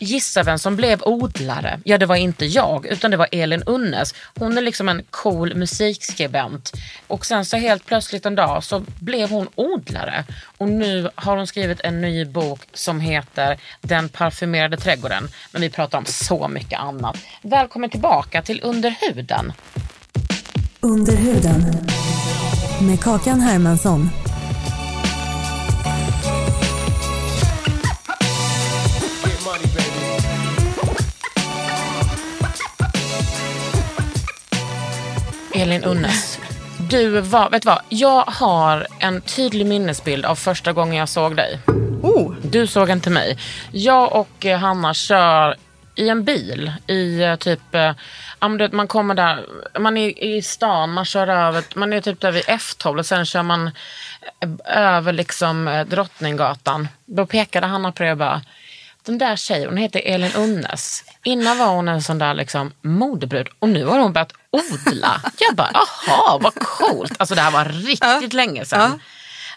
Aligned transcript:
Gissa 0.00 0.42
vem 0.42 0.58
som 0.58 0.76
blev 0.76 1.02
odlare? 1.02 1.80
Ja, 1.84 1.98
det 1.98 2.06
var 2.06 2.16
inte 2.16 2.46
jag, 2.46 2.86
utan 2.86 3.10
det 3.10 3.16
var 3.16 3.28
Elin 3.32 3.62
Unnes. 3.62 4.14
Hon 4.38 4.58
är 4.58 4.62
liksom 4.62 4.88
en 4.88 5.02
cool 5.10 5.54
musikskribent. 5.54 6.72
Och 7.06 7.26
sen 7.26 7.44
så 7.44 7.56
helt 7.56 7.86
plötsligt 7.86 8.26
en 8.26 8.34
dag 8.34 8.64
så 8.64 8.84
blev 9.00 9.30
hon 9.30 9.48
odlare. 9.54 10.24
Och 10.58 10.68
nu 10.68 11.10
har 11.14 11.36
hon 11.36 11.46
skrivit 11.46 11.80
en 11.80 12.00
ny 12.00 12.24
bok 12.24 12.60
som 12.72 13.00
heter 13.00 13.60
Den 13.80 14.08
parfymerade 14.08 14.76
trädgården. 14.76 15.28
Men 15.52 15.62
vi 15.62 15.70
pratar 15.70 15.98
om 15.98 16.04
så 16.04 16.48
mycket 16.48 16.80
annat. 16.80 17.16
Välkommen 17.42 17.90
tillbaka 17.90 18.42
till 18.42 18.60
Under 18.62 18.94
huden. 19.00 19.52
Under 20.80 21.16
huden. 21.16 21.62
Med 22.80 23.00
Kakan 23.00 23.40
Hermansson. 23.40 24.10
Elin 35.54 35.84
Unnes. 35.84 36.38
Du 36.90 37.20
var, 37.20 37.50
vet 37.50 37.62
du 37.62 37.66
vad? 37.66 37.80
Jag 37.88 38.22
har 38.22 38.86
en 38.98 39.20
tydlig 39.20 39.66
minnesbild 39.66 40.24
av 40.24 40.34
första 40.34 40.72
gången 40.72 40.94
jag 40.94 41.08
såg 41.08 41.36
dig. 41.36 41.58
Oh. 42.02 42.34
Du 42.42 42.66
såg 42.66 42.90
inte 42.90 43.10
mig. 43.10 43.38
Jag 43.72 44.12
och 44.12 44.46
eh, 44.46 44.58
Hanna 44.58 44.94
kör 44.94 45.56
i 45.94 46.08
en 46.08 46.24
bil 46.24 46.72
i 46.86 47.22
eh, 47.22 47.36
typ, 47.36 47.74
eh, 47.74 47.92
man 48.72 48.88
kommer 48.88 49.14
där, 49.14 49.46
man 49.78 49.96
är 49.96 50.24
i 50.24 50.42
stan, 50.42 50.92
man 50.92 51.04
kör 51.04 51.28
över, 51.28 51.64
man 51.74 51.92
är 51.92 52.00
typ 52.00 52.20
där 52.20 52.32
vid 52.32 52.44
F12 52.44 52.98
och 52.98 53.06
sen 53.06 53.26
kör 53.26 53.42
man 53.42 53.70
över 54.64 55.12
liksom 55.12 55.84
Drottninggatan. 55.88 56.88
Då 57.04 57.26
pekade 57.26 57.66
Hanna 57.66 57.92
på 57.92 58.02
det 58.02 58.12
och 58.12 58.18
bara, 58.18 58.42
den 59.04 59.18
där 59.18 59.36
tjejen, 59.36 59.68
hon 59.68 59.76
heter 59.76 60.00
Elin 60.04 60.32
Unnes. 60.34 61.04
Innan 61.24 61.58
var 61.58 61.66
hon 61.66 61.88
en 61.88 62.02
sån 62.02 62.18
där 62.18 62.34
liksom 62.34 62.72
modebrud 62.82 63.48
och 63.58 63.68
nu 63.68 63.84
har 63.84 63.98
hon 63.98 64.12
börjat 64.12 64.32
odla. 64.50 65.20
Jag 65.38 65.56
bara, 65.56 65.70
jaha, 66.06 66.38
vad 66.38 66.54
coolt. 66.54 67.12
Alltså 67.18 67.34
det 67.34 67.40
här 67.40 67.50
var 67.50 67.64
riktigt 67.64 68.32
länge 68.32 68.64
sedan. 68.64 69.00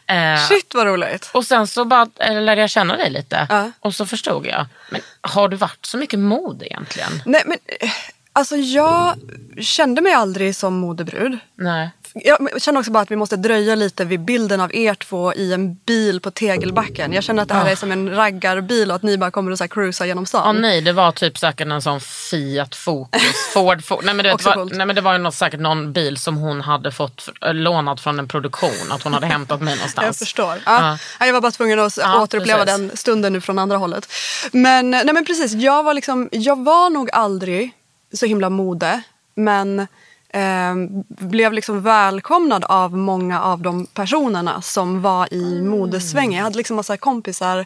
Eh, 0.08 0.48
Shit 0.48 0.74
vad 0.74 0.88
roligt. 0.88 1.30
och 1.34 1.46
sen 1.46 1.68
så 1.68 1.86
bara 1.86 2.08
eh, 2.20 2.42
lärde 2.42 2.62
jag 2.62 2.70
känna 2.70 2.98
dig 2.98 3.10
lite. 3.10 3.48
Ja. 3.50 3.72
Och 3.80 3.96
så 3.96 4.06
förstod 4.06 4.46
jag. 4.46 4.66
Men 4.90 5.02
har 5.22 5.50
du 5.50 5.58
varit 5.58 5.86
så 5.86 5.98
mycket 5.98 6.20
mode 6.20 6.66
egentligen? 6.66 7.22
Nej 7.26 7.44
men 7.46 7.58
eh, 7.82 7.90
alltså 8.34 8.56
jag 8.56 9.16
kände 9.62 10.02
mig 10.02 10.14
aldrig 10.14 10.56
som 10.56 10.74
modebrud. 10.74 11.38
Nej. 11.56 11.90
Jag 12.16 12.62
känner 12.62 12.80
också 12.80 12.92
bara 12.92 13.00
att 13.04 13.12
vi 13.12 13.16
måste 13.16 13.36
dröja 13.36 13.76
lite 13.76 14.06
vid 14.06 14.20
bilden 14.20 14.60
av 14.62 14.76
er 14.76 14.94
två 14.94 15.34
i 15.34 15.54
en 15.54 15.74
bil 15.76 16.20
på 16.20 16.32
Tegelbacken. 16.32 17.14
Jag 17.14 17.24
känner 17.24 17.42
att 17.44 17.48
det 17.50 17.54
här 17.56 17.72
är 17.72 17.76
som 17.76 17.92
en 17.92 18.10
raggarbil 18.16 18.90
och 18.90 18.96
att 18.96 19.04
ni 19.04 19.18
bara 19.18 19.32
kommer 19.32 19.52
att 19.52 19.58
så 19.58 19.64
här 19.64 19.70
cruisa 19.70 20.06
genom 20.06 20.22
Ja, 20.22 20.26
stan. 20.28 20.62
nej, 20.62 20.82
det 20.82 20.92
var 20.94 21.12
typ 21.12 21.38
säkert 21.38 21.68
en 21.68 21.82
sån 21.82 22.02
Fiat 22.02 22.76
Focus, 22.76 23.22
Ford 23.54 23.84
Focus. 23.84 24.06
Nej 24.06 24.16
men, 24.16 24.26
det 24.26 24.34
Också 24.34 24.50
var, 24.50 24.66
nej 24.66 24.86
men 24.86 24.96
det 24.96 25.02
var 25.02 25.14
ju 25.14 25.20
något, 25.20 25.36
säkert 25.36 25.60
någon 25.60 25.94
bil 25.94 26.18
som 26.18 26.38
hon 26.38 26.62
hade 26.62 26.92
fått 26.92 27.30
äh, 27.46 27.54
lånat 27.54 28.02
från 28.02 28.20
en 28.20 28.28
produktion. 28.28 28.92
Att 28.92 29.04
hon 29.04 29.14
hade 29.14 29.28
hämtat 29.28 29.62
mig 29.62 29.76
någonstans. 29.78 30.06
Jag 30.06 30.16
förstår. 30.16 30.62
Ja. 30.66 30.98
Ja, 31.20 31.26
Jag 31.26 31.34
var 31.34 31.42
bara 31.42 31.52
tvungen 31.52 31.80
att 31.80 31.98
Ja, 31.98 32.22
återuppleva 32.22 32.66
precis. 32.66 32.80
den 32.90 32.98
stunden 32.98 33.34
nu 33.34 33.42
från 33.42 33.60
andra 33.60 33.78
hållet. 33.78 34.08
Men, 34.52 34.92
nej 34.92 35.14
men 35.14 35.26
precis, 35.26 35.52
jag 35.54 35.84
var, 35.84 35.94
liksom, 35.94 36.30
jag 36.32 36.64
var 36.64 36.90
nog 36.90 37.10
aldrig 37.14 37.72
så 38.14 38.26
himla 38.26 38.50
mode. 38.50 39.02
Men 39.36 39.88
eh, 40.34 40.76
blev 41.08 41.54
liksom 41.54 41.82
välkomnad 41.84 42.64
av 42.66 42.98
många 42.98 43.42
av 43.42 43.62
de 43.62 43.86
personerna 43.86 44.62
som 44.62 45.02
var 45.02 45.34
i 45.34 45.62
modesvängen. 45.62 46.38
Jag 46.38 46.44
hade 46.44 46.58
liksom 46.58 46.76
massa 46.76 46.98
kompisar, 46.98 47.66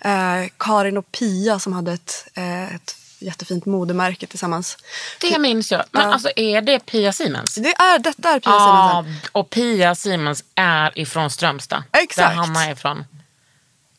eh, 0.00 0.48
Karin 0.58 0.96
och 0.96 1.12
Pia 1.12 1.58
som 1.58 1.72
hade 1.72 1.92
ett, 1.92 2.26
eh, 2.34 2.74
ett 2.74 2.96
jättefint 3.18 3.66
modemärke 3.66 4.26
tillsammans. 4.26 4.76
Det 5.20 5.38
minns 5.38 5.72
jag. 5.72 5.82
Men 5.90 6.02
Ja. 6.02 6.12
alltså 6.12 6.30
är 6.36 6.60
det 6.60 6.78
Pia 6.86 7.12
Simens? 7.12 7.54
Det 7.54 7.68
är, 7.74 7.98
detta 7.98 8.28
är 8.30 8.40
Pia 8.40 8.52
Ja, 8.52 9.04
Simonsen. 9.04 9.28
och 9.32 9.50
Pia 9.50 9.94
Simens 9.94 10.44
är 10.54 10.98
ifrån 10.98 11.30
Strömstad. 11.30 11.82
Exakt. 11.92 12.28
Där 12.28 12.34
Hanna 12.36 12.64
är 12.66 12.72
ifrån. 12.72 13.04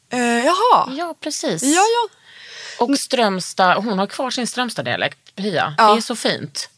Eh, 0.09 0.19
jaha. 0.45 0.89
Ja, 0.91 1.15
precis. 1.19 1.63
Ja, 1.63 1.81
ja. 1.81 2.09
Och 2.85 2.99
Strömstad, 2.99 3.75
hon 3.83 3.99
har 3.99 4.07
kvar 4.07 4.29
sin 4.29 4.47
Strömstad-dialekt, 4.47 5.35
Pia. 5.35 5.75
Ja. 5.77 5.91
Det 5.91 5.97
är 5.97 6.01
så 6.01 6.15
fint. 6.15 6.69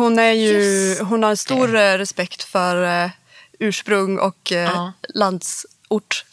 Hon, 0.00 0.18
är 0.18 0.32
ju, 0.32 0.52
Just 0.52 1.00
hon 1.02 1.22
har 1.22 1.34
stor 1.34 1.76
eh, 1.76 1.98
respekt 1.98 2.42
för 2.42 3.04
eh, 3.04 3.10
ursprung 3.58 4.18
och 4.18 4.52
eh, 4.52 4.58
Ja. 4.58 4.92
landsort. 5.14 6.24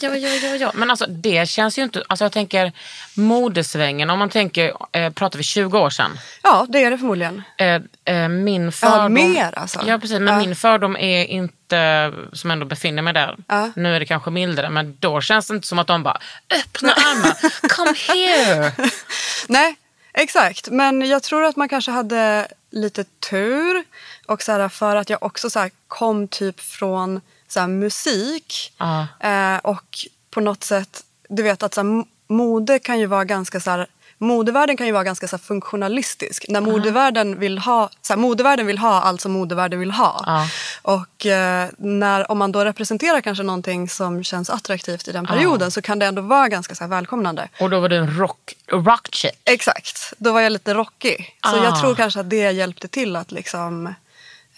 Ja, 0.00 0.16
ja, 0.16 0.28
ja, 0.28 0.56
ja. 0.56 0.72
Men 0.74 0.90
alltså 0.90 1.06
det 1.06 1.48
känns 1.48 1.78
ju 1.78 1.82
inte... 1.82 2.02
Alltså 2.08 2.24
jag 2.24 2.32
tänker 2.32 2.72
modesvängen, 3.14 4.10
om 4.10 4.18
man 4.18 4.28
tänker, 4.30 4.72
eh, 4.92 5.12
pratar 5.12 5.38
vi 5.38 5.42
20 5.44 5.78
år 5.78 5.90
sedan? 5.90 6.18
ja, 6.42 6.66
det 6.68 6.84
är 6.84 6.90
det 6.90 6.98
förmodligen. 6.98 7.42
Eh, 7.58 7.80
eh, 8.16 8.28
min 8.28 8.72
fördom... 8.72 9.12
mer 9.14 9.58
alltså. 9.58 9.80
Ja, 9.86 9.98
precis. 9.98 10.18
Men 10.20 10.34
Ja. 10.34 10.38
min 10.40 10.56
fördom 10.56 10.96
är 10.96 11.24
inte, 11.24 12.12
som 12.32 12.50
ändå 12.50 12.66
befinner 12.66 13.02
mig 13.02 13.12
där. 13.14 13.36
Ja. 13.48 13.70
Nu 13.76 13.96
är 13.96 14.00
det 14.00 14.06
kanske 14.06 14.30
mildare, 14.30 14.70
men 14.70 14.96
då 15.00 15.20
känns 15.20 15.46
det 15.48 15.54
inte 15.54 15.66
som 15.68 15.78
att 15.78 15.86
de 15.86 16.02
bara 16.02 16.18
öppna 16.54 16.92
armar, 16.92 17.68
come 17.68 17.94
here. 18.08 18.72
Nej, 19.48 19.76
exakt. 20.12 20.68
Men 20.70 21.08
jag 21.08 21.22
tror 21.22 21.44
att 21.44 21.56
man 21.56 21.68
kanske 21.68 21.90
hade 21.90 22.48
lite 22.70 23.04
tur. 23.04 23.84
Och 24.26 24.42
så 24.42 24.52
här, 24.52 24.68
för 24.68 24.96
att 24.96 25.10
jag 25.10 25.22
också 25.22 25.50
så 25.50 25.58
här, 25.58 25.70
kom 25.88 26.28
typ 26.28 26.60
från 26.60 27.20
så 27.48 27.60
här, 27.60 27.68
musik. 27.68 28.72
Ja. 28.78 29.06
Eh, 29.20 29.58
och 29.58 29.98
på 30.30 30.40
något 30.40 30.64
sätt, 30.64 31.04
du 31.28 31.42
vet 31.42 31.62
att 31.62 31.74
så 31.74 32.04
mode 32.26 32.78
kan 32.78 32.98
ju 32.98 33.06
vara 33.06 33.24
ganska 33.24 33.60
så 33.60 33.70
här, 33.70 33.86
Modevärlden 34.22 34.76
kan 34.76 34.86
ju 34.86 34.92
vara 34.92 35.04
ganska 35.04 35.28
så 35.28 35.36
här, 35.36 35.42
funktionalistisk. 35.42 36.44
När 36.48 36.60
modevärlden 36.60 37.38
vill 37.38 37.58
ha, 37.58 37.90
så 38.02 38.12
här, 38.12 38.20
modevärlden 38.20 38.66
vill 38.66 38.78
ha 38.78 39.00
allt 39.02 39.20
som 39.20 39.32
modevärlden 39.32 39.80
vill 39.80 39.90
ha. 39.90 40.22
Ja. 40.26 40.46
Och 40.82 41.26
eh, 41.26 41.68
när, 41.78 42.30
om 42.30 42.38
man 42.38 42.52
då 42.52 42.64
representerar 42.64 43.20
kanske 43.20 43.42
någonting 43.44 43.88
som 43.88 44.24
känns 44.24 44.50
attraktivt 44.50 45.08
i 45.08 45.12
den 45.12 45.26
perioden 45.26 45.70
så 45.70 45.82
kan 45.82 45.98
det 45.98 46.06
ändå 46.06 46.22
vara 46.22 46.48
ganska 46.48 46.74
så 46.74 46.84
här, 46.84 46.88
välkomnande. 46.88 47.48
Och 47.60 47.70
då 47.70 47.80
var 47.80 47.88
du 47.88 47.96
en 47.96 48.18
rock, 48.18 48.54
rock 48.72 49.08
chick. 49.14 49.40
Exakt, 49.44 50.12
då 50.18 50.32
var 50.32 50.40
jag 50.40 50.52
lite 50.52 50.74
rockig. 50.74 51.36
Så 51.50 51.56
Ah. 51.56 51.64
jag 51.64 51.80
tror 51.80 51.94
kanske 51.94 52.20
att 52.20 52.30
det 52.30 52.50
hjälpte 52.50 52.88
till 52.88 53.16
att 53.16 53.32
liksom 53.32 53.94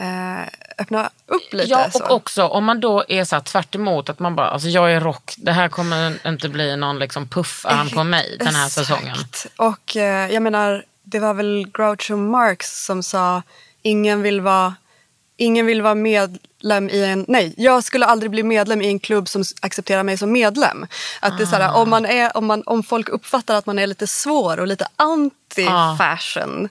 eh, 0.03 0.49
öppna 0.79 1.11
upp 1.27 1.53
lite. 1.53 1.71
Ja, 1.71 1.91
så. 1.91 2.05
och 2.05 2.11
också 2.11 2.45
om 2.45 2.65
man 2.65 2.81
då 2.81 3.05
är 3.09 3.25
så 3.25 3.37
här 3.37 3.43
tvärt 3.43 3.75
emot 3.75 4.09
att 4.09 4.19
man 4.19 4.37
bara, 4.37 4.51
alltså 4.51 4.69
jag 4.69 4.93
är 4.93 5.01
rock, 5.01 5.34
det 5.37 5.53
här 5.53 5.69
kommer 5.69 6.27
inte 6.27 6.49
bli 6.49 6.77
någon 6.77 6.99
liksom 6.99 7.28
puffarm 7.28 7.91
på 7.91 8.04
mig 8.04 8.37
den 8.39 8.54
här 8.54 8.66
Exakt. 8.66 8.87
säsongen. 8.87 9.16
Och 9.57 9.97
eh, 9.97 10.33
jag 10.33 10.43
menar, 10.43 10.84
det 11.03 11.19
var 11.19 11.34
väl 11.34 11.66
Groucho 11.75 12.16
Marx 12.16 12.84
som 12.84 13.03
sa 13.03 13.43
ingen 13.83 14.22
vill 14.22 14.41
vara 14.41 14.75
Ingen 15.37 15.66
vill 15.66 15.83
vara 15.83 15.95
medlem 15.95 16.91
i 16.91 17.05
en... 17.05 17.25
Nej, 17.28 17.55
jag 17.57 17.84
skulle 17.84 18.07
aldrig 18.07 18.31
bli 18.31 18.43
medlem 18.43 18.83
i 18.83 18.87
en 18.87 18.98
klubb 18.98 19.28
som 19.28 19.45
accepterar 19.63 20.03
mig 20.03 20.19
som 20.19 20.33
medlem. 20.33 20.87
Att 21.21 21.39
det 21.39 21.45
är 21.45 21.47
så 21.47 21.57
här, 21.57 21.75
om, 21.75 21.91
man 21.91 22.07
är, 22.07 22.37
om, 22.37 22.47
man, 22.47 22.63
om 22.66 22.83
folk 22.83 23.09
uppfattar 23.09 23.55
att 23.55 23.66
man 23.66 23.78
är 23.78 23.87
lite 23.87 24.07
svår 24.07 24.60
och 24.60 24.66
lite 24.66 24.87
anti-fashion 24.97 26.69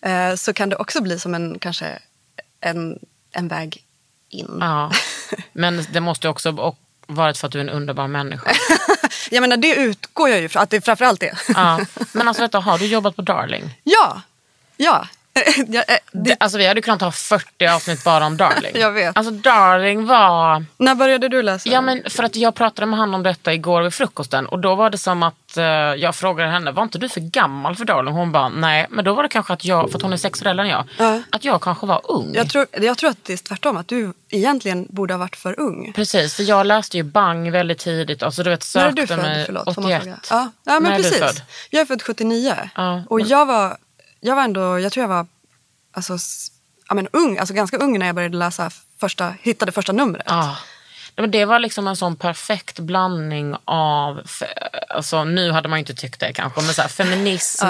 eh, 0.00 0.34
så 0.34 0.52
kan 0.52 0.68
det 0.68 0.76
också 0.76 1.02
bli 1.02 1.18
som 1.18 1.34
en, 1.34 1.58
kanske 1.58 1.98
en, 2.60 2.98
en 3.32 3.48
väg 3.48 3.84
in. 4.28 4.58
Ja. 4.60 4.92
Men 5.52 5.86
det 5.92 6.00
måste 6.00 6.28
också 6.28 6.50
och 6.50 6.78
varit 7.06 7.38
för 7.38 7.46
att 7.46 7.52
du 7.52 7.58
är 7.58 7.64
en 7.64 7.70
underbar 7.70 8.08
människa. 8.08 8.52
Jag 9.30 9.40
menar, 9.40 9.56
det 9.56 9.74
utgår 9.74 10.28
jag 10.28 10.40
ju 10.40 10.48
från, 10.48 10.62
att 10.62 10.70
det 10.70 10.80
framförallt 10.80 11.22
är. 11.22 11.38
Ja. 11.48 11.80
Men 12.12 12.28
alltså 12.28 12.48
du, 12.48 12.58
har 12.58 12.78
du 12.78 12.86
jobbat 12.86 13.16
på 13.16 13.22
Darling? 13.22 13.80
Ja, 13.84 14.22
ja. 14.76 15.08
jag, 15.68 15.90
eh, 15.90 15.96
Det, 16.12 16.36
alltså 16.40 16.58
vi 16.58 16.66
hade 16.66 16.80
kunnat 16.80 17.00
ha 17.00 17.10
40 17.10 17.66
avsnitt 17.66 18.04
bara 18.04 18.26
om 18.26 18.36
Darling. 18.36 18.72
Jag 18.80 18.90
vet. 18.92 19.16
Alltså 19.16 19.32
Darling 19.32 20.06
var... 20.06 20.64
när 20.76 20.94
började 20.94 21.28
du 21.28 21.42
läsa? 21.42 21.68
Ja 21.68 21.80
men 21.80 22.02
för 22.10 22.22
att 22.22 22.36
jag 22.36 22.54
pratade 22.54 22.86
med 22.86 22.98
honom 22.98 23.14
om 23.14 23.22
detta 23.22 23.52
igår 23.54 23.82
vid 23.82 23.94
frukosten 23.94 24.46
och 24.46 24.58
då 24.58 24.74
var 24.74 24.90
det 24.90 24.98
som 24.98 25.22
att 25.22 25.56
eh, 25.56 25.64
jag 25.64 26.14
frågade 26.14 26.50
henne, 26.50 26.70
var 26.72 26.82
inte 26.82 26.98
du 26.98 27.08
för 27.08 27.20
gammal 27.20 27.76
för 27.76 27.84
Darling? 27.84 28.14
Hon 28.14 28.32
bara, 28.32 28.48
nej. 28.48 28.86
Men 28.90 29.04
då 29.04 29.14
var 29.14 29.22
det 29.22 29.28
kanske 29.28 29.52
att 29.52 29.64
jag, 29.64 29.90
för 29.90 29.96
att 29.98 30.02
hon 30.02 30.12
är 30.12 30.16
sex 30.16 30.42
år 30.42 30.46
äldre 30.46 30.64
än 30.64 30.70
jag, 30.70 30.84
Ja. 30.98 31.20
att 31.30 31.44
jag 31.44 31.60
kanske 31.62 31.86
var 31.86 32.00
ung. 32.04 32.32
jag, 32.34 32.48
tror, 32.50 32.66
jag 32.72 32.98
tror 32.98 33.10
att 33.10 33.24
det 33.24 33.32
är 33.32 33.36
tvärtom, 33.36 33.76
att 33.76 33.88
du 33.88 34.12
egentligen 34.30 34.86
borde 34.90 35.14
ha 35.14 35.18
varit 35.18 35.36
för 35.36 35.60
ung. 35.60 35.92
Precis, 35.96 36.34
för 36.34 36.42
jag 36.42 36.66
läste 36.66 36.96
ju 36.96 37.02
Bang 37.02 37.50
väldigt 37.50 37.78
tidigt. 37.78 38.22
Alltså 38.22 38.42
du 38.42 38.50
vet, 38.50 38.64
När 38.74 38.82
är 38.82 38.86
sökte 38.88 39.00
du 39.02 39.06
född? 39.06 39.18
mig 39.18 39.46
Förlåt, 39.46 39.74
får 39.74 39.82
man 39.82 39.90
81. 39.92 40.02
fråga? 40.02 40.18
Ja, 40.30 40.50
ja 40.64 40.72
men 40.80 40.82
När 40.82 40.90
är 40.92 40.96
du 40.96 41.02
precis. 41.02 41.18
född? 41.18 41.42
Jag 41.70 41.80
är 41.80 41.86
född 41.86 42.02
79. 42.02 42.54
Ja, 42.74 43.02
och 43.08 43.20
jag 43.20 43.46
var, 43.46 43.76
jag 44.20 44.36
var 44.36 44.42
ändå, 44.42 44.80
jag 44.80 44.92
tror 44.92 45.02
jag 45.02 45.08
var 45.08 45.26
alltså, 45.92 46.18
ja, 46.88 46.94
men 46.94 47.08
ung, 47.12 47.38
alltså 47.38 47.54
ganska 47.54 47.76
ung 47.76 47.98
när 47.98 48.06
jag 48.06 48.14
började 48.14 48.36
läsa 48.36 48.70
första, 49.00 49.34
hittade 49.42 49.72
första 49.72 49.92
numret. 49.92 50.26
Ja. 50.28 50.56
Men 51.16 51.30
det 51.30 51.44
var 51.44 51.58
liksom 51.58 51.88
en 51.88 51.96
sån 51.96 52.16
perfekt 52.16 52.78
blandning 52.78 53.56
av, 53.64 54.20
alltså 54.88 55.24
nu 55.24 55.52
hade 55.52 55.68
man 55.68 55.78
ju 55.78 55.80
inte 55.80 55.94
tyckt 55.94 56.20
det 56.20 56.32
kanske, 56.32 56.60
men 56.62 56.74
så 56.74 56.82
här, 56.82 56.88
feminism 56.88 57.66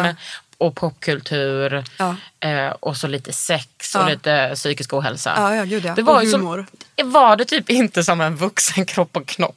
och 0.59 0.75
popkultur 0.77 1.85
Ja. 1.99 2.17
eh, 2.49 2.71
och 2.71 2.97
så 2.97 3.07
lite 3.07 3.33
sex 3.33 3.95
och 3.95 4.01
Ja. 4.03 4.09
lite 4.09 4.53
psykisk 4.55 4.93
ohälsa. 4.93 5.33
Ja, 5.37 5.55
ja, 5.57 5.65
gud 5.65 5.85
ja. 5.85 5.95
Det 5.95 6.03
var 6.03 6.15
Och 6.17 6.25
ju 6.25 6.31
som, 6.31 6.41
humor. 6.41 6.67
var 7.05 7.37
det 7.37 7.45
typ 7.45 7.71
inte 7.71 8.05
som 8.05 8.21
en 8.21 8.37
vuxen 8.37 8.87
kropp 8.87 9.17
och 9.17 9.27
knopp? 9.27 9.57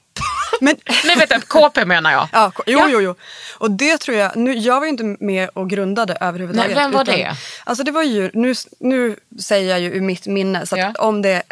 Men, 0.62 0.76
Nej 1.06 1.16
vet 1.18 1.30
jag, 1.30 1.48
KP 1.48 1.86
menar 1.86 2.12
jag. 2.12 2.28
ja, 2.32 2.52
jo, 2.56 2.80
Ja. 2.80 2.88
jo, 2.90 3.02
jo. 3.02 3.16
Och 3.58 3.72
det 3.72 3.98
tror 3.98 4.18
jag, 4.18 4.36
nu, 4.36 4.54
jag 4.54 4.80
var 4.80 4.86
ju 4.86 4.90
inte 4.90 5.04
med 5.20 5.50
och 5.54 5.70
grundade 5.70 6.18
överhuvudtaget. 6.22 6.76
Nej, 6.76 6.84
vem 6.84 6.92
var 6.92 7.04
det? 7.04 7.36
Alltså 7.64 7.84
det 7.84 7.92
var 7.92 8.04
ju, 8.04 8.32
nu, 8.34 8.54
nu 8.80 9.16
säger 9.42 9.70
jag 9.70 9.80
ju 9.80 9.92
ur 9.94 10.02
mitt 10.02 10.28
minne, 10.28 10.66
så 10.66 10.78
Ja. 10.78 10.94
om 11.00 11.22
det 11.22 11.44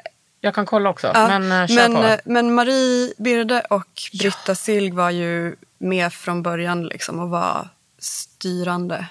Jag 0.41 0.55
kan 0.55 0.65
kolla 0.65 0.89
också, 0.89 1.11
Ja, 1.13 1.39
men 1.39 1.67
kör 1.67 1.89
men, 1.89 2.05
eh, 2.05 2.19
men 2.25 2.53
Marie 2.53 3.13
Birde 3.17 3.59
och 3.69 4.01
Britta 4.19 4.55
Silg 4.55 4.91
var 4.91 5.09
ju 5.09 5.55
med 5.77 6.13
från 6.13 6.43
början 6.43 6.83
liksom 6.87 7.19
och 7.19 7.29
var 7.29 7.69
styrande. 7.99 9.05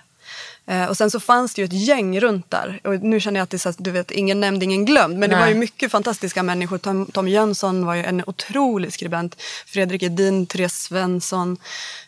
Eh, 0.71 0.85
och 0.85 0.97
sen 0.97 1.11
så 1.11 1.21
fanns 1.21 1.55
det 1.55 1.63
ju 1.63 1.65
ett 1.65 1.73
gäng 1.73 2.21
runt 2.21 2.51
där. 2.51 2.81
Och 2.85 2.95
nu 2.95 3.21
känner 3.21 3.41
jag 3.41 3.45
att 3.45 3.51
det 3.51 3.57
är 3.57 3.73
så 3.73 3.73
du 3.79 3.91
vet, 3.91 4.11
ingen 4.11 4.41
nämnd, 4.41 4.63
ingen 4.63 4.85
glömd. 4.85 5.19
Men 5.19 5.31
det 5.31 5.37
Nej. 5.37 5.45
var 5.45 5.49
ju 5.49 5.55
mycket 5.55 5.93
fantastiska 5.93 6.43
människor. 6.43 6.79
Tom, 6.79 7.07
Tom 7.07 7.29
Jönsson 7.29 7.87
var 7.87 7.95
ju 7.95 8.05
en 8.05 8.23
otrolig 8.27 8.93
skribent. 8.93 9.43
Fredrik 9.67 10.03
Edin, 10.03 10.47
Therese 10.47 10.83
Svensson, 10.83 11.57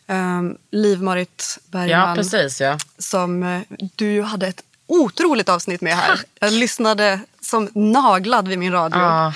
um, 0.06 0.56
Liv-Marit 0.70 1.58
Ja, 1.64 1.78
Bergman. 1.78 2.16
precis 2.16 2.60
ja. 2.60 2.78
Som 2.98 3.42
eh, 3.42 3.60
du 3.96 4.22
hade 4.22 4.46
ett 4.46 4.62
otroligt 4.86 5.48
avsnitt 5.48 5.80
med 5.80 5.96
här. 5.96 6.20
Jag 6.40 6.52
lyssnade 6.52 7.20
som 7.40 7.68
naglad 7.74 8.48
vid 8.48 8.58
min 8.58 8.72
radio. 8.72 8.98
Ja. 9.00 9.32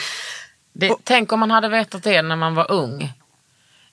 Det, 0.72 0.94
tänk 1.04 1.32
om 1.32 1.40
man 1.40 1.50
hade 1.50 1.68
vetat 1.68 2.02
det 2.02 2.22
när 2.22 2.36
man 2.36 2.54
var 2.54 2.70
ung. 2.70 3.12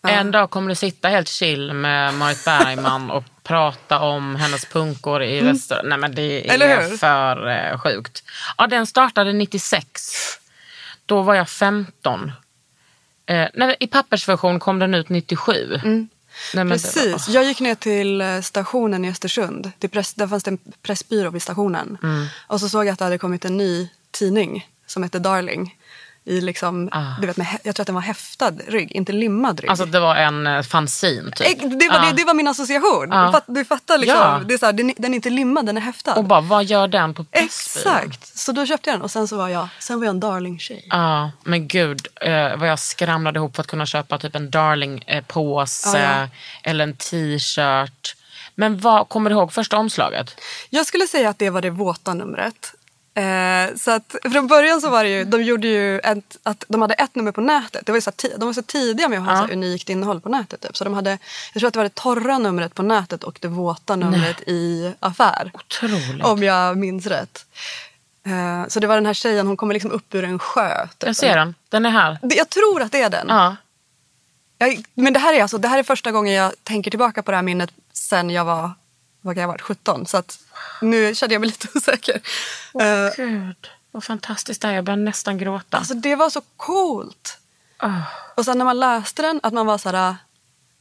En 0.07 0.31
dag 0.31 0.49
kommer 0.49 0.69
du 0.69 0.75
sitta 0.75 1.07
helt 1.07 1.27
chill 1.29 1.73
med 1.73 2.13
Marit 2.13 2.45
Bergman 2.45 3.11
och 3.11 3.23
prata 3.43 3.99
om 3.99 4.35
hennes 4.35 4.65
punkor 4.65 5.23
i 5.23 5.41
Väster... 5.41 5.81
Nej 5.83 5.97
men 5.97 6.15
det 6.15 6.49
Mm. 6.49 6.61
Är 6.61 6.97
för 6.97 7.49
eh, 7.71 7.79
sjukt. 7.79 8.23
Ja, 8.57 8.67
den 8.67 8.87
startade 8.87 9.33
96. 9.33 10.01
Då 11.05 11.21
var 11.21 11.35
jag 11.35 11.49
15. 11.49 12.31
Eh, 13.25 13.47
nej, 13.53 13.75
I 13.79 13.87
pappersversion 13.87 14.59
kom 14.59 14.79
den 14.79 14.93
ut 14.93 15.09
97. 15.09 15.53
Nej, 15.69 15.79
men 15.83 16.07
det 16.53 16.59
Mm. 16.61 16.69
Precis. 16.69 17.27
var- 17.27 17.33
Jag 17.35 17.43
gick 17.43 17.59
ner 17.59 17.75
till 17.75 18.21
eh, 18.21 18.41
stationen 18.41 19.05
i 19.05 19.09
Östersund. 19.09 19.71
Till 19.79 19.89
press, 19.89 20.13
där 20.13 20.27
fanns 20.27 20.43
det 20.43 20.51
en 20.51 20.57
pressbyrå 20.81 21.29
vid 21.29 21.41
stationen. 21.41 21.97
Mm. 22.03 22.25
Och 22.47 22.59
så 22.59 22.69
såg 22.69 22.85
jag 22.85 22.93
att 22.93 22.99
det 22.99 23.05
hade 23.05 23.17
kommit 23.17 23.45
en 23.45 23.57
ny 23.57 23.89
tidning 24.11 24.67
som 24.85 25.03
hette 25.03 25.19
Darling. 25.19 25.75
I 26.25 26.41
liksom, 26.41 26.89
Ah. 26.91 27.03
du 27.21 27.27
vet, 27.27 27.37
med, 27.37 27.47
jag 27.63 27.75
tror 27.75 27.83
att 27.83 27.87
den 27.87 27.95
var 27.95 28.01
häftad 28.01 28.51
rygg, 28.67 28.91
inte 28.91 29.11
limmad 29.11 29.59
rygg. 29.59 29.69
Alltså 29.69 29.85
det 29.85 29.99
var 29.99 30.15
en 30.15 30.47
eh, 30.47 30.61
fanzine 30.61 31.31
typ. 31.31 31.59
Det, 31.61 31.89
var, 31.89 31.95
Ja. 31.95 32.01
det, 32.05 32.11
det 32.17 32.23
var 32.23 32.33
min 32.33 32.47
association. 32.47 33.09
Fatt, 33.31 33.43
du 33.47 33.65
fattar 33.65 33.97
liksom. 33.97 34.17
Ja. 34.19 34.41
Det 34.47 34.53
är 34.53 34.57
så 34.57 34.65
här, 34.65 34.73
den, 34.73 34.93
den 34.97 35.13
är 35.13 35.15
inte 35.15 35.29
limmad, 35.29 35.65
den 35.65 35.77
är 35.77 35.81
häftad. 35.81 36.13
Och 36.13 36.23
bara, 36.23 36.41
vad 36.41 36.63
gör 36.65 36.87
den 36.87 37.13
på 37.13 37.23
Pressbyrån? 37.23 37.95
Exakt. 37.97 38.37
Så 38.37 38.51
då 38.51 38.65
köpte 38.65 38.89
jag 38.89 38.95
den 38.97 39.01
och 39.03 39.11
sen 39.11 39.27
så 39.27 39.37
var 39.37 39.49
jag, 39.49 39.67
sen 39.79 39.99
var 39.99 40.05
jag 40.05 40.09
en 40.13 40.19
Darling-tjej. 40.19 40.87
Ja, 40.89 41.31
men 41.43 41.67
gud 41.67 42.07
eh, 42.21 42.55
vad 42.57 42.69
jag 42.69 42.79
skramlade 42.79 43.37
ihop 43.39 43.55
för 43.55 43.61
att 43.61 43.67
kunna 43.67 43.85
köpa 43.85 44.17
typ 44.19 44.35
en 44.35 44.49
Darling-påse 44.51 45.99
ja. 45.99 46.27
eller 46.63 46.83
en 46.83 46.95
t-shirt. 46.95 48.15
Men 48.55 48.79
vad, 48.79 49.09
kommer 49.09 49.29
du 49.29 49.35
ihåg 49.35 49.53
första 49.53 49.77
omslaget? 49.77 50.35
Jag 50.69 50.85
skulle 50.85 51.07
säga 51.07 51.29
att 51.29 51.39
det 51.39 51.49
var 51.49 51.61
det 51.61 51.69
våta 51.69 52.13
numret. 52.13 52.73
Eh, 53.15 53.75
så 53.75 53.91
att 53.91 54.15
från 54.31 54.47
början 54.47 54.81
så 54.81 54.89
var 54.89 55.03
det 55.03 55.09
ju, 55.09 55.23
de 55.23 55.43
gjorde 55.43 55.67
ju 55.67 55.99
ett, 55.99 56.37
att 56.43 56.63
de 56.67 56.81
hade 56.81 56.93
ett 56.93 57.15
nummer 57.15 57.31
på 57.31 57.41
nätet. 57.41 57.85
Det 57.85 57.91
var 57.91 57.97
ju 57.97 58.01
så 58.01 58.11
här, 58.23 58.37
de 58.37 58.45
var 58.45 58.53
så 58.53 58.61
tidiga 58.61 59.07
med 59.09 59.19
att 59.19 59.25
ha 59.25 59.41
Ja. 59.41 59.47
så 59.47 59.53
unikt 59.53 59.89
innehåll 59.89 60.21
på 60.21 60.29
nätet. 60.29 60.61
Typ. 60.61 60.77
Så 60.77 60.83
de 60.83 60.93
hade, 60.93 61.17
jag 61.53 61.59
tror 61.59 61.67
att 61.67 61.73
det 61.73 61.79
var 61.79 61.83
det 61.83 61.95
torra 61.95 62.37
numret 62.37 62.73
på 62.73 62.81
nätet 62.83 63.23
och 63.23 63.37
det 63.41 63.47
våta 63.47 63.95
numret 63.95 64.41
i 64.47 64.93
affär. 64.99 65.51
Otroligt. 65.53 66.23
Om 66.25 66.43
jag 66.43 66.77
minns 66.77 67.05
rätt. 67.05 67.45
Eh, 68.25 68.67
så 68.67 68.79
det 68.79 68.87
var 68.87 68.95
den 68.95 69.05
här 69.05 69.13
tjejen, 69.13 69.47
hon 69.47 69.57
kommer 69.57 69.73
liksom 69.73 69.91
upp 69.91 70.15
ur 70.15 70.23
en 70.23 70.39
sjö. 70.39 70.87
Typ. 70.87 71.07
Jag 71.07 71.15
ser 71.15 71.37
den, 71.37 71.55
den 71.69 71.85
är 71.85 71.89
här. 71.89 72.17
Jag 72.21 72.49
tror 72.49 72.81
att 72.81 72.91
det 72.91 73.01
är 73.01 73.09
den. 73.09 73.25
Ja. 73.29 73.55
Jag, 74.57 74.83
men 74.93 75.13
det 75.13 75.19
här, 75.19 75.33
är 75.33 75.41
alltså, 75.41 75.57
det 75.57 75.67
här 75.67 75.79
är 75.79 75.83
första 75.83 76.11
gången 76.11 76.33
jag 76.33 76.51
tänker 76.63 76.91
tillbaka 76.91 77.23
på 77.23 77.31
det 77.31 77.37
här 77.37 77.41
minnet 77.43 77.69
sen 77.93 78.29
jag 78.29 78.45
var, 78.45 78.71
vad 79.23 79.35
kan 79.35 79.41
jag 79.41 79.47
ha 79.47 79.53
varit, 79.53 79.61
17. 79.61 80.05
Så 80.05 80.17
att 80.17 80.39
nu 80.81 81.15
kände 81.15 81.35
jag 81.35 81.39
mig 81.39 81.49
lite 81.49 81.67
osäker. 81.75 82.21
Eh, 82.81 83.15
Gud, 83.15 83.69
vad 83.91 84.03
fantastiskt 84.03 84.61
det 84.61 84.67
är. 84.67 84.71
Jag 84.71 84.83
börjar 84.83 84.97
nästan 84.97 85.37
gråta. 85.37 85.77
Alltså 85.77 85.93
det 85.93 86.15
var 86.15 86.29
så 86.29 86.41
coolt. 86.57 87.37
Ah. 87.77 88.01
Och 88.35 88.45
sen 88.45 88.57
när 88.57 88.65
man 88.65 88.79
läste 88.79 89.21
den, 89.21 89.39
att 89.43 89.53
man 89.53 89.65
var 89.65 89.77
så 89.77 89.89
här... 89.89 90.15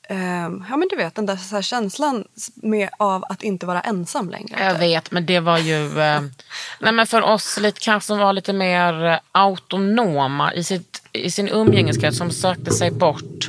ehm, 0.08 0.64
ja 0.70 0.76
men 0.76 0.88
du 0.88 0.96
vet 0.96 1.14
den 1.14 1.26
där, 1.26 1.36
så 1.36 1.54
här 1.54 1.62
känslan 1.62 2.24
med, 2.54 2.88
av 2.98 3.24
att 3.28 3.42
inte 3.42 3.66
vara 3.66 3.80
ensam 3.80 4.30
längre. 4.30 4.64
Jag 4.64 4.78
vet, 4.78 5.10
men 5.10 5.26
det 5.26 5.40
var 5.40 5.58
ju... 5.58 6.00
Eh, 6.00 6.20
nej 6.80 6.92
men 6.92 7.06
för 7.06 7.22
oss 7.22 7.58
lite, 7.60 7.80
kanske 7.80 8.06
som 8.06 8.18
var 8.18 8.32
lite 8.32 8.52
mer 8.52 9.04
eh, 9.04 9.18
autonoma 9.32 10.54
i, 10.54 10.64
sitt, 10.64 11.02
i 11.12 11.30
sin 11.30 11.48
umgängeskrets 11.48 12.18
som 12.18 12.30
sökte 12.30 12.70
sig 12.70 12.90
bort. 12.90 13.48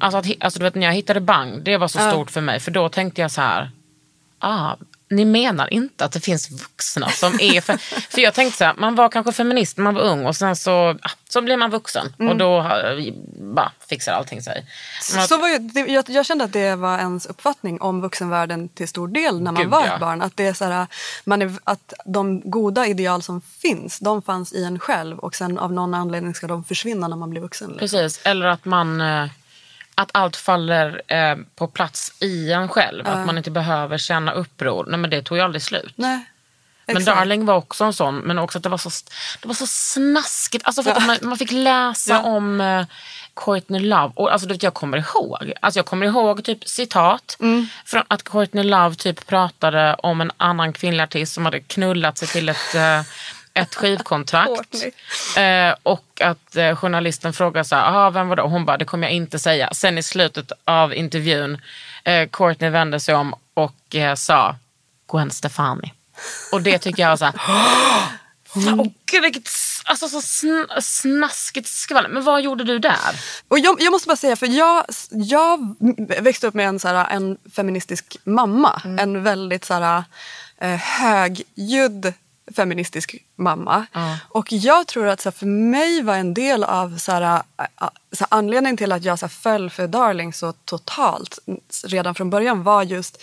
Alltså, 0.00 0.18
att, 0.18 0.26
alltså 0.40 0.58
du 0.58 0.64
vet 0.64 0.74
när 0.74 0.86
jag 0.86 0.94
hittade 0.94 1.20
Bang, 1.20 1.62
det 1.64 1.76
var 1.76 1.88
så 1.88 1.98
stort 1.98 2.30
för 2.30 2.40
mig. 2.40 2.60
För 2.60 2.70
då 2.70 2.88
tänkte 2.88 3.20
jag 3.20 3.30
så 3.30 3.40
här, 3.40 3.70
ah, 4.42 4.76
ni 5.12 5.24
menar 5.24 5.72
inte 5.72 6.04
att 6.04 6.12
det 6.12 6.20
finns 6.20 6.50
vuxna 6.50 7.08
som 7.08 7.40
är... 7.40 7.60
För, 7.60 7.76
för 8.10 8.20
jag 8.20 8.34
tänkte 8.34 8.58
så 8.58 8.64
här, 8.64 8.74
man 8.74 8.94
var 8.94 9.08
kanske 9.08 9.32
feminist 9.32 9.76
när 9.76 9.84
man 9.84 9.94
var 9.94 10.02
ung 10.02 10.26
och 10.26 10.36
sen 10.36 10.56
så, 10.56 10.98
ah, 11.02 11.10
så 11.28 11.42
blir 11.42 11.56
man 11.56 11.70
vuxen. 11.70 12.14
Och 12.18 12.36
då 12.36 12.58
eh, 12.58 13.14
bara 13.54 13.72
fixar 13.88 14.12
allting 14.12 14.42
sig. 14.42 14.66
Så 15.28 15.38
var 15.38 15.58
det, 15.58 15.92
jag, 15.92 16.04
jag 16.08 16.26
kände 16.26 16.44
att 16.44 16.52
det 16.52 16.74
var 16.74 16.98
ens 16.98 17.26
uppfattning 17.26 17.80
om 17.80 18.00
vuxenvärlden 18.00 18.68
till 18.68 18.88
stor 18.88 19.08
del 19.08 19.40
när 19.40 19.52
man 19.52 19.62
Gud, 19.62 19.70
var 19.70 19.86
ja. 19.86 19.94
ett 19.94 20.00
barn. 20.00 20.22
Att, 20.22 20.36
det 20.36 20.46
är 20.46 20.52
så 20.54 20.64
här, 20.64 20.86
man 21.24 21.42
är, 21.42 21.52
att 21.64 21.92
de 22.04 22.50
goda 22.50 22.86
ideal 22.86 23.22
som 23.22 23.40
finns, 23.40 23.98
de 23.98 24.22
fanns 24.22 24.52
i 24.52 24.64
en 24.64 24.78
själv 24.78 25.18
och 25.18 25.34
sen 25.34 25.58
av 25.58 25.72
någon 25.72 25.94
anledning 25.94 26.34
ska 26.34 26.46
de 26.46 26.64
försvinna 26.64 27.08
när 27.08 27.16
man 27.16 27.30
blir 27.30 27.40
vuxen. 27.40 27.68
Liksom. 27.68 27.98
Precis, 27.98 28.20
eller 28.24 28.46
att 28.46 28.64
man 28.64 29.00
eh, 29.00 29.26
att 29.94 30.10
allt 30.14 30.36
faller 30.36 31.02
eh, 31.08 31.36
på 31.56 31.66
plats 31.66 32.12
i 32.22 32.52
en 32.52 32.68
själv. 32.68 33.06
Att 33.08 33.26
man 33.26 33.38
inte 33.38 33.50
behöver 33.50 33.98
känna 33.98 34.32
uppror. 34.32 34.86
Nej 34.88 34.98
men 34.98 35.10
det 35.10 35.22
tog 35.22 35.38
ju 35.38 35.44
aldrig 35.44 35.62
slut. 35.62 35.92
Nej, 35.96 36.24
Men 36.86 36.96
exakt. 36.96 37.16
Darling 37.18 37.44
var 37.46 37.54
också 37.54 37.84
en 37.84 37.92
sån, 37.92 38.16
men 38.18 38.38
också 38.38 38.58
att 38.58 38.62
det 38.62 38.68
var 38.68 38.78
så, 38.78 38.90
det 39.42 39.48
var 39.48 39.54
så 39.54 39.66
snaskigt. 39.66 40.66
Alltså 40.66 40.82
för 40.82 40.90
att 40.90 41.06
man, 41.06 41.18
man 41.22 41.38
fick 41.38 41.52
läsa 41.52 42.12
Ja. 42.12 42.22
om 42.22 42.60
eh, 42.60 42.84
Courtney 43.36 43.80
Love. 43.80 44.12
Och 44.16 44.32
alltså, 44.32 44.48
du 44.48 44.54
vet, 44.54 44.62
jag 44.62 44.74
kommer 44.74 44.98
ihåg. 44.98 45.52
Alltså, 45.60 45.78
jag 45.78 45.86
kommer 45.86 46.06
ihåg 46.06 46.44
typ 46.44 46.68
citat. 46.68 47.36
Mm. 47.40 47.66
Från 47.84 48.02
att 48.08 48.22
Courtney 48.22 48.64
Love 48.64 48.94
typ 48.94 49.26
pratade 49.26 49.94
om 49.94 50.20
en 50.20 50.30
annan 50.36 50.72
kvinnlig 50.72 51.02
artist 51.04 51.32
som 51.34 51.44
hade 51.44 51.60
knullat 51.60 52.18
sig 52.18 52.28
till 52.28 52.48
ett, 52.48 52.74
eh, 52.74 53.00
ett 53.54 53.74
skivkontrakt. 53.74 54.84
Eh, 55.36 55.74
och 55.82 56.20
att 56.20 56.56
eh, 56.56 56.76
journalisten 56.76 57.32
frågade 57.32 57.64
så 57.64 57.76
här, 57.76 57.82
"Aha, 57.82 58.10
vem 58.10 58.28
var 58.28 58.36
det? 58.36 58.42
Och 58.42 58.50
hon 58.50 58.64
bara, 58.64 58.76
det 58.76 58.84
kommer 58.84 59.06
jag 59.06 59.14
inte 59.14 59.38
säga. 59.38 59.68
Sen 59.72 59.98
i 59.98 60.02
slutet 60.02 60.52
av 60.64 60.94
intervjun, 60.94 61.60
eh, 62.04 62.28
Courtney 62.28 62.70
vände 62.70 63.00
sig 63.00 63.14
om 63.14 63.34
och 63.54 63.94
eh, 63.94 64.14
sa 64.14 64.56
Gwen 65.12 65.30
Stefani. 65.30 65.92
Och 66.52 66.62
det 66.62 66.78
tycker 66.78 67.02
jag 67.02 67.10
var 67.10 67.16
så 67.16 67.24
här, 67.24 67.34
Åh 68.54 68.86
gud 69.06 69.22
vilket 69.22 69.48
alltså, 69.84 70.08
så 70.08 70.22
sn 70.22 70.66
snaskigt 70.80 71.68
skvaller. 71.68 72.08
Men 72.08 72.24
vad 72.24 72.42
gjorde 72.42 72.64
du 72.64 72.78
där? 72.78 73.20
Och 73.48 73.58
jag, 73.58 73.82
jag 73.82 73.90
måste 73.90 74.08
bara 74.08 74.16
säga, 74.16 74.36
för 74.36 74.46
jag, 74.46 74.84
jag 75.10 75.76
växte 76.20 76.46
upp 76.46 76.54
med 76.54 76.68
en, 76.68 76.78
så 76.78 76.88
här, 76.88 77.10
en 77.10 77.36
feministisk 77.56 78.16
mamma. 78.24 78.82
En 78.98 79.22
väldigt 79.22 79.64
så 79.64 79.74
här, 79.74 80.04
högljudd 80.78 82.12
feministisk 82.56 83.16
mamma. 83.36 83.86
Ja. 83.92 84.16
Och 84.28 84.52
jag 84.52 84.86
tror 84.86 85.06
att 85.08 85.20
så 85.20 85.26
här, 85.28 85.32
för 85.38 85.46
mig 85.46 86.02
var 86.02 86.14
en 86.16 86.34
del 86.34 86.64
av 86.64 86.98
så 86.98 87.12
här, 87.12 87.22
eh, 87.58 87.88
så 88.12 88.24
här, 88.24 88.26
anledningen 88.30 88.76
till 88.76 88.92
att 88.92 89.04
jag 89.04 89.18
så 89.18 89.28
föll 89.28 89.70
för 89.70 89.86
Darling 89.86 90.32
så 90.32 90.52
totalt 90.52 91.38
redan 91.84 92.14
från 92.14 92.30
början 92.30 92.62
var 92.62 92.82
just 92.82 93.22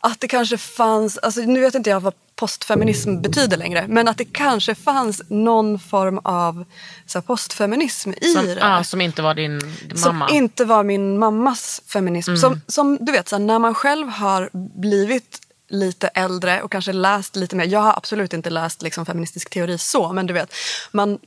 att 0.00 0.20
det 0.20 0.28
kanske 0.28 0.58
fanns, 0.58 1.18
alltså 1.18 1.40
nu 1.40 1.60
vet 1.60 1.74
inte 1.74 1.90
jag 1.90 2.00
vad 2.00 2.14
postfeminism 2.34 3.20
betyder 3.20 3.56
längre, 3.56 3.84
men 3.88 4.08
att 4.08 4.18
det 4.18 4.24
kanske 4.24 4.74
fanns 4.74 5.22
någon 5.28 5.78
form 5.78 6.18
av 6.24 6.64
så 7.06 7.22
postfeminism 7.22 8.10
i 8.20 8.32
Som, 8.34 8.46
det. 8.46 8.58
ah, 8.62 8.84
som 8.84 9.00
inte 9.00 9.22
var 9.22 9.34
din, 9.34 9.58
din 9.88 9.98
Som 9.98 10.16
mamma? 10.18 10.30
inte 10.30 10.64
var 10.64 10.82
min 10.82 11.18
mammas 11.18 11.82
feminism. 11.86 12.36
Som, 12.36 12.60
som 12.66 12.98
du 13.00 13.12
vet, 13.12 13.28
så 13.28 13.36
här, 13.36 13.44
när 13.44 13.58
man 13.58 13.74
själv 13.74 14.08
har 14.08 14.50
blivit 14.80 15.40
lite 15.68 16.08
äldre 16.08 16.62
och 16.62 16.72
kanske 16.72 16.92
läst 16.92 17.36
lite 17.36 17.56
mer. 17.56 17.64
Jag 17.64 17.80
har 17.80 17.92
absolut 17.96 18.32
inte 18.32 18.50
läst 18.50 18.82
liksom, 18.82 19.06
feministisk 19.06 19.50
teori 19.50 19.78
så, 19.78 20.12
men 20.12 20.26
du 20.26 20.34
vet, 20.34 20.54
man 20.92 21.18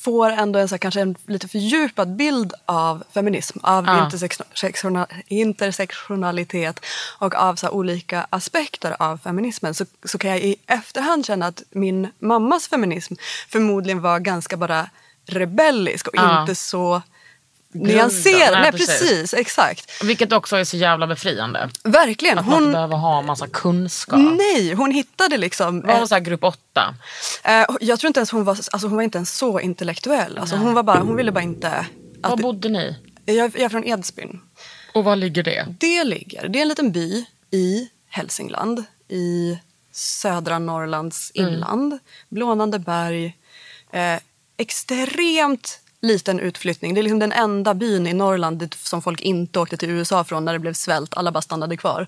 får 0.00 0.30
ändå 0.30 0.58
en 0.58 0.68
så 0.68 0.74
här, 0.74 0.78
kanske 0.78 1.00
en 1.00 1.16
lite 1.26 1.48
fördjupad 1.48 2.16
bild 2.16 2.52
av 2.66 3.04
feminism, 3.14 3.58
av 3.62 3.84
Ja. 3.86 4.04
intersektiona- 4.10 5.06
intersektionalitet 5.26 6.80
och 7.18 7.34
av 7.34 7.56
så 7.56 7.66
här, 7.66 7.74
olika 7.74 8.26
aspekter 8.30 8.96
av 8.98 9.18
feminismen 9.18 9.74
så, 9.74 9.84
så 10.04 10.18
kan 10.18 10.30
jag 10.30 10.40
i 10.40 10.56
efterhand 10.66 11.26
känna 11.26 11.46
att 11.46 11.62
min 11.70 12.08
mammas 12.18 12.68
feminism 12.68 13.14
förmodligen 13.48 14.00
var 14.00 14.18
ganska 14.18 14.56
bara 14.56 14.90
rebellisk 15.26 16.08
och 16.08 16.16
Ja. 16.16 16.40
inte 16.40 16.54
så 16.54 17.02
Nyanserad. 17.74 18.60
Nej, 18.60 18.72
precis. 18.72 18.98
precis. 19.00 19.34
Exakt. 19.34 20.02
Vilket 20.04 20.32
också 20.32 20.56
är 20.56 20.64
så 20.64 20.76
jävla 20.76 21.06
befriande. 21.06 21.70
Verkligen. 21.82 22.38
Att 22.38 22.46
man 22.46 22.54
inte 22.54 22.64
Hon, 22.64 22.72
behöver 22.72 22.96
ha 22.96 23.22
massa 23.22 23.46
kunskap. 23.46 24.20
nej, 24.20 24.74
hon 24.74 24.90
hittade 24.90 25.36
liksom... 25.36 25.80
Var 25.80 25.98
hon 25.98 26.08
så 26.08 26.18
grupp 26.18 26.44
åtta? 26.44 26.94
eh, 27.44 27.64
jag 27.80 28.00
tror 28.00 28.08
inte 28.08 28.20
ens 28.20 28.30
hon 28.30 28.44
var, 28.44 28.52
alltså 28.52 28.86
hon 28.88 28.96
var 28.96 29.02
inte 29.02 29.18
ens 29.18 29.36
så 29.36 29.60
intellektuell. 29.60 30.38
Alltså 30.38 30.56
hon, 30.56 30.74
var 30.74 30.82
bara, 30.82 30.98
hon 30.98 31.16
ville 31.16 31.32
bara 31.32 31.42
inte... 31.44 31.86
Var 32.20 32.32
Att, 32.32 32.40
bodde 32.40 32.68
ni? 32.68 32.96
jag, 33.24 33.36
jag 33.36 33.56
är 33.56 33.68
från 33.68 33.84
Edsbyn. 33.84 34.40
Och 34.94 35.04
var 35.04 35.16
ligger 35.16 35.42
det? 35.42 35.66
Det 35.80 36.04
ligger, 36.04 36.48
det 36.48 36.58
är 36.58 36.62
en 36.62 36.68
liten 36.68 36.92
by 36.92 37.26
i 37.50 37.88
Hälsingland 38.08 38.84
i 39.08 39.58
södra 39.92 40.58
Norrlands 40.58 41.30
inland. 41.34 41.98
Blånande 42.28 42.78
berg. 42.78 43.36
Eh, 43.92 44.18
extremt 44.56 45.80
liten 46.04 46.40
utflyttning. 46.40 46.94
Det 46.94 47.00
är 47.00 47.02
liksom 47.02 47.18
den 47.18 47.32
enda 47.32 47.74
byn 47.74 48.06
i 48.06 48.12
Norrland 48.12 48.74
som 48.82 49.02
folk 49.02 49.20
inte 49.20 49.58
åkte 49.58 49.76
till 49.76 49.90
USA 49.90 50.24
från 50.24 50.44
när 50.44 50.52
det 50.52 50.58
blev 50.58 50.72
svält. 50.72 51.14
Alla 51.14 51.32
bara 51.32 51.42
stannade 51.42 51.76
kvar. 51.76 52.06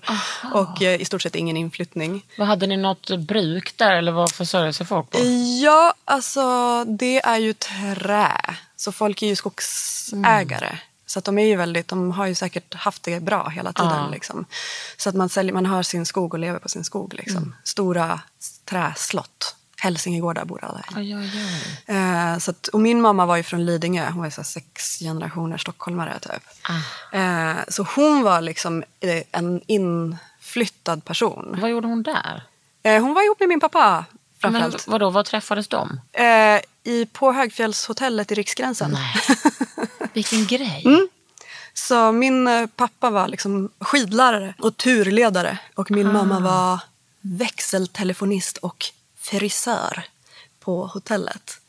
Och 0.53 0.81
eh, 0.81 1.01
i 1.01 1.05
stort 1.05 1.21
sett 1.21 1.35
ingen 1.35 1.57
inflyttning. 1.57 2.25
Vad 2.37 2.47
Hade 2.47 2.67
ni 2.67 2.77
något 2.77 3.17
bruk 3.17 3.77
där 3.77 3.95
eller 3.95 4.11
vad 4.11 4.31
försörjde 4.31 4.73
sig 4.73 4.85
folk 4.85 5.09
på? 5.09 5.19
Ja, 5.63 5.93
alltså 6.05 6.41
det 6.85 7.19
är 7.19 7.37
ju 7.37 7.53
trä. 7.53 8.37
Så 8.75 8.91
folk 8.91 9.21
är 9.21 9.27
ju 9.27 9.35
skogsägare. 9.35 10.77
Så 11.05 11.19
att 11.19 11.25
de 11.25 11.37
är 11.37 11.45
ju 11.45 11.55
väldigt, 11.55 11.87
de 11.87 12.11
har 12.11 12.27
ju 12.27 12.35
säkert 12.35 12.73
haft 12.73 13.03
det 13.03 13.19
bra 13.19 13.49
hela 13.49 13.73
tiden. 13.73 13.91
Ja. 13.91 14.09
Liksom. 14.09 14.45
Så 14.97 15.09
att 15.09 15.15
man, 15.15 15.29
säljer, 15.29 15.53
man 15.53 15.65
har 15.65 15.83
sin 15.83 16.05
skog 16.05 16.33
och 16.33 16.39
lever 16.39 16.59
på 16.59 16.69
sin 16.69 16.83
skog. 16.83 17.13
Liksom. 17.13 17.55
Stora 17.63 18.21
träslott. 18.65 19.55
Hälsingegårdar 19.79 20.45
bor 20.45 20.63
alla. 20.63 20.83
Aj, 20.95 21.13
aj, 21.13 21.31
aj. 21.87 21.97
Eh, 21.97 22.37
så 22.37 22.51
att, 22.51 22.67
och 22.67 22.79
min 22.79 23.01
mamma 23.01 23.25
var 23.25 23.37
ju 23.37 23.43
från 23.43 23.65
Lidingö. 23.65 24.09
Hon 24.09 24.23
var 24.23 24.29
så 24.29 24.43
sex 24.43 24.99
generationer 24.99 25.57
stockholmare 25.57 26.19
typ. 26.19 26.43
Ah. 26.61 27.17
Eh, 27.17 27.57
så 27.67 27.87
hon 27.95 28.23
var 28.23 28.41
liksom 28.41 28.83
eh, 28.99 29.23
en 29.31 29.61
inflyttad 29.67 31.05
person. 31.05 31.57
Vad 31.61 31.69
gjorde 31.69 31.87
hon 31.87 32.03
där? 32.03 32.43
Eh, 32.83 33.01
hon 33.01 33.13
var 33.13 33.25
ihop 33.25 33.39
med 33.39 33.49
min 33.49 33.59
pappa 33.59 34.05
Men 34.41 34.73
vadå, 34.87 35.09
var 35.09 35.23
träffades 35.23 35.67
de? 35.67 35.99
Eh, 36.11 36.61
i, 36.83 37.05
på 37.13 37.31
Högfjällshotellet 37.31 38.31
i 38.31 38.35
Riksgränsen. 38.35 38.91
Nej. 38.91 39.15
Vilken 40.13 40.45
grej. 40.45 40.81
Mm. 40.85 41.07
Så 41.73 42.11
min 42.11 42.47
eh, 42.47 42.67
pappa 42.67 43.09
var 43.09 43.27
liksom 43.27 43.69
skidlärare 43.79 44.53
och 44.59 44.77
turledare 44.77 45.59
och 45.75 45.91
min 45.91 46.13
mamma 46.13 46.39
var 46.39 46.79
växeltelefonist 47.21 48.57
och 48.57 48.85
frisör 49.29 50.03
på 50.59 50.87
hotellet. 50.87 51.59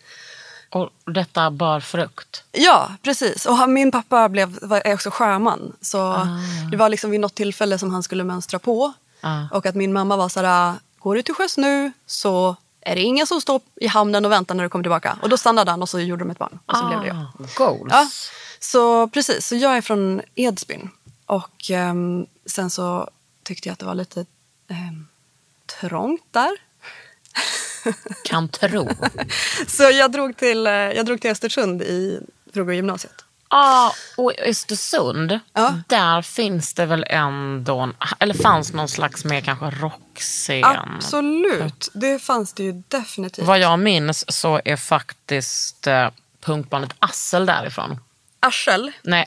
Och 0.70 0.90
detta 1.06 1.50
bar 1.50 1.80
frukt. 1.80 2.44
Ja, 2.52 2.90
precis. 3.02 3.46
Och 3.46 3.56
han, 3.56 3.72
min 3.72 3.90
pappa 3.90 4.28
blev, 4.28 4.58
var, 4.62 4.82
är 4.84 4.94
också 4.94 5.10
sjöman. 5.10 5.76
Så 5.80 6.28
det 6.70 6.76
var 6.76 6.88
liksom 6.88 7.10
vid 7.10 7.20
något 7.20 7.34
tillfälle 7.34 7.78
som 7.78 7.90
han 7.90 8.02
skulle 8.02 8.24
mönstra 8.24 8.58
på. 8.58 8.92
Ah. 9.20 9.44
Och 9.52 9.66
att 9.66 9.74
min 9.74 9.92
mamma 9.92 10.16
var 10.16 10.28
sådär, 10.28 10.74
går 10.98 11.14
du 11.14 11.22
till 11.22 11.34
sjöss 11.34 11.56
nu 11.56 11.92
så 12.06 12.56
är 12.80 12.94
det 12.94 13.02
ingen 13.02 13.26
som 13.26 13.40
står 13.40 13.60
i 13.76 13.86
hamnen 13.86 14.24
och 14.24 14.32
väntar 14.32 14.54
när 14.54 14.64
du 14.64 14.70
kommer 14.70 14.82
tillbaka. 14.82 15.18
Och 15.22 15.28
då 15.28 15.36
stannade 15.36 15.70
han 15.70 15.82
och 15.82 15.88
så 15.88 16.00
gjorde 16.00 16.24
de 16.24 16.30
ett 16.30 16.38
barn. 16.38 16.58
Och 16.66 16.76
så 16.76 16.86
blev 16.86 17.00
det 17.00 17.06
jag. 17.06 17.16
Ah, 17.16 17.30
Goals. 17.56 17.92
Ja, 17.92 18.10
så 18.60 19.08
precis. 19.08 19.46
Så 19.46 19.56
jag 19.56 19.76
är 19.76 19.80
från 19.80 20.20
Edsbyn. 20.34 20.90
Och 21.26 21.70
ehm, 21.70 22.26
sen 22.46 22.70
så 22.70 23.10
tyckte 23.42 23.68
jag 23.68 23.72
att 23.72 23.78
det 23.78 23.86
var 23.86 23.94
lite 23.94 24.26
ehm, 24.68 25.06
trångt 25.80 26.24
där. 26.30 26.50
Kan 28.24 28.48
tro. 28.48 28.88
Så 29.66 29.82
jag 29.82 30.12
drog 30.12 30.36
till, 30.36 30.66
eh, 30.66 30.72
jag 30.72 31.06
drog 31.06 31.20
till 31.20 31.30
Östersund 31.30 31.82
i, 31.82 32.20
gymnasiet. 32.74 33.24
Ja, 33.50 33.92
och 34.16 34.32
i 34.32 34.40
Östersund, 34.40 35.38
Ja. 35.52 35.74
där 35.88 36.22
finns 36.22 36.74
det 36.74 36.86
väl 36.86 37.04
ändå, 37.08 37.78
en, 37.78 37.94
eller 38.18 38.34
fanns 38.34 38.72
någon 38.72 38.88
slags 38.88 39.24
mer 39.24 39.40
kanske 39.40 39.70
rockscen. 39.70 40.64
Absolut, 40.64 41.90
det 41.94 42.18
fanns 42.18 42.52
det 42.52 42.62
ju 42.62 42.82
definitivt. 42.88 43.46
Vad 43.46 43.58
jag 43.58 43.78
minns 43.78 44.24
så 44.40 44.60
är 44.64 44.76
faktiskt 44.76 45.86
eh, 45.86 46.08
punkbandet 46.40 46.90
Assel 46.98 47.46
därifrån. 47.46 48.00
Arsel, 48.40 48.92
Nej, 49.02 49.26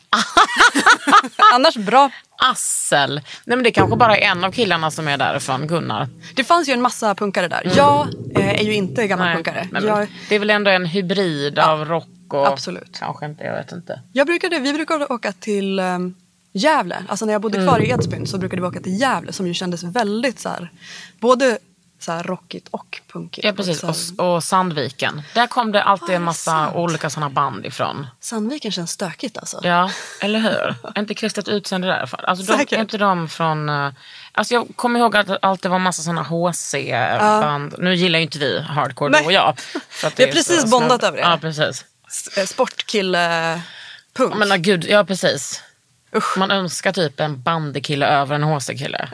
annars 1.54 1.76
bra. 1.76 2.12
Assel. 2.38 3.22
Nej 3.46 3.58
men 3.58 3.64
det 3.64 3.72
kanske 3.72 3.96
bara 3.96 4.18
är 4.18 4.32
en 4.32 4.44
av 4.44 4.52
killarna 4.52 4.92
som 4.92 5.08
är 5.08 5.18
därifrån, 5.18 5.68
Gunnar. 5.68 6.08
Det 6.36 6.44
fanns 6.44 6.70
ju 6.70 6.74
en 6.74 6.82
massa 6.82 7.16
punkare 7.16 7.48
där. 7.48 7.72
Jag 7.76 8.08
eh, 8.36 8.50
är 8.50 8.64
ju 8.64 8.74
inte 8.74 9.08
gammal 9.08 9.26
Nej, 9.28 9.36
punkare. 9.36 9.68
men 9.72 9.86
Jag, 9.86 10.08
Det 10.30 10.36
är 10.36 10.40
väl 10.40 10.50
ändå 10.50 10.72
en 10.72 10.86
hybrid 10.86 11.60
av 11.60 11.86
rock 11.86 12.08
och... 12.34 12.48
absolut. 12.48 12.98
Kanske 13.00 13.26
inte, 13.26 13.44
jag 13.44 13.54
vet 13.54 13.72
inte. 13.72 14.02
jag 14.14 14.28
brukade, 14.28 14.60
vi 14.60 14.74
brukade 14.74 15.06
åka 15.06 15.32
till 15.32 15.80
um, 15.80 16.16
Gävle. 16.54 17.04
Alltså 17.08 17.26
när 17.26 17.34
jag 17.34 17.42
bodde 17.42 17.58
kvar 17.68 17.80
i 17.80 17.90
Edsbyn 17.90 18.28
så 18.28 18.38
brukade 18.38 18.62
vi 18.62 18.68
åka 18.68 18.80
till 18.80 19.00
Gävle 19.02 19.34
som 19.34 19.48
ju 19.48 19.54
kändes 19.54 19.84
väldigt 19.84 20.40
så 20.40 20.50
här, 20.50 20.72
både 21.20 21.58
så 22.04 22.12
här 22.12 22.24
rockigt 22.24 22.68
och 22.72 23.02
punkigt. 23.12 23.46
Ja 23.46 23.54
precis, 23.54 23.82
här, 23.84 23.96
och, 24.18 24.36
och 24.36 24.44
Sandviken. 24.44 25.22
Där 25.34 25.48
kom 25.48 25.72
det 25.72 25.84
alltid 25.84 26.10
en 26.10 26.14
det 26.22 26.26
massa 26.26 26.52
sant? 26.52 26.76
olika 26.76 27.10
sådana 27.10 27.30
band 27.30 27.66
ifrån. 27.66 28.08
Sandviken 28.20 28.72
känns 28.72 28.92
stökigt 28.92 29.38
alltså. 29.38 29.60
Ja, 29.64 29.92
eller 30.22 30.40
hur? 30.40 30.76
Är 30.96 31.00
inte 31.00 31.14
kristet 31.14 31.48
utseende 31.48 31.88
där? 31.88 32.10
Alltså, 32.24 32.58
de, 32.70 32.76
inte 32.76 32.98
de 32.98 33.30
från... 33.30 33.70
eh, 33.70 33.92
Alltså 34.34 34.54
jag 34.54 34.68
kommer 34.76 35.00
ihåg 35.00 35.18
att 35.18 35.28
det 35.28 35.40
alltid 35.42 35.72
var 35.72 35.80
massa 35.80 36.02
såna 36.02 36.24
HC-band. 36.24 37.76
Nu 37.78 37.96
gillar 37.96 38.20
ju 38.20 38.24
inte 38.24 38.40
vi 38.40 38.60
hardcore 38.62 39.10
Nej. 39.12 39.22
du 39.22 39.26
och 39.26 39.34
jag. 39.34 39.60
För 39.90 40.08
att 40.08 40.20
Vi 40.20 40.24
har 40.24 40.30
är 40.30 40.34
precis 40.34 40.72
bondat 40.72 41.04
över 41.04 41.18
det. 41.18 41.24
Ja, 41.24 41.38
precis. 41.42 41.86
Eh, 42.38 42.46
Sportkille-punk. 42.46 44.36
Men 44.36 44.52
ah, 44.52 44.56
gud, 44.56 44.86
ja 44.90 45.04
precis. 45.04 45.64
Usch. 46.16 46.38
Man 46.38 46.52
önskar 46.52 46.92
typ 46.92 47.20
en 47.20 47.42
bandykille 47.42 48.08
över 48.08 48.36
en 48.36 48.44
HC-kille. 48.44 49.10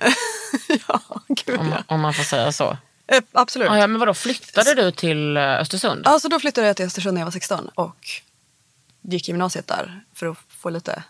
ja, 0.87 1.01
gud 1.27 1.59
Om, 1.59 1.69
ja. 1.69 1.83
om 1.87 2.01
man 2.01 2.13
får 2.13 2.23
säga 2.23 2.51
så. 2.51 2.77
Eh, 3.07 3.21
absolut. 3.31 3.69
Ah, 3.69 3.77
ja, 3.77 3.87
men 3.87 3.99
vadå, 3.99 4.13
flyttade 4.13 4.73
du 4.73 4.91
till 4.91 5.37
eh, 5.37 5.43
Östersund? 5.43 6.01
Ja, 6.05 6.19
så 6.19 6.27
då 6.27 6.39
flyttade 6.39 6.67
jag 6.67 6.75
till 6.75 6.85
Östersund 6.85 7.13
när 7.13 7.21
jag 7.21 7.25
var 7.25 7.31
16 7.31 7.69
och 7.75 8.05
gick 9.01 9.27
gymnasiet 9.27 9.67
där 9.67 10.01
för 10.15 10.27
att 10.27 10.37
få 10.49 10.69
lite, 10.69 11.03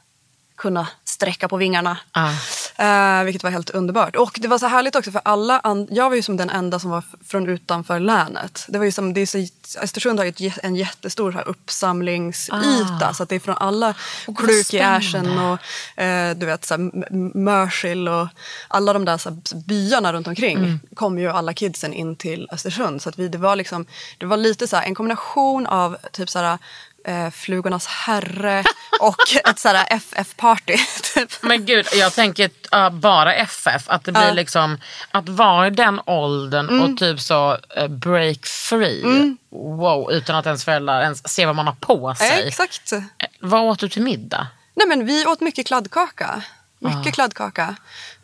kunna 0.56 0.88
sträcka 1.03 1.48
på 1.48 1.58
vingarna. 1.58 1.98
Ah. 2.12 2.34
Eh, 2.79 3.24
vilket 3.24 3.43
var 3.43 3.50
helt 3.51 3.69
underbart. 3.69 4.15
Och 4.15 4.38
det 4.41 4.48
var 4.48 4.57
så 4.57 4.67
härligt 4.67 4.96
också 4.96 5.12
för 5.12 5.22
alla, 5.25 5.62
jag 5.89 6.10
var 6.10 6.15
ju 6.15 6.22
som 6.22 6.38
den 6.38 6.50
enda 6.50 6.79
som 6.79 6.89
var 6.89 7.00
f- 7.00 7.19
från 7.27 7.50
utanför 7.50 8.00
länet. 8.00 8.65
Det 8.67 8.77
var 8.77 8.86
ju 8.86 8.91
som, 8.91 9.13
det 9.13 9.22
är 9.22 9.25
så, 9.25 9.38
Östersund 9.81 10.19
har 10.19 10.25
ju 10.25 10.48
ett, 10.48 10.57
en 10.63 10.75
jättestor 10.75 11.31
så 11.31 11.38
här 11.38 11.48
uppsamlingsyta 11.48 13.13
så 13.13 13.24
att 13.24 13.29
det 13.29 13.36
är 13.36 13.39
från 13.39 13.57
alla 13.57 13.93
vad 14.27 14.38
kluk 14.38 14.74
i 14.74 14.77
Ärsen 14.79 15.39
och 15.39 16.01
eh, 16.03 16.36
du 16.38 16.46
vet 16.46 16.65
så 16.65 16.74
här, 16.74 16.91
Mörsil 17.38 18.07
och 18.07 18.27
alla 18.67 18.93
de 18.93 19.05
där 19.05 19.17
så 19.17 19.29
här, 19.29 19.38
byarna 19.67 20.13
runt 20.13 20.27
omkring 20.27 20.79
kom 20.96 21.19
ju 21.19 21.27
alla 21.29 21.53
kidsen 21.53 21.93
in 21.93 22.15
till 22.15 22.48
Östersund. 22.51 23.01
Så 23.01 23.10
att 23.10 23.19
vi, 23.19 23.27
det 23.27 23.38
var 23.38 23.55
liksom, 23.55 23.86
det 24.17 24.25
var 24.25 24.38
lite 24.38 24.67
så 24.67 24.75
här, 24.75 24.86
en 24.86 24.96
kombination 24.96 25.67
av 25.67 25.98
typ 26.12 26.29
så 26.29 26.39
här 26.39 26.57
eh, 27.05 27.29
Flugornas 27.29 27.87
herre 27.87 28.63
och 28.99 29.15
ett 29.49 29.59
så 29.59 29.67
här 29.69 29.85
FF-party. 29.89 30.77
Typ. 31.13 31.31
Men 31.41 31.65
gud, 31.65 31.87
jag 31.93 32.13
tänker 32.13 32.49
uh, 32.75 32.89
bara 32.89 33.33
FF. 33.33 33.83
Att 33.89 34.03
det 34.03 34.11
blir 34.11 34.23
Ja. 34.27 34.33
liksom, 34.33 34.77
att 35.11 35.29
vara 35.29 35.67
i 35.67 35.69
den 35.69 36.01
åldern 36.05 36.69
Mm. 36.69 36.81
och 36.93 36.99
typ 36.99 37.19
så 37.19 37.57
uh, 37.77 37.87
break 37.87 38.45
free. 38.45 39.35
Wow, 39.49 40.11
utan 40.11 40.35
att 40.35 40.45
ens 40.45 40.65
föräldrar 40.65 41.01
ens 41.01 41.27
ser 41.29 41.45
vad 41.45 41.55
man 41.55 41.67
har 41.67 41.75
på 41.75 42.15
sig. 42.15 42.47
Exakt. 42.47 42.91
Eh, 42.91 43.01
Vad 43.39 43.61
åt 43.61 43.79
du 43.79 43.89
till 43.89 44.01
middag? 44.01 44.47
Nej 44.75 44.87
men 44.87 45.05
vi 45.05 45.25
åt 45.25 45.41
mycket 45.41 45.67
kladdkaka. 45.67 46.41
Mycket 46.79 47.13
kladdkaka. 47.13 47.75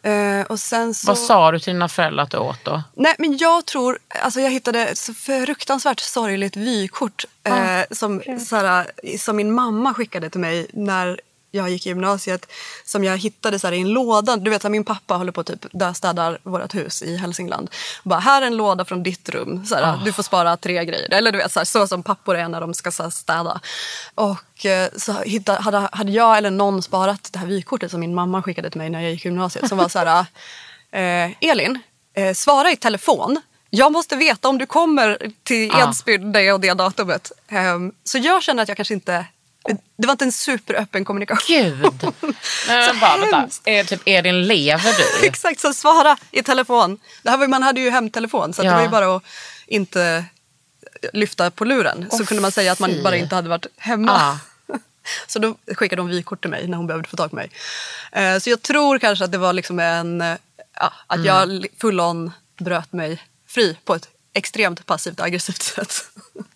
Eh, 0.04 0.46
och 0.46 0.60
sen 0.60 0.94
så... 0.94 1.08
Vad 1.08 1.18
sa 1.18 1.52
du 1.52 1.60
till 1.60 1.74
dina 1.74 1.90
föräldrar 1.90 2.24
att 2.24 2.32
du 2.32 2.38
åt 2.38 2.66
då? 2.66 2.84
Nej 2.96 3.16
men 3.18 3.38
jag 3.38 3.66
tror, 3.66 4.00
alltså 4.24 4.42
jag 4.42 4.52
hittade 4.52 4.88
ett 4.88 4.98
så 4.98 5.14
fruktansvärt 5.14 6.00
sorgligt 6.00 6.56
vykort 6.56 7.26
eh, 7.44 7.82
som, 7.92 8.22
såhär, 8.40 8.92
som 9.18 9.36
min 9.36 9.52
mamma 9.54 9.94
skickade 9.94 10.30
till 10.30 10.40
mig 10.40 10.68
när 10.74 11.20
jag 11.54 11.70
gick 11.70 11.86
i 11.86 11.90
gymnasiet 11.90 12.52
som 12.86 13.04
jag 13.04 13.18
hittade 13.18 13.60
så 13.60 13.72
i 13.72 13.82
en 13.82 13.90
låda. 13.90 14.38
Du 14.38 14.50
vet, 14.50 14.64
min 14.64 14.84
pappa 14.84 15.14
håller 15.16 15.32
på 15.32 15.42
att 15.42 15.48
typ 15.48 15.66
döstädar 15.72 16.40
vårt 16.44 16.76
hus 16.76 17.02
i 17.02 17.18
Hälsingland. 17.18 17.70
Bara, 18.04 18.20
här 18.20 18.42
är 18.42 18.46
en 18.46 18.58
låda 18.58 18.86
från 18.86 19.04
ditt 19.04 19.30
rum. 19.30 19.66
Så 19.66 19.76
här, 19.76 20.00
Du 20.06 20.14
får 20.14 20.24
spara 20.24 20.58
tre 20.58 20.86
grejer. 20.86 21.14
Eller 21.14 21.32
du 21.32 21.38
vet, 21.38 21.52
så, 21.52 21.60
här, 21.60 21.66
så 21.66 21.88
som 21.88 22.04
pappor 22.04 22.36
är 22.36 22.48
när 22.48 22.62
de 22.62 22.74
ska 22.74 22.92
så 22.92 23.04
här, 23.04 23.10
städa. 23.10 23.60
Och 24.16 24.66
eh, 24.66 24.90
så 24.98 25.14
hittade, 25.14 25.62
hade, 25.62 25.90
hade 25.92 26.12
jag 26.12 26.38
eller 26.38 26.52
någon 26.52 26.82
sparat 26.84 27.30
det 27.34 27.40
här 27.40 27.48
vykortet 27.48 27.92
som 27.92 28.00
min 28.00 28.16
mamma 28.16 28.44
skickade 28.44 28.70
till 28.70 28.80
mig 28.80 28.90
när 28.90 29.02
jag 29.02 29.12
gick 29.12 29.26
i 29.26 29.28
gymnasiet. 29.28 29.70
Som 29.70 29.78
var 29.78 29.90
så 29.90 30.00
här, 30.00 30.26
eh, 30.92 31.50
Elin, 31.50 31.80
eh, 32.14 32.34
svara 32.34 32.72
i 32.72 32.76
telefon. 32.76 33.42
Jag 33.70 33.92
måste 33.92 34.16
veta 34.16 34.50
om 34.50 34.58
du 34.58 34.66
kommer 34.66 35.32
till 35.44 35.68
Ja. 35.68 35.90
Edsbyn 35.90 36.32
det 36.32 36.54
och 36.54 36.60
det 36.60 36.74
datumet. 36.74 37.32
Ehm, 37.48 37.92
så 38.04 38.18
jag 38.18 38.44
känner 38.44 38.64
att 38.64 38.70
jag 38.70 38.78
kanske 38.78 38.94
inte... 38.94 39.26
Det 39.98 40.08
var 40.08 40.12
inte 40.12 40.26
en 40.26 40.32
superöppen 40.32 41.06
kommunikation. 41.06 41.56
Gud. 41.58 41.82
Nej, 42.68 42.88
men 42.92 43.00
bara, 43.00 43.18
vänta. 43.18 43.50
Är, 43.66 43.84
typ, 43.84 44.02
Edin, 44.06 44.48
lever 44.48 44.94
du? 45.22 45.28
Exakt, 45.28 45.60
så 45.60 45.74
svara 45.74 46.18
i 46.32 46.44
telefon. 46.44 47.00
Det 47.24 47.30
här 47.30 47.38
var, 47.38 47.48
man 47.48 47.64
hade 47.64 47.82
ju 47.82 47.90
hemtelefon 47.90 48.54
så 48.54 48.62
att 48.62 48.66
Ja. 48.66 48.72
det 48.72 48.76
var 48.78 48.84
ju 48.84 48.90
bara 48.90 49.16
att 49.16 49.24
inte 49.68 50.26
lyfta 51.14 51.52
på 51.52 51.66
luren. 51.66 52.08
så 52.12 52.18
Åh, 52.22 52.26
kunde 52.26 52.42
man 52.42 52.52
säga 52.52 52.72
att 52.72 52.80
man 52.80 53.04
bara 53.04 53.16
inte 53.18 53.36
hade 53.36 53.50
varit 53.50 53.66
hemma. 53.78 54.12
Ja. 54.68 54.76
Så 55.28 55.40
då 55.40 55.56
skickade 55.76 56.02
hon 56.02 56.12
vykort 56.12 56.42
till 56.42 56.50
mig 56.50 56.68
när 56.68 56.78
hon 56.78 56.88
behövde 56.88 57.10
få 57.10 57.16
tag 57.18 57.30
på 57.30 57.36
mig. 57.36 57.52
Eh, 58.12 58.38
Så 58.40 58.50
jag 58.50 58.62
tror 58.62 59.00
kanske 59.00 59.26
att 59.26 59.32
det 59.32 59.38
var 59.38 59.54
liksom 59.54 59.80
en... 59.80 60.22
eh, 60.22 60.36
Ja, 60.80 60.94
att 61.08 61.16
Mm. 61.16 61.28
jag 61.28 61.66
full 61.82 62.00
on 62.00 62.32
bröt 62.60 62.94
mig 62.94 63.24
fri 63.48 63.78
på 63.86 63.96
ett 63.96 64.08
extremt 64.34 64.86
passivt 64.86 65.20
aggressivt 65.20 65.62
sätt. 65.62 65.94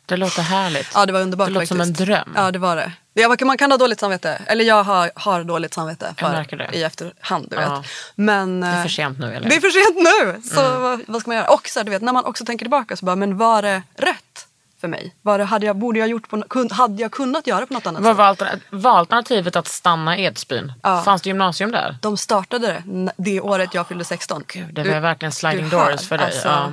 Det 0.05 0.17
låter 0.17 0.41
härligt. 0.41 0.87
Ja, 0.93 1.05
det 1.05 1.13
var 1.13 1.21
underbart 1.21 1.47
Det 1.47 1.53
låter 1.53 1.67
som 1.67 1.77
faktiskt. 1.77 1.99
en 1.99 2.05
dröm. 2.05 2.33
Ja, 2.35 2.51
det 2.51 2.59
var 2.59 2.75
det. 2.75 2.91
Jag, 3.13 3.45
man 3.45 3.57
kan 3.57 3.71
ha 3.71 3.77
dåligt 3.77 3.99
samvete. 3.99 4.41
Eller 4.45 4.65
jag 4.65 4.83
har, 4.83 5.11
har 5.15 5.43
dåligt 5.43 5.73
samvete 5.73 6.15
för, 6.17 6.75
i 6.75 6.83
efterhand. 6.83 7.47
Du 7.49 7.55
Ja. 7.55 7.75
vet. 7.79 7.89
Men, 8.15 8.61
Det 8.61 8.67
är 8.67 8.75
eh, 8.77 8.81
för 8.81 8.89
sent 8.89 9.19
nu, 9.19 9.33
eller? 9.35 9.49
Det 9.49 9.55
är 9.55 9.59
för 9.61 9.69
sent 9.69 9.95
nu! 10.43 10.49
Så 10.49 10.65
Mm. 10.65 10.81
vad, 10.81 11.01
vad 11.07 11.21
ska 11.21 11.29
man 11.29 11.37
göra? 11.37 11.49
Och 11.49 11.67
så 11.67 11.83
du 11.83 11.91
vet, 11.91 12.01
när 12.01 12.13
man 12.13 12.25
också 12.25 12.45
tänker 12.45 12.65
tillbaka 12.65 12.95
så 12.95 13.05
bara, 13.05 13.15
men 13.15 13.37
var 13.37 13.61
det 13.61 13.83
rätt 13.95 14.47
för 14.81 14.87
mig? 14.87 15.15
Var 15.21 15.37
det, 15.37 15.43
hade, 15.43 15.65
jag, 15.65 15.75
borde 15.75 15.99
jag 15.99 16.07
gjort 16.07 16.29
på, 16.29 16.41
kun, 16.41 16.71
hade 16.71 17.01
jag 17.01 17.11
kunnat 17.11 17.47
göra 17.47 17.65
på 17.65 17.73
något 17.73 17.87
annat 17.87 18.01
Vad 18.03 18.37
sätt? 18.37 18.59
var, 18.69 18.79
var 18.79 18.97
alternativet 18.99 19.55
att 19.55 19.67
stanna 19.67 20.17
i 20.17 20.23
Edsbyn? 20.25 20.73
Ja. 20.83 21.01
Fanns 21.01 21.21
det 21.21 21.29
gymnasium 21.29 21.71
där? 21.71 21.97
De 22.01 22.17
startade 22.17 22.67
det 22.85 23.11
det 23.17 23.41
året 23.41 23.73
jag 23.73 23.87
fyllde 23.87 24.03
16. 24.05 24.43
Gud, 24.47 24.73
det 24.73 24.83
var 24.83 24.99
verkligen 24.99 25.31
sliding 25.31 25.69
doors 25.69 26.07
för 26.07 26.17
dig. 26.17 26.25
alltså, 26.25 26.47
ja. 26.47 26.71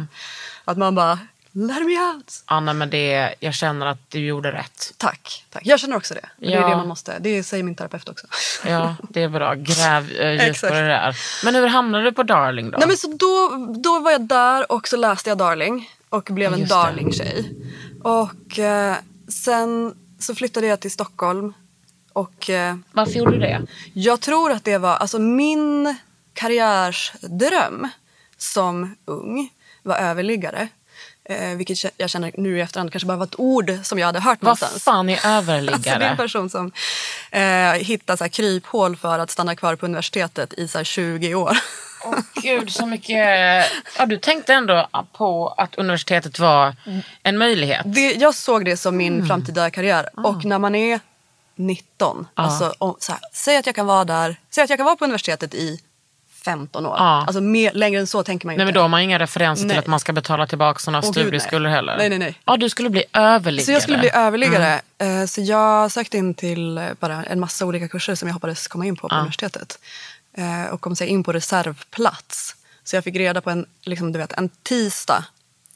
Att 0.64 0.78
man 0.78 0.94
bara, 0.94 1.18
let 1.52 1.86
me 1.86 1.98
out! 1.98 2.42
Anna, 2.46 2.72
men 2.72 2.90
det, 2.90 3.34
jag 3.40 3.54
känner 3.54 3.86
att 3.86 4.10
du 4.10 4.18
gjorde 4.26 4.52
rätt. 4.52 4.94
Tack, 4.96 5.44
tack. 5.50 5.62
Jag 5.66 5.80
känner 5.80 5.96
också 5.96 6.14
det. 6.14 6.28
Det 6.38 6.46
är 6.46 6.60
Ja. 6.60 6.68
det 6.68 6.76
man 6.76 6.88
måste. 6.88 7.18
Det 7.18 7.42
säger 7.42 7.62
min 7.64 7.74
terapeut 7.74 8.08
också. 8.08 8.26
Ja, 8.66 8.96
det 9.10 9.22
är 9.22 9.28
bra. 9.28 9.54
Gräv 9.54 10.10
eh, 10.12 10.46
djupt 10.46 10.60
på 10.60 10.66
det 10.74 10.86
där. 10.86 11.16
Men 11.44 11.54
hur 11.54 11.66
hamnade 11.66 12.04
du 12.04 12.12
på 12.12 12.22
Darling 12.22 12.70
då? 12.70 12.78
Nej, 12.78 12.88
men 12.88 12.96
så 12.96 13.08
då, 13.08 13.66
då 13.82 13.98
var 14.00 14.10
jag 14.10 14.20
där 14.20 14.72
och 14.72 14.88
så 14.88 14.96
läste 14.96 15.30
jag 15.30 15.38
Darling 15.38 15.90
och 16.08 16.28
blev 16.32 16.52
en 16.52 16.58
Just 16.58 16.70
det. 16.70 16.76
Darling-tjej. 16.76 17.54
Och 18.02 18.58
eh, 18.58 18.96
sen 19.28 19.94
så 20.18 20.34
flyttade 20.34 20.66
jag 20.66 20.80
till 20.80 20.90
Stockholm. 20.90 21.54
Och 22.12 22.50
eh, 22.50 22.76
Varför 22.92 23.12
gjorde 23.12 23.30
du 23.32 23.38
det? 23.38 23.62
jag 23.92 24.20
tror 24.20 24.52
att 24.52 24.64
det 24.64 24.78
var 24.78 24.96
alltså 24.96 25.18
min 25.18 25.96
karriärsdröm 26.34 27.88
som 28.36 28.96
ung 29.04 29.50
var 29.84 29.96
överliggare. 29.96 30.68
Eh, 31.28 31.48
vilket 31.56 31.84
jag 31.96 32.10
känner 32.10 32.32
nu 32.34 32.58
i 32.58 32.60
efterhand 32.60 32.92
kanske 32.92 33.06
bara 33.06 33.16
var 33.16 33.24
ett 33.26 33.38
ord 33.40 33.72
som 33.82 33.98
jag 33.98 34.06
hade 34.06 34.20
hört 34.20 34.38
Vad 34.40 34.44
någonstans. 34.46 34.82
fan 34.84 35.08
är 35.08 35.12
Alltså, 35.24 35.28
det 35.28 35.34
är 35.34 35.38
överliggare? 35.38 36.04
en 36.04 36.16
person 36.16 36.50
som 36.50 36.72
eh, 37.30 37.72
hittar 37.72 38.16
så 38.16 38.24
här 38.24 38.28
kryphål 38.28 38.96
för 38.96 39.18
att 39.18 39.30
stanna 39.30 39.56
kvar 39.56 39.76
på 39.76 39.86
universitetet 39.86 40.52
i 40.52 40.68
så 40.68 40.78
här 40.78 40.84
20 40.84 41.34
år. 41.34 41.56
Åh 42.04 42.14
gud, 42.42 42.72
så 42.72 42.86
mycket... 42.86 43.66
Ja, 43.98 44.06
du 44.06 44.18
tänkte 44.18 44.54
ändå 44.54 44.88
på 45.12 45.48
att 45.56 45.74
universitetet 45.74 46.38
var 46.38 46.76
en 47.22 47.38
möjlighet. 47.38 47.82
Det, 47.84 48.12
jag 48.14 48.34
såg 48.34 48.64
det 48.64 48.76
som 48.76 48.94
Mm. 49.00 49.14
min 49.14 49.26
framtida 49.26 49.70
karriär. 49.70 50.08
Ah. 50.16 50.22
Och 50.28 50.44
när 50.44 50.58
man 50.58 50.74
är 50.74 51.00
19, 51.56 52.26
alltså, 52.34 52.74
om, 52.78 52.96
så 52.98 53.12
här, 53.12 53.20
säg 53.32 53.56
att 53.56 53.66
jag 53.66 53.74
kan 53.74 53.86
vara 53.86 54.04
där, 54.04 54.36
säg 54.50 54.64
att 54.64 54.70
jag 54.70 54.78
kan 54.78 54.84
vara 54.86 54.96
på 54.96 55.04
universitetet 55.04 55.54
i 55.54 55.80
15 56.44 56.86
år. 56.86 56.96
Ja. 56.98 57.24
Alltså 57.26 57.40
mer, 57.40 57.72
längre 57.72 58.00
än 58.00 58.06
så 58.06 58.22
tänker 58.22 58.46
man 58.46 58.54
ju 58.54 58.56
Nej, 58.58 58.64
men 58.64 58.68
inte. 58.70 58.78
då 58.78 58.82
har 58.82 58.88
man 58.88 59.00
inga 59.00 59.18
referenser 59.18 59.64
Nej. 59.66 59.74
till 59.74 59.78
att 59.78 59.86
man 59.86 60.00
ska 60.00 60.12
betala 60.12 60.46
tillbaka 60.46 60.90
några 60.90 60.98
Åh, 60.98 61.12
gud, 61.12 61.16
nej. 61.16 61.22
studieskulder 61.24 61.70
heller. 61.70 61.96
Nej, 61.96 62.08
nej, 62.08 62.18
nej. 62.18 62.40
Ja, 62.44 62.56
du 62.56 62.68
skulle 62.68 62.90
bli 62.90 63.04
överliggare. 63.12 63.66
Så 63.66 63.72
jag 63.72 63.82
skulle 63.82 63.98
bli 63.98 64.10
överliggare. 64.14 64.80
Mm. 64.98 65.20
Eh, 65.20 65.26
Så 65.26 65.40
jag 65.40 65.92
sökte 65.92 66.16
in 66.18 66.34
till 66.34 66.78
eh, 66.78 66.84
bara 67.00 67.24
en 67.24 67.40
massa 67.40 67.66
olika 67.66 67.88
kurser 67.88 68.14
som 68.14 68.28
jag 68.28 68.32
hoppades 68.34 68.68
komma 68.68 68.86
in 68.86 68.96
på 68.96 69.08
på 69.08 69.14
Ja. 69.14 69.18
universitetet. 69.18 69.78
Eh, 70.36 70.72
Och 70.72 70.80
kom 70.80 70.96
sig 70.96 71.08
in 71.08 71.24
på 71.24 71.32
reservplats. 71.32 72.56
Så 72.84 72.96
jag 72.96 73.04
fick 73.04 73.16
reda 73.16 73.40
på 73.40 73.50
en, 73.50 73.66
liksom, 73.82 74.12
du 74.12 74.18
vet, 74.18 74.32
en 74.32 74.48
tisdag. 74.62 75.24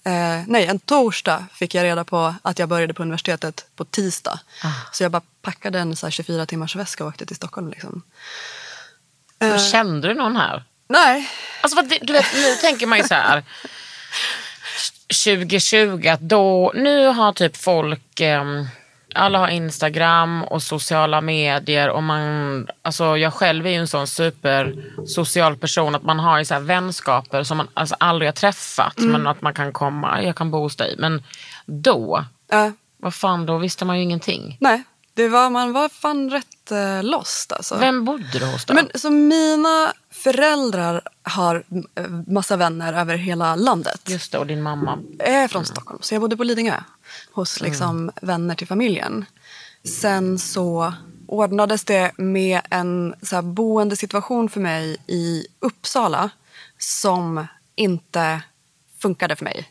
Eh, 0.05 0.43
nej, 0.47 0.67
en 0.67 0.79
torsdag 0.79 1.45
fick 1.55 1.75
jag 1.75 1.85
reda 1.85 2.05
på 2.05 2.35
att 2.43 2.59
jag 2.59 2.69
började 2.69 2.95
på 2.95 3.03
universitetet 3.03 3.67
på 3.77 3.85
tisdag. 3.85 4.41
Ah. 4.65 4.69
Så 4.93 5.03
jag 5.03 5.13
bara 5.13 5.23
packade 5.43 5.79
en 5.79 5.97
så 5.97 6.07
här 6.07 6.11
24 6.11 6.47
timmars 6.47 6.77
väska 6.77 7.05
och 7.05 7.09
åkte 7.09 7.27
till 7.27 7.37
Stockholm. 7.37 7.71
Liksom. 7.71 8.03
Men 9.39 9.59
Kände 9.59 10.09
du 10.09 10.15
någon 10.15 10.37
här? 10.37 10.63
Nej, 10.89 11.31
Alltså, 11.61 11.83
det, 11.83 11.99
du 12.03 12.13
vet, 12.13 12.27
nu 12.35 12.55
tänker 12.61 12.87
man 12.87 12.99
ju 12.99 13.05
så 13.05 13.15
här. 13.15 13.43
2020, 15.25 16.09
att 16.09 16.21
då, 16.21 16.73
nu 16.75 17.07
har 17.07 17.33
typ 17.33 17.57
folk, 17.57 18.21
ehm, 18.21 18.67
alla 19.15 19.39
har 19.39 19.49
Instagram 19.49 20.45
och 20.45 20.63
sociala 20.63 21.21
medier 21.21 21.91
och 21.91 22.03
man, 22.03 22.67
alltså 22.83 23.17
jag 23.17 23.35
själv 23.35 23.67
är 23.67 23.71
ju 23.71 23.77
en 23.77 23.89
sån 23.89 24.07
supersocial 24.07 25.57
person 25.57 25.95
att 25.95 26.03
man 26.03 26.19
har 26.19 26.39
ju 26.39 26.45
så 26.45 26.55
här 26.55 26.61
vänskaper 26.61 27.43
som 27.43 27.57
man 27.57 27.69
alltså 27.75 27.97
aldrig 28.01 28.29
har 28.29 28.33
träffat 28.33 28.95
men 28.99 29.27
att 29.27 29.43
man 29.43 29.55
kan 29.55 29.73
komma, 29.73 30.23
jag 30.23 30.37
kan 30.37 30.51
bo 30.51 30.59
hos 30.59 30.77
dig. 30.77 30.95
Men 30.99 31.23
då, 31.67 32.25
eh, 32.53 32.71
vad 32.97 33.15
fan 33.15 33.47
då 33.47 33.59
visste 33.59 33.85
man 33.85 33.97
ju 33.97 34.03
ingenting. 34.03 34.57
nej. 34.61 34.83
Det 35.15 35.29
var, 35.29 35.51
man 35.51 35.73
var 35.73 35.89
fan 35.89 36.31
rätt 36.31 36.58
eh, 36.71 37.03
lost 37.03 37.53
alltså. 37.53 37.77
Vem 37.77 38.05
bodde 38.05 38.39
du 38.39 38.47
hos 38.47 38.65
då? 38.65 38.75
Men, 38.75 38.91
så 38.95 39.11
mina 39.11 39.93
föräldrar 40.11 41.03
har 41.23 41.65
eh, 41.95 42.09
massa 42.27 42.57
vänner 42.57 42.93
över 42.93 43.17
hela 43.17 43.57
landet. 43.57 44.01
Just 44.07 44.33
det, 44.33 44.39
och 44.39 44.47
din 44.47 44.63
mamma. 44.63 44.99
Jag 45.19 45.29
är 45.29 45.49
från 45.49 45.65
Stockholm, 45.65 45.99
så 46.03 46.15
jag 46.15 46.21
bodde 46.21 46.37
på 46.37 46.45
Lidingö 46.45 46.81
hos 47.33 47.61
liksom, 47.61 48.11
vänner 48.23 48.55
till 48.55 48.67
familjen. 48.67 49.25
Sen 49.85 50.39
så 50.39 50.93
ordnades 51.27 51.85
det 51.85 52.13
med 52.17 52.61
en 52.71 53.15
så 53.23 53.35
här, 53.35 53.43
boendesituation 53.43 54.49
för 54.49 54.61
mig 54.61 54.97
i 55.07 55.47
Uppsala 55.61 56.31
som 56.79 57.47
inte 57.75 58.41
funkade 58.99 59.37
för 59.37 59.45
mig. 59.45 59.69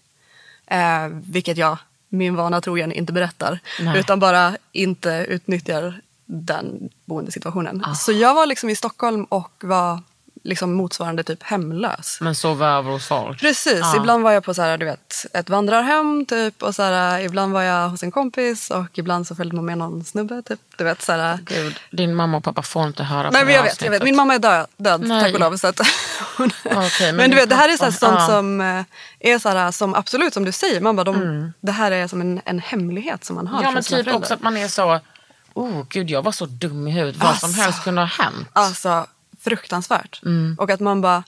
Eh, 0.68 1.08
vilket 1.08 1.58
jag, 1.58 1.78
min 2.10 2.36
vana 2.36 2.62
trogen, 2.62 2.92
inte 2.92 3.14
berättar. 3.14 3.60
Nej. 3.80 4.00
Utan 4.00 4.20
bara 4.20 4.58
inte 4.72 5.26
utnyttjar 5.30 6.02
den 6.28 6.90
boendesituationen. 7.06 7.84
Ah. 7.86 7.96
Så 7.96 8.12
jag 8.12 8.34
var 8.34 8.46
liksom 8.46 8.70
i 8.70 8.76
Stockholm 8.76 9.24
och 9.24 9.52
var 9.64 10.02
liksom 10.44 10.74
motsvarande 10.74 11.24
typ 11.24 11.44
hemlös. 11.44 12.18
Men 12.22 12.36
sov 12.36 12.64
över 12.64 12.92
hos 12.92 13.08
folk. 13.08 13.40
Precis, 13.42 13.80
Ja. 13.80 13.96
ibland 13.98 14.24
var 14.24 14.32
jag 14.32 14.44
på 14.44 14.54
så 14.54 14.62
här, 14.62 14.78
du 14.78 14.86
vet, 14.86 15.26
ett 15.34 15.50
vandrarhem 15.50 16.26
typ 16.26 16.64
och 16.64 16.76
så 16.76 16.84
här, 16.84 17.20
ibland 17.20 17.54
var 17.54 17.62
jag 17.62 17.90
hos 17.90 18.04
en 18.04 18.12
kompis 18.12 18.70
och 18.70 18.86
ibland 18.98 19.28
så 19.28 19.36
följde 19.36 19.56
man 19.56 19.66
med 19.66 19.78
någon 19.78 20.04
snubbe. 20.04 20.42
Typ, 20.42 20.60
du 20.78 20.84
vet, 20.84 21.02
så 21.02 21.12
här, 21.12 21.40
Gud, 21.44 21.80
din 21.92 22.16
mamma 22.16 22.38
och 22.38 22.44
pappa 22.44 22.62
får 22.62 22.88
inte 22.88 23.04
höra 23.04 23.30
Nej, 23.32 23.42
på 23.42 23.46
men 23.46 23.56
jag 23.56 23.64
vet, 23.64 23.82
jag 23.82 23.92
vet. 23.92 24.04
Min 24.04 24.16
mamma 24.16 24.36
är 24.36 24.40
död, 24.40 24.68
död 24.78 25.02
Nej. 25.08 25.24
tack 25.24 25.34
och 25.34 25.40
lov. 25.40 25.58
Så 25.58 25.68
att 25.68 25.80
hon... 26.38 26.50
Okej, 26.66 26.88
men 27.08 27.16
men, 27.16 27.30
du 27.30 27.36
vet, 27.36 27.50
det 27.50 27.56
här 27.56 27.70
är 27.74 27.78
så 27.78 27.84
här, 27.86 27.92
pappa- 27.92 28.00
sånt 28.00 28.20
ja. 28.20 28.28
som 28.28 28.62
eh, 28.62 28.84
är 29.20 29.40
så 29.40 29.50
här, 29.50 29.72
som 29.72 29.96
absolut 29.96 30.34
som 30.34 30.46
du 30.46 30.52
säger, 30.52 30.82
man 30.82 30.96
bara, 30.96 31.04
de, 31.04 31.16
Mm. 31.16 31.54
det 31.62 31.72
här 31.72 31.92
är 31.92 32.08
som 32.08 32.22
en, 32.22 32.42
en 32.46 32.60
hemlighet 32.60 33.24
som 33.26 33.36
man 33.36 33.48
har 33.48 33.64
Ja 33.64 33.72
men 33.72 33.84
typ 33.84 34.08
också 34.16 34.34
att 34.34 34.42
man 34.42 34.58
är 34.58 34.68
så, 34.68 35.00
oh 35.54 35.84
gud 35.90 36.10
jag 36.10 36.22
var 36.22 36.32
så 36.32 36.46
dum 36.46 36.88
i 36.88 36.92
huvudet. 36.92 37.22
Vad 37.22 37.38
som 37.38 37.50
Alltså. 37.50 37.62
helst 37.62 37.84
kunde 37.84 38.02
ha 38.02 38.06
hänt. 38.06 38.48
Alltså 38.54 39.08
fruktansvärt. 39.44 40.22
Mm. 40.26 40.56
Och 40.60 40.70
att 40.70 40.80
man 40.80 41.02
bara, 41.02 41.24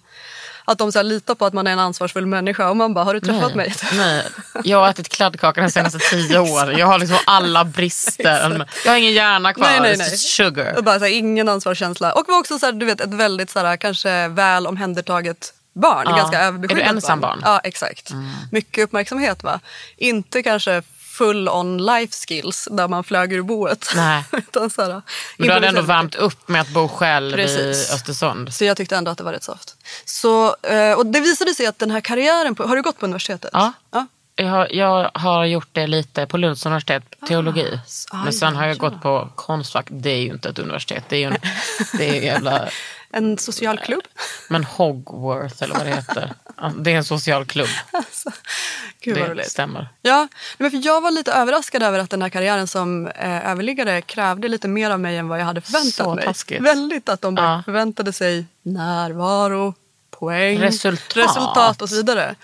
att 0.65 0.77
de 0.77 0.91
så 0.91 0.99
här, 0.99 1.03
litar 1.03 1.35
på 1.35 1.45
att 1.45 1.53
man 1.53 1.67
är 1.67 1.71
en 1.71 1.79
ansvarsfull 1.79 2.25
människa 2.25 2.69
och 2.69 2.77
man 2.77 2.93
bara, 2.93 3.05
har 3.05 3.13
du 3.13 3.19
träffat 3.19 3.55
Nej, 3.55 3.55
mig? 3.55 3.75
nej, 3.93 4.23
jag 4.63 4.79
har 4.79 4.89
ätit 4.89 5.09
kladdkaka 5.09 5.61
de 5.61 5.71
senaste 5.71 5.99
tio 5.99 6.39
åren. 6.39 6.77
Jag 6.77 6.87
har 6.87 6.99
liksom 6.99 7.17
alla 7.25 7.65
brister. 7.65 8.65
Jag 8.85 8.91
har 8.91 8.97
ingen 8.97 9.13
hjärna 9.13 9.53
kvar. 9.53 9.67
Nej, 9.67 9.79
nej, 9.81 9.97
nej. 9.97 10.17
sugar. 10.17 10.77
Och 10.77 10.83
bara 10.83 10.99
så 10.99 11.05
här, 11.05 11.11
ingen 11.11 11.49
ansvarskänsla. 11.49 12.11
Och 12.13 12.25
var 12.27 12.39
också 12.39 12.59
så 12.59 12.65
här, 12.65 12.73
du 12.73 12.85
vet, 12.85 13.01
ett 13.01 13.13
väldigt 13.13 13.49
så 13.49 13.59
här, 13.59 13.77
kanske 13.77 14.27
väl 14.27 14.67
omhändertaget 14.67 15.53
barn. 15.73 16.05
Ja. 16.09 16.15
Ganska 16.15 16.39
Är 16.39 16.75
du 16.75 16.81
ensam 16.81 17.19
barn? 17.19 17.37
Mm. 17.37 17.51
Ja, 17.51 17.59
exakt. 17.63 18.11
Mycket 18.51 18.83
uppmärksamhet 18.83 19.43
va. 19.43 19.59
Inte 19.97 20.43
kanske 20.43 20.81
full 21.19 21.49
on 21.49 21.77
life 21.85 22.13
skills 22.13 22.67
där 22.71 22.87
man 22.87 23.03
flög 23.03 23.33
ur 23.33 23.41
boet. 23.41 23.91
Nej. 23.95 24.23
Utan 24.31 24.69
så 24.69 24.81
här, 24.81 25.01
Men 25.37 25.47
du 25.47 25.53
hade 25.53 25.67
ändå 25.67 25.81
värmt 25.81 26.15
upp 26.15 26.47
med 26.47 26.61
att 26.61 26.69
bo 26.69 26.87
själv 26.87 27.35
Precis. 27.35 27.91
i 27.91 27.93
Östersund. 27.93 28.53
Så 28.53 28.65
jag 28.65 28.77
tyckte 28.77 28.95
ändå 28.95 29.11
att 29.11 29.17
det 29.17 29.23
var 29.23 29.33
rätt 29.33 29.43
soft. 29.43 29.75
Så, 30.05 30.55
eh, 30.63 30.93
och 30.93 31.05
det 31.05 31.19
visade 31.19 31.53
sig 31.53 31.65
att 31.65 31.79
den 31.79 31.91
här 31.91 32.01
karriären, 32.01 32.55
på, 32.55 32.63
har 32.63 32.75
du 32.75 32.81
gått 32.81 32.99
på 32.99 33.05
universitetet? 33.05 33.49
Ja. 33.53 33.73
ja. 33.91 34.07
jag, 34.35 34.47
har, 34.47 34.67
jag 34.71 35.11
har 35.13 35.45
gjort 35.45 35.69
det 35.71 35.87
lite 35.87 36.25
på 36.25 36.37
Lunds 36.37 36.65
universitet, 36.65 37.03
teologi. 37.27 37.79
ah, 38.11 38.23
Men 38.23 38.33
sen 38.33 38.55
har 38.55 38.67
jag 38.67 38.75
ja. 38.75 38.79
gått 38.79 39.01
på 39.01 39.29
Konstfack. 39.35 39.87
Det 39.89 40.09
är 40.09 40.21
ju 40.21 40.29
inte 40.29 40.49
ett 40.49 40.59
universitet. 40.59 41.03
Det 41.09 41.15
är 41.15 41.19
ju 41.19 41.25
en, 41.25 41.37
det 41.97 42.09
är 42.09 42.13
ju 42.13 42.25
jävla... 42.25 42.69
En 43.11 43.37
social 43.37 43.77
klubb. 43.79 44.03
Men 44.49 44.63
Hogwarts 44.63 45.61
eller 45.61 45.75
vad 45.75 45.85
det 45.85 45.95
heter. 45.95 46.33
Det 46.77 46.91
är 46.91 46.95
en 46.97 47.03
social 47.03 47.45
klubb. 47.45 47.67
Gud 49.01 49.17
vad 49.17 49.27
Det 49.27 49.31
roligt. 49.31 49.51
stämmer. 49.51 49.87
Ja, 50.01 50.27
men 50.57 50.71
för 50.71 50.85
jag 50.85 51.01
var 51.01 51.11
lite 51.11 51.31
överraskad 51.31 51.83
över 51.83 51.99
att 51.99 52.09
den 52.09 52.21
här 52.21 52.29
karriären 52.29 52.67
som 52.67 53.07
eh, 53.07 53.51
överliggare 53.51 54.01
krävde 54.01 54.47
lite 54.47 54.67
mer 54.67 54.89
av 54.91 54.99
mig 54.99 55.17
än 55.17 55.27
vad 55.27 55.39
jag 55.39 55.45
hade 55.45 55.61
förväntat 55.61 55.93
Så 55.93 56.15
mig. 56.15 56.25
taskigt. 56.25 56.61
Väldigt 56.61 57.09
att 57.09 57.21
de 57.21 57.35
bara 57.35 57.45
Ja. 57.55 57.61
förväntade 57.65 58.13
sig 58.13 58.45
närvaro, 58.61 59.73
poäng, 60.11 60.59
Resultat. 60.61 61.17
resultat 61.17 61.81
och 61.81 61.89
så 61.89 61.95
vidare. 61.95 62.35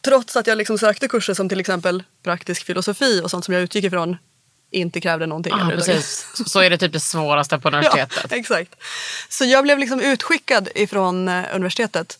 Trots 0.00 0.36
att 0.36 0.46
jag 0.46 0.58
liksom 0.58 0.78
sökte 0.78 1.08
kurser 1.08 1.34
som 1.34 1.48
till 1.48 1.60
exempel 1.60 2.02
praktisk 2.22 2.66
filosofi 2.66 3.20
och 3.24 3.30
sånt 3.30 3.44
som 3.44 3.54
jag 3.54 3.62
utgick 3.62 3.84
ifrån 3.84 4.16
inte 4.72 5.00
krävde 5.00 5.26
någonting. 5.26 5.52
Överhuvudtaget. 5.52 5.96
precis. 5.96 6.50
Så 6.52 6.60
är 6.60 6.70
det 6.70 6.78
typ 6.78 6.92
det 6.92 7.00
svåraste 7.00 7.58
på 7.58 7.68
universitetet. 7.72 8.26
Ja, 8.30 8.36
exakt. 8.36 8.74
Så 9.28 9.44
jag 9.44 9.64
blev 9.64 9.78
liksom 9.78 10.00
utskickad 10.00 10.68
ifrån 10.74 11.28
eh, 11.28 11.44
universitetet. 11.54 12.18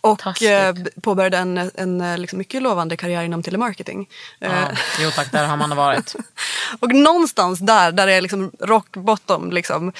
och 0.00 0.18
taskigt. 0.18 0.50
eh, 0.50 0.72
b- 0.72 0.90
påbörjade 1.02 1.36
en, 1.38 1.70
en 1.74 2.00
eh, 2.00 2.18
liksom 2.18 2.38
mycket 2.38 2.62
lovande 2.62 2.96
karriär 2.96 3.22
inom 3.22 3.42
telemarketing. 3.42 4.08
Ja, 4.38 4.68
jo 5.00 5.10
tack, 5.10 5.32
där 5.32 5.46
har 5.46 5.56
man 5.56 5.76
varit. 5.76 6.14
och 6.80 6.94
någonstans 6.94 7.58
där, 7.58 7.92
där 7.92 8.08
är 8.08 8.20
liksom 8.20 8.50
rock 8.60 8.96
bottom, 8.96 9.52
liksom, 9.52 9.92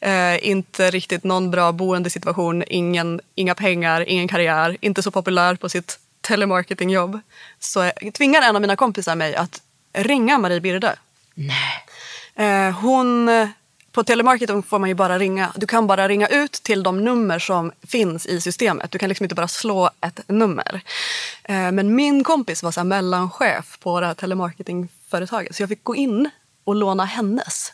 eh, 0.00 0.48
inte 0.48 0.90
riktigt 0.90 1.24
någon 1.24 1.50
bra 1.50 1.72
boendesituation, 1.72 2.64
ingen, 2.66 3.20
inga 3.34 3.54
pengar, 3.54 4.08
ingen 4.08 4.28
karriär, 4.28 4.76
inte 4.80 5.02
så 5.02 5.10
populär 5.10 5.54
på 5.54 5.68
sitt 5.68 5.98
telemarketingjobb. 6.20 7.20
Så 7.60 7.82
eh, 7.82 7.92
tvingar 8.14 8.42
en 8.42 8.54
av 8.56 8.60
mina 8.62 8.76
kompisar 8.76 9.14
mig 9.14 9.34
att 9.36 9.60
ringa 9.94 10.38
Marie 10.38 10.60
Birde. 10.60 10.96
Nej. 11.34 11.84
Eh, 12.34 12.74
hon, 12.80 13.30
på 13.92 14.04
telemarketing 14.04 14.62
får 14.62 14.78
man 14.78 14.88
ju 14.88 14.94
bara 14.94 15.18
ringa. 15.18 15.52
Du 15.56 15.66
kan 15.66 15.86
bara 15.86 16.08
ringa 16.08 16.28
ut 16.28 16.52
till 16.52 16.82
de 16.82 17.04
nummer 17.04 17.38
som 17.38 17.72
finns 17.86 18.26
i 18.26 18.40
systemet. 18.40 18.90
Du 18.90 18.98
kan 18.98 19.08
liksom 19.08 19.24
inte 19.24 19.34
bara 19.34 19.48
slå 19.48 19.90
ett 20.00 20.20
nummer. 20.28 20.80
Eh, 21.44 21.72
men 21.72 21.94
min 21.94 22.24
kompis 22.24 22.62
var 22.62 22.70
så 22.70 22.84
mellanchef 22.84 23.78
på 23.80 24.00
det 24.00 24.06
här 24.06 24.14
telemarketingföretaget. 24.14 25.56
Så 25.56 25.62
jag 25.62 25.68
fick 25.68 25.84
gå 25.84 25.96
in 25.96 26.30
och 26.64 26.74
låna 26.74 27.04
hennes 27.04 27.72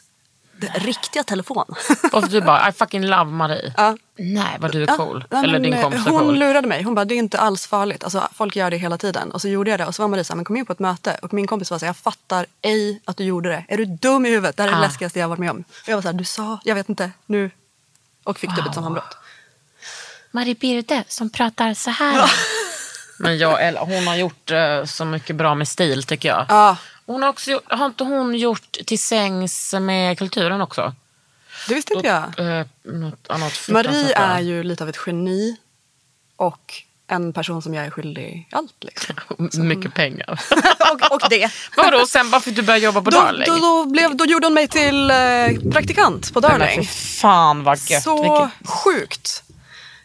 riktiga 0.75 1.25
telefon. 1.25 1.65
Och 2.13 2.29
du 2.29 2.41
bara, 2.41 2.69
I 2.69 2.73
fucking 2.73 3.07
love 3.07 3.25
Marie. 3.31 3.75
Ja. 3.77 3.97
Nej, 4.19 4.57
vad 4.61 4.73
du 4.73 4.83
är 4.83 4.87
Ja, 4.89 4.97
cool. 4.97 5.25
nej, 5.31 5.45
Eller 5.45 5.59
din 5.59 5.73
eh, 5.75 5.83
kompis 5.83 6.07
är 6.07 6.11
Hon 6.11 6.21
cool. 6.21 6.39
lurade 6.39 6.69
mig. 6.69 6.83
Hon 6.83 6.95
bara, 6.95 7.05
det 7.05 7.15
är 7.15 7.19
inte 7.19 7.39
alls 7.39 7.67
farligt. 7.67 8.05
Alltså, 8.05 8.29
folk 8.33 8.57
gör 8.57 8.71
det 8.71 8.77
hela 8.77 8.99
tiden. 8.99 9.31
Och 9.33 9.41
så 9.41 9.49
gjorde 9.49 9.71
jag 9.71 9.81
det. 9.81 9.87
Och 9.87 9.95
så 9.95 10.03
var 10.03 10.09
Marie 10.09 10.25
så 10.25 10.33
här, 10.33 10.37
men 10.37 10.45
kom 10.45 10.57
in 10.57 10.67
på 10.67 10.73
ett 10.73 10.79
möte. 10.79 11.19
Och 11.23 11.33
min 11.33 11.47
kompis 11.47 11.71
var 11.71 11.79
så 11.79 11.85
här, 11.85 11.89
jag 11.89 11.97
fattar 11.97 12.47
ej 12.63 13.01
att 13.05 13.17
du 13.17 13.25
gjorde 13.25 13.49
det. 13.49 13.65
Är 13.69 13.77
du 13.77 13.85
dum 13.85 14.27
i 14.27 14.29
huvudet? 14.31 14.57
Det 14.57 14.63
här 14.63 14.69
är 14.69 14.73
det 14.73 14.79
Ah. 14.79 14.83
läskigaste 14.83 15.19
jag 15.19 15.25
har 15.25 15.29
varit 15.29 15.39
med 15.41 15.51
om. 15.51 15.59
Och 15.83 15.89
jag 15.89 15.95
var 15.97 16.03
så 16.03 16.09
här, 16.09 16.13
du 16.13 16.25
sa, 16.25 16.59
jag 16.65 16.75
vet 16.75 16.89
inte, 16.89 17.11
nu. 17.27 17.51
Och 18.25 18.39
fick 18.39 18.57
typ 18.57 18.67
ett 18.67 18.75
sammanbrott. 18.75 19.17
Marie 20.31 20.55
Birde 20.55 21.05
som 21.09 21.31
pratar 21.31 21.75
så 21.75 21.91
här. 21.91 22.31
Men 23.19 23.39
jag, 23.39 23.67
eller, 23.67 23.81
hon 23.81 24.07
har 24.07 24.17
gjort 24.17 24.51
eh, 24.51 24.85
så 24.85 25.05
mycket 25.05 25.37
bra 25.37 25.55
med 25.55 25.69
stil 25.69 26.03
tycker 26.03 26.29
jag. 26.29 26.47
Ja, 26.49 26.77
Hon 27.11 27.23
har, 27.23 27.29
också, 27.29 27.61
har 27.65 27.87
inte 27.87 28.05
hon 28.05 28.35
gjort 28.35 28.73
Till 28.87 28.99
sängs 28.99 29.75
med 29.81 30.19
kulturen 30.19 30.61
också? 30.61 30.95
det 31.69 31.75
visste 31.75 31.95
inte 31.95 32.09
jag. 32.09 32.59
Eh, 32.61 32.67
något 32.83 33.27
annat 33.29 33.53
Marie 33.69 34.15
är 34.15 34.41
ju 34.41 34.63
lite 34.63 34.85
av 34.85 34.89
ett 34.89 34.99
geni. 35.07 35.57
Och 36.37 36.75
en 37.07 37.33
person 37.33 37.63
som 37.63 37.75
jag 37.75 37.87
är 37.87 37.91
skyldig 37.91 38.49
allt. 38.53 38.75
Liksom. 38.85 39.17
Mycket 39.69 39.95
pengar. 39.95 40.41
och, 40.93 41.13
och 41.13 41.21
det. 41.31 41.53
Vadå, 41.77 42.07
sen 42.07 42.31
bara 42.31 42.43
du 42.47 42.63
börja 42.63 42.79
jobba 42.79 43.03
på 43.03 43.11
Då, 43.11 43.19
Darling? 43.21 43.47
då, 43.47 43.57
då, 43.59 43.87
blev, 43.87 44.17
då 44.17 44.25
gjorde 44.25 44.47
hon 44.47 44.55
mig 44.55 44.69
till 44.69 45.11
eh, 45.11 45.17
praktikant 45.73 46.33
på 46.33 46.41
men 46.41 46.51
Darling. 46.51 46.81
fy 46.81 46.87
fan 47.21 47.65
vad 47.65 47.79
gött. 47.79 48.03
Så 48.03 48.23
Vilket- 48.23 48.69
sjukt. 48.71 49.43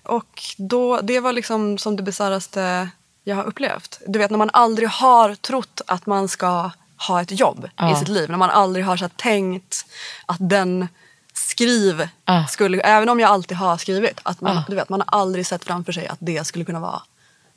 Och 0.03 0.43
då, 0.57 1.01
det 1.01 1.19
var 1.19 1.33
liksom 1.33 1.77
som 1.77 1.95
det 1.95 2.03
bisarraste 2.03 2.89
jag 3.23 3.35
har 3.35 3.43
upplevt. 3.43 3.99
Du 4.07 4.19
vet 4.19 4.31
när 4.31 4.37
man 4.37 4.49
aldrig 4.53 4.89
har 4.89 5.35
trott 5.35 5.81
att 5.87 6.05
man 6.05 6.27
ska 6.27 6.71
ha 7.07 7.21
ett 7.21 7.39
jobb 7.39 7.69
Ja. 7.77 7.91
i 7.93 7.95
sitt 7.95 8.07
liv. 8.07 8.29
När 8.29 8.37
man 8.37 8.49
aldrig 8.49 8.85
har 8.85 8.97
så 8.97 9.09
tänkt 9.09 9.85
att 10.25 10.37
den 10.39 10.87
skriv 11.33 12.07
Ja. 12.25 12.47
skulle, 12.49 12.81
även 12.81 13.09
om 13.09 13.19
jag 13.19 13.29
alltid 13.29 13.57
har 13.57 13.77
skrivit, 13.77 14.19
att 14.23 14.41
man, 14.41 14.61
du 14.69 14.75
vet, 14.75 14.89
man 14.89 15.03
har 15.07 15.19
aldrig 15.19 15.47
sett 15.47 15.63
framför 15.65 15.91
sig 15.91 16.07
att 16.07 16.17
det 16.21 16.43
skulle 16.47 16.65
kunna 16.65 16.79
vara 16.79 17.01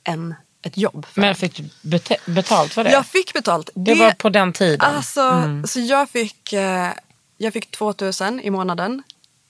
en, 0.04 0.34
ett 0.62 0.76
jobb. 0.76 1.06
För 1.12 1.20
Men 1.20 1.28
en. 1.30 1.34
fick 1.36 1.56
du 1.82 1.98
betalt 2.32 2.72
för 2.74 2.84
det? 2.84 2.90
Jag 2.90 3.06
fick 3.06 3.32
betalt. 3.32 3.70
det 3.74 3.94
var 3.94 4.10
på 4.10 4.28
den 4.28 4.52
tiden. 4.52 4.80
Alltså, 4.80 5.44
så 5.66 5.80
jag 5.80 6.10
fick, 6.10 6.52
eh, 6.52 6.90
jag 7.36 7.52
fick 7.52 7.70
2000 7.70 8.40
i 8.40 8.50
månaden. 8.50 9.02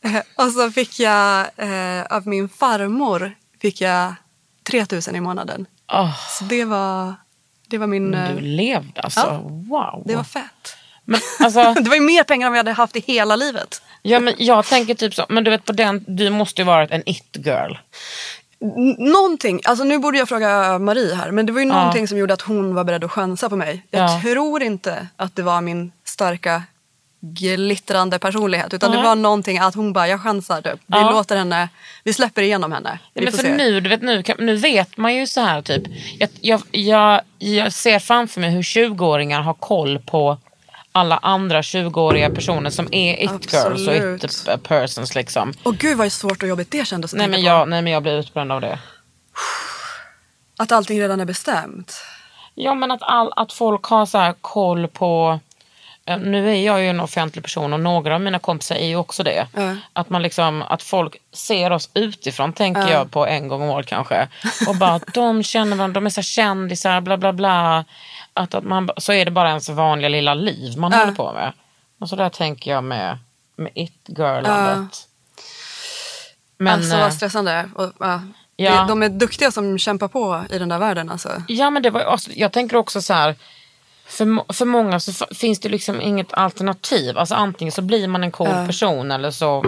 Eh, 0.05 0.23
och 0.47 0.53
så 0.53 0.71
fick 0.71 1.01
jag 1.01 1.47
eh, 1.57 2.03
av 2.11 2.27
min 2.27 2.49
farmor 2.49 3.35
fick 3.61 3.81
jag 3.81 4.15
3000 4.71 5.17
i 5.17 5.21
månaden. 5.21 5.67
Åh, 5.93 6.15
Så 6.39 6.45
det 6.45 6.65
var, 6.65 7.15
det 7.69 7.79
var 7.79 7.87
min... 7.87 8.11
du 8.11 8.19
eh, 8.19 8.41
levde 8.41 9.01
alltså. 9.01 9.21
ja. 9.21 9.39
Wow. 9.43 10.03
Det 10.07 10.17
var 10.17 10.25
fett. 10.25 10.77
Men, 11.05 11.21
alltså, 11.41 11.75
Det 11.81 11.89
var 11.89 11.97
ju 11.97 12.03
mer 12.03 12.25
pengar 12.25 12.47
än 12.47 12.53
jag 12.53 12.59
hade 12.59 12.73
haft 12.73 12.97
i 12.97 13.01
hela 13.07 13.37
livet. 13.37 13.83
ja, 14.03 14.21
men 14.21 14.35
jag 14.39 14.65
tänker 14.67 14.95
typ 14.95 15.15
så. 15.15 15.27
Men 15.29 15.45
du 15.45 15.51
vet 15.51 15.65
på 15.65 15.73
den, 15.73 16.05
du 16.07 16.31
måste 16.31 16.61
ju 16.61 16.67
varit 16.67 16.91
en 16.91 17.03
it-girl. 17.09 17.73
N- 18.61 18.97
Någonting, 18.99 19.61
alltså 19.65 19.85
nu 19.85 19.99
borde 19.99 20.19
jag 20.19 20.29
fråga 20.29 20.79
Marie 20.79 21.15
här, 21.15 21.31
men 21.31 21.47
det 21.47 21.53
var 21.53 21.61
ju 21.61 21.67
Ja. 21.67 21.75
någonting 21.75 22.09
som 22.09 22.19
gjorde 22.19 22.35
att 22.35 22.43
hon 22.43 22.75
var 22.75 22.85
beredd 22.85 23.05
att 23.05 23.11
chansa 23.13 23.49
på 23.49 23.57
mig. 23.57 23.87
Jag 23.91 24.03
Ja. 24.11 24.21
tror 24.23 24.63
inte 24.63 25.07
att 25.17 25.37
det 25.37 25.43
var 25.43 25.61
min 25.61 25.93
starka 26.05 26.63
glittrande 27.21 28.19
personlighet 28.19 28.75
utan 28.75 28.91
det 28.91 28.97
Nej. 28.97 29.07
var 29.07 29.17
någonting 29.17 29.59
att 29.59 29.75
hon 29.75 29.93
bara, 29.93 30.09
jag 30.09 30.23
chansar 30.23 30.63
typ. 30.63 30.81
Vi 30.87 30.99
Ja. 30.99 31.11
låter 31.11 31.37
henne, 31.37 31.69
vi 32.05 32.13
släpper 32.13 32.43
igenom 32.43 32.73
henne. 32.73 32.99
Vi 33.15 33.25
men 33.25 33.33
för 33.33 33.43
se. 33.43 33.55
nu, 33.57 33.81
du 33.81 33.89
vet, 33.89 34.03
nu, 34.03 34.23
nu 34.39 34.57
vet 34.57 34.97
man 34.97 35.15
ju 35.15 35.27
så 35.27 35.41
här 35.41 35.63
typ. 35.63 35.83
Jag, 36.19 36.29
jag, 36.41 36.63
jag, 36.71 37.21
jag 37.39 37.73
ser 37.73 37.99
framför 37.99 38.41
mig 38.41 38.51
hur 38.51 38.63
20-åringar 38.63 39.43
har 39.43 39.55
koll 39.55 39.99
på 39.99 40.39
alla 40.93 41.19
andra 41.19 41.61
20-åriga 41.61 42.31
personer 42.31 42.71
som 42.71 42.89
är 42.93 43.15
it-girls 43.25 43.89
och 43.89 43.95
it-persons 43.95 45.15
liksom. 45.15 45.53
Och 45.63 45.77
gud 45.77 45.97
vad 45.99 46.13
svårt 46.13 46.43
och 46.43 46.49
jobbigt 46.49 46.71
det 46.71 46.87
kändes 46.87 47.13
att 47.13 47.19
Nej 47.19 47.29
men, 47.29 47.41
på. 47.41 47.47
jag, 47.47 47.69
nej 47.69 47.83
men 47.83 47.93
jag 47.93 48.03
blir 48.03 48.19
utbränd 48.19 48.53
av 48.53 48.61
det. 48.61 48.79
Att 50.59 50.73
allting 50.73 51.01
redan 51.01 51.21
är 51.21 51.25
bestämt. 51.25 51.95
Ja 52.55 52.75
men 52.75 52.91
att, 52.91 53.03
all, 53.03 53.33
att 53.37 53.53
folk 53.53 53.85
har 53.85 54.07
så 54.07 54.19
här 54.19 54.35
koll 54.41 54.89
på 54.89 55.41
nu 56.17 56.51
är 56.51 56.67
jag 56.67 56.81
ju 56.83 56.89
en 56.91 57.01
offentlig 57.01 57.45
person 57.45 57.73
och 57.73 57.81
några 57.81 58.15
av 58.15 58.21
mina 58.21 58.39
kompisar 58.39 58.75
är 58.77 58.87
ju 58.87 58.97
också 58.97 59.23
det. 59.23 59.47
Ja. 59.55 59.77
Att, 59.93 60.11
man 60.11 60.23
liksom, 60.23 60.63
att 60.63 60.83
folk 60.83 61.17
ser 61.33 61.71
oss 61.73 61.91
utifrån 61.95 62.53
tänker 62.53 62.89
jag 62.89 63.11
på 63.11 63.27
en 63.27 63.49
gång 63.49 63.63
om 63.63 63.69
året 63.69 63.87
kanske. 63.87 64.29
Och 64.69 64.77
bara 64.77 64.91
att 64.95 65.15
de 65.15 65.43
känner 65.43 65.77
varandra, 65.77 66.01
de 66.01 66.07
är 66.07 66.11
så 66.11 66.23
kändisar, 66.23 67.01
bla 67.01 67.17
bla 67.17 67.33
bla. 67.33 67.85
Att, 68.33 68.55
att 68.55 68.65
man, 68.65 68.91
så 68.97 69.13
är 69.13 69.25
det 69.25 69.31
bara 69.31 69.49
ens 69.49 69.69
vanliga 69.69 70.09
lilla 70.09 70.35
liv 70.35 70.79
man 70.79 70.93
Ja. 70.93 70.99
håller 70.99 71.13
på 71.13 71.33
med. 71.33 71.53
Och 72.01 72.09
så 72.09 72.17
där 72.17 72.29
tänker 72.29 72.71
jag 72.71 72.85
med, 72.85 73.19
med 73.57 73.73
it-girlandet. 73.75 75.05
Men, 76.59 76.75
alltså 76.75 76.95
eh, 76.95 77.01
vad 77.01 77.15
stressande. 77.15 77.71
Och. 77.75 77.93
Ja. 78.61 78.85
De 78.89 79.03
är 79.03 79.09
duktiga 79.09 79.51
som 79.51 79.79
kämpar 79.79 80.09
på 80.09 80.45
i 80.51 80.59
den 80.59 80.69
där 80.69 80.79
världen 80.79 81.11
alltså. 81.11 81.43
Ja, 81.49 81.71
men 81.71 81.83
det 81.83 81.91
var, 81.91 82.01
alltså, 82.01 82.31
jag 82.35 82.53
tänker 82.53 82.77
också 82.77 83.03
så 83.03 83.15
här. 83.15 83.37
För, 84.09 84.53
för 84.53 84.65
många 84.65 85.01
så 85.01 85.27
finns 85.35 85.59
det 85.61 85.69
liksom 85.69 86.01
inget 86.01 86.35
alternativ. 86.35 87.19
Alltså 87.19 87.35
antingen 87.35 87.73
så 87.73 87.83
blir 87.83 88.09
man 88.09 88.25
en 88.25 88.31
cool 88.31 88.49
Ja. 88.53 88.67
person 88.67 89.11
eller 89.11 89.31
så... 89.31 89.65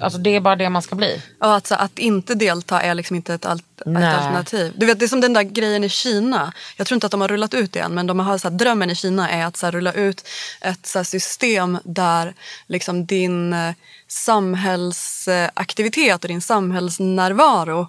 Alltså 0.00 0.18
det 0.18 0.36
är 0.36 0.40
bara 0.40 0.56
det 0.56 0.68
man 0.70 0.82
ska 0.82 0.94
bli. 0.96 1.22
Och 1.40 1.54
att, 1.54 1.66
så, 1.66 1.74
att 1.74 1.98
inte 1.98 2.34
delta 2.34 2.82
är 2.82 2.94
liksom 2.94 3.16
inte 3.16 3.34
ett, 3.34 3.46
alt- 3.46 3.80
ett 3.80 3.86
Nej. 3.86 4.14
alternativ. 4.14 4.72
Du 4.76 4.86
vet, 4.86 4.98
det 4.98 5.04
är 5.04 5.08
som 5.08 5.20
den 5.20 5.32
där 5.32 5.42
grejen 5.42 5.84
i 5.84 5.88
Kina. 5.88 6.52
Jag 6.76 6.86
tror 6.86 6.96
inte 6.96 7.06
att 7.06 7.10
de 7.10 7.20
har 7.20 7.28
rullat 7.28 7.54
ut 7.54 7.72
det 7.72 7.80
än, 7.80 7.94
men 7.94 8.06
de 8.06 8.20
har, 8.20 8.38
så 8.38 8.48
här, 8.48 8.56
drömmen 8.56 8.90
i 8.90 8.94
Kina 8.94 9.30
är 9.30 9.46
att 9.46 9.56
så 9.56 9.66
här, 9.66 9.72
rulla 9.72 9.92
ut 9.92 10.28
ett 10.60 10.86
så 10.86 10.98
här, 10.98 11.04
system 11.04 11.78
där 11.84 12.34
liksom, 12.66 13.06
din 13.06 13.52
eh, 13.52 13.72
samhällsaktivitet 14.08 16.24
och 16.24 16.28
din 16.28 16.40
samhällsnärvaro 16.40 17.86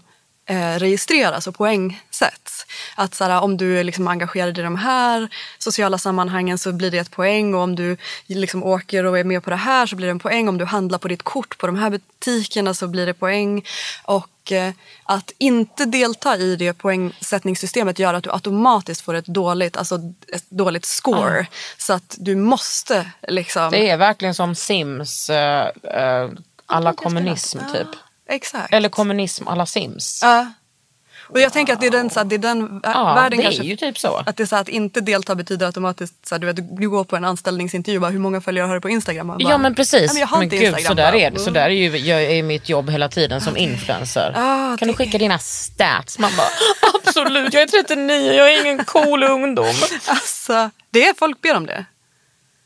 eh, 0.50 0.80
registreras 0.80 1.48
och 1.48 1.56
poängsätts. 1.56 2.66
Att 2.96 3.16
så 3.16 3.24
här, 3.24 3.42
om 3.42 3.58
du 3.58 3.80
är 3.80 3.84
liksom 3.84 4.08
engagerad 4.08 4.58
i 4.58 4.62
de 4.62 4.76
här 4.76 5.30
sociala 5.58 5.98
sammanhangen 5.98 6.58
så 6.58 6.72
blir 6.72 6.92
det 6.92 6.98
ett 6.98 7.12
poäng 7.12 7.54
och 7.54 7.62
om 7.62 7.76
du 7.76 7.98
liksom 8.28 8.64
åker 8.64 9.04
och 9.04 9.20
är 9.20 9.24
med 9.24 9.44
på 9.44 9.50
det 9.50 9.56
här 9.56 9.86
så 9.86 9.96
blir 9.96 10.08
det 10.08 10.12
en 10.12 10.20
poäng. 10.20 10.50
Om 10.50 10.58
du 10.58 10.66
handlar 10.66 10.98
på 10.98 11.08
ditt 11.08 11.24
kort 11.24 11.58
på 11.58 11.68
de 11.68 11.76
här 11.76 11.90
butikerna 11.90 12.74
så 12.74 12.88
blir 12.88 13.06
det 13.06 13.14
poäng. 13.14 13.66
Och 14.04 14.52
eh, 14.52 14.74
att 15.04 15.32
inte 15.38 15.86
delta 15.86 16.38
i 16.38 16.56
det 16.56 16.74
poängsättningssystemet 16.74 18.00
gör 18.00 18.14
att 18.14 18.24
du 18.24 18.32
automatiskt 18.32 19.02
får 19.02 19.14
ett 19.14 19.26
dåligt, 19.26 19.78
alltså 19.78 19.96
ett 20.34 20.50
dåligt 20.50 20.86
score. 20.86 21.48
Så 21.78 21.94
att 21.94 22.16
du 22.20 22.36
måste 22.36 23.12
liksom... 23.28 23.72
Det 23.72 23.90
är 23.90 23.98
verkligen 23.98 24.36
som 24.36 24.56
Sims, 24.56 25.30
uh, 25.30 26.30
alla 26.66 26.94
kommunism 26.94 27.60
typ. 27.74 27.88
Exakt. 28.30 28.74
Eller 28.74 28.90
kommunism 28.90 29.48
alla 29.48 29.66
Sims. 29.66 30.20
Ja. 30.24 30.48
Och 31.32 31.40
jag 31.40 31.54
tänker 31.54 31.74
att 31.74 31.82
det 31.82 31.88
är 31.88 31.92
den, 31.92 32.10
så 32.10 32.20
här, 32.20 32.26
det 32.26 32.36
är 32.36 32.40
den 32.40 32.80
Ja, 32.84 33.14
världen 33.16 33.38
det 33.38 33.44
kanske. 33.44 33.62
är 33.62 33.66
ju 33.66 33.76
typ 33.76 33.98
så. 33.98 34.16
Att 34.26 34.38
det 34.38 34.44
är 34.44 34.48
så 34.48 34.56
här, 34.56 34.62
att 34.62 34.70
inte 34.70 35.02
delta 35.02 35.36
betyder 35.36 35.66
automatiskt 35.66 36.28
så 36.28 36.36
här, 36.36 36.40
du, 36.40 36.48
vet, 36.48 36.78
du 36.78 36.90
går 36.90 37.04
på 37.04 37.16
en 37.16 37.26
anställningsintervju 37.26 37.98
och 37.98 38.02
bara 38.02 38.12
hur 38.12 38.20
många 38.20 38.42
följare 38.42 38.68
har 38.68 38.76
du 38.76 38.82
på 38.82 38.90
Instagram? 38.90 39.28
Bara, 39.28 39.38
Ja 39.42 39.58
men 39.58 39.76
precis. 39.76 39.94
"Nej, 40.02 40.08
men 40.14 40.20
jag 40.22 40.28
har 40.28 40.40
men 40.40 40.50
gud, 40.50 40.62
Instagram. 40.64 40.86
så 40.88 40.94
där 40.94 41.16
är 41.16 41.32
det. 41.32 41.40
Så 41.40 41.50
där 41.52 41.62
är 41.66 41.70
ju 41.70 41.98
jag 41.98 42.24
är 42.24 42.44
mitt 42.44 42.70
jobb 42.70 42.90
hela 42.90 43.10
tiden 43.10 43.42
som 43.42 43.58
influencer. 43.58 44.34
Ah, 44.36 44.78
kan 44.78 44.88
du 44.88 44.94
det- 44.94 44.98
skicka 44.98 45.18
dina 45.18 45.40
stats? 45.40 46.20
Man 46.20 46.32
bara 46.38 46.48
absolut, 47.04 47.54
jag 47.54 47.64
är 47.64 47.68
39, 47.68 48.34
jag 48.34 48.54
är 48.54 48.62
ingen 48.66 48.86
cool 48.86 49.24
ungdom. 49.24 49.76
Alltså, 50.08 50.70
det 50.90 51.08
är 51.08 51.14
folk 51.14 51.42
ber 51.42 51.56
om 51.58 51.66
det. 51.66 51.86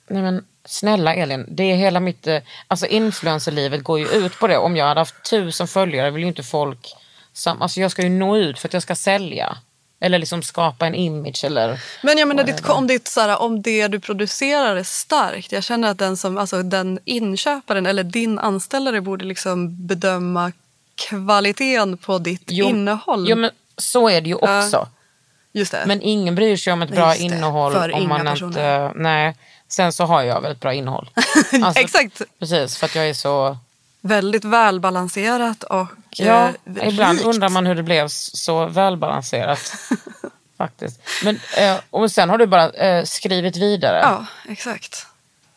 Nej 0.10 0.22
men 0.22 0.44
snälla 0.66 1.16
Elin, 1.16 1.46
det 1.48 1.64
är 1.64 1.76
hela 1.76 2.00
mitt, 2.00 2.28
eh, 2.28 2.42
alltså 2.68 2.86
influencerlivet 2.86 3.84
går 3.84 4.00
ju 4.00 4.08
ut 4.08 4.40
på 4.40 4.48
det. 4.48 4.58
Om 4.58 4.78
jag 4.78 4.86
hade 4.86 5.02
haft 5.02 5.30
tusen 5.30 5.68
följare 5.68 6.12
vill 6.12 6.22
ju 6.24 6.28
inte 6.28 6.44
folk, 6.44 6.96
sam, 7.34 7.62
alltså 7.62 7.80
jag 7.80 7.92
ska 7.92 8.02
ju 8.02 8.10
nå 8.10 8.38
ut 8.38 8.60
för 8.60 8.68
att 8.68 8.74
jag 8.74 8.84
ska 8.84 8.96
sälja. 8.96 9.58
Eller 10.00 10.20
liksom 10.20 10.42
skapa 10.42 10.88
en 10.88 10.96
image 10.96 11.44
eller... 11.44 11.80
Men 12.02 12.18
jag 12.18 12.28
menar, 12.28 12.44
ditt, 12.44 12.70
om, 12.70 12.88
ditt, 12.88 13.08
så 13.08 13.22
här, 13.22 13.42
om 13.42 13.62
det 13.62 13.88
du 13.88 14.00
producerar 14.00 14.76
är 14.76 14.84
starkt. 14.84 15.52
Jag 15.52 15.64
känner 15.64 15.88
att 15.88 15.98
den, 15.98 16.18
som, 16.18 16.38
alltså, 16.38 16.64
den 16.64 17.00
inköparen 17.06 17.86
eller 17.86 18.04
din 18.04 18.40
anställare 18.40 19.02
borde 19.02 19.26
liksom 19.26 19.88
bedöma 19.88 20.52
kvaliteten 20.96 21.98
på 21.98 22.18
ditt 22.20 22.52
innehåll. 22.52 23.30
Jo 23.30 23.36
men 23.36 23.52
så 23.78 24.10
är 24.10 24.22
det 24.22 24.28
ju 24.28 24.36
också. 24.36 24.88
Det. 25.54 25.84
Men 25.86 26.02
ingen 26.02 26.36
bryr 26.36 26.58
sig 26.58 26.74
om 26.74 26.82
ett 26.82 26.90
bra 26.90 27.16
innehåll 27.16 27.92
om 27.94 28.10
man 28.10 28.26
personer. 28.26 28.48
inte... 28.48 28.92
Nej. 28.96 29.36
Sen 29.74 29.94
så 29.94 30.04
har 30.06 30.24
jag 30.24 30.42
väldigt 30.42 30.62
bra 30.62 30.74
innehåll. 30.74 31.10
Alltså, 31.64 31.82
Exakt. 31.82 32.22
Precis, 32.40 32.78
för 32.78 32.86
att 32.86 32.96
jag 32.96 33.10
är 33.10 33.14
så... 33.14 33.58
Väldigt 34.02 34.46
välbalanserat 34.46 35.64
och 35.64 35.88
Ja, 36.10 36.48
eh, 36.48 36.88
ibland 36.88 37.18
rikt. 37.18 37.28
undrar 37.28 37.50
man 37.50 37.66
hur 37.66 37.76
det 37.76 37.84
blev 37.84 38.08
så 38.08 38.66
välbalanserat. 38.66 39.74
faktiskt. 40.58 41.02
Men, 41.24 41.40
eh, 41.58 41.76
och 41.90 42.12
sen 42.12 42.30
har 42.30 42.38
du 42.38 42.46
bara 42.46 42.70
eh, 42.70 43.04
skrivit 43.04 43.58
vidare. 43.58 44.00
Ja, 44.02 44.26
exakt. 44.52 45.06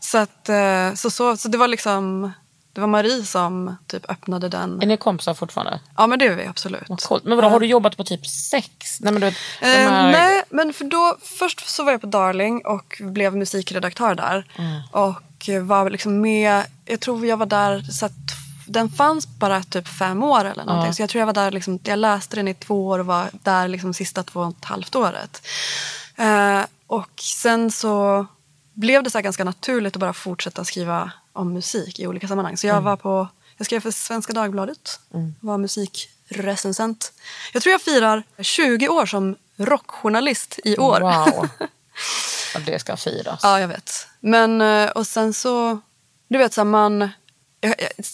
Så, 0.01 0.19
att, 0.19 0.49
eh, 0.49 0.95
så, 0.95 1.11
så, 1.11 1.37
så 1.37 1.49
det 1.49 1.59
var 1.59 1.69
liksom 1.69 2.33
det 2.77 2.81
var 2.81 2.89
Marie 2.89 3.25
som 3.25 3.77
typ 3.87 4.11
öppnade 4.11 4.49
den. 4.49 4.83
Är 4.83 4.87
ni 4.87 4.97
kompisar 4.97 5.35
fortfarande? 5.35 5.81
Ja 5.97 6.07
men 6.07 6.19
det 6.19 6.27
är 6.27 6.37
vi 6.37 6.47
absolut. 6.47 6.83
Vad 6.89 7.01
coolt. 7.03 7.25
Men 7.25 7.37
vadå, 7.37 7.49
har 7.49 7.61
du 7.61 7.67
jobbat 7.67 7.97
på 7.97 8.05
typ 8.05 8.27
sex? 8.27 9.01
Nej, 9.01 9.13
men 9.13 9.21
du 9.21 9.27
vet, 9.27 9.35
Eh, 9.61 9.69
här- 9.69 10.13
nej, 10.13 10.43
men 10.51 10.73
för 10.73 10.85
då, 10.85 11.17
först 11.39 11.69
så 11.69 11.85
var 11.85 11.93
jag 11.93 12.01
på 12.01 12.07
Darling 12.07 12.67
och 12.67 13.01
blev 13.01 13.37
musikredaktör 13.37 14.15
där. 14.15 14.47
Mm. 14.59 14.81
Och 14.93 15.23
var 15.63 15.91
liksom 15.91 16.21
med, 16.21 16.63
jag 16.85 17.01
tror 17.01 17.27
jag 17.27 17.37
var 17.37 17.47
där, 17.47 17.83
så 17.83 18.07
att 18.07 18.13
den 18.67 18.89
fanns 18.91 19.27
bara 19.27 19.63
typ 19.63 19.89
fem 19.89 20.23
år 20.23 20.45
eller 20.45 20.65
någonting. 20.65 20.87
Ja. 20.89 20.93
Så 20.95 21.03
jag 21.03 21.11
tror 21.11 21.19
jag 21.21 21.27
var 21.27 21.33
där, 21.33 21.51
liksom, 21.51 21.79
jag 21.85 21.99
läste 21.99 22.37
den 22.37 22.49
i 22.49 22.55
två 22.55 22.87
år 22.87 22.99
och 22.99 23.07
var 23.07 23.31
där 23.33 23.69
liksom 23.69 23.95
sista 23.95 24.23
två 24.23 24.41
och 24.41 24.49
ett 24.59 24.65
halvt 24.65 24.97
året. 24.97 25.47
Eh, 26.17 26.61
och 26.87 27.11
sen 27.21 27.71
så 27.71 28.27
blev 28.75 29.03
det 29.03 29.11
så 29.11 29.19
här 29.19 29.23
ganska 29.23 29.45
naturligt 29.45 29.97
att 29.97 30.01
bara 30.01 30.13
fortsätta 30.13 30.65
skriva 30.65 31.11
om 31.37 31.53
musik 31.53 32.01
i 32.01 32.07
olika 32.07 32.29
sammanhang. 32.29 32.57
Så 32.57 32.67
jag 32.67 32.81
var 32.81 32.97
på, 32.97 33.29
jag 33.57 33.67
skrev 33.67 33.81
för 33.81 33.91
Svenska 33.91 34.33
Dagbladet, 34.33 35.01
var 35.41 35.59
musikrecensent. 35.59 37.13
Jag 37.53 37.63
tror 37.63 37.71
jag 37.73 37.83
firar 37.83 38.23
20 38.39 38.89
år 38.89 39.07
som 39.07 39.37
rockjournalist 39.57 40.59
i 40.65 40.77
år. 40.77 41.01
Wow. 41.01 41.49
Ja, 42.55 42.61
det 42.67 42.79
ska 42.79 42.97
firas. 42.97 43.41
Ja, 43.43 43.61
jag 43.61 43.69
vet. 43.69 44.07
Men 44.21 44.61
eh, 44.61 44.91
och 44.91 45.07
sen 45.07 45.35
så, 45.35 45.81
du 46.29 46.39
vet 46.39 46.55
så 46.55 46.61
här, 46.61 46.65
man, 46.67 47.09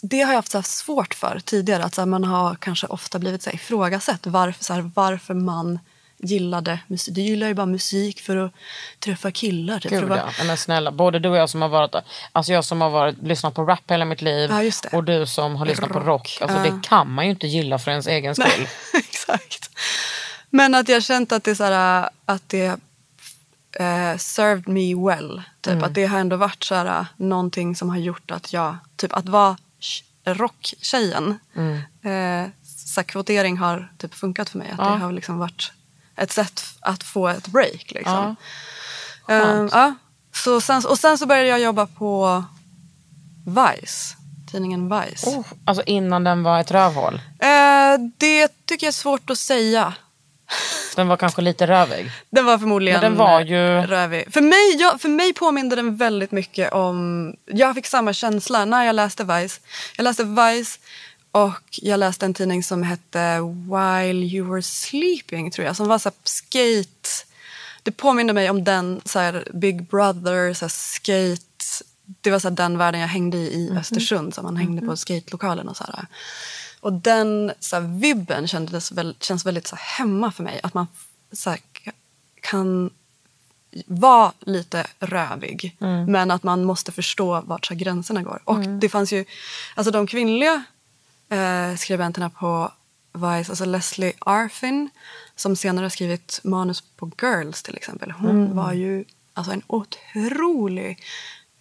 det 0.02 0.20
har 0.20 0.32
jag 0.32 0.38
haft 0.38 0.52
så 0.52 0.62
svårt 0.62 1.14
för 1.14 1.40
tidigare. 1.44 1.84
Att 1.84 1.94
så 1.94 2.00
här, 2.00 2.06
man 2.06 2.24
har 2.24 2.54
kanske 2.54 2.86
ofta 2.86 3.18
blivit 3.18 3.42
så 3.42 3.50
här 3.50 3.54
ifrågasatt 3.54 4.26
varför, 4.26 4.64
så 4.64 4.72
här, 4.72 4.90
varför 4.94 5.34
man 5.34 5.78
gillade 6.22 6.78
musik. 6.86 7.14
Du 7.14 7.20
gillar 7.20 7.46
ju 7.48 7.54
bara 7.54 7.66
musik 7.66 8.20
för 8.20 8.36
att 8.36 8.52
träffa 8.98 9.30
killar. 9.30 9.80
Typ, 9.80 9.90
Gud 9.90 10.12
att 10.12 10.34
ja. 10.38 10.44
Men 10.44 10.56
snälla, 10.56 10.92
både 10.92 11.18
du 11.18 11.28
och 11.28 11.36
jag 11.36 11.50
som 11.50 11.62
har 11.62 11.68
varit, 11.68 11.94
alltså 12.32 12.52
jag 12.52 12.64
som 12.64 12.80
har 12.80 12.90
varit, 12.90 13.22
lyssnat 13.22 13.54
på 13.54 13.64
rap 13.64 13.90
hela 13.90 14.04
mitt 14.04 14.22
liv 14.22 14.50
Ja, 14.50 14.88
och 14.98 15.04
du 15.04 15.26
som 15.26 15.56
har 15.56 15.66
lyssnat 15.66 15.90
på 15.90 15.98
Rock. 15.98 16.06
rock. 16.06 16.38
Alltså 16.40 16.56
Ja. 16.58 16.62
det 16.74 16.80
kan 16.88 17.10
man 17.10 17.24
ju 17.24 17.30
inte 17.30 17.46
gilla 17.46 17.78
för 17.78 17.90
ens 17.90 18.06
egen 18.06 18.34
skull. 18.34 18.68
Exakt. 18.94 19.70
Men 20.50 20.74
att 20.74 20.88
jag 20.88 21.02
känt 21.02 21.32
att 21.32 21.44
det, 21.44 21.50
är 21.50 21.54
så 21.54 21.64
här, 21.64 22.08
att 22.24 22.48
det 22.48 22.66
eh, 23.80 24.16
served 24.18 24.68
me 24.68 24.94
well. 24.94 25.42
Typ. 25.60 25.72
Mm. 25.72 25.84
Att 25.84 25.94
det 25.94 26.06
har 26.06 26.18
ändå 26.18 26.36
varit 26.36 26.64
så 26.64 26.74
här, 26.74 27.06
någonting 27.16 27.76
som 27.76 27.88
har 27.90 27.96
gjort 27.98 28.30
att 28.30 28.52
jag, 28.52 28.76
typ 28.96 29.12
att 29.12 29.28
vara 29.28 29.56
rocktjejen. 30.24 31.38
Mm. 31.56 32.44
Eh, 32.44 32.50
så 32.86 33.02
kvotering 33.04 33.56
har 33.58 33.92
typ 33.98 34.14
funkat 34.14 34.48
för 34.50 34.58
mig. 34.58 34.70
Att 34.70 34.78
Ja. 34.78 34.84
det 34.90 34.98
har 34.98 35.12
liksom 35.12 35.38
varit 35.38 35.72
ett 36.16 36.32
sätt 36.32 36.62
att 36.80 37.02
få 37.02 37.28
ett 37.28 37.46
break. 37.46 37.90
Liksom. 37.92 38.36
Ja. 39.28 39.34
Eh, 39.34 39.42
Skönt. 39.42 39.72
ja. 39.72 39.94
så 40.34 40.60
sen, 40.60 40.82
och 40.86 40.98
sen 40.98 41.18
så 41.18 41.26
började 41.26 41.48
jag 41.48 41.60
jobba 41.60 41.86
på 41.86 42.44
Vice. 43.46 44.16
Tidningen 44.52 44.88
Vice. 45.00 45.30
Oh, 45.30 45.46
alltså 45.64 45.84
innan 45.86 46.24
den 46.24 46.42
var 46.42 46.60
ett 46.60 46.70
rövhål. 46.70 47.20
Eh, 47.38 47.98
det 48.18 48.48
tycker 48.66 48.86
jag 48.86 48.88
är 48.88 48.92
svårt 48.92 49.30
att 49.30 49.38
säga. 49.38 49.94
Den 50.96 51.08
var 51.08 51.16
kanske 51.16 51.42
lite 51.42 51.66
rövig. 51.66 52.10
Den 52.30 52.44
var 52.44 52.58
förmodligen 52.58 53.00
Men 53.00 53.10
den 53.10 53.18
var 53.18 53.40
ju- 53.40 53.82
rövig. 53.86 54.32
För 54.32 54.40
mig, 54.40 54.76
jag, 54.78 55.00
för 55.00 55.08
mig 55.08 55.32
påminde 55.32 55.76
den 55.76 55.96
väldigt 55.96 56.32
mycket 56.32 56.72
om... 56.72 57.34
Jag 57.46 57.74
fick 57.74 57.86
samma 57.86 58.12
känsla 58.12 58.64
när 58.64 58.84
jag 58.84 58.94
läste 58.96 59.24
Vice. 59.24 59.60
Jag 59.96 60.04
läste 60.04 60.24
Vice 60.24 60.78
och 61.32 61.78
jag 61.82 62.00
läste 62.00 62.26
en 62.26 62.34
tidning 62.34 62.62
som 62.62 62.82
hette 62.82 63.40
While 63.40 64.26
You 64.26 64.50
Were 64.50 64.62
Sleeping, 64.62 65.50
tror 65.50 65.66
jag. 65.66 65.76
Som 65.76 65.88
var 65.88 65.98
så 65.98 66.10
skate... 66.24 67.08
Det 67.82 67.90
påminde 67.90 68.32
mig 68.32 68.50
om 68.50 68.64
den, 68.64 69.00
så 69.04 69.18
här 69.18 69.48
Big 69.54 69.86
Brother, 69.86 70.54
så 70.54 70.64
här 70.64 70.70
skate... 70.70 71.42
Det 72.20 72.30
var 72.30 72.38
så 72.38 72.48
här 72.48 72.56
den 72.56 72.78
världen 72.78 73.00
jag 73.00 73.08
hängde 73.08 73.36
i 73.36 73.40
i 73.40 73.70
Östersund. 73.78 74.34
Så 74.34 74.42
man 74.42 74.56
hängde 74.56 74.86
på 74.86 74.96
skatelokalen 74.96 75.68
och 75.68 75.76
så 75.76 75.84
här. 75.84 76.06
Och 76.80 76.92
den 76.92 77.52
så 77.60 77.76
här, 77.76 77.98
vibben 78.00 78.48
kändes 78.48 78.92
väl, 78.92 79.16
känns 79.20 79.46
väldigt 79.46 79.66
så 79.66 79.76
här, 79.76 79.84
hemma 79.84 80.32
för 80.32 80.42
mig. 80.42 80.60
Att 80.62 80.74
man 80.74 80.86
så 81.32 81.50
här, 81.50 81.60
kan 82.40 82.90
vara 83.86 84.32
lite 84.40 84.86
rövig. 85.00 85.76
Men 86.08 86.30
att 86.30 86.42
man 86.42 86.64
måste 86.64 86.92
förstå 86.92 87.40
vart 87.40 87.66
så 87.66 87.74
gränserna 87.74 88.22
går. 88.22 88.42
Och 88.44 88.58
det 88.58 88.88
fanns 88.88 89.12
ju, 89.12 89.24
alltså 89.74 89.90
de 89.90 90.06
kvinnliga 90.06 90.64
eh, 91.32 91.76
skribenterna 91.76 92.30
på 92.30 92.72
Vice, 93.14 93.50
alltså 93.52 93.64
Leslie 93.64 94.12
Arfin 94.18 94.90
som 95.36 95.56
senare 95.56 95.84
har 95.84 95.90
skrivit 95.90 96.40
manus 96.44 96.80
på 96.96 97.10
Girls 97.22 97.62
till 97.62 97.76
exempel. 97.76 98.10
Hon 98.10 98.56
var 98.56 98.72
ju 98.72 99.04
alltså 99.34 99.52
en 99.52 99.62
otrolig 99.66 100.98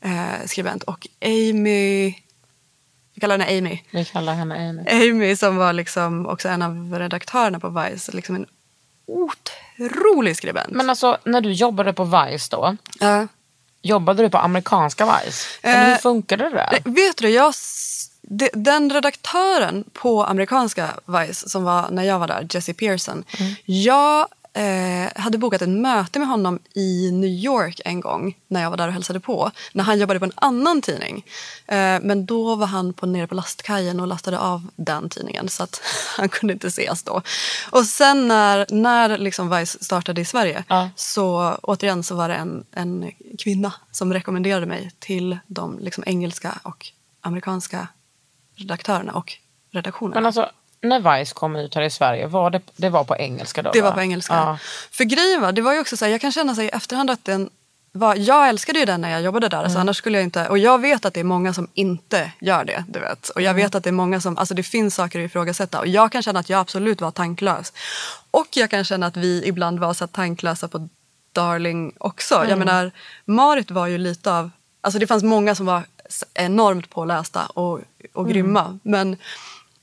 eh, 0.01 0.45
skribent. 0.45 0.83
Och 0.83 1.07
Amy, 1.25 2.13
vi 3.13 3.19
kallar 3.21 3.39
henne 3.39 3.57
Amy. 3.57 3.79
Vi 3.91 4.05
kallar 4.05 4.33
henne 4.33 4.69
Amy. 4.69 5.09
Amy 5.11 5.35
som 5.35 5.55
var 5.55 5.73
liksom 5.73 6.25
också 6.25 6.49
en 6.49 6.61
av 6.61 6.93
redaktörerna 6.99 7.59
på 7.59 7.69
Vice. 7.69 8.11
Liksom 8.11 8.35
en 8.35 8.45
otrolig 9.07 10.37
skribent. 10.37 10.69
Men 10.69 10.89
alltså 10.89 11.17
när 11.23 11.41
du 11.41 11.51
jobbade 11.51 11.93
på 11.93 12.03
Vice 12.03 12.47
då, 12.51 12.77
Ja. 12.99 13.27
jobbade 13.81 14.23
du 14.23 14.29
på 14.29 14.37
amerikanska 14.37 15.05
Vice? 15.25 15.47
Hur 15.63 15.91
Eh, 15.91 15.97
funkade 15.97 16.43
det 16.43 16.49
där? 16.55 16.73
Eh, 16.85 16.91
Vet 16.93 17.17
du, 17.17 17.29
jag, 17.29 17.53
den 18.53 18.89
redaktören 18.93 19.83
på 19.93 20.25
amerikanska 20.25 20.89
Vice 21.05 21.49
som 21.49 21.63
var 21.63 21.89
när 21.91 22.03
jag 22.03 22.19
var 22.19 22.27
där, 22.27 22.47
Jesse 22.49 22.73
Pearson. 22.73 23.23
Jag 23.65 24.27
eh, 24.53 25.21
hade 25.21 25.37
bokat 25.37 25.61
ett 25.61 25.69
möte 25.69 26.19
med 26.19 26.27
honom 26.27 26.59
i 26.73 27.11
New 27.11 27.29
York 27.29 27.81
en 27.85 28.01
gång 28.01 28.37
när 28.47 28.61
jag 28.61 28.69
var 28.69 28.77
där 28.77 28.87
och 28.87 28.93
hälsade 28.93 29.19
på. 29.19 29.51
När 29.73 29.83
han 29.83 29.99
jobbade 29.99 30.19
på 30.19 30.25
en 30.25 30.31
annan 30.35 30.81
tidning. 30.81 31.25
Eh, 31.67 31.99
men 32.01 32.25
då 32.25 32.55
var 32.55 32.67
han 32.67 32.93
på, 32.93 33.05
nere 33.05 33.27
på 33.27 33.35
lastkajen 33.35 33.99
och 33.99 34.07
lastade 34.07 34.39
av 34.39 34.67
den 34.75 35.09
tidningen 35.09 35.49
så 35.49 35.63
att 35.63 35.81
han 36.17 36.29
kunde 36.29 36.53
inte 36.53 36.67
ses 36.67 37.03
då. 37.03 37.21
Och 37.71 37.85
sen 37.85 38.27
när, 38.27 38.65
när 38.69 39.17
liksom 39.17 39.49
Vice 39.49 39.83
startade 39.83 40.21
i 40.21 40.25
Sverige 40.25 40.63
Ja. 40.67 40.89
så 40.95 41.57
återigen 41.63 42.03
så 42.03 42.15
var 42.15 42.29
det 42.29 42.35
en, 42.35 42.63
en 42.71 43.11
kvinna 43.39 43.73
som 43.91 44.13
rekommenderade 44.13 44.65
mig 44.65 44.91
till 44.99 45.37
de 45.47 45.79
liksom 45.79 46.03
engelska 46.07 46.59
och 46.63 46.87
amerikanska 47.21 47.87
redaktörerna 48.61 49.13
och 49.13 49.33
redaktionerna. 49.71 50.15
Men 50.15 50.25
alltså 50.25 50.49
när 50.81 51.19
Vice 51.19 51.33
kom 51.33 51.55
ut 51.55 51.75
här 51.75 51.81
i 51.81 51.89
Sverige, 51.89 52.27
var 52.27 52.49
det, 52.49 52.61
det 52.75 52.89
var 52.89 53.03
på 53.03 53.17
engelska 53.17 53.61
då? 53.61 53.71
det 53.71 53.81
var 53.81 53.89
va? 53.89 53.95
på 53.95 54.01
engelska. 54.01 54.33
Ja. 54.33 54.57
För 54.91 55.03
grejen 55.03 55.41
var, 55.41 55.51
det 55.51 55.61
var 55.61 55.73
ju 55.73 55.79
också 55.79 55.97
så 55.97 56.05
här, 56.05 56.11
jag 56.11 56.21
kan 56.21 56.31
känna 56.31 56.55
sig 56.55 56.65
i 56.65 56.69
efterhand 56.69 57.09
att 57.09 57.25
den 57.25 57.49
var, 57.93 58.15
jag 58.15 58.49
älskade 58.49 58.79
ju 58.79 58.85
den 58.85 59.01
när 59.01 59.11
jag 59.11 59.21
jobbade 59.21 59.47
där. 59.49 59.57
Mm. 59.57 59.63
Alltså 59.65 59.79
annars 59.79 59.97
skulle 59.97 60.17
jag 60.17 60.23
inte, 60.23 60.47
och 60.47 60.57
jag 60.57 60.81
vet 60.81 61.05
att 61.05 61.13
det 61.13 61.19
är 61.19 61.23
många 61.23 61.53
som 61.53 61.67
inte 61.73 62.31
gör 62.39 62.65
det. 62.65 62.83
Du 62.87 62.99
vet. 62.99 63.29
Och 63.29 63.41
Mm. 63.41 63.47
jag 63.47 63.53
vet 63.53 63.75
att 63.75 63.83
det 63.83 63.89
är 63.89 63.91
många 63.91 64.21
som, 64.21 64.37
alltså 64.37 64.53
det 64.53 64.63
finns 64.63 64.95
saker 64.95 65.19
att 65.19 65.25
ifrågasätta. 65.25 65.79
Och 65.79 65.87
jag 65.87 66.11
kan 66.11 66.23
känna 66.23 66.39
att 66.39 66.49
jag 66.49 66.59
absolut 66.59 67.01
var 67.01 67.11
tanklös. 67.11 67.73
Och 68.31 68.47
jag 68.51 68.69
kan 68.69 68.83
känna 68.83 69.05
att 69.05 69.17
vi 69.17 69.47
ibland 69.47 69.79
var 69.79 69.93
så 69.93 70.07
tanklösa 70.07 70.67
på 70.67 70.89
Darling 71.33 71.93
också. 71.97 72.35
Mm. 72.35 72.49
Jag 72.49 72.59
menar, 72.59 72.91
Marit 73.25 73.71
var 73.71 73.87
ju 73.87 73.97
lite 73.97 74.33
av, 74.33 74.51
alltså 74.81 74.99
det 74.99 75.07
fanns 75.07 75.23
många 75.23 75.55
som 75.55 75.65
var 75.65 75.83
enormt 76.33 76.89
pålästa 76.89 77.45
och, 77.45 77.79
och 78.13 78.21
Mm. 78.21 78.33
grymma. 78.33 78.79
Men 78.83 79.17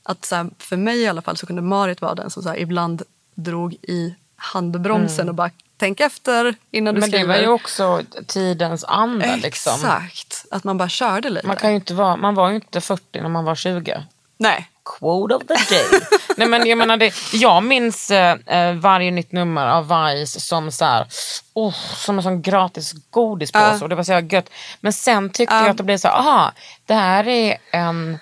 att 0.03 0.25
så 0.25 0.35
här, 0.35 0.49
för 0.57 0.77
mig 0.77 0.99
i 0.99 1.07
alla 1.07 1.21
fall 1.21 1.37
så 1.37 1.45
kunde 1.45 1.61
Marit 1.61 2.01
vara 2.01 2.15
den 2.15 2.29
som 2.29 2.43
så 2.43 2.49
här, 2.49 2.57
ibland 2.59 3.01
drog 3.35 3.73
i 3.73 4.15
handbromsen 4.35 5.29
och 5.29 5.35
bara 5.35 5.51
tänk 5.77 5.99
efter 5.99 6.55
innan 6.71 6.95
du 6.95 6.99
Mm. 6.99 6.99
Men 6.99 7.11
det 7.11 7.17
skriver. 7.17 7.33
var 7.35 7.41
ju 7.41 7.47
också 7.47 8.01
tidens 8.27 8.83
anda. 8.83 9.35
Liksom. 9.35 9.73
Exakt, 9.75 10.45
att 10.51 10.63
man 10.63 10.77
bara 10.77 10.89
körde 10.89 11.29
lite. 11.29 11.47
Man, 11.47 11.55
kan 11.55 11.69
ju 11.69 11.75
inte 11.75 11.93
vara, 11.93 12.15
man 12.15 12.35
var 12.35 12.49
ju 12.49 12.55
inte 12.55 12.81
40 12.81 13.21
när 13.21 13.29
man 13.29 13.45
var 13.45 13.55
20. 13.55 14.03
Nej. 14.37 14.69
Quote 14.97 15.35
of 15.35 15.41
the 15.47 15.53
day. 15.53 16.01
Nej, 16.37 16.47
men 16.47 16.67
jag, 16.67 16.77
menar 16.77 16.97
det, 16.97 17.13
jag 17.33 17.63
minns 17.63 18.11
eh, 18.11 18.37
eh, 18.45 18.73
varje 18.73 19.11
nytt 19.11 19.31
nummer 19.31 19.67
av 19.67 19.87
Vice 19.87 20.39
som, 20.39 20.71
så 20.71 20.85
här, 20.85 21.07
oh, 21.53 21.75
som 21.95 22.17
en 22.17 22.23
sån 22.23 22.41
gratis 22.41 22.93
godispåse. 23.09 23.65
Ja. 23.65 23.79
Och 23.81 23.89
det 23.89 23.95
var 23.95 24.03
så 24.03 24.13
här 24.13 24.33
gött. 24.33 24.49
Men 24.81 24.93
sen 24.93 25.29
tyckte 25.29 25.55
jag 25.55 25.69
att 25.69 25.77
det 25.77 25.83
blev 25.83 25.97
så 25.97 26.07
här, 26.07 26.15
aha, 26.15 26.51
det 26.85 26.93
här 26.93 27.27
är 27.27 27.57
en, 27.71 28.19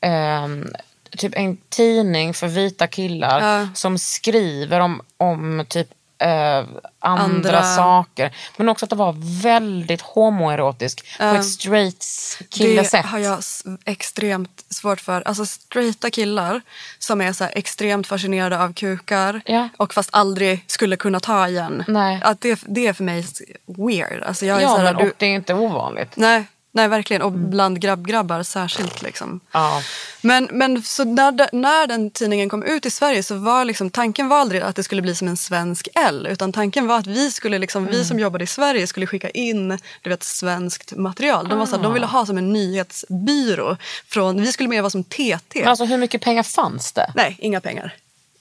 ehm, 0.00 0.68
typ 1.16 1.32
en 1.36 1.56
tidning 1.68 2.34
för 2.34 2.48
vita 2.48 2.86
killar 2.86 3.40
Ja. 3.60 3.68
som 3.74 3.98
skriver 3.98 4.80
om, 4.80 5.02
om 5.16 5.64
typ 5.68 5.88
eh, 6.18 6.58
andra, 7.00 7.24
Andra- 7.24 7.62
saker. 7.62 8.36
Men 8.56 8.68
också 8.68 8.86
att 8.86 8.90
det 8.90 8.96
var 8.96 9.14
väldigt 9.42 10.00
homoerotisk 10.00 11.18
på 11.18 11.24
ett 11.24 11.44
straight 11.44 12.04
killesätt. 12.50 13.02
Det 13.02 13.08
har 13.08 13.18
jag 13.18 13.38
extremt 13.84 14.64
svårt 14.70 15.00
för. 15.00 15.22
Alltså 15.28 15.46
straighta 15.46 16.10
killar 16.10 16.60
som 16.98 17.20
är 17.20 17.32
så 17.32 17.44
extremt 17.44 18.06
fascinerade 18.06 18.62
av 18.62 18.72
kukar 18.72 19.40
Ja. 19.44 19.68
och 19.76 19.94
fast 19.94 20.10
aldrig 20.12 20.64
skulle 20.66 20.96
kunna 20.96 21.20
ta 21.20 21.48
igen. 21.48 21.84
Nej. 21.88 22.20
Att 22.24 22.40
det, 22.40 22.60
det 22.66 22.86
är 22.86 22.92
för 22.92 23.04
mig 23.04 23.24
weird. 23.66 24.22
Alltså 24.22 24.46
jag 24.46 24.58
är 24.58 24.62
Ja, 24.62 24.68
så 24.68 24.76
här, 24.76 24.84
men, 24.84 24.96
du, 25.02 25.08
och 25.10 25.14
det 25.18 25.26
är 25.26 25.34
inte 25.34 25.54
ovanligt. 25.54 26.08
nej, 26.14 26.44
nej, 26.72 26.88
verkligen. 26.88 27.22
Och 27.22 27.28
Mm. 27.28 27.50
bland 27.50 27.80
grabb-grabbar 27.80 28.42
särskilt. 28.42 29.02
Liksom. 29.02 29.40
Ja. 29.52 29.82
Men, 30.20 30.48
men 30.52 30.82
så 30.82 31.04
när, 31.04 31.48
när 31.54 31.86
den 31.86 32.10
tidningen 32.10 32.48
kom 32.48 32.62
ut 32.62 32.86
i 32.86 32.90
Sverige 32.90 33.22
så 33.22 33.34
var 33.34 33.64
liksom, 33.64 33.90
tanken 33.90 34.28
var 34.28 34.38
aldrig 34.38 34.60
att 34.62 34.76
det 34.76 34.82
skulle 34.82 35.02
bli 35.02 35.14
som 35.14 35.28
en 35.28 35.36
svensk 35.36 35.88
L. 35.94 36.26
Utan 36.30 36.52
tanken 36.52 36.86
var 36.86 36.98
att 36.98 37.06
vi, 37.06 37.30
skulle 37.30 37.58
liksom, 37.58 37.86
vi 37.86 38.04
som 38.04 38.18
jobbade 38.18 38.44
i 38.44 38.46
Sverige 38.46 38.86
skulle 38.86 39.06
skicka 39.06 39.30
in 39.30 39.78
du 40.02 40.10
vet, 40.10 40.22
svenskt 40.22 40.92
material. 40.96 41.48
De, 41.48 41.58
var 41.58 41.66
så 41.66 41.76
här, 41.76 41.82
de 41.82 41.94
ville 41.94 42.06
ha 42.06 42.26
som 42.26 42.38
en 42.38 42.52
nyhetsbyrå. 42.52 43.76
Från, 44.08 44.42
vi 44.42 44.52
skulle 44.52 44.68
mer 44.68 44.82
vara 44.82 44.90
som 44.90 45.04
TT. 45.04 45.38
Men 45.54 45.68
alltså 45.68 45.84
hur 45.84 45.98
mycket 45.98 46.22
pengar 46.22 46.42
fanns 46.42 46.92
det? 46.92 47.12
Nej, 47.14 47.36
inga 47.38 47.60
pengar. 47.60 47.94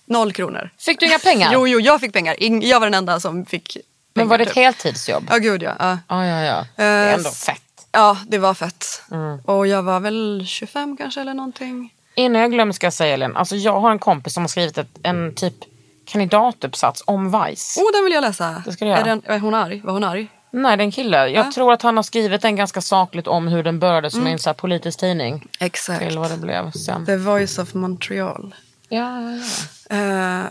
Noll 0.05 0.33
kronor. 0.33 0.69
Fick 0.79 0.99
du 0.99 1.05
inga 1.05 1.19
pengar? 1.19 1.49
Jo, 1.53 1.67
jo, 1.67 1.79
jag 1.79 1.99
fick 2.01 2.13
pengar. 2.13 2.35
Jag 2.63 2.79
var 2.79 2.87
den 2.87 2.93
enda 2.93 3.19
som 3.19 3.45
fick 3.45 3.73
pengar. 3.73 3.83
men 4.13 4.27
var 4.27 4.37
det 4.37 4.43
ett 4.43 4.49
typ. 4.49 4.57
heltidsjobb? 4.57 5.27
Ja, 5.29 5.37
gud 5.37 5.63
ja. 5.63 5.75
ja. 5.79 5.97
Ja, 6.07 6.25
ja, 6.25 6.41
ja. 6.43 6.65
Det 6.75 6.83
är 6.83 7.07
Eh, 7.07 7.13
ändå 7.13 7.29
fett. 7.31 7.61
Ja, 7.91 8.17
det 8.27 8.37
var 8.37 8.53
fett. 8.53 8.85
Mm. 9.11 9.39
Och 9.39 9.67
jag 9.67 9.83
var 9.83 9.99
väl 9.99 10.43
25 10.47 10.97
kanske 10.97 11.21
eller 11.21 11.33
någonting. 11.33 11.93
Innan 12.15 12.41
jag 12.41 12.51
glömmer 12.51 12.73
ska 12.73 12.85
jag 12.85 12.93
säga 12.93 13.13
Elin, 13.13 13.35
alltså 13.35 13.55
jag 13.55 13.79
har 13.79 13.91
en 13.91 13.99
kompis 13.99 14.33
som 14.33 14.43
har 14.43 14.47
skrivit 14.47 14.77
ett, 14.77 14.99
en 15.03 15.35
typ 15.35 15.53
kandidatuppsats 16.05 17.03
om 17.05 17.25
Vice. 17.25 17.81
Oh, 17.81 17.91
den 17.93 18.03
vill 18.03 18.13
jag 18.13 18.21
läsa. 18.21 18.63
Det 18.65 18.71
ska 18.71 18.85
du 18.85 18.91
göra. 18.91 18.99
Är, 18.99 19.05
den, 19.05 19.21
är 19.25 19.39
hon 19.39 19.53
arg? 19.53 19.81
Var 19.83 19.93
hon 19.93 20.03
arg? 20.03 20.27
Nej, 20.51 20.77
det 20.77 20.83
är 20.83 20.85
en 20.85 20.91
kille. 20.91 21.27
Jag 21.27 21.51
tror 21.51 21.73
att 21.73 21.81
han 21.81 21.95
har 21.95 22.03
skrivit 22.03 22.41
den 22.41 22.55
ganska 22.55 22.81
sakligt 22.81 23.27
om 23.27 23.47
hur 23.47 23.63
den 23.63 23.79
började 23.79 24.11
som 24.11 24.27
en 24.27 24.39
så 24.39 24.49
här 24.49 24.53
politisk 24.53 24.99
tidning. 24.99 25.47
Exakt. 25.59 25.99
Till 25.99 26.17
vad 26.19 26.31
det 26.31 26.37
blev 26.37 26.71
sen. 26.71 27.05
The 27.05 27.17
Voice 27.17 27.57
of 27.59 27.73
Montreal. 27.73 28.55
Ja, 28.89 29.21
ja, 29.21 29.39
ja. 29.89 29.95
Eh, 29.95 30.45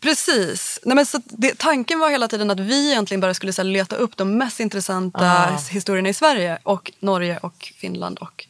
precis. 0.00 0.78
Nej, 0.84 0.94
men 0.96 1.06
så 1.06 1.20
det, 1.24 1.58
tanken 1.58 1.98
var 1.98 2.10
hela 2.10 2.28
tiden 2.28 2.50
att 2.50 2.60
vi 2.60 2.90
egentligen 2.90 3.20
bara 3.20 3.34
skulle 3.34 3.52
så 3.52 3.62
här, 3.62 3.68
leta 3.68 3.96
upp 3.96 4.16
de 4.16 4.38
mest 4.38 4.60
intressanta 4.60 5.18
Ah. 5.48 5.58
historierna 5.70 6.08
i 6.08 6.14
Sverige 6.14 6.58
och 6.62 6.92
Norge 7.00 7.38
och 7.38 7.72
Finland 7.76 8.18
och 8.18 8.46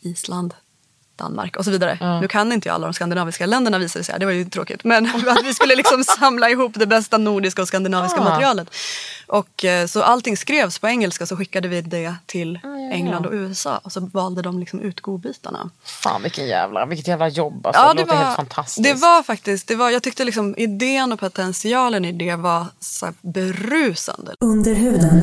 Island. 0.00 0.54
Danmark 1.20 1.56
och 1.56 1.64
så 1.64 1.70
vidare. 1.70 2.20
Nu 2.20 2.28
kan 2.28 2.52
inte 2.52 2.68
jag 2.68 2.74
alla 2.74 2.86
de 2.86 2.94
skandinaviska 2.94 3.46
länderna 3.46 3.78
visade 3.78 4.00
det 4.00 4.04
sig. 4.04 4.16
Det 4.18 4.26
var 4.26 4.32
ju 4.32 4.44
tråkigt. 4.44 4.84
Men 4.84 5.06
att 5.28 5.44
vi 5.44 5.54
skulle 5.54 5.74
liksom 5.74 6.04
samla 6.04 6.50
ihop 6.50 6.72
det 6.74 6.86
bästa 6.86 7.18
nordiska 7.18 7.62
och 7.62 7.68
skandinaviska 7.68 8.20
Ah. 8.20 8.24
materialet. 8.24 8.68
Och 9.26 9.64
eh, 9.64 9.86
så 9.86 10.02
allting 10.02 10.36
skrevs 10.36 10.78
på 10.78 10.88
engelska 10.88 11.26
så 11.26 11.36
skickade 11.36 11.68
vi 11.68 11.82
det 11.82 12.14
till 12.26 12.60
ja, 12.62 12.68
England 12.92 13.24
ja. 13.24 13.28
och 13.28 13.34
USA. 13.34 13.80
Och 13.84 13.92
så 13.92 14.00
valde 14.00 14.42
de 14.42 14.60
liksom 14.60 14.80
ut 14.80 15.00
godbitarna. 15.00 15.70
Fan 15.84 16.22
vilken 16.22 16.46
jävla, 16.46 16.86
vilket 16.86 17.08
jävla 17.08 17.28
jobb. 17.28 17.66
Alltså, 17.66 17.94
det, 17.94 18.00
låter 18.00 18.16
helt 18.16 18.36
fantastiskt. 18.36 18.84
det 18.84 18.94
var 18.94 19.22
faktiskt, 19.22 19.68
det 19.68 19.76
var, 19.76 19.90
jag 19.90 20.02
tyckte 20.02 20.24
liksom 20.24 20.54
idén 20.58 21.12
och 21.12 21.20
potentialen 21.20 22.04
i 22.04 22.12
det 22.12 22.36
var 22.36 22.66
så 22.80 23.06
här 23.06 23.14
berusande. 23.20 24.34
Under 24.40 24.74
huden. 24.74 25.22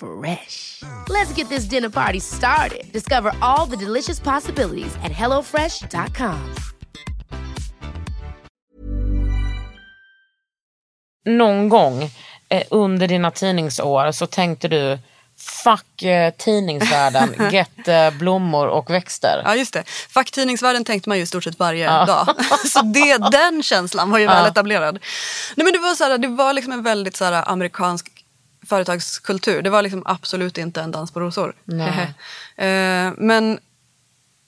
Fresh. 0.00 0.82
Let's 1.08 1.32
get 1.38 1.48
this 1.48 1.64
dinner 1.64 1.90
party 1.90 2.20
started. 2.20 2.92
Discover 2.92 3.32
all 3.42 3.66
the 3.66 3.76
delicious 3.76 4.20
possibilities 4.20 4.94
at 5.04 5.12
hellofresh.com. 5.12 6.54
Någon 11.26 11.68
gång 11.68 12.02
eh, 12.48 12.62
under 12.70 13.08
dina 13.08 13.30
tidningsår 13.30 14.12
så 14.12 14.26
tänkte 14.26 14.68
du 14.68 14.98
Fuck 15.64 16.02
eh, 16.02 16.30
tidningsvärlden, 16.30 17.34
get 17.50 17.88
eh, 17.88 18.10
blommor 18.10 18.66
och 18.66 18.90
växter. 18.90 19.42
Ja 19.44 19.54
just 19.56 19.72
det. 19.72 19.84
Facktidningsvärlden 19.88 20.84
tänkte 20.84 21.08
man 21.08 21.18
ju 21.18 21.24
i 21.24 21.26
stort 21.26 21.44
sett 21.44 21.58
varje 21.58 21.86
dag. 21.86 22.26
Så 22.66 22.82
det, 22.82 23.18
den 23.30 23.62
känslan 23.62 24.10
var 24.10 24.18
ju 24.18 24.26
väl 24.26 24.46
etablerad. 24.46 24.98
Nej, 25.54 25.64
men 25.64 25.72
det 25.72 25.78
var, 25.78 25.94
så 25.94 26.04
här, 26.04 26.18
det 26.18 26.28
var 26.28 26.52
liksom 26.52 26.72
en 26.72 26.82
väldigt 26.82 27.16
så 27.16 27.24
här, 27.24 27.50
amerikansk 27.50 28.19
företagskultur. 28.70 29.62
Det 29.62 29.70
var 29.70 29.82
liksom 29.82 30.02
absolut 30.06 30.58
inte 30.58 30.80
en 30.80 30.90
dans 30.90 31.10
på 31.10 31.20
rosor. 31.20 31.54
Eh, 32.56 33.12
men 33.16 33.58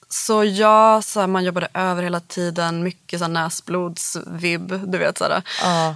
så 0.09 0.43
jag, 0.43 1.03
så 1.03 1.19
här, 1.19 1.27
man 1.27 1.43
jobbade 1.43 1.67
över 1.73 2.03
hela 2.03 2.19
tiden, 2.19 2.83
mycket 2.83 3.19
så 3.19 3.25
här, 3.25 3.31
näsblodsvibb, 3.31 4.91
du 4.91 4.97
vet. 4.97 5.17
Så. 5.17 5.25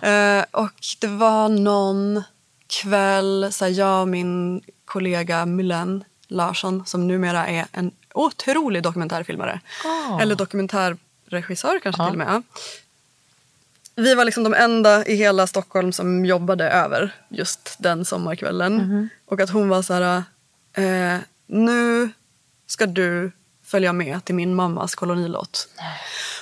Eh, 0.08 0.46
och 0.52 0.80
det 1.00 1.08
var 1.08 1.50
någon 1.50 2.24
kväll, 2.68 3.48
så 3.52 3.66
här, 3.66 3.72
jag 3.72 4.02
och 4.02 4.08
min 4.08 4.62
kollega 4.86 5.46
Mylen 5.46 6.04
Larsson 6.28 6.86
som 6.86 7.08
numera 7.08 7.48
är 7.48 7.66
en 7.72 7.92
otrolig 8.14 8.84
dokumentärfilmare. 8.84 9.60
Eller 10.22 10.36
dokumentärregissör 10.36 11.80
kanske 11.80 12.04
till 12.04 12.12
och 12.12 12.18
med. 12.18 12.44
Vi 13.98 14.16
var 14.16 14.26
liksom 14.26 14.44
de 14.44 14.54
enda 14.54 15.06
i 15.06 15.16
hela 15.16 15.48
Stockholm 15.48 15.92
som 15.92 16.26
jobbade 16.26 16.70
över 16.70 17.16
just 17.30 17.76
den 17.80 18.06
sommarkvällen. 18.06 19.10
Och 19.26 19.42
att 19.42 19.50
hon 19.50 19.70
var 19.70 19.82
så 19.82 19.94
här, 19.94 20.24
eh, 20.74 21.20
nu 21.48 22.10
ska 22.68 22.86
du 22.86 23.32
följa 23.66 23.94
med 23.94 24.26
till 24.26 24.36
min 24.36 24.56
mammas 24.56 24.96
kolonilott. 24.96 25.68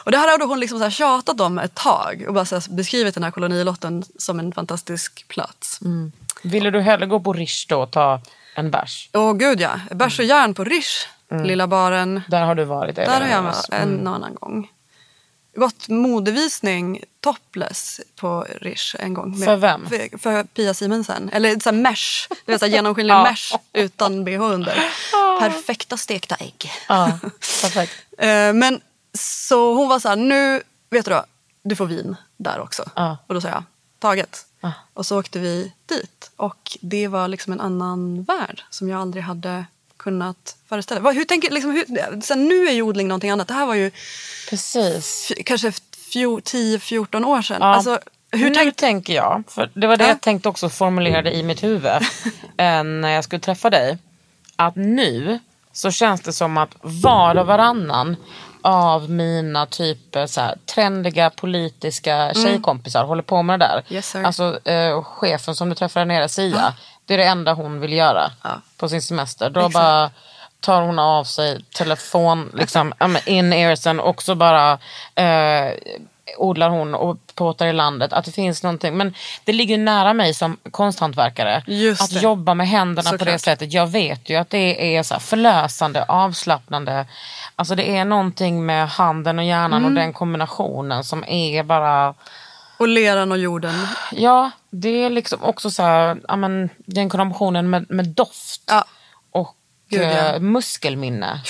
Och 0.04 0.12
det 0.12 0.18
här 0.18 0.32
hade 0.32 0.46
hon 0.46 0.60
liksom 0.60 0.78
så 0.78 0.84
här 0.84 0.92
tjatat 0.92 1.42
om 1.42 1.60
ett 1.60 1.76
tag 1.76 2.26
och 2.28 2.34
bara 2.34 2.46
så 2.46 2.62
beskrivit 2.70 3.14
den 3.14 3.24
här 3.24 3.32
kolonilotten 3.32 4.04
som 4.18 4.40
en 4.40 4.52
fantastisk 4.54 5.28
plats. 5.28 5.80
Ville 6.44 6.72
du 6.72 6.82
hellre 6.82 7.06
gå 7.06 7.20
på 7.20 7.34
Rish 7.34 7.66
då 7.70 7.82
och 7.82 7.92
ta 7.92 8.22
en 8.56 8.72
bärs? 8.72 9.10
Åh 9.14 9.34
gud 9.34 9.62
ja, 9.62 9.80
bärs 9.92 10.20
och 10.20 10.26
järn 10.26 10.54
på 10.54 10.64
Rish, 10.64 11.08
lilla 11.44 11.68
baren. 11.68 12.22
Där 12.28 12.46
har 12.46 12.56
du 12.56 12.64
varit? 12.64 12.96
Där 12.96 13.22
har 13.22 13.28
jag 13.28 13.42
varit 13.42 13.70
en 13.72 14.08
annan 14.08 14.36
gång. 14.36 14.72
Gått 15.56 15.88
modevisning 15.90 17.04
topless 17.26 18.02
på 18.16 18.48
Rish 18.62 18.96
en 19.00 19.14
gång. 19.14 19.38
För 19.46 19.56
vem? 19.56 19.90
För, 19.90 20.18
för 20.18 20.44
Pia 20.44 20.74
Simonsen. 20.74 21.30
Eller 21.34 21.60
så 21.60 21.70
här 21.70 21.78
mesh. 21.78 22.28
Det 22.46 22.60
så 22.60 22.66
här 22.66 22.72
genomskinlig 22.74 23.14
Ja. 23.14 23.24
mesh 23.24 23.56
utan 23.74 24.24
bh 24.24 24.42
under. 24.42 24.84
Perfekta 25.40 25.98
stekta 25.98 26.36
ägg. 26.36 26.72
Ja, 26.88 27.20
perfekt. 27.62 27.94
Eh, 28.18 28.54
Men 28.54 28.82
så 29.14 29.74
hon 29.74 29.90
var 29.90 30.00
så 30.00 30.10
här, 30.10 30.16
nu 30.16 30.62
vet 30.90 31.06
du 31.06 31.12
då, 31.12 31.24
du 31.64 31.76
får 31.76 31.86
vin 31.86 32.16
där 32.38 32.60
också. 32.60 32.90
Ja. 32.96 33.18
Och 33.28 33.34
då 33.34 33.42
sa 33.42 33.48
jag, 33.48 33.64
taget. 34.00 34.46
Ja. 34.62 34.72
Och 34.94 35.06
så 35.06 35.20
åkte 35.20 35.40
vi 35.40 35.72
dit. 35.86 36.32
Och 36.36 36.78
det 36.82 37.08
var 37.08 37.28
liksom 37.28 37.54
en 37.54 37.62
annan 37.62 38.24
värld 38.24 38.64
som 38.70 38.90
jag 38.90 39.02
aldrig 39.02 39.24
hade 39.24 39.66
kunnat 39.98 40.56
föreställa 40.70 41.12
Hur 41.12 41.26
tänker, 41.26 41.52
liksom, 41.52 41.72
hur, 41.72 42.22
sen 42.22 42.46
nu 42.46 42.68
är 42.68 42.72
ju 42.74 42.82
odling 42.82 43.08
någonting 43.08 43.30
annat. 43.30 43.48
Det 43.48 43.54
här 43.54 43.66
var 43.66 43.76
ju 43.76 43.92
Precis. 44.50 45.32
kanske 45.46 45.72
10-14 46.14 47.26
år 47.26 47.42
sedan. 47.42 47.58
Ja. 47.62 47.66
Alltså, 47.68 48.00
hur 48.32 48.50
nu 48.50 48.56
tänk, 48.56 48.76
tänker 48.76 49.14
jag, 49.14 49.44
för 49.48 49.70
det 49.74 49.88
var 49.88 49.98
det 49.98 50.04
Ja. 50.04 50.10
jag 50.10 50.22
tänkte 50.22 50.50
också 50.50 50.70
formulerade 50.70 51.36
i 51.36 51.44
mitt 51.44 51.64
huvud 51.64 51.86
eh, 52.58 52.84
när 52.84 53.10
jag 53.10 53.24
skulle 53.24 53.40
träffa 53.40 53.70
dig. 53.70 53.98
Att 54.56 54.76
nu 54.76 55.40
så 55.74 55.92
känns 55.92 56.22
det 56.22 56.34
som 56.34 56.58
att 56.58 56.70
var 56.82 57.38
och 57.38 57.48
varannan 57.48 58.16
av 58.62 59.10
mina 59.10 59.66
typer 59.66 60.28
så 60.28 60.42
här, 60.42 60.56
trendiga 60.66 61.30
politiska 61.30 62.34
tjejkompisar 62.34 63.04
håller 63.04 63.24
på 63.24 63.44
med 63.44 63.60
det 63.60 63.66
där. 63.66 63.74
Mm. 63.74 63.84
Yes, 63.90 64.16
alltså 64.16 64.60
eh, 64.70 65.04
chefen 65.04 65.56
som 65.56 65.70
du 65.70 65.76
träffade 65.76 66.06
nere, 66.06 66.30
Sia, 66.30 66.74
det 67.06 67.14
är 67.14 67.18
det 67.18 67.24
enda 67.26 67.54
hon 67.54 67.80
vill 67.80 67.94
göra 67.94 68.32
Ja. 68.44 68.62
på 68.78 68.90
sin 68.90 69.02
semester. 69.02 69.50
Då 69.50 69.60
Exakt. 69.60 69.74
bara 69.74 70.12
tar 70.66 70.82
hon 70.82 71.00
av 71.00 71.24
sig 71.24 71.64
telefon, 71.76 72.52
liksom, 72.54 72.94
ja, 73.00 73.08
men 73.08 73.22
in-earsen 73.30 74.00
och 74.00 74.24
så 74.24 74.36
bara 74.36 74.72
eh, 75.16 75.72
odlar 76.38 76.70
hon 76.70 76.96
och 76.96 77.18
påtar 77.36 77.68
i 77.68 77.74
landet 77.74 78.14
att 78.14 78.26
det 78.26 78.32
finns 78.32 78.64
någonting. 78.64 78.98
Men 78.98 79.14
det 79.44 79.54
ligger 79.54 79.78
nära 79.78 80.14
mig 80.14 80.34
som 80.34 80.58
konsthantverkare 80.72 81.64
Just 81.68 82.02
att 82.02 82.10
det. 82.14 82.20
jobba 82.20 82.54
med 82.54 82.68
händerna 82.68 83.10
på 83.10 83.16
det 83.18 83.20
Såklart. 83.20 83.42
sättet. 83.42 83.74
Jag 83.74 83.88
vet 83.88 84.30
ju 84.30 84.36
att 84.36 84.50
det 84.50 84.96
är 84.98 85.04
så 85.04 85.20
förlösande, 85.20 86.06
avslappnande. 86.08 87.06
Alltså 87.56 87.76
det 87.76 87.98
är 87.98 88.06
någonting 88.06 88.66
med 88.66 88.90
handen 88.90 89.40
och 89.40 89.46
hjärnan 89.46 89.74
Mm. 89.74 89.86
och 89.86 89.92
den 89.92 90.14
kombinationen 90.14 91.04
som 91.04 91.24
är 91.28 91.64
bara 91.64 92.14
och 92.78 92.88
leran 92.88 93.32
och 93.32 93.38
jorden. 93.38 93.88
Ja, 94.12 94.52
det 94.70 94.90
är 95.04 95.10
liksom 95.10 95.44
också 95.44 95.72
så 95.72 95.84
här, 95.84 96.18
ja, 96.28 96.36
men, 96.36 96.70
den 96.78 97.10
kombinationen 97.10 97.70
med, 97.70 97.86
med 97.90 98.06
doft 98.06 98.62
Ja. 98.68 98.86
Gud, 99.90 100.02
ja. 100.02 100.08
eh, 100.36 100.40
muskelminne. 100.40 101.42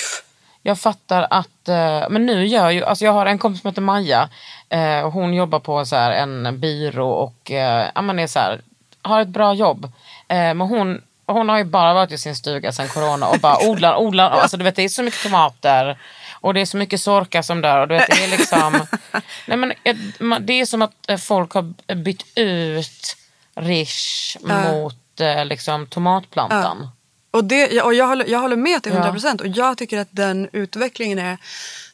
Jag 0.62 0.78
fattar 0.78 1.26
att, 1.30 1.68
eh, 1.68 2.08
men 2.10 2.26
nu 2.26 2.46
gör 2.46 2.70
ju, 2.70 2.84
alltså 2.84 3.04
jag 3.04 3.12
har 3.12 3.26
en 3.26 3.38
kompis 3.38 3.60
som 3.62 3.68
heter 3.70 3.82
Maja. 3.82 4.28
Eh, 4.68 5.00
och 5.00 5.12
hon 5.12 5.34
jobbar 5.34 5.58
på 5.58 5.84
så 5.86 5.96
här 5.96 6.10
en 6.10 6.60
byrå 6.60 7.10
och 7.10 7.50
ja, 7.94 8.02
men 8.02 8.18
är 8.18 8.26
så 8.26 8.38
här, 8.38 8.60
har 9.02 9.20
ett 9.20 9.28
bra 9.28 9.54
jobb. 9.54 9.92
Men 10.28 10.60
hon, 10.60 11.02
hon 11.26 11.48
har 11.48 11.58
ju 11.58 11.64
bara 11.64 11.94
varit 11.94 12.12
i 12.12 12.18
sin 12.18 12.36
stuga 12.36 12.72
sedan 12.72 12.88
corona 12.88 13.28
och 13.28 13.38
bara 13.40 13.68
odlar, 13.68 13.96
odlar. 13.96 14.30
Alltså 14.30 14.56
du 14.56 14.64
vet 14.64 14.76
det 14.76 14.82
är 14.82 14.88
så 14.88 15.02
mycket 15.02 15.22
tomater. 15.22 15.98
Och 16.40 16.54
det 16.54 16.60
är 16.60 16.64
så 16.66 16.76
mycket 16.76 17.00
sorkar 17.00 17.42
som 17.42 17.60
dör. 17.62 17.80
Och 17.80 17.88
du 17.88 17.94
vet, 17.94 18.06
det, 18.06 18.24
är 18.24 18.28
liksom, 18.28 18.86
nej 19.46 19.56
men, 19.58 19.72
man- 20.20 20.46
det 20.46 20.52
är 20.60 20.66
som 20.66 20.82
att 20.82 21.20
folk 21.20 21.52
har 21.52 21.94
bytt 21.94 22.24
ut 22.34 23.16
rish 23.54 24.36
mot 24.40 25.20
liksom, 25.44 25.86
tomatplantan. 25.86 26.88
Och, 27.36 27.44
det, 27.44 27.72
ja, 27.72 27.84
och 27.84 27.94
jag, 27.94 28.06
håller, 28.06 28.26
jag 28.26 28.38
håller 28.38 28.56
med 28.56 28.82
till 28.82 28.92
Ja. 28.92 28.98
100 28.98 29.12
procent. 29.12 29.40
Och 29.40 29.46
jag 29.46 29.78
tycker 29.78 29.98
att 29.98 30.08
den 30.10 30.48
utvecklingen 30.52 31.18
är 31.18 31.38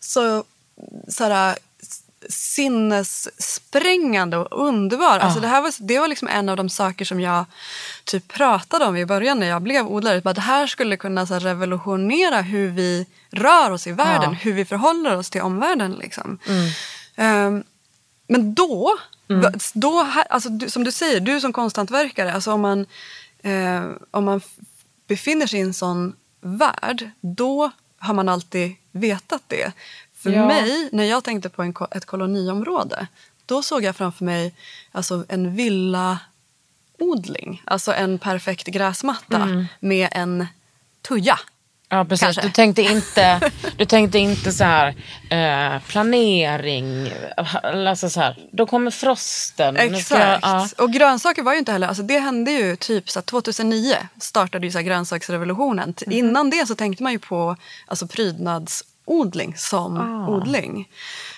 så, 0.01 0.45
så 1.09 1.24
här, 1.24 1.57
sinnessprängande 2.28 4.36
och 4.36 4.66
underbar. 4.66 5.18
Alltså 5.18 5.40
det, 5.40 5.49
här 5.49 5.62
var, 5.62 5.72
det 5.78 5.99
var 5.99 6.09
liksom 6.09 6.28
en 6.28 6.49
av 6.49 6.57
de 6.57 6.68
saker 6.68 7.05
som 7.05 7.20
jag 7.20 7.45
typ 8.05 8.28
pratade 8.28 8.84
om 8.84 8.97
i 8.97 9.07
början 9.07 9.40
när 9.40 9.47
jag 9.47 9.62
blev 9.62 9.86
odlare. 9.86 10.20
Bara, 10.20 10.34
det 10.34 10.40
här 10.40 10.66
skulle 10.66 10.97
kunna 10.97 11.26
så 11.26 11.34
här, 11.34 11.40
revolutionera 11.40 12.40
hur 12.40 12.70
vi 12.70 13.07
rör 13.30 13.70
oss 13.70 13.86
i 13.86 13.93
världen. 13.93 14.30
Ja. 14.32 14.38
Hur 14.40 14.53
vi 14.53 14.64
förhåller 14.64 15.16
oss 15.16 15.30
till 15.30 15.43
omvärlden. 15.43 15.93
Liksom. 15.93 16.38
Ehm, 17.16 17.64
men 18.26 18.55
då, 18.55 18.99
då 19.74 20.03
här, 20.03 20.24
alltså, 20.30 20.49
du, 20.49 20.70
som 20.70 20.84
du 20.84 20.93
säger, 20.93 21.20
du 21.20 21.40
som 21.40 21.53
konsthantverkare, 21.53 22.32
alltså 22.32 22.53
om 22.53 22.61
man, 22.61 22.86
eh, 23.43 23.84
om 24.11 24.24
man 24.24 24.40
befinner 25.13 25.47
sig 25.47 25.59
i 25.59 25.63
en 25.63 25.75
sån 25.75 26.17
värld, 26.41 27.11
då 27.21 27.71
har 27.99 28.15
man 28.15 28.29
alltid 28.29 28.75
vetat 28.93 29.43
det. 29.47 29.73
För 30.15 30.31
Ja. 30.31 30.47
mig, 30.47 30.89
när 30.93 31.05
jag 31.05 31.25
tänkte 31.25 31.49
på 31.49 31.63
en, 31.63 31.75
ett 31.91 32.05
koloniområde, 32.05 33.07
då 33.47 33.63
såg 33.63 33.85
jag 33.85 33.97
framför 33.97 34.25
mig 34.25 34.55
alltså, 34.93 35.25
en 35.29 35.55
villaodling. 35.57 37.63
Alltså 37.65 37.93
en 37.95 38.19
perfekt 38.19 38.67
gräsmatta 38.67 39.67
med 39.81 40.09
en 40.13 40.47
tuja. 41.03 41.39
Ja 41.95 42.05
precis, 42.05 42.24
Kanske. 42.24 42.43
du 42.43 42.51
tänkte 42.51 42.82
inte, 42.82 43.40
du 43.76 43.84
tänkte 43.84 44.18
inte 44.18 44.53
så 44.53 44.64
här 44.64 44.88
eh, 45.30 45.80
planering, 45.88 47.12
alltså 47.62 48.11
så 48.11 48.20
här, 48.20 48.36
då 48.53 48.66
kommer 48.66 48.90
frosten. 48.90 49.74
Ska 49.74 49.84
jag- 49.84 49.95
Exakt. 49.99 50.38
ja. 50.43 50.68
Och 50.84 50.93
grönsaker 50.93 51.43
var 51.43 51.53
ju 51.53 51.59
inte 51.59 51.72
heller, 51.72 51.88
alltså 51.88 52.03
det 52.03 52.18
hände 52.18 52.51
ju 52.51 52.76
typ 52.76 53.11
så 53.11 53.18
här, 53.18 53.22
2009 53.24 53.95
startade 54.20 54.66
ju 54.66 54.72
så 54.72 54.80
grönsaksrevolutionen. 54.80 55.93
T- 55.95 56.05
Innan 56.11 56.51
det 56.51 56.66
så 56.68 56.74
tänkte 56.74 57.03
man 57.03 57.12
ju 57.12 57.18
på 57.18 57.57
alltså 57.86 58.07
prydnadsodling 58.07 59.55
som 59.57 59.99
odling. 60.28 60.88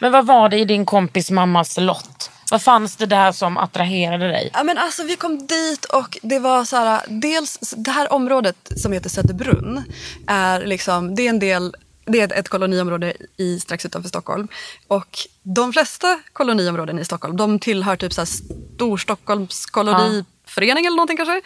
Men 0.01 0.13
vad 0.13 0.27
var 0.27 0.49
det 0.49 0.59
i 0.59 0.65
din 0.65 0.87
kompis 0.87 1.31
mammas 1.31 1.79
lott? 1.79 2.31
Vad 2.55 2.63
fanns 2.63 2.97
det 2.97 3.07
där 3.07 3.33
som 3.33 3.57
attraherade 3.57 4.29
dig? 4.29 4.51
Ja, 4.53 4.63
men 4.65 4.79
alltså, 4.79 5.03
vi 5.03 5.17
kom 5.17 5.47
dit 5.47 5.85
och 5.85 6.19
det 6.23 6.39
var 6.39 6.65
så 6.65 6.77
här, 6.77 7.01
dels 7.09 7.59
det 7.77 7.91
här 7.91 8.13
området 8.13 8.57
som 8.77 8.93
heter 8.93 9.11
Söderbrunn 9.11 9.83
är 10.27 10.67
liksom, 10.67 11.15
det 11.15 11.23
är 11.23 11.29
en 11.29 11.39
del 11.39 11.77
det 12.05 12.21
är 12.21 12.33
ett- 12.39 12.49
koloniområde 12.49 13.13
i, 13.37 13.61
strax 13.61 13.87
utanför 13.87 14.09
Stockholm. 14.09 14.49
Och 14.89 15.19
de 15.43 15.73
flesta 15.73 16.21
koloniområden 16.33 16.99
i 16.99 17.05
Stockholm 17.05 17.37
de 17.37 17.59
tillhör 17.59 17.97
typ 17.97 18.13
så 18.13 18.21
här 18.21 18.27
Storstockholms 18.75 19.67
koloniförening 19.67 20.87
eller 20.87 20.97
någonting 20.97 21.17
kanske. 21.17 21.41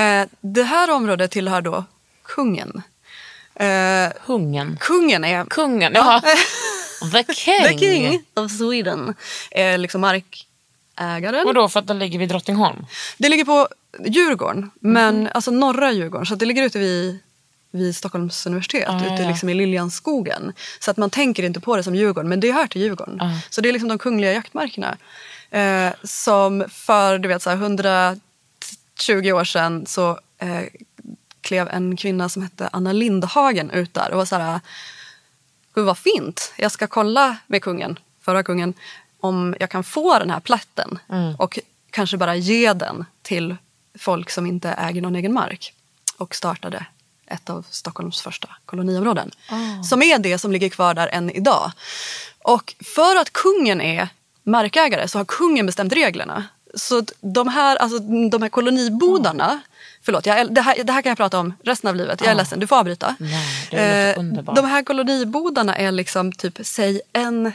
Eh, 0.00 0.26
det 0.40 0.62
här 0.62 0.90
området 0.90 1.30
tillhör 1.30 1.60
då 1.60 1.84
kungen. 2.24 2.82
Eh, 3.54 4.12
Hungen. 4.26 4.76
kungen 4.80 5.24
är 5.24 5.44
Kungen, 5.44 5.92
ja. 5.94 6.22
The 7.12 7.34
king. 7.34 7.62
the 7.62 7.78
king 7.78 8.22
of 8.34 8.52
Sweden. 8.52 9.14
Är 9.50 9.78
liksom 9.78 10.00
markägaren. 10.00 11.46
Och 11.46 11.54
då 11.54 11.68
för 11.68 11.80
att 11.80 11.86
det 11.86 11.94
ligger 11.94 12.18
vid 12.18 12.28
Drottningholm? 12.28 12.86
Det 13.18 13.28
ligger 13.28 13.44
på 13.44 13.68
Djurgården, 14.06 14.70
men 14.80 15.28
alltså 15.34 15.50
norra 15.50 15.92
Djurgården. 15.92 16.26
Så 16.26 16.32
att 16.34 16.40
det 16.40 16.46
ligger 16.46 16.62
ute 16.62 16.78
vid, 16.78 17.18
vid 17.70 17.96
Stockholms 17.96 18.46
universitet, 18.46 18.88
Ah, 18.88 18.96
ute 18.96 19.22
ja. 19.22 19.28
liksom 19.28 19.48
i 19.48 19.54
Liljanskogen. 19.54 20.52
Så 20.80 20.90
att 20.90 20.96
man 20.96 21.10
tänker 21.10 21.42
inte 21.42 21.60
på 21.60 21.76
det 21.76 21.82
som 21.82 21.94
Djurgården, 21.94 22.28
men 22.28 22.40
det 22.40 22.52
hör 22.52 22.66
till 22.66 22.82
Djurgården. 22.82 23.20
Ah. 23.20 23.30
Så 23.50 23.60
det 23.60 23.68
är 23.68 23.72
liksom 23.72 23.88
de 23.88 23.98
kungliga 23.98 24.32
jaktmarkerna. 24.32 24.96
Eh, 25.50 25.92
som 26.02 26.64
för 26.70 27.18
du 27.18 27.28
vet, 27.28 27.42
så 27.42 27.50
här, 27.50 27.56
120 27.56 28.20
år 29.32 29.44
sedan 29.44 29.86
så 29.86 30.10
eh, 30.38 30.62
klev 31.40 31.68
en 31.68 31.96
kvinna 31.96 32.28
som 32.28 32.42
hette 32.42 32.68
Anna 32.72 32.92
Lindhagen 32.92 33.70
ut 33.70 33.94
där 33.94 34.10
och 34.10 34.16
var 34.16 34.24
så 34.24 34.36
här 34.36 34.60
Gud 35.76 35.84
vad 35.84 35.98
fint, 35.98 36.52
jag 36.56 36.72
ska 36.72 36.86
kolla 36.86 37.36
med 37.46 37.62
kungen, 37.62 37.98
förra 38.20 38.42
kungen, 38.42 38.74
om 39.20 39.54
jag 39.60 39.70
kan 39.70 39.84
få 39.84 40.18
den 40.18 40.30
här 40.30 40.40
plätten 40.40 40.98
och 41.38 41.58
kanske 41.90 42.16
bara 42.16 42.36
ge 42.36 42.72
den 42.72 43.04
till 43.22 43.56
folk 43.98 44.30
som 44.30 44.46
inte 44.46 44.68
äger 44.68 45.02
någon 45.02 45.16
egen 45.16 45.32
mark. 45.32 45.72
Och 46.16 46.34
startade 46.34 46.86
ett 47.26 47.50
av 47.50 47.66
Stockholms 47.70 48.20
första 48.20 48.48
koloniområden. 48.66 49.30
Som 49.88 50.02
är 50.02 50.18
det 50.18 50.38
som 50.38 50.52
ligger 50.52 50.68
kvar 50.68 50.94
där 50.94 51.08
än 51.08 51.30
idag. 51.30 51.72
Och 52.42 52.74
för 52.94 53.16
att 53.16 53.32
kungen 53.32 53.80
är 53.80 54.08
markägare 54.42 55.08
så 55.08 55.18
har 55.18 55.24
kungen 55.24 55.66
bestämt 55.66 55.92
reglerna. 55.92 56.44
Så 56.74 57.02
de 57.20 57.48
här, 57.48 57.76
alltså, 57.76 57.98
de 58.30 58.42
här 58.42 58.48
kolonibodarna, 58.48 59.60
förlåt, 60.06 60.26
jag, 60.26 60.54
det, 60.54 60.60
här, 60.60 60.84
det 60.84 60.92
här 60.92 61.02
kan 61.02 61.10
jag 61.10 61.16
prata 61.16 61.38
om 61.38 61.54
resten 61.64 61.90
av 61.90 61.96
livet. 61.96 62.20
Jag 62.20 62.30
är 62.30 62.34
ledsen, 62.34 62.60
du 62.60 62.66
får 62.66 62.76
avbryta. 62.76 63.16
Nej, 63.18 63.68
det 63.70 64.14
Eh. 64.16 64.22
De 64.54 64.64
här 64.64 64.82
kolonibodarna 64.82 65.76
är 65.76 65.92
liksom 65.92 66.32
typ, 66.32 66.58
säg 66.62 67.00
en 67.12 67.52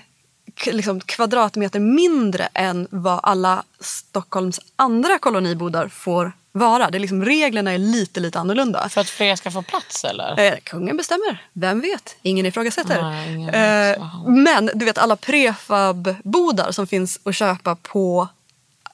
liksom, 0.65 0.99
kvadratmeter 1.01 1.79
mindre 1.79 2.49
än 2.53 2.87
vad 2.91 3.19
alla 3.23 3.63
Stockholms 3.79 4.59
andra 4.75 5.19
kolonibodar 5.19 5.87
får 5.87 6.31
vara. 6.51 6.89
Det 6.89 6.97
är 6.97 6.99
liksom, 6.99 7.25
reglerna 7.25 7.71
är 7.71 7.77
lite, 7.77 8.19
lite 8.19 8.39
annorlunda. 8.39 8.89
För 8.89 9.01
att 9.01 9.09
fler 9.09 9.35
ska 9.35 9.51
få 9.51 9.61
plats 9.61 10.03
eller? 10.03 10.39
Eh, 10.39 10.53
kungen 10.63 10.97
bestämmer. 10.97 11.45
Vem 11.53 11.81
vet? 11.81 12.15
Ingen 12.21 12.45
ifrågasätter. 12.45 13.01
Nej, 13.01 13.33
ingen 13.33 13.51
vet. 13.51 13.97
eh, 13.97 14.27
men 14.27 14.69
du 14.75 14.85
vet 14.85 14.97
alla 14.97 15.15
prefab-bodar 15.15 16.71
som 16.71 16.87
finns 16.87 17.19
att 17.23 17.35
köpa 17.35 17.75
på 17.75 18.27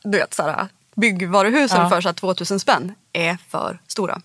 du 0.04 0.18
vet, 0.18 0.34
såhär, 0.34 0.68
byggvaruhusen 0.96 1.82
Ja. 1.82 1.90
för 1.90 2.02
så 2.02 2.08
här 2.08 2.14
2000 2.14 2.60
spänn 2.60 2.94
är 3.18 3.38
för 3.50 3.80
stora. 3.88 4.22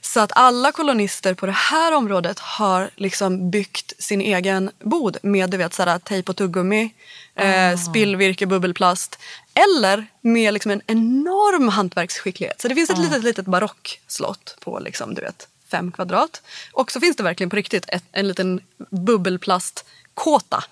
Så 0.00 0.20
att 0.20 0.32
alla 0.34 0.72
kolonister 0.72 1.34
på 1.34 1.46
det 1.46 1.52
här 1.52 1.92
området 1.92 2.38
har 2.38 2.90
liksom 2.96 3.50
byggt 3.50 3.92
sin 3.98 4.20
egen 4.20 4.70
bod 4.80 5.16
med 5.22 5.50
du 5.50 5.56
vet, 5.56 5.74
såhär, 5.74 5.98
tejp 5.98 6.30
och 6.30 6.36
tuggummi, 6.36 6.94
eh, 7.34 7.76
spillvirke, 7.76 8.46
bubbelplast. 8.46 9.18
Eller 9.54 10.06
med 10.20 10.54
liksom 10.54 10.70
en 10.70 10.82
enorm 10.86 11.68
hantverksskicklighet. 11.68 12.60
Så 12.60 12.68
det 12.68 12.74
finns 12.74 12.90
ett 12.90 12.98
litet, 12.98 13.24
litet 13.24 13.46
barockslott 13.46 14.56
på 14.60 14.78
liksom, 14.78 15.14
du 15.14 15.20
vet, 15.22 15.48
fem 15.70 15.92
kvadrat. 15.92 16.42
Och 16.72 16.92
så 16.92 17.00
finns 17.00 17.16
det 17.16 17.22
verkligen 17.22 17.50
på 17.50 17.56
riktigt 17.56 17.84
ett, 17.88 18.04
en 18.12 18.28
liten 18.28 18.60
bubbelplastkåta. 18.90 20.64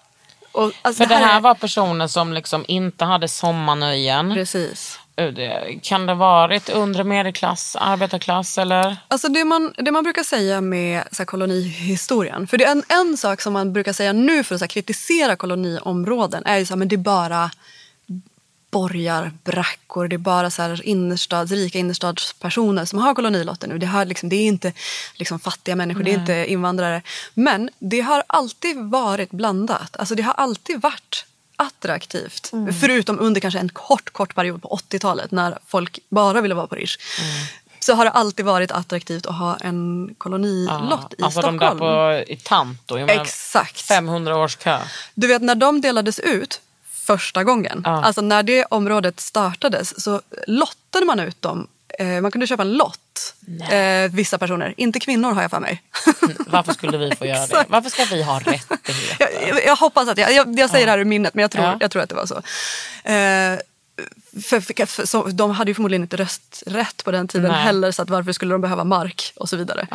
Och, 0.53 0.73
alltså, 0.83 1.03
För 1.03 1.09
det 1.09 1.15
här 1.15 1.37
är- 1.37 1.41
var 1.41 1.55
personer 1.55 2.07
som 2.07 2.33
liksom 2.33 2.65
inte 2.69 3.05
hade 3.05 3.29
sommarnöjen. 3.29 4.35
Precis. 4.35 4.92
Eh, 5.17 5.29
det- 5.29 5.79
Kan 5.83 6.07
det 6.07 6.15
varit 6.15 6.69
undre 6.69 7.05
medelklass, 7.05 7.77
arbetarklass 7.81 8.59
eller? 8.59 8.97
Alltså 9.09 9.29
det 9.29 9.45
man, 9.45 9.75
det 9.77 9.91
man 9.91 10.05
brukar 10.05 10.23
säga 10.23 10.61
med 10.61 11.05
så 11.13 11.19
här, 11.19 11.25
kolonihistorien, 11.25 12.47
för 12.47 12.59
det 12.59 12.65
är 12.65 12.73
en, 12.73 12.83
en 12.89 13.17
sak 13.17 13.41
som 13.41 13.53
man 13.53 13.73
brukar 13.73 13.93
säga 13.93 14.13
nu 14.13 14.45
för 14.45 14.55
att 14.55 14.59
så 14.59 14.65
här, 14.65 14.69
kritisera 14.69 15.37
koloniområden 15.37 16.43
är 16.47 16.59
ju 16.59 16.67
så 16.67 16.73
här, 16.75 16.79
men 16.79 16.89
det 16.89 16.95
är 16.95 16.99
bara 16.99 17.51
borgar, 18.71 19.33
brackor, 19.45 20.09
det 20.09 20.17
är 20.17 20.19
bara 20.19 20.51
så 20.51 20.63
här 20.63 20.87
innerstads, 20.87 21.53
rika 21.53 21.79
innerstadspersoner 21.79 22.85
som 22.85 22.99
har 22.99 23.15
kolonilotter 23.15 23.69
nu. 23.69 23.79
Det, 23.79 23.87
har 23.87 24.05
liksom, 24.05 24.29
det 24.29 24.37
är 24.37 24.47
inte 24.47 24.73
liksom 25.15 25.39
fattiga 25.41 25.77
människor, 25.77 26.03
det 26.03 26.11
är 26.11 26.19
inte 26.21 26.47
invandrare. 26.53 27.03
Men 27.35 27.71
det 27.79 28.01
har 28.01 28.23
alltid 28.27 28.77
varit 28.77 29.31
blandat. 29.31 29.97
Alltså 29.97 30.15
det 30.15 30.23
har 30.23 30.33
alltid 30.35 30.81
varit 30.81 31.25
attraktivt. 31.57 32.51
Förutom 32.81 33.21
under 33.21 33.41
kanske 33.41 33.61
en 33.61 33.69
kort, 33.69 34.11
kort 34.11 34.35
period 34.35 34.63
på 34.63 34.69
80-talet 34.91 35.31
när 35.31 35.59
folk 35.67 35.99
bara 36.09 36.41
ville 36.41 36.55
vara 36.55 36.67
på 36.67 36.75
Rish. 36.75 36.99
Så 37.81 37.95
har 37.95 38.05
det 38.05 38.11
alltid 38.11 38.45
varit 38.45 38.71
attraktivt 38.73 39.27
att 39.27 39.37
ha 39.37 39.57
en 39.57 40.15
kolonilott 40.19 41.15
i 41.19 41.23
alltså 41.23 41.41
Stockholm. 41.41 41.59
de 41.79 41.87
där 41.87 42.25
på, 42.25 42.33
i 42.33 42.37
Tanto. 42.37 42.99
Exakt. 42.99 43.81
500 43.81 44.37
års 44.37 44.57
kö. 44.57 44.79
Du 45.15 45.27
vet 45.27 45.43
när 45.43 45.55
de 45.55 45.81
delades 45.81 46.19
ut 46.19 46.61
första 46.91 47.45
gången, 47.45 47.83
Ja. 47.85 48.05
alltså 48.05 48.21
när 48.21 48.43
det 48.43 48.65
området 48.65 49.21
startades 49.21 50.03
så 50.03 50.21
lottade 50.47 51.07
man 51.07 51.21
ut 51.21 51.43
dem. 51.43 51.67
Eh, 51.99 52.21
man 52.21 52.31
kunde 52.31 52.47
köpa 52.47 52.63
en 52.63 52.73
lott, 52.73 53.35
eh, 53.71 54.11
vissa 54.13 54.39
personer. 54.39 54.75
Inte 54.77 55.01
kvinnor 55.01 55.33
har 55.33 55.43
jag 55.43 55.51
för 55.51 55.61
mig. 55.61 55.83
Varför 56.47 56.73
skulle 56.73 56.99
vi 56.99 57.15
få 57.17 57.27
göra 57.27 57.47
det? 57.47 57.65
Varför 57.69 57.91
ska 57.91 58.05
vi 58.05 58.23
ha 58.23 58.39
rättigheter? 58.39 58.79
jag, 59.19 59.49
jag, 59.49 59.65
jag 59.67 59.77
hoppas 59.77 60.09
att 60.09 60.19
jag, 60.19 60.33
jag, 60.33 60.59
jag 60.59 60.71
säger 60.71 60.87
det 60.87 60.93
här 60.93 60.99
ur 60.99 61.05
minnet 61.05 61.35
men 61.35 61.43
jag 61.43 61.51
tror, 61.51 61.65
Ja. 61.65 61.77
jag 61.81 61.91
tror 61.91 62.03
att 62.03 62.09
det 62.09 62.15
var 62.15 62.27
så. 62.27 62.37
Eh, 63.09 63.59
för, 64.45 64.61
för, 64.61 64.87
för, 64.87 65.07
så. 65.07 65.23
De 65.23 65.51
hade 65.51 65.71
ju 65.71 65.75
förmodligen 65.75 66.03
inte 66.03 66.17
rösträtt 66.17 67.05
på 67.05 67.11
den 67.11 67.29
tiden 67.29 67.51
Nej. 67.51 67.61
heller 67.63 67.91
så 67.93 68.03
att 68.03 68.11
varför 68.11 68.33
skulle 68.33 68.55
de 68.55 68.61
behöva 68.61 68.85
mark 68.85 69.33
och 69.37 69.49
så 69.49 69.57
vidare. 69.57 69.87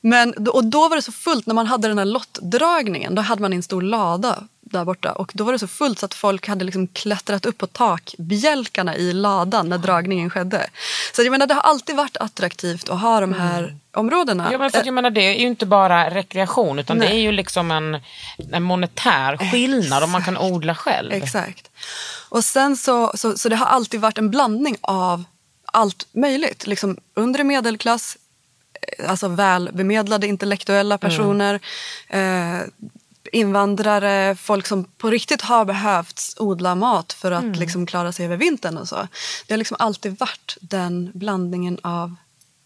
Men, 0.00 0.34
då- 0.36 0.52
och 0.52 0.64
då 0.64 0.88
var 0.88 0.96
det 0.96 1.02
så 1.02 1.12
fullt 1.12 1.46
när 1.46 1.54
man 1.54 1.66
hade 1.66 1.88
den 1.88 1.98
här 1.98 2.04
lottdragningen. 2.04 3.14
Då 3.14 3.22
hade 3.22 3.42
man 3.42 3.52
en 3.52 3.62
stor 3.62 3.82
lada 3.82 4.44
där 4.78 4.84
borta 4.84 5.12
och 5.12 5.30
då 5.34 5.44
var 5.44 5.52
det 5.52 5.58
så 5.58 5.66
fullt 5.66 5.98
så 5.98 6.06
att 6.06 6.14
folk 6.14 6.48
hade 6.48 6.64
liksom 6.64 6.86
klättrat 6.86 7.46
upp 7.46 7.58
på 7.58 7.66
takbjälkarna 7.66 8.96
i 8.96 9.12
ladan 9.12 9.68
när 9.68 9.78
dragningen 9.78 10.30
skedde. 10.30 10.66
Så 11.12 11.22
jag 11.22 11.30
menar 11.30 11.46
det 11.46 11.54
har 11.54 11.62
alltid 11.62 11.96
varit 11.96 12.16
attraktivt 12.16 12.88
att 12.88 13.00
ha 13.00 13.20
de 13.20 13.32
här 13.32 13.76
områdena. 13.94 14.48
Ja, 14.52 14.58
men 14.58 14.70
för 14.70 14.82
jag 14.84 14.94
menar, 14.94 15.10
det 15.10 15.20
är 15.20 15.40
ju 15.40 15.46
inte 15.46 15.66
bara 15.66 16.10
rekreation 16.10 16.78
utan 16.78 16.98
det 16.98 17.04
Nej. 17.04 17.16
är 17.16 17.20
ju 17.22 17.32
liksom 17.32 17.70
en, 17.70 18.00
en 18.52 18.62
monetär 18.62 19.36
skillnad 19.50 20.02
om 20.02 20.10
man 20.10 20.24
kan 20.24 20.38
odla 20.38 20.74
själv. 20.74 21.12
Exakt. 21.12 21.70
Och 22.28 22.44
sen 22.44 22.76
så, 22.76 23.12
så, 23.14 23.38
så 23.38 23.48
det 23.48 23.56
har 23.56 23.66
alltid 23.66 24.00
varit 24.00 24.18
en 24.18 24.30
blandning 24.30 24.76
av 24.80 25.24
allt 25.64 26.06
möjligt. 26.12 26.66
Liksom 26.66 26.96
undre 27.14 27.44
medelklass, 27.44 28.16
eh, 28.98 29.10
alltså 29.10 29.28
välbemedlade 29.28 30.26
intellektuella 30.26 30.98
personer, 30.98 31.60
eh, 32.08 32.60
invandrare, 33.34 34.36
folk 34.36 34.66
som 34.66 34.84
på 34.84 35.10
riktigt 35.10 35.42
har 35.42 35.64
behövt 35.64 36.22
odla 36.38 36.74
mat 36.74 37.12
för 37.12 37.32
att 37.32 37.56
liksom 37.56 37.86
klara 37.86 38.12
sig 38.12 38.24
över 38.26 38.36
vintern 38.36 38.76
och 38.78 38.88
så. 38.88 39.08
Det 39.46 39.54
har 39.54 39.58
liksom 39.58 39.76
alltid 39.80 40.18
varit 40.18 40.56
den 40.60 41.10
blandningen 41.14 41.78
av 41.82 42.14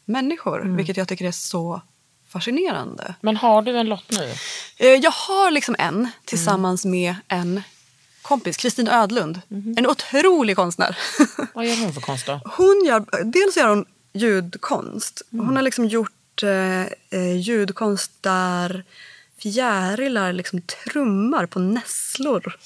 människor, 0.04 0.60
vilket 0.76 0.96
jag 0.96 1.08
tycker 1.08 1.24
är 1.24 1.32
så 1.32 1.80
fascinerande. 2.28 3.14
Men 3.20 3.36
har 3.36 3.62
du 3.62 3.78
en 3.78 3.86
lott 3.88 4.10
nu? 4.10 4.32
Eh, 4.76 4.86
Jag 4.88 5.10
har 5.10 5.50
liksom 5.50 5.76
en 5.78 6.08
tillsammans 6.24 6.84
med 6.84 7.14
en 7.28 7.62
kompis, 8.22 8.56
Kristin 8.56 8.88
Ödlund. 8.88 9.40
En 9.76 9.86
otrolig 9.86 10.56
konstnär. 10.56 10.98
Vad 11.54 11.66
gör 11.66 11.76
hon 11.82 11.92
för 11.92 12.00
konst 12.00 12.26
då? 12.26 12.40
Hon 12.56 12.84
gör, 12.86 13.24
dels 13.24 13.56
gör 13.56 13.68
hon 13.68 13.84
ljudkonst. 14.12 15.22
Hon 15.30 15.56
har 15.56 15.62
liksom 15.62 15.86
gjort 15.86 16.42
eh, 16.42 16.82
eh, 17.20 17.36
ljudkonst 17.40 18.12
där 18.20 18.84
fjärilar 19.42 20.32
liksom 20.32 20.60
trummar 20.60 21.46
på 21.46 21.58
nässlor. 21.58 22.58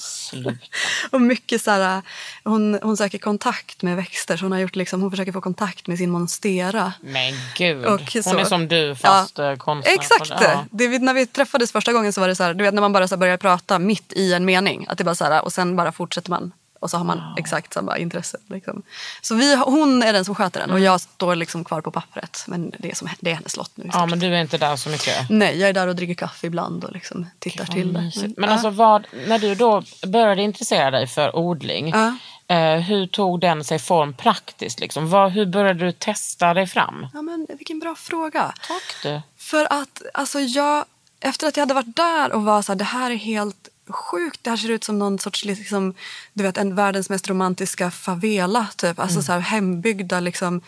Och 1.11 1.21
mycket 1.21 1.63
så 1.63 1.71
här, 1.71 2.03
hon, 2.45 2.79
hon 2.83 2.97
söker 2.97 3.19
kontakt 3.19 3.83
med 3.83 3.97
växter 3.97 4.37
så 4.37 4.45
hon, 4.45 4.53
har 4.53 4.59
gjort 4.59 4.77
liksom, 4.77 5.03
hon 5.03 5.11
försöker 5.11 5.33
få 5.33 5.41
kontakt 5.41 5.87
med 5.87 5.99
sin 5.99 6.11
monstera. 6.11 6.93
Men 7.01 7.35
gud. 7.57 7.85
Och 7.85 8.13
hon 8.15 8.23
så. 8.23 8.39
är 8.39 8.45
som 8.45 8.69
du 8.69 8.95
fast 8.95 9.39
Ja. 9.39 9.45
ja. 9.45 9.57
konstnär. 9.57 9.95
Exakt! 9.95 10.31
Ja. 10.31 10.65
Det, 10.71 10.99
när 10.99 11.15
vi 11.15 11.27
träffades 11.27 11.73
första 11.73 11.93
gången 11.93 12.13
så 12.13 12.21
var 12.21 12.29
det 12.29 12.37
så 12.37 12.43
här, 12.43 12.55
du 12.55 12.65
vet 12.65 12.75
när 12.75 12.81
man 12.81 12.93
bara 12.93 13.09
så 13.09 13.17
börjar 13.17 13.37
prata 13.37 13.79
mitt 13.79 14.13
i 14.13 14.33
en 14.33 14.45
mening. 14.45 14.87
Att 14.89 14.99
det 14.99 15.05
bara 15.05 15.15
så 15.15 15.25
här, 15.25 15.45
och 15.45 15.53
sen 15.53 15.77
bara 15.77 15.93
fortsätter 15.93 16.31
man. 16.31 16.53
Och 16.83 16.91
så 16.91 16.97
har 16.97 17.05
man 17.05 17.35
exakt 17.39 17.73
samma 17.75 17.99
intresse. 17.99 18.39
Liksom. 18.47 18.83
Så 19.21 19.35
vi, 19.35 19.55
hon 19.57 20.03
är 20.03 20.13
den 20.13 20.25
som 20.25 20.35
sköter 20.35 20.61
den 20.61 20.71
och 20.71 20.81
jag 20.81 21.01
står 21.01 21.37
liksom 21.37 21.65
kvar 21.65 21.81
på 21.81 21.91
pappret. 21.91 22.45
Men 22.47 22.73
det 22.79 22.91
är, 22.91 22.95
som, 22.95 23.09
det 23.21 23.31
är 23.31 23.35
hennes 23.35 23.57
lott 23.57 23.71
nu. 23.75 23.91
ja, 23.93 24.07
men 24.07 24.19
du 24.19 24.27
är 24.27 24.41
inte 24.41 24.59
där 24.59 24.77
så 24.77 24.89
mycket. 24.89 25.31
Nej, 25.31 25.59
jag 25.61 25.69
är 25.69 25.73
där 25.73 25.87
och 25.89 25.97
dricker 25.97 26.15
kaffe 26.15 26.47
ibland 26.47 26.85
och 26.85 26.93
liksom 26.93 27.27
tittar 27.39 27.65
till 27.65 27.93
det. 27.93 28.01
Men 28.15 28.33
ja. 28.37 28.49
alltså 28.49 28.71
vad, 28.71 29.07
när 29.27 29.39
du 29.39 29.55
då 29.55 29.83
började 30.07 30.43
intressera 30.43 30.91
dig 30.91 31.07
för 31.07 31.37
odling, 31.37 31.89
Ja. 31.95 32.17
eh, 32.57 32.81
hur 32.81 33.07
tog 33.07 33.41
den 33.41 33.65
sig 33.65 33.79
form 33.79 34.15
praktiskt? 34.15 34.81
Liksom? 34.81 35.11
Vad, 35.11 35.33
hur 35.33 35.47
började 35.47 35.85
du 35.85 35.93
testa 35.93 36.55
dig 36.55 36.67
fram? 36.67 37.07
ja, 37.15 37.23
men 37.23 37.47
vilken 37.59 37.79
bra 37.79 37.95
fråga. 37.95 38.55
Tack 38.69 38.83
du. 39.03 39.21
För 39.37 39.65
att 39.73 40.03
alltså 40.15 40.41
jag, 40.41 40.85
efter 41.21 41.47
att 41.49 41.57
jag 41.57 41.63
hade 41.63 41.75
varit 41.75 41.97
där 41.97 42.33
och 42.33 42.43
var 42.45 42.63
så 42.63 42.73
här, 42.73 42.79
det 42.79 42.85
här 42.85 43.11
är 43.11 43.15
helt 43.17 43.69
sjukt. 43.93 44.39
Det 44.45 44.51
här 44.51 44.57
ser 44.57 44.71
ut 44.71 44.85
som 44.85 44.99
någon 44.99 45.19
sorts, 45.19 45.45
liksom, 45.45 45.95
du 46.33 46.43
vet, 46.43 46.59
en 46.59 46.75
världens 46.75 47.09
mest 47.11 47.29
romantiska 47.29 47.91
favela. 47.91 48.67
Typ. 48.77 48.99
Alltså 48.99 49.23
så 49.23 49.33
här 49.33 49.39
hembyggda 49.41 50.21
liksom. 50.21 50.61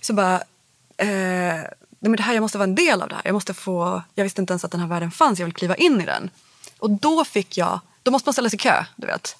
Så 0.00 0.12
bara, 0.14 0.34
eh, 0.96 1.60
men 2.00 2.16
det 2.16 2.22
här, 2.22 2.34
jag 2.34 2.40
måste 2.40 2.58
vara 2.58 2.68
en 2.68 2.74
del 2.74 3.02
av 3.02 3.08
det 3.08 3.14
här. 3.14 3.22
Jag, 3.24 3.32
måste 3.34 3.54
få, 3.54 4.02
jag 4.14 4.24
visste 4.24 4.40
inte 4.40 4.52
ens 4.52 4.64
att 4.64 4.70
den 4.70 4.80
här 4.80 4.88
världen 4.88 5.10
fanns. 5.10 5.38
Jag 5.38 5.46
vill 5.46 5.54
kliva 5.54 5.74
in 5.76 6.00
i 6.00 6.04
den. 6.04 6.30
Och 6.78 6.90
då 6.90 7.24
fick 7.24 7.56
jag, 7.58 7.80
då 8.02 8.10
måste 8.10 8.28
man 8.28 8.32
ställa 8.32 8.50
sig 8.50 8.56
i 8.56 8.58
kö. 8.58 8.84
Du 8.96 9.06
vet. 9.06 9.36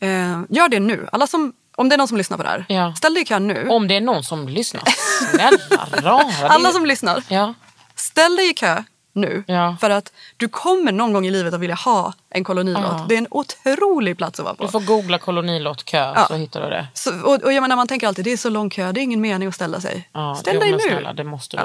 Eh, 0.00 0.40
gör 0.48 0.68
det 0.68 0.80
nu. 0.80 1.08
Alla 1.12 1.26
som, 1.26 1.52
om 1.76 1.88
det 1.88 1.94
är 1.94 1.98
någon 1.98 2.08
som 2.08 2.16
lyssnar 2.16 2.36
på 2.36 2.42
det 2.42 2.48
här, 2.48 2.64
Ja. 2.68 2.94
ställ 2.96 3.14
dig 3.14 3.22
i 3.22 3.26
kö 3.26 3.38
nu. 3.38 3.68
Om 3.68 3.88
det 3.88 3.94
är 3.96 4.00
någon 4.00 4.24
som 4.24 4.48
lyssnar, 4.48 4.82
snälla 5.30 5.86
rara. 5.92 6.48
Alla 6.48 6.72
som 6.72 6.86
lyssnar, 6.86 7.22
Ja. 7.28 7.54
Ställ 7.94 8.36
dig 8.36 8.50
i 8.50 8.54
kö 8.54 8.84
nu. 9.12 9.44
Ja. 9.46 9.76
För 9.80 9.90
att 9.90 10.12
du 10.36 10.48
kommer 10.48 10.92
någon 10.92 11.12
gång 11.12 11.26
i 11.26 11.30
livet 11.30 11.54
att 11.54 11.60
vilja 11.60 11.74
ha 11.76 12.12
en 12.30 12.44
kolonilott. 12.44 12.82
Ja. 12.98 13.06
Det 13.08 13.14
är 13.14 13.18
en 13.18 13.26
otrolig 13.30 14.16
plats 14.18 14.40
att 14.40 14.44
vara 14.44 14.54
på. 14.54 14.64
Du 14.64 14.70
får 14.70 14.80
googla 14.80 15.18
kolonilottkö 15.18 15.98
Ja. 15.98 16.24
så 16.28 16.34
hittar 16.34 16.60
du 16.62 16.70
det. 16.70 16.86
Så, 16.94 17.20
och, 17.20 17.42
och 17.42 17.52
jag 17.52 17.60
menar, 17.62 17.76
man 17.76 17.88
tänker 17.88 18.06
alltid 18.08 18.24
det 18.24 18.32
är 18.32 18.36
så 18.36 18.50
lång 18.50 18.70
kö, 18.70 18.92
det 18.92 19.00
är 19.00 19.02
ingen 19.02 19.20
mening 19.20 19.48
att 19.48 19.54
ställa 19.54 19.80
sig. 19.80 20.08
Ja, 20.12 20.34
Ställ 20.34 20.54
jo, 20.54 20.60
dig 20.60 20.72
nu. 20.72 20.78
Snälla, 20.78 21.12
det 21.12 21.24
måste 21.24 21.56
du. 21.56 21.62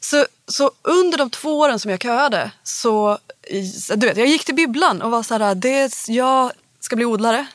Så, 0.00 0.26
så 0.48 0.70
under 0.82 1.18
de 1.18 1.30
två 1.30 1.58
åren 1.58 1.78
som 1.78 1.90
jag 1.90 2.02
köade 2.02 2.50
så, 2.62 3.18
du 3.94 4.06
vet, 4.06 4.16
jag 4.16 4.26
gick 4.26 4.44
till 4.44 4.54
bibblan 4.54 5.02
och 5.02 5.10
var 5.10 5.22
så 5.22 5.38
här, 5.38 5.54
det, 5.54 5.92
jag 6.08 6.52
ska 6.80 6.96
bli 6.96 7.04
odlare. 7.04 7.46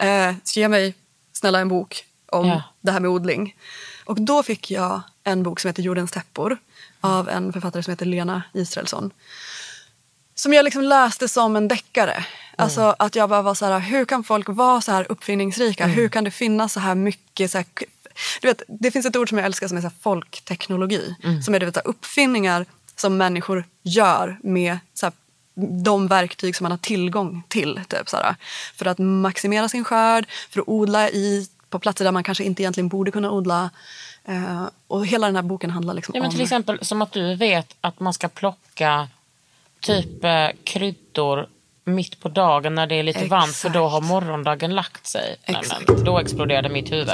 Eh, 0.00 0.34
ge 0.54 0.68
mig 0.68 0.94
snälla 1.32 1.58
en 1.58 1.68
bok 1.68 2.04
om 2.32 2.60
det 2.80 2.92
här 2.92 3.00
med 3.00 3.10
odling. 3.10 3.54
Och 4.04 4.20
då 4.20 4.42
fick 4.42 4.70
jag 4.70 5.00
en 5.24 5.42
bok 5.42 5.60
som 5.60 5.68
heter 5.68 5.82
Jordens 5.82 6.10
täppor 6.10 6.58
av 7.06 7.28
en 7.28 7.52
författare 7.52 7.82
som 7.82 7.90
heter 7.90 8.06
Lena 8.06 8.42
Israelsson. 8.54 9.10
Som 10.34 10.52
jag 10.52 10.64
liksom 10.64 10.82
läste 10.82 11.28
som 11.28 11.56
en 11.56 11.68
deckare. 11.68 12.26
Alltså 12.56 12.96
att 12.98 13.14
jag 13.14 13.28
bara 13.28 13.42
var 13.42 13.54
så 13.54 13.66
här, 13.66 13.78
hur 13.78 14.04
kan 14.04 14.24
folk 14.24 14.48
vara 14.48 14.80
så 14.80 14.92
här 14.92 15.06
uppfinningsrika? 15.08 15.86
Hur 15.86 16.08
kan 16.08 16.24
det 16.24 16.30
finnas 16.30 16.72
så 16.72 16.80
här 16.80 16.94
mycket 16.94 17.50
så 17.50 17.58
här, 17.58 17.66
du 18.40 18.48
vet, 18.48 18.62
det 18.68 18.90
finns 18.90 19.06
ett 19.06 19.16
ord 19.16 19.28
som 19.28 19.38
jag 19.38 19.44
älskar 19.44 19.68
som 19.68 19.76
är 19.76 19.82
så 19.82 19.90
folkteknologi. 20.00 21.14
Som 21.44 21.54
är 21.54 21.60
du 21.60 21.66
vet, 21.66 21.74
så 21.74 21.80
här, 21.80 21.88
uppfinningar 21.88 22.66
som 22.96 23.16
människor 23.16 23.64
gör 23.82 24.38
med 24.42 24.78
så 24.94 25.06
här, 25.06 25.12
de 25.84 26.08
verktyg 26.08 26.56
som 26.56 26.64
man 26.64 26.70
har 26.70 26.78
tillgång 26.78 27.42
till. 27.48 27.80
Typ, 27.88 28.08
så 28.08 28.16
här, 28.16 28.36
för 28.76 28.86
att 28.86 28.98
maximera 28.98 29.68
sin 29.68 29.84
skörd, 29.84 30.26
för 30.50 30.60
att 30.60 30.68
odla 30.68 31.10
i 31.10 31.48
på 31.70 31.78
platser 31.78 32.04
där 32.04 32.12
man 32.12 32.24
kanske 32.24 32.44
inte 32.44 32.62
egentligen 32.62 32.88
borde 32.88 33.10
kunna 33.10 33.30
odla. 33.30 33.70
Eh, 34.24 34.64
och 34.86 35.06
hela 35.06 35.26
den 35.26 35.36
här 35.36 35.42
boken 35.42 35.70
handlar 35.70 35.94
liksom 35.94 36.12
Ja, 36.14 36.20
men 36.20 36.28
om... 36.28 36.32
till 36.32 36.42
exempel 36.42 36.84
som 36.84 37.02
att 37.02 37.12
du 37.12 37.34
vet 37.34 37.76
att 37.80 38.00
man 38.00 38.12
ska 38.12 38.28
plocka 38.28 39.08
typ 39.80 40.24
eh, 40.24 40.48
kryddor 40.64 41.48
mitt 41.84 42.20
på 42.20 42.28
dagen 42.28 42.74
när 42.74 42.86
det 42.86 42.94
är 42.94 43.02
lite 43.02 43.24
varmt 43.24 43.56
för 43.56 43.68
då 43.68 43.88
har 43.88 44.00
morgondagen 44.00 44.74
lagt 44.74 45.06
sig. 45.06 45.36
Nej, 45.48 45.56
Exakt. 45.60 45.88
men, 45.88 46.04
då 46.04 46.18
exploderade 46.18 46.68
mitt 46.68 46.92
huvud. 46.92 47.10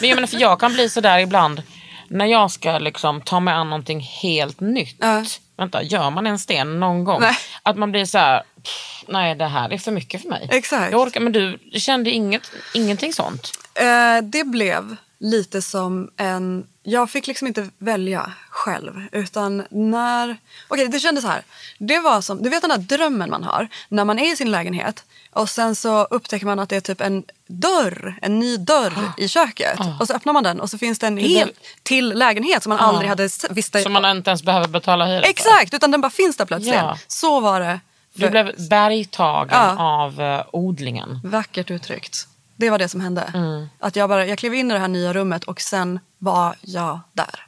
Men 0.00 0.08
jag 0.08 0.16
menar, 0.16 0.26
för 0.26 0.40
jag 0.40 0.60
kan 0.60 0.72
bli 0.72 0.88
sådär 0.88 1.18
ibland 1.18 1.62
när 2.08 2.26
jag 2.26 2.50
ska 2.50 2.78
liksom 2.78 3.20
ta 3.20 3.40
mig 3.40 3.54
an 3.54 3.70
någonting 3.70 4.00
helt 4.00 4.60
nytt. 4.60 4.96
Ja. 5.00 5.24
Vänta, 5.56 5.82
gör 5.82 6.10
man 6.10 6.26
en 6.26 6.38
sten 6.38 6.80
någon 6.80 7.04
gång? 7.04 7.20
Nej. 7.20 7.36
Att 7.62 7.76
man 7.76 7.92
blir 7.92 8.04
så 8.04 8.18
här, 8.18 8.42
"Pff, 8.62 9.04
nej 9.08 9.34
det 9.34 9.46
här 9.46 9.72
är 9.72 9.78
för 9.78 9.92
mycket 9.92 10.22
för 10.22 10.28
mig. 10.28 10.48
Exakt. 10.50 10.92
Jag 10.92 11.00
orkar, 11.00 11.20
men 11.20 11.32
du 11.32 11.58
kände 11.72 12.10
inget, 12.10 12.50
ingenting 12.74 13.12
sånt? 13.12 13.52
Eh, 13.74 14.22
det 14.22 14.44
blev 14.44 14.96
lite 15.18 15.62
som 15.62 16.10
en... 16.16 16.66
Jag 16.82 17.10
fick 17.10 17.26
liksom 17.26 17.46
inte 17.46 17.68
välja 17.78 18.32
själv. 18.50 19.06
Utan 19.12 19.66
när... 19.70 20.36
Okej, 20.68 20.88
det 20.88 21.00
kändes 21.00 21.24
så 21.24 21.30
här. 21.30 21.42
Det 21.78 21.98
var 21.98 22.20
som... 22.20 22.42
Du 22.42 22.50
vet 22.50 22.62
den 22.62 22.70
där 22.70 22.78
drömmen 22.96 23.30
man 23.30 23.44
har 23.44 23.68
när 23.88 24.04
man 24.04 24.18
är 24.18 24.32
i 24.32 24.36
sin 24.36 24.50
lägenhet 24.50 25.04
och 25.32 25.48
sen 25.48 25.74
så 25.74 26.04
upptäcker 26.04 26.46
man 26.46 26.58
att 26.58 26.68
det 26.68 26.76
är 26.76 26.80
typ 26.80 27.00
en 27.00 27.24
dörr, 27.46 28.18
en 28.22 28.38
ny 28.38 28.56
dörr 28.56 28.92
i 29.16 29.28
köket. 29.28 29.78
Och 30.00 30.06
så 30.06 30.14
öppnar 30.14 30.32
man 30.32 30.42
den 30.44 30.60
och 30.60 30.70
så 30.70 30.78
finns 30.78 30.98
det 30.98 31.06
en 31.06 31.16
helt 31.16 31.54
till 31.82 32.08
lägenhet 32.08 32.62
som 32.62 32.70
man 32.70 32.78
aldrig 32.78 33.08
hade 33.08 33.28
visst. 33.50 33.82
Som 33.82 33.92
man 33.92 34.16
inte 34.16 34.30
ens 34.30 34.42
behöver 34.42 34.68
betala 34.68 35.06
hyra 35.06 35.22
för. 35.22 35.28
Exakt, 35.28 35.74
utan 35.74 35.90
den 35.90 36.00
bara 36.00 36.10
finns 36.10 36.36
där 36.36 36.44
plötsligt. 36.44 36.74
Ja. 36.74 36.98
Så 37.06 37.40
var 37.40 37.60
det. 37.60 37.80
Du 38.14 38.30
blev 38.30 38.68
bergtagen 38.70 39.48
Ja. 39.60 39.76
av 39.78 40.20
eh, 40.20 40.44
odlingen. 40.52 41.20
Vackert 41.24 41.70
uttryckt. 41.70 42.26
Det 42.56 42.70
var 42.70 42.78
det 42.78 42.88
som 42.88 43.00
hände. 43.00 43.30
Mm. 43.34 43.66
Att 43.78 43.96
jag, 43.96 44.08
bara, 44.08 44.26
jag 44.26 44.38
klev 44.38 44.54
in 44.54 44.70
i 44.70 44.74
det 44.74 44.80
här 44.80 44.88
nya 44.88 45.12
rummet 45.12 45.44
och 45.44 45.60
sen 45.60 46.00
var 46.18 46.56
jag 46.60 47.00
där. 47.12 47.46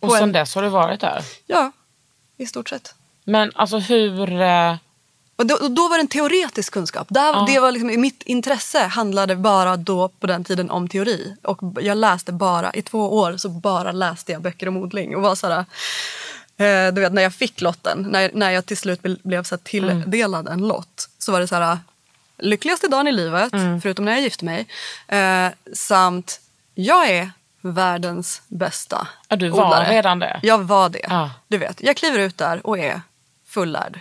Och 0.00 0.08
På 0.08 0.14
sen 0.14 0.22
en- 0.22 0.32
dess 0.32 0.54
har 0.54 0.62
du 0.62 0.68
varit 0.68 1.00
där. 1.00 1.22
Ja, 1.46 1.72
i 2.36 2.46
stort 2.46 2.68
sett. 2.68 2.94
Men 3.24 3.52
alltså 3.54 3.78
hur... 3.78 4.40
eh, 4.40 4.76
Och 5.36 5.46
då, 5.46 5.54
och 5.54 5.70
då 5.70 5.88
var 5.88 5.96
det 5.96 6.00
en 6.02 6.08
teoretisk 6.08 6.72
kunskap. 6.72 7.06
Där, 7.10 7.46
det 7.46 7.60
var 7.60 7.72
liksom, 7.72 8.00
mitt 8.00 8.22
intresse 8.22 8.78
handlade 8.84 9.36
bara 9.36 9.76
då 9.76 10.08
på 10.08 10.26
den 10.26 10.44
tiden 10.44 10.70
om 10.70 10.88
teori. 10.88 11.36
Och 11.42 11.58
jag 11.80 11.96
läste 11.98 12.32
bara, 12.32 12.72
i 12.72 12.82
två 12.82 13.14
år 13.18 13.36
så 13.36 13.48
bara 13.48 13.92
läste 13.92 14.32
jag 14.32 14.42
böcker 14.42 14.68
om 14.68 14.76
odling. 14.76 15.16
Och 15.16 15.22
var 15.22 15.34
sådär, 15.34 15.64
eh, 16.56 16.92
du 16.94 17.00
vet 17.00 17.12
när 17.12 17.22
jag 17.22 17.34
fick 17.34 17.60
lotten, 17.60 18.06
när, 18.10 18.30
när 18.34 18.50
jag 18.50 18.66
till 18.66 18.76
slut 18.76 19.02
ble- 19.02 19.20
blev 19.22 19.42
så 19.42 19.56
tilldelad 19.56 20.48
en 20.48 20.58
lott. 20.68 21.08
Så 21.18 21.32
var 21.32 21.40
det 21.40 21.46
så 21.48 21.54
här, 21.54 21.78
lyckligaste 22.38 22.88
dagen 22.88 23.08
i 23.08 23.12
livet, 23.12 23.52
förutom 23.82 24.04
när 24.04 24.12
jag 24.12 24.20
gifte 24.20 24.44
mig. 24.44 24.66
Eh, 25.08 25.48
samt, 25.72 26.40
jag 26.74 27.10
är 27.10 27.30
världens 27.60 28.42
bästa 28.48 29.08
Ja, 29.28 29.36
du 29.36 29.48
var 29.48 29.64
odlare. 29.66 29.90
redan 29.92 30.18
det. 30.18 30.40
Jag 30.42 30.58
var 30.58 30.88
det. 30.88 31.06
Ja. 31.08 31.30
Du 31.48 31.58
vet, 31.58 31.82
jag 31.82 31.96
kliver 31.96 32.18
ut 32.18 32.38
där 32.38 32.66
och 32.66 32.78
är 32.78 33.00
fullärd. 33.46 34.00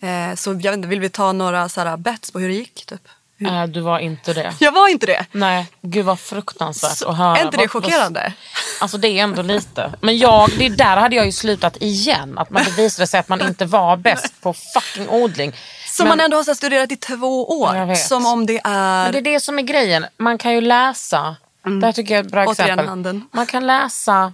Eh, 0.00 0.34
så 0.34 0.50
jag 0.50 0.56
vet 0.56 0.74
inte, 0.74 0.88
vill 0.88 1.00
vi 1.00 1.08
ta 1.10 1.32
några 1.32 1.68
så 1.68 1.80
här, 1.80 1.96
bets 1.96 2.30
på 2.30 2.38
hur 2.38 2.48
det 2.48 2.54
gick? 2.54 2.86
Typ? 2.86 3.08
Hur? 3.38 3.48
eh, 3.48 3.64
du 3.64 3.80
var 3.80 3.98
inte 3.98 4.32
det. 4.32 4.54
Jag 4.60 4.72
var 4.72 4.88
inte 4.88 5.06
det. 5.06 5.26
Nej, 5.32 5.66
gud 5.82 6.04
vad 6.04 6.20
fruktansvärt 6.20 6.96
Så, 6.96 7.08
att 7.08 7.16
höra. 7.16 7.36
är 7.38 7.44
inte 7.44 7.56
det 7.56 7.68
chockerande? 7.68 8.32
Alltså 8.80 8.98
det 8.98 9.08
är 9.08 9.22
ändå 9.22 9.42
lite. 9.42 9.92
Men 10.00 10.18
jag, 10.18 10.50
det 10.58 10.68
där 10.68 10.96
hade 10.96 11.16
jag 11.16 11.26
ju 11.26 11.32
slutat 11.32 11.76
igen. 11.80 12.38
Att 12.38 12.50
man 12.50 12.62
visade 12.76 13.06
sig 13.06 13.20
att 13.20 13.28
man 13.28 13.40
inte 13.42 13.64
var 13.66 13.96
bäst 13.96 14.40
på 14.42 14.52
fucking 14.74 15.08
odling. 15.08 15.52
Som 15.86 16.08
man 16.08 16.20
ändå 16.20 16.36
har 16.36 16.44
så 16.44 16.54
studerat 16.54 16.92
i 16.92 16.96
två 16.96 17.60
år. 17.60 17.94
Som 17.94 18.26
om 18.26 18.46
det 18.46 18.60
är... 18.64 19.02
Men 19.04 19.12
det 19.12 19.18
är 19.18 19.22
det 19.34 19.40
som 19.40 19.58
är 19.58 19.62
grejen. 19.62 20.06
Man 20.16 20.38
kan 20.38 20.52
ju 20.52 20.60
läsa, 20.60 21.36
det 21.80 21.86
här 21.86 21.92
tycker 21.92 22.14
jag 22.14 22.20
är 22.20 22.24
ett 22.26 22.32
bra 22.32 22.40
Mm. 22.40 22.50
Återigen 22.52 22.68
exempel. 22.70 22.88
handen. 22.88 23.28
Man 23.32 23.46
kan 23.46 23.66
läsa 23.66 24.32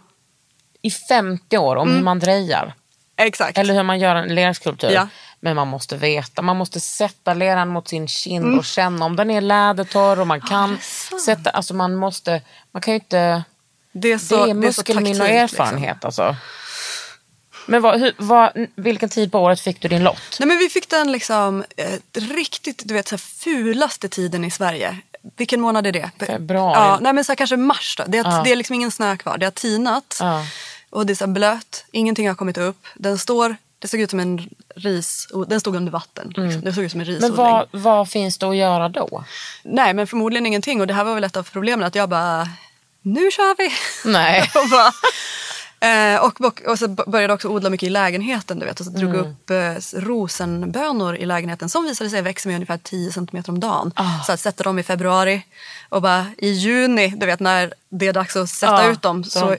i 0.83 0.91
50 0.91 1.59
år 1.59 1.77
om 1.77 1.83
Mm. 1.89 1.97
hur 1.97 2.05
man 2.05 2.19
drejar. 2.19 2.75
Exakt. 3.17 3.59
Eller 3.59 3.75
hur 3.75 3.83
man 3.83 3.99
gör 3.99 4.15
en 4.17 4.35
lerskulptur. 4.35 4.91
Ja. 4.91 5.09
Men 5.43 5.57
man 5.57 5.69
måste 5.69 5.97
veta, 5.97 6.43
man 6.43 6.57
måste 6.57 6.81
sätta 6.81 7.35
leran 7.35 7.69
mot 7.69 7.89
sin 7.89 8.09
kind 8.09 8.45
Mm. 8.45 8.59
och 8.59 8.65
känna 8.65 9.05
om 9.05 9.17
den 9.17 9.31
är 9.31 9.41
lädertorr 9.41 10.21
och 10.21 10.27
man 10.27 10.41
kan 10.41 10.79
sätta, 11.25 11.51
alltså 11.51 11.75
man 11.75 11.95
måste, 11.95 12.43
man 12.73 12.83
kan 12.83 12.95
ju 12.95 13.01
inte, 13.01 13.43
det 13.93 14.13
är 14.13 14.19
så, 14.19 14.45
det 14.45 14.51
är 14.51 14.55
muskelminne 14.55 15.11
och 15.11 15.17
taktilt, 15.29 15.53
erfarenhet 15.53 16.05
alltså. 16.05 16.37
Men 17.67 17.83
vad, 17.83 18.01
hur, 18.01 18.15
vad, 18.19 18.67
vilken 18.75 19.09
tid 19.09 19.33
på 19.33 19.39
året 19.39 19.61
fick 19.61 19.81
du 19.83 19.89
din 19.89 20.03
lott? 20.05 20.37
Nej, 20.41 20.47
men 20.47 20.59
vi 20.59 20.69
fick 20.69 20.89
den 20.91 21.13
liksom 21.13 21.65
eh, 21.77 21.99
riktigt 22.15 22.83
du 22.85 22.95
vet, 22.95 23.09
så 23.09 23.13
här, 23.13 23.19
fulaste 23.19 24.09
tiden 24.09 24.45
i 24.45 24.51
Sverige. 24.51 24.99
Vilken 25.37 25.61
månad 25.61 25.87
är 25.87 25.93
det? 25.93 26.11
Februari. 26.19 26.75
Ja, 26.75 26.99
nej, 27.01 27.13
men 27.13 27.25
så 27.25 27.33
här, 27.33 27.37
kanske 27.37 27.57
mars 27.57 27.95
då. 27.99 28.05
Det 28.09 28.19
är, 28.19 28.25
Ja. 28.25 28.41
det 28.45 28.53
är 28.53 28.57
liksom 28.57 28.75
ingen 28.75 28.91
snö 28.91 29.17
kvar. 29.17 29.39
Det 29.39 29.47
har 29.47 29.51
tinat. 29.51 30.17
Ja. 30.21 30.45
Och 30.91 31.07
det 31.07 31.13
är 31.13 31.15
så 31.15 31.27
blött. 31.27 31.85
Ingenting 31.93 32.29
har 32.29 32.35
kommit 32.35 32.59
upp. 32.59 32.87
Den 32.95 33.19
står, 33.19 33.57
det 33.83 33.89
såg 33.89 34.01
ut 34.01 34.11
som 34.11 34.21
en 34.21 34.49
ris. 34.77 35.29
Den 35.49 35.61
stod 35.61 35.77
under 35.77 35.93
vatten. 35.93 36.33
Liksom. 36.37 36.61
Det 36.61 36.73
såg 36.73 36.85
ut 36.85 36.91
som 36.93 37.01
en 37.01 37.07
Mm. 37.07 37.21
Men 37.21 37.31
risodling. 37.31 37.47
vad, 37.73 37.83
vad 37.83 38.09
finns 38.11 38.39
det 38.39 38.47
att 38.47 38.57
göra 38.57 38.89
då? 38.89 39.25
Nej 39.63 39.95
men 39.95 40.07
förmodligen 40.07 40.47
ingenting. 40.47 40.81
Och 40.81 40.87
det 40.87 40.95
här 40.95 41.05
var 41.05 41.15
väl 41.15 41.25
ett 41.25 41.37
av 41.37 41.43
problemen. 41.53 41.87
Att 41.87 41.95
jag 41.95 42.09
bara, 42.09 42.49
nu 43.03 43.31
kör 43.31 43.57
vi. 43.59 43.71
Nej. 44.13 44.43
och, 44.55 44.69
bara, 44.71 44.93
eh, 46.15 46.21
och, 46.25 46.41
och, 46.41 46.63
och 46.67 46.79
så 46.79 46.89
började 46.89 47.23
jag 47.23 47.31
också 47.35 47.49
odla 47.49 47.71
mycket 47.71 47.87
i 47.87 47.91
lägenheten. 47.91 48.59
Du 48.59 48.67
vet, 48.67 48.81
och 48.81 48.87
så 48.87 48.93
drog 48.93 49.15
Mm. 49.15 49.27
upp 49.27 49.51
eh, 49.51 50.01
rosenbönor 50.01 51.17
i 51.17 51.27
lägenheten 51.27 51.69
som 51.69 51.85
visade 51.85 52.11
sig 52.11 52.23
växa 52.23 52.49
med 52.49 52.55
ungefär 52.57 52.79
10 52.79 53.13
cm 53.13 53.43
om 53.49 53.61
dagen. 53.61 53.93
Ah. 53.97 54.23
Så 54.27 54.33
att 54.33 54.41
sätta 54.41 54.63
dem 54.65 54.79
i 54.79 54.83
februari 54.83 55.43
och 55.89 56.03
bara 56.03 56.27
i 56.39 56.49
juni, 56.51 57.09
du 57.17 57.27
vet 57.27 57.41
när 57.41 57.75
det 57.89 58.07
är 58.07 58.13
dags 58.13 58.37
att 58.37 58.51
sätta 58.51 58.85
Ja, 58.85 58.91
ut 58.91 59.03
dem. 59.03 59.25
Så 59.25 59.57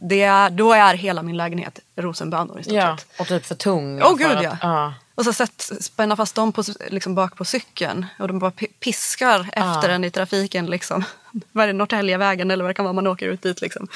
det 0.00 0.22
är, 0.22 0.50
då 0.50 0.72
är 0.72 0.94
hela 0.94 1.22
min 1.22 1.36
lägenhet 1.36 1.78
rosenbönor 1.96 2.60
i 2.60 2.62
stort 2.62 2.74
Ja, 2.74 2.96
sett. 2.96 3.20
och 3.20 3.26
typ 3.26 3.46
för 3.46 3.54
tung. 3.54 4.02
Åh 4.02 4.08
för 4.10 4.16
gud 4.16 4.26
att- 4.36 4.42
ja. 4.42 4.56
ja. 4.62 4.94
Och 5.14 5.24
så 5.24 5.32
sätt, 5.32 5.70
spänna 5.80 6.16
fast 6.16 6.34
dem 6.34 6.52
på, 6.52 6.62
liksom 6.90 7.14
bak 7.14 7.36
på 7.36 7.44
cykeln 7.44 8.06
och 8.18 8.28
de 8.28 8.38
bara 8.38 8.50
pi- 8.50 8.72
piskar 8.80 9.48
efter 9.52 9.88
en 9.88 10.04
i 10.04 10.10
trafiken. 10.10 10.66
Liksom. 10.66 11.04
Vad 11.52 11.62
är 11.64 11.66
det, 11.66 11.72
Norrtäljevägen 11.72 12.50
eller 12.50 12.64
vad 12.64 12.70
det 12.70 12.74
kan 12.74 12.84
vara 12.84 12.92
man 12.92 13.06
åker 13.06 13.28
ut 13.28 13.42
dit. 13.42 13.60
Liksom. 13.60 13.88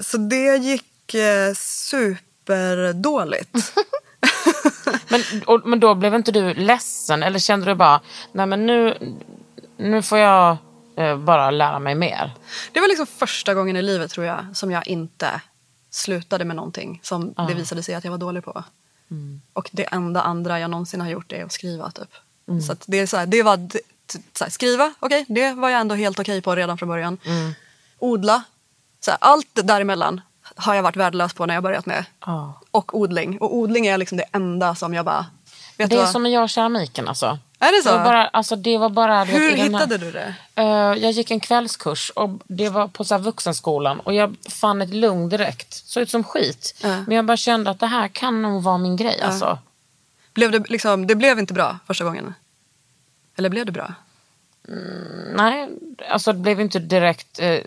Så 0.00 0.16
det 0.16 0.56
gick 0.56 1.14
eh, 1.14 1.52
superdåligt. 1.54 3.50
Men, 5.08 5.22
och, 5.46 5.66
men 5.66 5.80
då 5.80 5.94
blev 5.94 6.14
inte 6.14 6.32
du 6.32 6.54
ledsen 6.54 7.22
eller 7.22 7.38
kände 7.38 7.66
du 7.66 7.74
bara, 7.74 8.00
nej 8.32 8.46
men 8.46 8.66
nu, 8.66 8.98
nu 9.76 10.02
får 10.02 10.18
jag 10.18 10.56
bara 11.18 11.50
lära 11.50 11.78
mig 11.78 11.94
mer? 11.94 12.30
det 12.72 12.80
var 12.80 12.88
liksom 12.88 13.06
första 13.06 13.54
gången 13.54 13.76
i 13.76 13.82
livet 13.82 14.10
tror 14.10 14.26
jag 14.26 14.46
som 14.54 14.70
jag 14.70 14.86
inte 14.86 15.40
slutade 15.90 16.44
med 16.44 16.56
någonting 16.56 17.00
som 17.02 17.34
det 17.48 17.54
visade 17.54 17.82
sig 17.82 17.94
att 17.94 18.04
jag 18.04 18.10
var 18.10 18.18
dålig 18.18 18.44
på. 18.44 18.64
Och 19.52 19.70
det 19.72 19.84
enda 19.84 20.22
andra 20.22 20.60
jag 20.60 20.70
någonsin 20.70 21.00
har 21.00 21.08
gjort 21.08 21.32
är 21.32 21.44
att 21.44 21.52
skriva. 21.52 21.90
Typ. 21.90 22.14
Så 22.66 22.72
att 22.72 22.84
det, 22.86 22.98
är 22.98 23.06
så 23.06 23.16
här, 23.16 23.26
det 23.26 23.42
var 23.42 23.70
så 24.32 24.44
här, 24.44 24.50
skriva, 24.50 24.94
okej, 24.98 25.24
det 25.28 25.52
var 25.52 25.68
jag 25.68 25.80
ändå 25.80 25.94
helt 25.94 26.18
okej 26.18 26.42
på 26.42 26.54
redan 26.54 26.78
från 26.78 26.88
början. 26.88 27.18
Odla, 27.98 28.42
så 29.00 29.10
här, 29.10 29.18
allt 29.20 29.48
däremellan 29.54 30.20
har 30.56 30.74
jag 30.74 30.82
varit 30.82 30.96
värdelös 30.96 31.34
på 31.34 31.46
när 31.46 31.54
jag 31.54 31.62
börjat 31.62 31.86
med. 31.86 32.04
Ja. 32.26 32.60
Och 32.70 32.98
odling. 32.98 33.38
Och 33.38 33.56
odling 33.56 33.86
är 33.86 33.98
liksom 33.98 34.18
det 34.18 34.26
enda 34.32 34.74
som 34.74 34.94
jag 34.94 35.04
bara... 35.04 35.26
Vet 35.76 35.90
Det 35.90 35.96
är 35.96 36.00
vad? 36.00 36.10
som 36.10 36.26
jag 36.26 36.42
och 36.42 36.50
keramiken 36.50 37.08
alltså. 37.08 37.38
Är 37.58 37.76
det 37.76 37.82
så? 37.82 37.88
Det 37.90 37.96
var 37.98 38.04
bara, 38.04 38.28
alltså, 38.28 38.56
det 38.56 38.78
var 38.78 38.88
bara, 38.88 39.24
vet, 39.24 39.34
Hur 39.34 39.48
i 39.48 39.50
den 39.50 39.58
här- 39.60 39.66
hittade 39.66 39.98
du 39.98 40.12
det? 40.12 40.34
Eh, 40.54 40.64
jag 41.02 41.10
gick 41.12 41.30
en 41.30 41.40
kvällskurs 41.40 42.10
och 42.10 42.30
det 42.46 42.68
var 42.68 42.88
på 42.88 43.04
så 43.04 43.14
här 43.14 43.22
vuxenskolan 43.22 44.00
och 44.00 44.14
jag 44.14 44.36
fann 44.50 44.82
ett 44.82 44.94
lugn 44.94 45.28
direkt. 45.28 45.72
Såg 45.74 46.02
ut 46.02 46.10
som 46.10 46.24
skit. 46.24 46.74
Ja. 46.82 46.88
Men 47.06 47.16
jag 47.16 47.24
bara 47.24 47.36
kände 47.36 47.70
att 47.70 47.80
det 47.80 47.86
här 47.86 48.08
kan 48.08 48.42
nog 48.42 48.62
vara 48.62 48.78
min 48.78 48.96
grej. 48.96 49.20
Alltså. 49.22 49.58
Blev 50.34 50.50
det, 50.50 50.70
liksom, 50.70 51.06
det 51.06 51.14
blev 51.14 51.38
inte 51.38 51.54
bra 51.54 51.78
första 51.86 52.04
gången? 52.04 52.34
Eller 53.36 53.48
blev 53.48 53.66
det 53.66 53.72
bra? 53.72 53.94
Nej, 55.34 55.68
alltså 56.10 56.32
det 56.32 56.38
blev 56.38 56.60
inte 56.60 56.78
direkt... 56.78 57.38
Eh, 57.38 57.58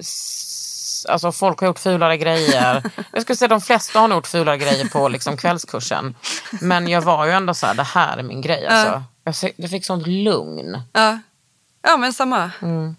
alltså 1.05 1.31
folk 1.31 1.59
har 1.59 1.67
gjort 1.67 1.79
fulare 1.79 2.17
grejer. 2.17 2.83
Jag 3.11 3.21
skulle 3.21 3.35
säga 3.37 3.47
de 3.47 3.61
flesta 3.61 3.99
har 3.99 4.07
nog 4.07 4.17
gjort 4.17 4.27
fulare 4.27 4.57
grejer 4.57 4.85
på 4.87 5.07
liksom, 5.07 5.37
kvällskursen. 5.37 6.15
Men 6.61 6.87
jag 6.87 7.01
var 7.01 7.25
ju 7.25 7.31
ändå 7.31 7.53
så 7.53 7.65
här, 7.65 7.73
det 7.73 7.83
här 7.83 8.17
är 8.17 8.23
min 8.23 8.41
grej. 8.41 8.67
Alltså. 8.67 9.03
Jag, 9.23 9.35
se- 9.35 9.53
jag 9.55 9.69
fick 9.69 9.85
sånt 9.85 10.07
lugn. 10.07 10.81
Ja, 10.93 11.19
ja 11.81 11.97
men 11.97 12.13
samma. 12.13 12.51
Mm. 12.61 12.95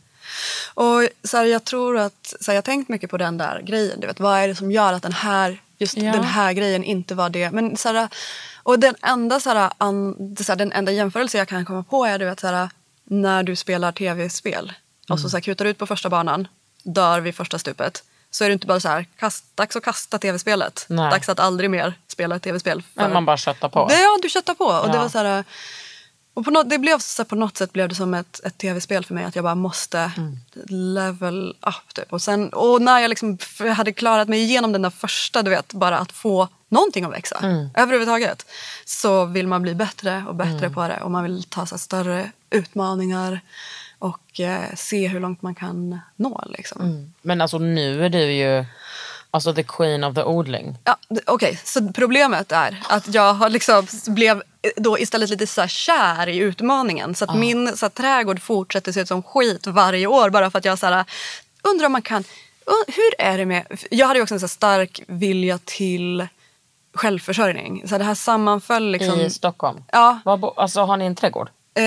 Och 0.74 1.08
så 1.24 1.36
här, 1.36 1.44
jag 1.44 1.64
tror 1.64 1.98
att, 1.98 2.34
så 2.40 2.50
här, 2.50 2.54
jag 2.54 2.62
har 2.62 2.62
tänkt 2.62 2.88
mycket 2.88 3.10
på 3.10 3.16
den 3.16 3.38
där 3.38 3.62
grejen. 3.62 4.00
Du 4.00 4.06
vet, 4.06 4.20
vad 4.20 4.38
är 4.38 4.48
det 4.48 4.54
som 4.54 4.72
gör 4.72 4.92
att 4.92 5.02
den 5.02 5.12
här, 5.12 5.60
just 5.78 5.96
Ja. 5.96 6.12
den 6.12 6.24
här 6.24 6.52
grejen 6.52 6.84
inte 6.84 7.14
var 7.14 7.28
det? 7.30 7.50
Men, 7.50 7.76
så 7.76 7.92
här, 7.92 8.08
och 8.62 8.78
den 8.78 8.94
enda, 9.02 9.40
så 9.40 9.50
här, 9.50 9.70
an, 9.78 10.36
så 10.40 10.54
den 10.54 10.72
enda 10.72 10.92
jämförelse 10.92 11.38
jag 11.38 11.48
kan 11.48 11.64
komma 11.64 11.82
på 11.82 12.04
är 12.04 12.18
du 12.18 12.24
vet, 12.24 12.40
så 12.40 12.68
när 13.04 13.42
du 13.42 13.56
spelar 13.56 13.92
tv-spel 13.92 14.72
och 15.04 15.10
Mm. 15.10 15.18
så, 15.22 15.28
så 15.30 15.36
här, 15.36 15.42
kutar 15.42 15.64
ut 15.64 15.78
på 15.78 15.86
första 15.86 16.08
banan, 16.08 16.48
dör 16.86 17.20
vid 17.20 17.34
första 17.34 17.58
stupet. 17.58 18.02
Så 18.30 18.44
är 18.44 18.48
det 18.48 18.52
inte 18.52 18.66
bara 18.66 18.80
så 18.80 18.88
här, 18.88 19.06
kast, 19.18 19.44
dags 19.56 19.76
att 19.76 19.82
kasta 19.84 20.18
tv-spelet. 20.18 20.86
Nej. 20.88 21.10
Dags 21.10 21.28
att 21.28 21.40
aldrig 21.40 21.70
mer 21.70 21.94
spela 22.08 22.36
ett 22.36 22.42
tv-spel. 22.42 22.82
Men 22.94 23.12
man 23.12 23.24
bara 23.24 23.36
köttar 23.36 23.68
på. 23.68 23.86
Det, 23.88 24.00
ja, 24.02 24.18
du 24.22 24.28
köttar 24.28 24.54
på. 24.54 24.64
Och 24.64 24.88
det 24.88 24.94
Ja. 24.96 25.02
var 25.02 25.08
så 25.08 25.18
här, 25.18 25.44
Och 26.34 26.44
på 26.44 26.50
något, 26.50 26.70
det 26.70 26.78
blev 26.78 26.98
så 26.98 27.24
på 27.24 27.34
något 27.34 27.56
sätt 27.56 27.72
blev 27.72 27.88
det 27.88 27.94
som 27.94 28.14
ett, 28.14 28.40
ett 28.44 28.58
tv-spel 28.58 29.04
för 29.04 29.14
mig. 29.14 29.24
Att 29.24 29.34
jag 29.34 29.44
bara 29.44 29.54
måste 29.54 30.10
level 30.68 31.56
up. 31.66 31.94
Typ. 31.94 32.12
Och, 32.12 32.22
sen, 32.22 32.48
och 32.48 32.82
när 32.82 33.00
jag 33.00 33.08
liksom 33.08 33.38
hade 33.76 33.92
klarat 33.92 34.28
mig 34.28 34.40
igenom 34.42 34.72
den 34.72 34.82
där 34.82 34.90
första, 34.90 35.42
du 35.42 35.50
vet, 35.50 35.72
bara 35.72 35.98
att 35.98 36.12
få 36.12 36.48
någonting 36.68 37.04
att 37.04 37.12
växa. 37.12 37.68
Överhuvudtaget. 37.74 38.46
Så 38.84 39.24
vill 39.24 39.46
man 39.46 39.62
bli 39.62 39.74
bättre 39.74 40.24
och 40.28 40.34
bättre 40.34 40.70
på 40.70 40.88
det. 40.88 41.00
Och 41.02 41.10
man 41.10 41.22
vill 41.22 41.42
ta 41.44 41.66
sig 41.66 41.78
större 41.78 42.30
utmaningar. 42.50 43.40
Och 43.98 44.40
eh, 44.40 44.74
se 44.74 45.08
hur 45.08 45.20
långt 45.20 45.42
man 45.42 45.54
kan 45.54 46.00
nå. 46.16 46.44
Liksom. 46.46 47.12
Men 47.22 47.40
alltså 47.40 47.58
nu 47.58 48.04
är 48.04 48.08
du 48.08 48.32
ju 48.32 48.64
alltså 49.30 49.54
the 49.54 49.62
queen 49.62 50.04
of 50.04 50.14
the 50.14 50.22
odling. 50.22 50.78
Ja, 50.84 50.96
Okej, 51.26 51.60
så 51.64 51.92
problemet 51.92 52.52
är 52.52 52.82
att 52.88 53.14
jag 53.14 53.34
har 53.34 53.48
liksom 53.48 53.86
blev 54.06 54.42
då 54.76 54.98
istället 54.98 55.30
lite 55.30 55.46
så 55.46 55.66
kär 55.66 56.28
i 56.28 56.36
utmaningen. 56.36 57.14
Så 57.14 57.24
att 57.24 57.38
min 57.38 57.76
så 57.76 57.86
här, 57.86 57.90
trädgård 57.90 58.42
fortsätter 58.42 58.92
se 58.92 59.00
ut 59.00 59.08
som 59.08 59.22
skit 59.22 59.66
varje 59.66 60.06
år 60.06 60.30
bara 60.30 60.50
för 60.50 60.58
att 60.58 60.64
jag 60.64 60.78
så 60.78 60.86
här, 60.86 61.04
undrar 61.62 61.86
om 61.86 61.92
man 61.92 62.02
kan... 62.02 62.24
Hur 62.86 63.26
är 63.26 63.38
det 63.38 63.46
med... 63.46 63.66
Jag 63.90 64.06
hade 64.06 64.18
ju 64.18 64.22
också 64.22 64.34
en 64.34 64.40
så 64.40 64.48
stark 64.48 65.02
vilja 65.06 65.58
till 65.64 66.26
självförsörjning. 66.94 67.88
Så 67.88 67.98
det 67.98 68.04
här 68.04 68.14
sammanföll 68.14 68.90
liksom... 68.90 69.20
I 69.20 69.30
Stockholm. 69.30 69.84
Ja. 69.92 70.20
Var 70.24 70.52
alltså 70.56 70.80
har 70.80 70.96
ni 70.96 71.04
en 71.04 71.14
trädgård? 71.14 71.50
Eh, 71.76 71.82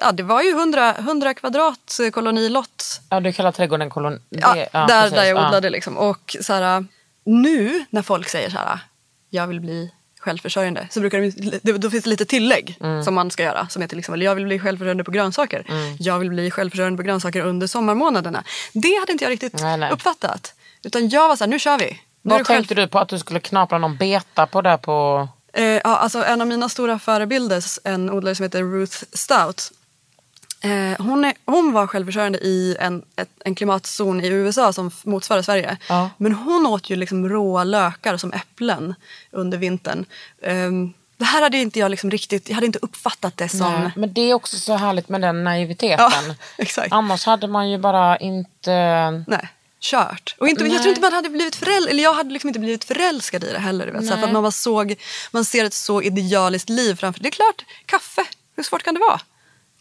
ja, 0.00 0.12
det 0.12 0.22
var 0.22 0.42
ju 0.42 0.50
100, 0.50 0.94
100 0.98 1.34
kvadrat 1.34 1.98
eh, 2.04 2.10
kolonilott 2.10 3.00
Ja, 3.10 3.20
du 3.20 3.32
kallar 3.32 3.52
trädgården 3.52 3.90
kolon... 3.90 4.20
Ja, 4.28 4.54
det- 4.54 4.68
där, 4.72 4.86
precis, 4.86 5.12
där 5.12 5.24
jag 5.24 5.36
ja. 5.36 5.46
odlade. 5.48 5.70
Liksom. 5.70 5.96
Och 5.98 6.36
så 6.40 6.52
här, 6.52 6.84
nu 7.24 7.84
när 7.90 8.02
folk 8.02 8.28
säger 8.28 8.50
så 8.50 8.58
här, 8.58 8.78
jag 9.30 9.46
vill 9.46 9.60
bli 9.60 9.92
självförsörjande. 10.20 10.86
Så 10.90 11.00
brukar 11.00 11.20
de, 11.20 11.30
det- 11.62 11.78
då 11.78 11.90
finns 11.90 12.04
det 12.04 12.10
lite 12.10 12.24
tillägg 12.24 12.76
Mm. 12.80 13.04
som 13.04 13.14
man 13.14 13.30
ska 13.30 13.42
göra. 13.42 13.68
Som 13.68 13.88
till 13.88 13.98
exempel, 13.98 14.22
jag 14.22 14.34
vill 14.34 14.44
bli 14.44 14.58
självförsörjande 14.58 15.04
på 15.04 15.10
grönsaker. 15.10 15.64
Jag 15.98 16.18
vill 16.18 16.30
bli 16.30 16.50
självförsörjande 16.50 16.96
på 16.96 17.02
grönsaker 17.02 17.40
under 17.42 17.66
sommarmånaderna. 17.66 18.44
Det 18.72 18.98
hade 19.00 19.12
inte 19.12 19.24
jag 19.24 19.30
riktigt 19.30 19.60
Nej, 19.62 19.76
nej. 19.76 19.90
uppfattat. 19.90 20.54
Utan 20.82 21.08
jag 21.08 21.28
var 21.28 21.36
så 21.36 21.44
här, 21.44 21.48
nu 21.50 21.58
kör 21.58 21.78
vi. 21.78 21.84
Nu 22.22 22.30
Vad 22.30 22.40
det 22.40 22.44
själv- 22.44 22.56
tänkte 22.56 22.74
du 22.74 22.88
på? 22.88 22.98
Att 22.98 23.08
du 23.08 23.18
skulle 23.18 23.40
knapra 23.40 23.78
någon 23.78 23.96
beta 23.96 24.46
på 24.46 24.62
där 24.62 24.76
på... 24.76 25.28
Eh, 25.58 25.80
ja, 25.84 25.96
alltså 25.96 26.24
en 26.24 26.40
av 26.40 26.46
mina 26.46 26.68
stora 26.68 26.98
förebilder, 26.98 27.64
en 27.84 28.10
odlare 28.10 28.34
som 28.34 28.42
heter 28.42 28.62
Ruth 28.62 28.96
Stout. 29.12 29.72
Eh, 30.60 31.06
hon, 31.06 31.24
är, 31.24 31.34
hon 31.44 31.72
var 31.72 31.86
självförsörjande 31.86 32.38
i 32.38 32.76
en, 32.80 33.02
ett, 33.16 33.28
en 33.44 33.54
klimatzon 33.54 34.20
i 34.20 34.28
USA 34.28 34.72
som 34.72 34.90
motsvarar 35.04 35.42
Sverige. 35.42 35.76
Ja. 35.88 36.10
Men 36.16 36.32
hon 36.32 36.66
åt 36.66 36.90
ju 36.90 36.96
liksom 36.96 37.28
råa 37.28 37.64
lökar 37.64 38.16
som 38.16 38.32
äpplen 38.32 38.94
under 39.30 39.58
vintern. 39.58 40.04
Ehm, 40.42 40.92
det 41.16 41.24
här 41.24 41.42
hade 41.42 41.56
inte 41.56 41.78
jag 41.78 41.90
liksom 41.90 42.10
riktigt, 42.10 42.48
jag 42.48 42.54
hade 42.54 42.66
inte 42.66 42.78
uppfattat 42.82 43.36
det 43.36 43.48
som... 43.48 43.72
Nej, 43.72 43.90
Men 43.96 44.12
det 44.12 44.20
är 44.20 44.34
också 44.34 44.56
så 44.56 44.76
härligt 44.76 45.08
med 45.08 45.20
den 45.20 45.44
naiviteten. 45.44 46.06
Ja, 46.28 46.34
exakt. 46.58 46.92
Annars 46.92 47.26
hade 47.26 47.46
man 47.46 47.70
ju 47.70 47.78
bara 47.78 48.16
inte... 48.16 48.74
Nej, 49.26 49.48
kört. 49.80 50.36
Och 50.38 50.48
inte, 50.48 50.64
jag 50.64 50.82
tror 50.82 50.88
inte 50.88 51.00
man 51.00 51.12
hade 51.12 51.28
blivit 51.28 51.56
förälskad, 51.56 51.90
eller 51.90 52.02
jag 52.02 52.14
hade 52.14 52.30
liksom 52.30 52.48
inte 52.48 52.60
blivit 52.60 52.84
förälskad 52.84 53.44
i 53.44 53.52
det 53.52 53.58
heller. 53.58 53.86
Du 53.86 53.92
vet, 53.92 54.06
så 54.06 54.10
här, 54.10 54.20
för 54.20 54.26
att 54.26 54.32
man, 54.32 54.42
var 54.42 54.50
såg, 54.50 54.94
man 55.30 55.44
ser 55.44 55.64
ett 55.64 55.74
så 55.74 56.02
idealiskt 56.02 56.68
liv 56.68 56.94
framför 56.94 57.20
Det 57.20 57.28
är 57.28 57.30
klart, 57.30 57.64
kaffe, 57.86 58.24
hur 58.56 58.62
svårt 58.62 58.82
kan 58.82 58.94
det 58.94 59.00
vara? 59.00 59.20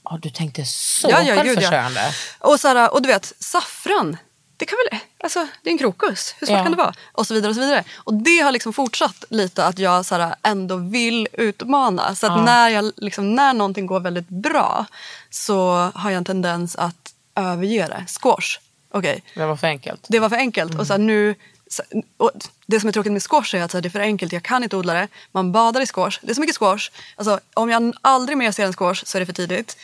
Ja, 0.03 0.19
du 0.21 0.29
tänkte 0.29 0.65
så 0.65 1.09
Ja, 1.09 1.21
ja, 1.21 1.35
gud, 1.35 1.37
ja. 1.37 1.43
självförsörjande. 1.43 2.13
Och, 2.39 2.59
så 2.59 2.67
här, 2.67 2.93
och 2.93 3.01
du 3.01 3.07
vet, 3.07 3.33
saffran. 3.39 4.17
Det, 4.57 4.65
kan 4.65 4.77
väl, 4.91 4.99
alltså, 5.23 5.47
det 5.63 5.69
är 5.69 5.71
en 5.71 5.77
krokus. 5.77 6.35
Hur 6.39 6.47
svårt 6.47 6.57
Ja. 6.57 6.63
kan 6.63 6.71
det 6.71 6.77
vara? 6.77 6.93
Och 7.11 7.27
så 7.27 7.33
vidare. 7.33 7.49
Och 7.49 7.55
så 7.55 7.61
vidare. 7.61 7.83
Och 7.95 8.13
det 8.13 8.39
har 8.39 8.51
liksom 8.51 8.73
fortsatt 8.73 9.23
lite 9.29 9.65
att 9.65 9.79
jag 9.79 10.05
så 10.05 10.15
här, 10.15 10.35
ändå 10.43 10.75
vill 10.75 11.27
utmana. 11.33 12.15
Så 12.15 12.27
att 12.27 12.45
när, 12.45 12.69
jag, 12.69 12.91
liksom, 12.97 13.35
när 13.35 13.53
någonting 13.53 13.85
går 13.87 13.99
väldigt 13.99 14.29
bra 14.29 14.85
så 15.29 15.91
har 15.95 16.09
jag 16.09 16.17
en 16.17 16.25
tendens 16.25 16.75
att 16.75 17.13
överge 17.35 17.87
det. 17.87 18.05
Squash. 18.21 18.59
Okej, 18.91 19.23
Det 19.35 19.45
var 19.45 19.55
för 19.55 19.67
enkelt. 19.67 20.05
det 20.09 20.19
var 20.19 20.29
för 20.29 20.35
enkelt. 20.35 20.79
Och 20.79 20.87
så 20.87 20.93
här, 20.93 20.97
nu, 20.99 21.35
och 22.17 22.31
det 22.65 22.79
som 22.79 22.87
är 22.87 22.93
tråkigt 22.93 23.11
med 23.13 23.23
squash 23.23 23.55
är 23.55 23.63
att 23.63 23.71
så 23.71 23.77
här, 23.77 23.81
det 23.81 23.87
är 23.87 23.89
för 23.89 23.99
enkelt. 23.99 24.33
Jag 24.33 24.43
kan 24.43 24.63
inte 24.63 24.75
odla 24.75 24.93
det. 24.93 25.07
Man 25.31 25.51
badar 25.51 25.81
i 25.81 25.85
squash. 25.85 26.19
Det 26.21 26.31
är 26.31 26.33
så 26.35 26.41
mycket 26.41 26.57
squash. 26.57 26.89
Alltså, 27.15 27.39
om 27.53 27.69
jag 27.69 27.93
aldrig 28.01 28.37
mer 28.37 28.51
ser 28.51 28.65
en 28.65 28.73
squash 28.73 29.03
så 29.05 29.17
är 29.17 29.19
det 29.19 29.25
för 29.25 29.33
tidigt. 29.33 29.77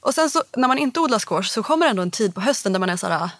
Och 0.00 0.14
sen 0.14 0.30
så, 0.30 0.42
när 0.56 0.68
man 0.68 0.78
inte 0.78 1.00
odlar 1.00 1.18
squash 1.18 1.42
så 1.48 1.62
kommer 1.62 1.86
ändå 1.86 2.02
en 2.02 2.10
tid 2.10 2.34
på 2.34 2.40
hösten 2.40 2.72
där 2.72 2.80
man 2.80 2.90
är 2.90 2.96
så 2.96 3.06
här, 3.06 3.30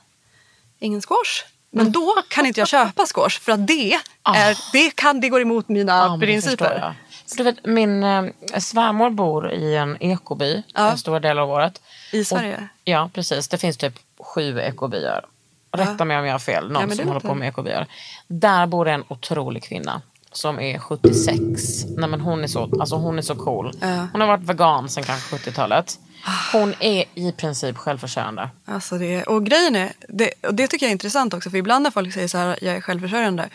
ingen 0.79 1.01
squash. 1.03 1.45
Men 1.71 1.93
då 1.93 2.15
kan 2.29 2.47
inte 2.47 2.61
jag 2.61 2.69
köpa 2.69 3.07
squash 3.15 3.41
för 3.41 3.53
att 3.53 3.67
det, 3.67 3.93
är, 4.25 4.73
det, 4.73 4.91
kan, 4.91 5.21
det 5.21 5.29
går 5.29 5.41
emot 5.41 5.69
mina 5.69 6.03
förstår 6.03 6.19
principer. 6.27 6.95
Du 7.37 7.43
vet, 7.43 7.67
min 7.67 8.03
eh, 8.05 8.25
svärmor 8.59 9.11
bor 9.11 9.53
i 9.53 9.77
en 9.77 9.97
ekoby 10.03 10.63
Ja. 10.75 10.91
en 10.91 10.99
stor 10.99 11.21
del 11.21 11.39
av 11.39 11.51
året. 11.51 11.83
I 12.13 12.25
Sverige? 12.25 12.57
Och, 12.57 12.63
ja, 12.85 13.11
precis. 13.15 13.49
Det 13.49 13.59
finns 13.59 13.77
typ 13.77 13.99
sju 14.37 14.61
ekobyar. 14.61 15.25
Rätta 15.73 16.05
mig 16.05 16.19
om 16.19 16.25
jag 16.27 16.35
har 16.35 16.39
fel, 16.39 16.71
någon 16.71 16.89
Ja, 16.91 16.97
som 16.97 17.09
håller 17.09 17.21
på 17.21 17.35
med 17.35 17.49
ekobyar. 17.49 17.87
Där 18.29 18.67
bor 18.67 18.89
en 18.89 19.05
otrolig 19.09 19.65
kvinna 19.65 20.03
som 20.33 20.61
är 20.61 20.79
76. 20.79 21.85
Nej, 21.97 22.09
men 22.09 22.21
hon, 22.21 22.45
är 22.45 22.47
så, 22.47 22.81
alltså 22.81 22.97
hon 22.97 23.19
är 23.19 23.23
så 23.23 23.35
cool. 23.35 23.73
Hon 24.13 24.21
har 24.21 24.29
varit 24.29 24.43
vegan 24.43 24.89
sedan 24.89 25.05
kanske 25.05 25.37
70-talet. 25.37 25.99
Hon 26.53 26.75
är 26.81 27.05
i 27.15 27.33
princip 27.33 27.77
självförsörjande. 27.77 28.51
Alltså 28.65 28.99
det, 28.99 29.23
och 29.23 29.47
grejen 29.47 29.77
är, 29.77 29.93
det, 30.09 30.31
och 30.43 30.55
det 30.55 30.67
tycker 30.69 30.87
jag 30.87 30.91
är 30.91 30.93
intressant 30.93 31.35
också 31.35 31.51
för 31.51 31.59
ibland 31.59 31.83
när 31.83 31.91
folk 31.91 32.15
säger 32.15 32.29
så 32.29 32.39
här, 32.39 32.59
jag 32.63 32.77
är 32.77 32.81
självförsörjande 32.81 33.49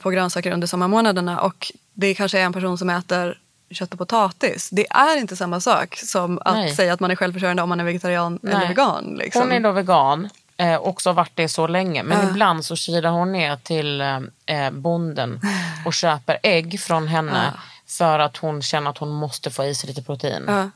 på 0.00 0.10
grönsaker 0.10 0.52
under 0.52 0.66
sommarmånaderna 0.66 1.40
och 1.40 1.72
det 1.92 2.14
kanske 2.14 2.40
är 2.40 2.44
en 2.44 2.52
person 2.52 2.78
som 2.78 2.90
äter 2.90 3.38
kött 3.70 3.92
och 3.92 3.98
potatis. 3.98 4.70
Det 4.72 4.86
är 4.90 5.16
inte 5.16 5.36
samma 5.36 5.60
sak 5.60 5.96
som 5.96 6.38
att 6.44 6.54
Nej. 6.54 6.74
säga 6.74 6.92
att 6.92 7.00
man 7.00 7.10
är 7.10 7.16
självförsörjande 7.16 7.62
om 7.62 7.68
man 7.68 7.80
är 7.80 7.84
vegetarian 7.84 8.38
eller 8.42 8.58
Nej. 8.58 8.68
vegan. 8.68 9.14
Liksom. 9.18 9.42
Hon 9.42 9.52
är 9.52 9.60
då 9.60 9.72
vegan. 9.72 10.28
Eh, 10.56 10.76
också 10.80 11.12
varit 11.12 11.32
det 11.34 11.48
så 11.48 11.66
länge. 11.66 12.02
Men 12.02 12.20
Ja. 12.24 12.30
ibland 12.30 12.64
så 12.64 12.76
kilar 12.76 13.10
hon 13.10 13.32
ner 13.32 13.56
till 13.56 14.00
eh, 14.00 14.20
eh, 14.46 14.70
bonden 14.70 15.40
och 15.86 15.94
köper 15.94 16.38
ägg 16.42 16.80
från 16.80 17.08
henne. 17.08 17.52
För 17.86 18.18
att 18.18 18.36
hon 18.36 18.62
känner 18.62 18.90
att 18.90 18.98
hon 18.98 19.10
måste 19.10 19.50
få 19.50 19.64
i 19.64 19.74
sig 19.74 19.88
lite 19.88 20.02
protein. 20.02 20.44
Ja. 20.46 20.70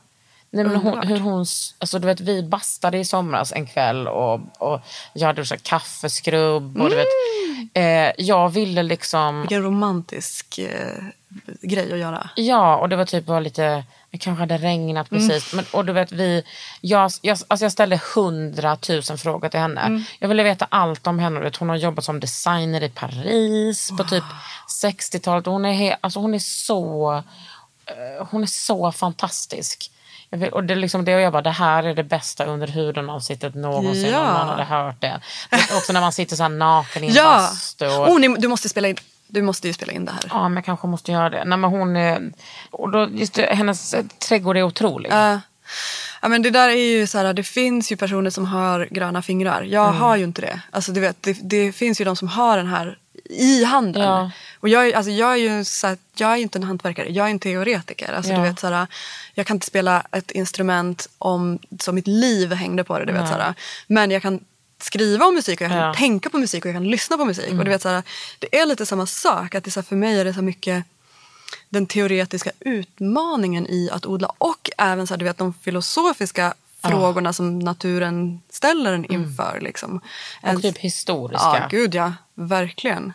Nej, 0.51 0.65
men 0.65 0.75
hon, 0.75 1.07
hur 1.07 1.19
hon, 1.19 1.45
alltså, 1.79 1.99
du 1.99 2.07
vet, 2.07 2.19
vi 2.19 2.43
bastade 2.43 2.97
i 2.97 3.05
somras 3.05 3.53
en 3.53 3.65
kväll 3.65 4.07
och, 4.07 4.41
och 4.57 4.81
jag 5.13 5.27
hade 5.27 5.45
så 5.45 5.55
kaffeskrubb. 5.57 6.81
Och, 6.81 6.89
du 6.89 6.95
vet, 6.95 7.07
eh, 7.73 8.25
jag 8.25 8.49
ville 8.49 8.83
liksom... 8.83 9.41
Vilken 9.41 9.63
romantisk 9.63 10.59
eh, 10.59 11.03
grej 11.61 11.93
att 11.93 11.99
göra. 11.99 12.29
Ja, 12.35 12.77
och 12.77 12.89
det 12.89 12.95
var 12.95 13.05
typ 13.05 13.25
bara 13.25 13.39
lite, 13.39 13.83
det 14.11 14.17
kanske 14.17 14.39
hade 14.41 14.57
regnat 14.57 15.09
precis. 15.09 15.53
Men, 15.53 15.65
och 15.71 15.85
du 15.85 15.93
vet, 15.93 16.11
vi, 16.11 16.43
jag, 16.81 17.11
jag, 17.21 17.37
alltså 17.47 17.65
jag 17.65 17.71
ställde 17.71 18.01
hundratusen 18.15 19.17
frågor 19.17 19.49
till 19.49 19.59
henne. 19.59 20.03
Jag 20.19 20.27
ville 20.27 20.43
veta 20.43 20.67
allt 20.69 21.07
om 21.07 21.19
henne. 21.19 21.39
Vet, 21.39 21.55
hon 21.55 21.69
har 21.69 21.75
jobbat 21.75 22.05
som 22.05 22.19
designer 22.19 22.83
i 22.83 22.89
Paris 22.89 23.91
på 23.97 24.03
typ 24.03 24.23
60-talet. 24.83 25.47
Och 25.47 25.53
Hon 25.53 25.65
är, 25.65 25.73
he, 25.73 25.97
alltså 26.01 26.19
hon 26.19 26.33
är 26.33 26.39
så 26.39 27.13
eh, 27.85 28.27
hon 28.31 28.43
är 28.43 28.47
så 28.47 28.91
fantastisk. 28.91 29.91
Jag 30.29 30.39
vill, 30.39 30.49
och 30.49 30.63
det, 30.63 30.73
är 30.73 30.75
liksom 30.75 31.05
det 31.05 31.15
och 31.15 31.21
jag 31.21 31.33
bara, 31.33 31.41
det 31.41 31.49
här 31.49 31.83
är 31.83 31.95
det 31.95 32.03
bästa 32.03 32.45
under 32.45 32.67
huden 32.67 33.09
avsnittet 33.09 33.55
någonsin. 33.55 34.09
Ja. 34.11 34.19
Om 34.19 34.25
någon 34.37 34.47
hade 34.47 34.63
hört 34.63 35.01
det. 35.01 35.21
Du 35.49 35.57
vet, 35.57 35.73
också 35.73 35.93
när 35.93 36.01
man 36.01 36.11
sitter 36.11 36.35
så 36.35 36.43
här 36.43 36.49
naken 36.49 37.03
i 37.03 37.07
en 37.07 37.13
Ja! 37.13 37.23
bastu. 37.23 37.85
Och, 37.87 38.09
Oh, 38.09 38.19
ni, 38.19 38.35
du, 38.37 38.47
måste 38.47 38.69
spela 38.69 38.87
in, 38.87 38.97
du 39.29 39.41
måste 39.41 39.67
ju 39.67 39.73
spela 39.73 39.93
in 39.93 40.05
det 40.05 40.11
här. 40.11 40.21
Ja, 40.29 40.49
men 40.49 40.55
jag 40.55 40.65
kanske 40.65 40.87
måste 40.87 41.11
göra 41.11 41.29
det. 41.29 41.43
Nej, 41.45 41.57
men 41.57 41.69
hon 41.69 41.97
och 42.71 42.91
då, 42.91 43.07
just 43.11 43.33
det, 43.33 43.55
hennes 43.55 43.93
eh, 43.93 44.05
trädgård 44.27 44.57
är 44.57 44.63
otrolig. 44.63 45.09
Ja. 45.11 45.39
Ja, 46.21 46.27
men 46.27 46.41
det 46.41 46.49
där 46.49 46.69
är 46.69 46.73
ju 46.99 47.07
så 47.07 47.17
här, 47.17 47.33
det 47.33 47.43
finns 47.43 47.91
ju 47.91 47.95
personer 47.97 48.29
som 48.29 48.45
har 48.45 48.87
gröna 48.91 49.21
fingrar. 49.21 49.61
Jag 49.63 49.87
Mm. 49.89 50.01
har 50.01 50.15
ju 50.15 50.23
inte 50.23 50.41
det. 50.41 50.61
Alltså, 50.71 50.91
du 50.91 50.99
vet, 50.99 51.23
det. 51.23 51.37
Det 51.41 51.71
finns 51.71 52.01
ju 52.01 52.05
de 52.05 52.15
som 52.15 52.27
har 52.27 52.57
den 52.57 52.67
här 52.67 52.97
i 53.29 53.63
handen. 53.63 54.01
Ja. 54.03 54.31
Och 54.59 54.69
jag, 54.69 54.93
alltså, 54.93 55.11
jag 55.11 55.31
är 55.31 55.35
ju 55.35 55.63
så 55.65 55.87
här, 55.87 55.97
jag 56.15 56.31
är 56.31 56.35
inte 56.37 56.57
en 56.59 56.63
hantverkare, 56.63 57.09
jag 57.11 57.25
är 57.27 57.31
en 57.31 57.39
teoretiker. 57.39 58.13
Alltså, 58.13 58.31
Ja. 58.31 58.37
du 58.37 58.43
vet, 58.43 58.59
så 58.59 58.67
här, 58.67 58.87
jag 59.33 59.45
kan 59.47 59.55
inte 59.55 59.67
spela 59.67 60.03
ett 60.11 60.31
instrument 60.31 61.07
om 61.17 61.59
som 61.79 61.95
mitt 61.95 62.07
liv 62.07 62.53
hängde 62.53 62.83
på 62.83 62.99
det. 62.99 63.05
Du 63.05 63.13
vet, 63.13 63.27
så 63.27 63.33
här, 63.33 63.53
men 63.87 64.11
jag 64.11 64.21
kan 64.21 64.39
skriva 64.83 65.25
om 65.25 65.33
musik 65.35 65.61
och 65.61 65.65
jag 65.65 65.71
kan 65.71 65.77
Ja. 65.77 65.83
Mm. 65.85 65.95
tänka 65.95 66.29
på 66.29 66.37
musik 66.37 66.65
och 66.65 66.69
jag 66.69 66.75
kan 66.75 66.89
lyssna 66.89 67.17
på 67.17 67.25
musik. 67.25 67.51
Och 67.51 67.65
du 67.65 67.71
vet, 67.71 67.81
så 67.81 67.89
här, 67.89 68.03
det 68.39 68.59
är 68.59 68.65
lite 68.65 68.85
samma 68.85 69.05
sak. 69.05 69.55
Att 69.55 69.63
det, 69.63 69.71
så 69.71 69.79
här, 69.79 69.85
för 69.85 69.95
mig 69.95 70.19
är 70.19 70.25
det 70.25 70.33
så 70.33 70.41
mycket 70.41 70.83
den 71.69 71.85
teoretiska 71.87 72.51
utmaningen 72.59 73.67
i 73.67 73.89
att 73.91 74.05
odla 74.05 74.31
och 74.37 74.69
även 74.77 75.07
så 75.07 75.13
här, 75.13 75.19
du 75.19 75.25
vet, 75.25 75.37
de 75.37 75.53
filosofiska 75.53 76.53
frågorna 76.81 77.33
som 77.33 77.59
naturen 77.59 78.41
ställer 78.49 78.93
en 78.93 79.05
inför. 79.05 79.59
Liksom. 79.61 79.89
Mm. 79.89 80.01
Och 80.41 80.49
En- 80.49 80.61
typ 80.61 80.77
historiska. 80.77 81.45
Ja, 81.45 81.67
gud 81.71 81.95
ja. 81.95 82.13
Verkligen. 82.33 83.13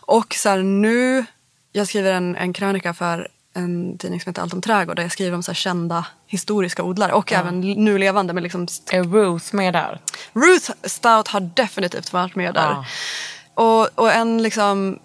Och 0.00 0.34
så 0.34 0.56
nu, 0.56 1.24
jag 1.72 1.88
skriver 1.88 2.12
en, 2.12 2.36
en 2.36 2.52
krönika 2.52 2.94
för 2.94 3.28
en 3.54 3.98
tidning 3.98 4.20
som 4.20 4.30
heter 4.30 4.42
Allt 4.42 4.52
om 4.52 4.60
trädgård 4.60 4.96
där 4.96 5.02
jag 5.02 5.12
skriver 5.12 5.36
om 5.36 5.42
så 5.42 5.50
här, 5.50 5.54
kända 5.56 6.06
historiska 6.26 6.82
odlare 6.82 7.12
och 7.12 7.32
även 7.32 7.60
nu 7.60 7.98
levande. 7.98 8.32
Men 8.32 8.42
liksom, 8.42 8.66
Är 8.90 9.02
Ruth 9.02 9.54
med 9.54 9.72
där? 9.74 10.00
Ruth 10.32 10.70
Stout 10.84 11.28
har 11.28 11.40
definitivt 11.40 12.12
varit 12.12 12.34
med 12.34 12.54
där. 12.54 12.70
Ja. 12.70 12.84
Och, 13.54 13.88
och 13.94 14.12
en 14.12 14.42
liksom, 14.42 14.98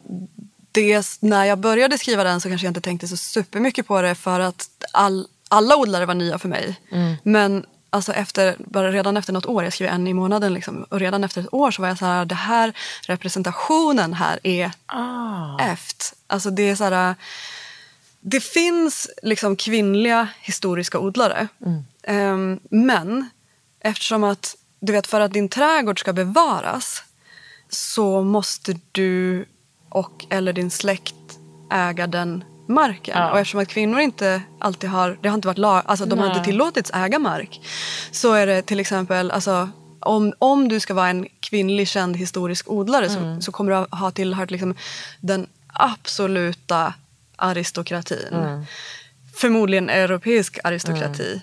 det, 0.72 1.06
när 1.20 1.46
jag 1.46 1.58
började 1.60 1.98
skriva 1.98 2.24
den 2.24 2.42
så 2.42 2.50
kanske 2.50 2.68
jag 2.68 2.70
inte 2.72 2.82
tänkte 2.82 3.08
så 3.08 3.18
supermycket 3.18 3.88
på 3.88 4.02
det 4.02 4.16
för 4.16 4.40
att 4.40 4.70
all, 4.94 5.28
alla 5.50 5.78
odlare 5.78 6.06
var 6.06 6.14
nya 6.14 6.40
för 6.40 6.50
mig. 6.50 6.80
Mm. 6.92 7.16
Men 7.24 7.66
alltså 7.90 8.14
efter, 8.14 8.56
bara 8.60 8.92
redan 8.92 9.18
efter 9.18 9.34
något 9.34 9.46
år, 9.46 9.64
jag 9.64 9.74
skrev 9.74 9.90
en 9.90 10.08
i 10.08 10.14
månaden, 10.14 10.54
liksom, 10.54 10.84
och 10.84 11.00
redan 11.00 11.24
efter 11.24 11.42
ett 11.42 11.54
år 11.54 11.72
så 11.72 11.82
var 11.82 11.90
jag 11.90 11.98
så 11.98 12.06
här, 12.06 12.26
det 12.26 12.36
här 12.36 12.74
representationen 13.08 14.14
här 14.14 14.40
är 14.44 14.72
Ah. 14.86 15.60
eft. 15.60 16.14
Alltså 16.28 16.50
det 16.50 16.70
är 16.70 16.76
så 16.76 16.84
här, 16.84 17.16
det 18.22 18.40
finns 18.40 19.10
liksom 19.24 19.56
kvinnliga 19.56 20.28
historiska 20.42 21.00
odlare. 21.00 21.48
Ehm, 22.04 22.60
men 22.70 23.30
eftersom 23.80 24.24
att, 24.24 24.56
du 24.80 24.94
vet, 24.94 25.08
för 25.08 25.22
att 25.22 25.34
din 25.34 25.50
trädgård 25.50 26.00
ska 26.00 26.14
bevaras 26.14 27.04
så 27.70 28.22
måste 28.22 28.80
du 28.92 29.46
och 29.90 30.26
eller 30.30 30.54
din 30.54 30.72
släkt 30.72 31.16
äga 31.72 32.08
den 32.08 32.44
marken. 32.68 33.18
Ja. 33.18 33.32
Och 33.32 33.40
eftersom 33.40 33.60
att 33.60 33.68
kvinnor 33.68 34.00
inte 34.00 34.42
alltid 34.60 34.90
har, 34.90 35.18
det 35.22 35.30
har 35.30 35.36
inte 35.36 35.48
varit 35.48 35.58
lag, 35.58 35.84
alltså 35.86 36.06
de 36.06 36.20
har 36.20 36.28
Nej. 36.28 36.38
inte 36.38 36.46
tillåtits 36.46 36.92
äga 36.94 37.20
mark. 37.20 37.62
Så 38.12 38.34
är 38.34 38.48
det 38.48 38.62
till 38.62 38.80
exempel, 38.80 39.32
alltså, 39.32 39.70
om, 40.00 40.34
om 40.40 40.68
du 40.68 40.80
ska 40.80 40.94
vara 40.94 41.10
en 41.10 41.28
kvinnlig 41.40 41.88
känd 41.88 42.16
historisk 42.16 42.72
odlare 42.72 43.10
så, 43.10 43.42
så 43.42 43.52
kommer 43.52 43.72
du 43.72 43.98
ha 43.98 44.12
tillhört 44.12 44.52
liksom 44.52 44.76
den 45.22 45.48
absoluta 45.74 46.94
aristokratin. 47.38 48.66
Förmodligen 49.36 49.90
europeisk 49.90 50.60
aristokrati. 50.64 51.42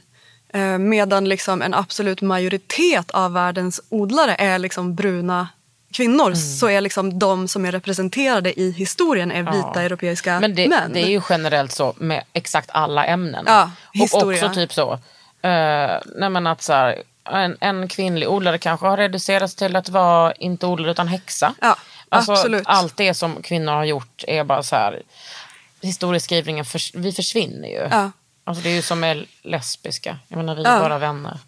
Eh, 0.54 0.78
Medan 0.78 1.28
liksom 1.28 1.62
en 1.62 1.74
absolut 1.74 2.22
majoritet 2.22 3.10
av 3.10 3.32
världens 3.32 3.80
odlare 3.88 4.34
är 4.38 4.58
liksom 4.58 4.94
bruna 4.94 5.48
kvinnor 5.92 6.34
så 6.34 6.68
är 6.68 6.80
liksom 6.80 7.18
de 7.18 7.48
som 7.48 7.64
är 7.64 7.72
representerade 7.72 8.60
i 8.60 8.70
historien 8.70 9.32
är 9.32 9.42
vita 9.42 9.70
Ja. 9.74 9.80
europeiska 9.80 10.40
Men 10.40 10.54
det, 10.54 10.68
män. 10.68 10.92
det 10.92 11.00
är 11.00 11.08
ju 11.08 11.20
generellt 11.28 11.72
så 11.72 11.94
med 11.98 12.24
exakt 12.32 12.70
alla 12.72 13.06
ämnen. 13.06 13.44
Ja, 13.46 13.70
och 14.00 14.22
också 14.22 14.48
typ 14.54 14.72
så. 14.72 14.92
Uh, 14.92 15.00
nej 16.16 16.46
att 16.46 16.62
så 16.62 16.72
här, 16.72 17.02
en, 17.30 17.56
en 17.60 17.88
kvinnlig 17.88 18.28
odlare 18.28 18.58
kanske 18.58 18.86
har 18.86 18.96
reducerats 18.96 19.54
till 19.54 19.76
att 19.76 19.88
vara 19.88 20.32
inte 20.32 20.66
odlare 20.66 20.90
utan 20.90 21.08
häxa. 21.08 21.54
Ja, 21.60 21.76
alltså, 22.08 22.32
absolut. 22.32 22.62
Allt 22.66 22.96
det 22.96 23.14
som 23.14 23.42
kvinnor 23.42 23.72
har 23.72 23.84
gjort 23.84 24.24
är 24.26 24.44
bara 24.44 24.62
så 24.62 24.76
här. 24.76 25.02
Historieskrivningen, 25.84 26.64
förs- 26.64 26.94
vi 26.94 27.12
försvinner 27.12 27.68
ju. 27.68 27.88
Ja. 27.90 28.10
Alltså 28.44 28.62
det 28.62 28.70
är 28.70 28.74
ju 28.74 28.82
som 28.82 29.00
med 29.00 29.26
lesbiska. 29.42 30.18
Jag 30.28 30.36
menar 30.36 30.54
vi 30.54 30.62
är 30.64 30.72
Ja. 30.74 30.80
bara 30.80 30.98
vänner. 30.98 31.38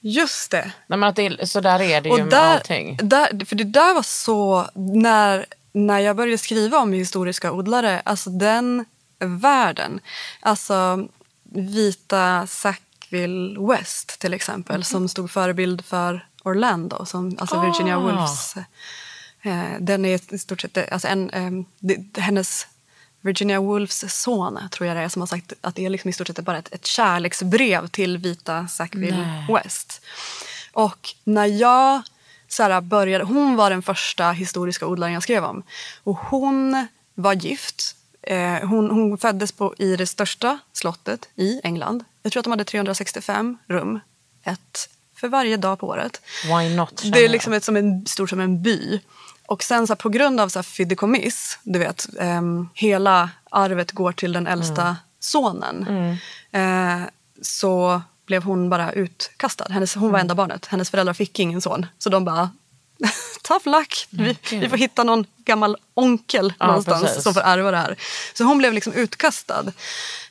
Just 0.00 0.50
det. 0.50 0.72
Nej, 0.86 0.98
men 0.98 1.08
att 1.08 1.16
det 1.16 1.50
så 1.50 1.60
där 1.60 1.80
är 1.82 2.00
det 2.00 2.08
ju 2.08 2.12
Och 2.12 2.18
med 2.20 2.28
där, 2.30 2.54
allting. 2.54 2.98
där, 3.02 3.44
för 3.44 3.56
det 3.56 3.64
där 3.64 3.94
var 3.94 4.02
så, 4.02 4.68
när, 4.74 5.46
när 5.72 5.98
jag 5.98 6.16
började 6.16 6.38
skriva 6.38 6.78
om 6.78 6.92
historiska 6.92 7.52
odlare, 7.52 8.00
alltså 8.04 8.30
den 8.30 8.84
världen, 9.18 10.00
alltså 10.40 11.06
vita 11.54 12.46
Sackville 12.46 13.60
West 13.68 14.18
till 14.20 14.34
exempel, 14.34 14.76
Mhm. 14.76 14.84
som 14.84 15.08
stod 15.08 15.30
förebild 15.30 15.84
för 15.84 16.26
Orlando, 16.44 17.04
som, 17.06 17.36
alltså 17.38 17.60
Virginia 17.60 17.96
Ah. 17.96 18.00
Woolfs. 18.00 18.56
Eh, 19.42 19.62
den 19.80 20.04
är 20.04 20.34
i 20.34 20.38
stort 20.38 20.60
sett, 20.60 20.92
alltså 20.92 21.08
en, 21.08 21.30
eh, 21.30 21.50
det, 21.78 22.20
hennes 22.20 22.66
Virginia 23.22 23.60
Woolfs 23.60 24.04
son 24.08 24.58
tror 24.70 24.88
jag 24.88 24.96
det 24.96 25.02
är 25.02 25.08
som 25.08 25.22
har 25.22 25.26
sagt 25.26 25.52
att 25.60 25.74
det 25.74 25.86
är 25.86 25.90
liksom 25.90 26.10
i 26.10 26.12
stort 26.12 26.26
sett 26.26 26.38
bara 26.38 26.58
ett, 26.58 26.72
ett 26.74 26.86
kärleksbrev 26.86 27.86
till 27.86 28.18
vita 28.18 28.68
Sackville. 28.68 29.46
West. 29.48 30.02
Och 30.72 31.14
när 31.24 31.46
jag 31.46 32.02
så 32.48 32.62
här, 32.62 32.80
började, 32.80 33.24
hon 33.24 33.56
var 33.56 33.70
den 33.70 33.82
första 33.82 34.32
historiska 34.32 34.86
odlaren 34.86 35.14
jag 35.14 35.22
skrev 35.22 35.44
om. 35.44 35.62
Och 36.04 36.16
hon 36.16 36.86
var 37.14 37.32
gift. 37.32 37.96
Eh, 38.22 38.68
hon, 38.68 38.90
hon 38.90 39.18
föddes 39.18 39.52
på, 39.52 39.74
i 39.78 39.96
det 39.96 40.06
största 40.06 40.58
slottet 40.72 41.28
i 41.34 41.60
England. 41.64 42.04
Jag 42.22 42.32
tror 42.32 42.40
att 42.40 42.44
de 42.44 42.50
hade 42.50 42.64
365 42.64 43.58
rum. 43.66 44.00
Ett 44.44 44.88
för 45.22 45.28
varje 45.28 45.56
dag 45.56 45.78
på 45.78 45.86
året. 45.86 46.20
Why 46.44 46.76
not? 46.76 47.02
Det 47.12 47.24
är 47.24 47.28
liksom 47.28 47.52
ett, 47.52 47.64
som 47.64 47.76
en, 47.76 48.06
stort 48.06 48.30
som 48.30 48.40
en 48.40 48.62
by. 48.62 49.00
Och 49.46 49.62
sen 49.62 49.86
så 49.86 49.92
här, 49.92 49.96
på 49.96 50.08
grund 50.08 50.40
av 50.40 50.48
så 50.48 50.58
här, 50.58 50.62
fideikommiss, 50.64 51.58
du 51.62 51.78
vet, 51.78 52.06
ehm, 52.20 52.68
hela 52.74 53.30
arvet 53.50 53.92
går 53.92 54.12
till 54.12 54.32
den 54.32 54.46
äldsta 54.46 54.82
Mm. 54.82 54.94
sonen. 55.20 55.86
Eh, 56.52 57.00
så 57.42 58.02
blev 58.26 58.42
hon 58.42 58.70
bara 58.70 58.92
utkastad. 58.92 59.66
Hennes, 59.70 59.94
hon 59.94 60.02
var 60.02 60.08
Mm. 60.18 60.20
enda 60.20 60.34
barnet. 60.34 60.66
Hennes 60.66 60.90
föräldrar 60.90 61.14
fick 61.14 61.38
ingen 61.38 61.60
son. 61.60 61.86
Så 61.98 62.08
de 62.10 62.24
bara, 62.24 62.50
tough 63.42 63.68
luck. 63.68 64.06
Vi, 64.10 64.36
Gud. 64.50 64.60
vi 64.60 64.68
får 64.68 64.76
hitta 64.76 65.04
någon 65.04 65.26
gammal 65.44 65.76
onkel 65.94 66.52
Ja, 66.58 66.66
någonstans 66.66 67.02
precis. 67.02 67.22
som 67.22 67.34
får 67.34 67.40
ärva 67.40 67.70
det 67.70 67.76
här. 67.76 67.96
Så 68.34 68.44
hon 68.44 68.58
blev 68.58 68.72
liksom 68.72 68.92
utkastad. 68.92 69.64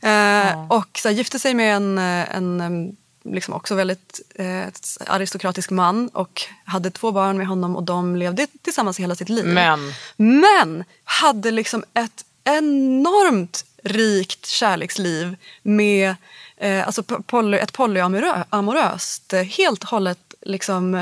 Eh, 0.02 0.66
Och 0.72 1.00
så 1.02 1.08
här, 1.08 1.16
gifte 1.16 1.40
sig 1.40 1.54
med 1.54 1.76
en, 1.76 1.98
eh, 1.98 2.36
en 2.36 2.62
em, 2.62 2.96
liksom 3.24 3.54
också 3.54 3.76
väldigt 3.76 4.22
eh, 4.36 4.68
aristokratisk 5.08 5.70
man 5.70 6.08
och 6.08 6.42
hade 6.66 6.92
två 6.92 7.12
barn 7.12 7.38
med 7.38 7.48
honom 7.48 7.76
och 7.76 7.84
de 7.84 8.16
levde 8.16 8.48
tillsammans 8.62 9.00
hela 9.00 9.16
sitt 9.16 9.30
liv. 9.30 9.46
Men 9.46 9.94
Men 10.18 10.84
hade 11.04 11.52
liksom 11.52 11.84
ett 11.94 12.26
enormt 12.44 13.66
rikt 13.84 14.46
kärleksliv 14.46 15.36
med 15.62 16.16
eh, 16.58 16.86
alltså 16.86 17.02
po- 17.02 17.24
poly, 17.24 17.58
ett 17.58 17.74
polyamoröst, 17.74 19.34
eh, 19.34 19.44
helt 19.44 19.84
och 19.84 19.90
hållet 19.90 20.34
liksom, 20.42 20.96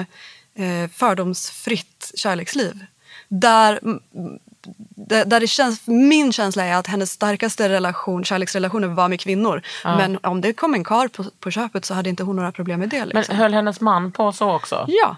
eh, 0.55 0.89
fördomsfritt 0.93 2.11
kärleksliv. 2.15 2.85
Där, 3.27 3.79
där, 5.25 5.39
det 5.39 5.47
känns, 5.47 5.87
min 5.87 6.31
känsla 6.33 6.65
är 6.65 6.75
att 6.75 6.87
hennes 6.87 7.11
starkaste 7.11 7.69
relation, 7.69 8.23
kärleksrelationer 8.23 8.87
var 8.87 9.07
med 9.07 9.19
kvinnor. 9.19 9.61
Men 9.83 10.19
om 10.23 10.41
det 10.41 10.53
kom 10.53 10.73
en 10.73 10.83
kar 10.83 11.07
på, 11.07 11.25
på 11.39 11.51
köpet 11.51 11.85
så 11.85 11.93
hade 11.93 12.09
inte 12.09 12.23
hon 12.23 12.35
några 12.35 12.51
problem 12.51 12.79
med 12.79 12.89
det. 12.89 12.99
Men 12.99 13.09
Liksom. 13.09 13.35
höll 13.35 13.53
hennes 13.53 13.81
man 13.81 14.11
på 14.11 14.31
så 14.31 14.51
också? 14.55 14.85
Ja. 14.87 15.15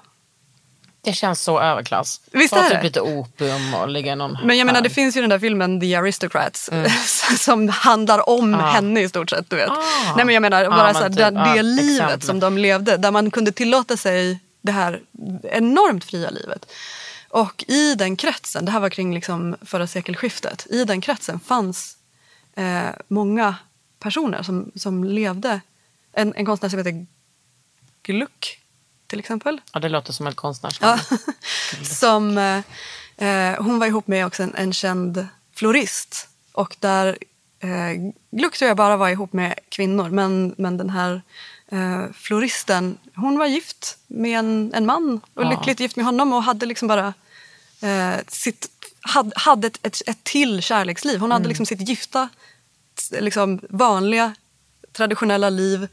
Det 1.03 1.13
känns 1.13 1.41
så 1.41 1.59
överklass. 1.59 2.21
Visst 2.31 2.53
är 2.53 2.61
typ 2.69 2.71
det? 2.71 2.83
lite 2.83 3.01
opium 3.01 3.73
och 3.73 3.89
ligga 3.89 4.15
någon 4.15 4.37
Men 4.43 4.57
jag 4.57 4.65
menar 4.65 4.81
det 4.81 4.89
finns 4.89 5.17
ju 5.17 5.21
den 5.21 5.29
där 5.29 5.39
filmen 5.39 5.81
The 5.81 5.95
Aristocrats 5.95 6.69
som 7.39 7.69
handlar 7.69 8.29
om 8.29 8.53
henne 8.53 9.01
i 9.01 9.09
stort 9.09 9.29
sett. 9.29 9.49
Du 9.49 9.55
vet. 9.55 9.69
Ah. 9.69 9.75
Nej 10.15 10.25
men 10.25 10.33
jag 10.33 10.41
menar 10.41 10.63
Ja, 10.63 10.69
bara 10.69 10.83
men 10.83 10.93
så 10.93 11.01
här, 11.01 11.09
typ, 11.09 11.17
det, 11.17 11.23
ja, 11.23 11.53
det 11.55 11.61
livet 11.63 12.05
exempel. 12.05 12.21
som 12.27 12.39
de 12.39 12.57
levde 12.57 12.97
där 12.97 13.11
man 13.11 13.31
kunde 13.31 13.51
tillåta 13.51 13.97
sig 13.97 14.39
det 14.61 14.71
här 14.71 14.99
enormt 15.43 16.03
fria 16.03 16.29
livet. 16.29 16.65
Och 17.31 17.63
i 17.67 17.95
den 17.95 18.15
kretsen, 18.15 18.65
det 18.65 18.71
här 18.71 18.79
var 18.79 18.89
kring 18.89 19.13
liksom 19.13 19.55
förra 19.61 19.87
sekelskiftet, 19.87 20.67
i 20.69 20.85
den 20.85 21.01
kretsen 21.01 21.39
fanns 21.39 21.97
eh, 22.55 22.89
många 23.07 23.55
personer 23.99 24.43
som, 24.43 24.71
som 24.75 25.03
levde. 25.03 25.61
En, 26.13 26.33
en 26.35 26.45
konstnär 26.45 26.69
som 26.69 26.79
heter 26.79 27.05
Gluck 28.03 28.59
till 29.07 29.19
exempel. 29.19 29.61
Ja, 29.73 29.79
det 29.79 29.89
låter 29.89 30.13
som 30.13 30.27
ett 30.27 30.35
konstnärsnamn. 30.35 31.01
Ja. 31.09 31.17
som, 31.83 32.37
eh, 32.37 33.27
eh, 33.27 33.63
hon 33.63 33.79
var 33.79 33.87
ihop 33.87 34.07
med 34.07 34.25
också 34.25 34.43
en, 34.43 34.55
en 34.55 34.73
känd 34.73 35.27
florist. 35.55 36.27
Och 36.51 36.75
där 36.79 37.17
eh, 37.59 38.11
Gluck 38.31 38.57
tror 38.57 38.67
jag 38.67 38.77
bara 38.77 38.97
var 38.97 39.09
ihop 39.09 39.33
med 39.33 39.59
kvinnor. 39.69 40.09
Men, 40.09 40.55
men 40.57 40.77
den 40.77 40.89
här 40.89 41.21
eh, 41.71 42.05
floristen, 42.13 42.97
hon 43.15 43.37
var 43.37 43.45
gift 43.45 43.97
med 44.07 44.39
en, 44.39 44.71
en 44.73 44.85
man. 44.85 45.21
Och 45.33 45.43
Ja. 45.43 45.49
lyckligt 45.49 45.79
gift 45.79 45.95
med 45.95 46.05
honom 46.05 46.33
och 46.33 46.43
hade 46.43 46.65
liksom 46.65 46.87
bara 46.87 47.13
eh, 47.81 48.15
sitt, 48.27 48.67
hade, 49.01 49.31
hade 49.35 49.67
ett, 49.67 49.79
ett, 49.85 50.01
ett 50.07 50.23
till 50.23 50.61
kärleksliv. 50.61 51.19
Hon 51.19 51.31
hade 51.31 51.47
liksom 51.47 51.65
sitt 51.65 51.89
gifta, 51.89 52.29
liksom 53.19 53.59
vanliga, 53.69 54.35
traditionella 54.93 55.49
liv 55.49 55.87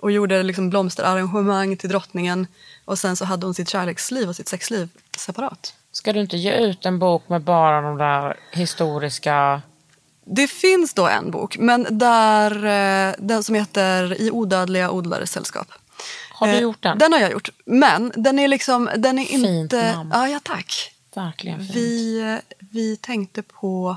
och 0.00 0.10
gjorde 0.12 0.42
liksom 0.42 0.70
blomsterarrangemang 0.70 1.76
till 1.76 1.88
drottningen. 1.90 2.46
Och 2.84 2.98
sen 2.98 3.16
så 3.16 3.24
hade 3.24 3.46
hon 3.46 3.54
sitt 3.54 3.68
kärleksliv 3.68 4.28
och 4.28 4.36
sitt 4.36 4.48
sexliv 4.48 4.88
separat. 5.18 5.74
Ska 5.92 6.12
du 6.12 6.20
inte 6.20 6.36
ge 6.36 6.52
ut 6.52 6.86
en 6.86 6.98
bok 6.98 7.28
med 7.28 7.42
bara 7.42 7.80
de 7.80 7.96
där 7.98 8.36
historiska... 8.52 9.62
Det 10.26 10.46
finns 10.46 10.94
då 10.94 11.06
en 11.08 11.30
bok, 11.30 11.56
men 11.58 11.86
där, 11.90 12.64
eh, 13.08 13.14
den 13.18 13.42
som 13.44 13.54
heter 13.54 14.20
I 14.20 14.30
odödliga 14.30 14.90
odlares 14.90 15.32
sällskap. 15.32 15.68
Har 16.30 16.46
du 16.46 16.52
Eh, 16.52 16.60
gjort 16.60 16.82
den? 16.82 16.98
Den 16.98 17.12
har 17.12 17.20
jag 17.20 17.30
gjort. 17.32 17.48
Men 17.66 18.12
den 18.16 18.38
är 18.38 18.48
liksom, 18.48 18.90
den 18.96 19.18
är 19.18 19.24
Fint 19.24 19.44
inte... 19.46 19.92
namn. 19.92 20.10
Ja, 20.14 20.28
ja, 20.28 20.40
tack. 20.42 20.92
Verkligen 21.14 21.58
fint. 21.58 21.70
Vi, 21.76 22.38
vi 22.58 22.96
tänkte 22.96 23.42
på 23.42 23.96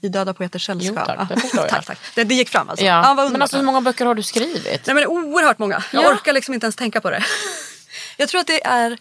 I 0.00 0.08
döda 0.08 0.34
poeters 0.34 0.66
sällskap. 0.66 1.06
Jo, 1.08 1.14
tack, 1.16 1.28
det 1.28 1.34
Ja. 1.34 1.40
förstår 1.40 1.60
jag. 1.60 1.70
tack, 1.70 1.86
tack. 1.86 1.98
Det, 2.14 2.24
det 2.24 2.34
gick 2.34 2.48
fram 2.48 2.68
alltså. 2.68 2.84
Ja. 2.84 3.14
vad 3.16 3.32
men 3.32 3.42
alltså 3.42 3.56
hur 3.56 3.64
många 3.64 3.80
böcker 3.80 4.06
har 4.06 4.14
du 4.14 4.22
skrivit? 4.22 4.86
Nej 4.86 4.94
men 4.94 5.06
oerhört 5.06 5.58
många. 5.58 5.84
Jag 5.92 6.04
Ja. 6.04 6.12
orkar 6.12 6.32
liksom 6.32 6.54
inte 6.54 6.64
ens 6.66 6.76
tänka 6.76 7.00
på 7.00 7.10
det. 7.10 7.24
Jag 8.16 8.28
tror 8.28 8.40
att 8.40 8.46
det 8.46 8.64
är 8.66 8.98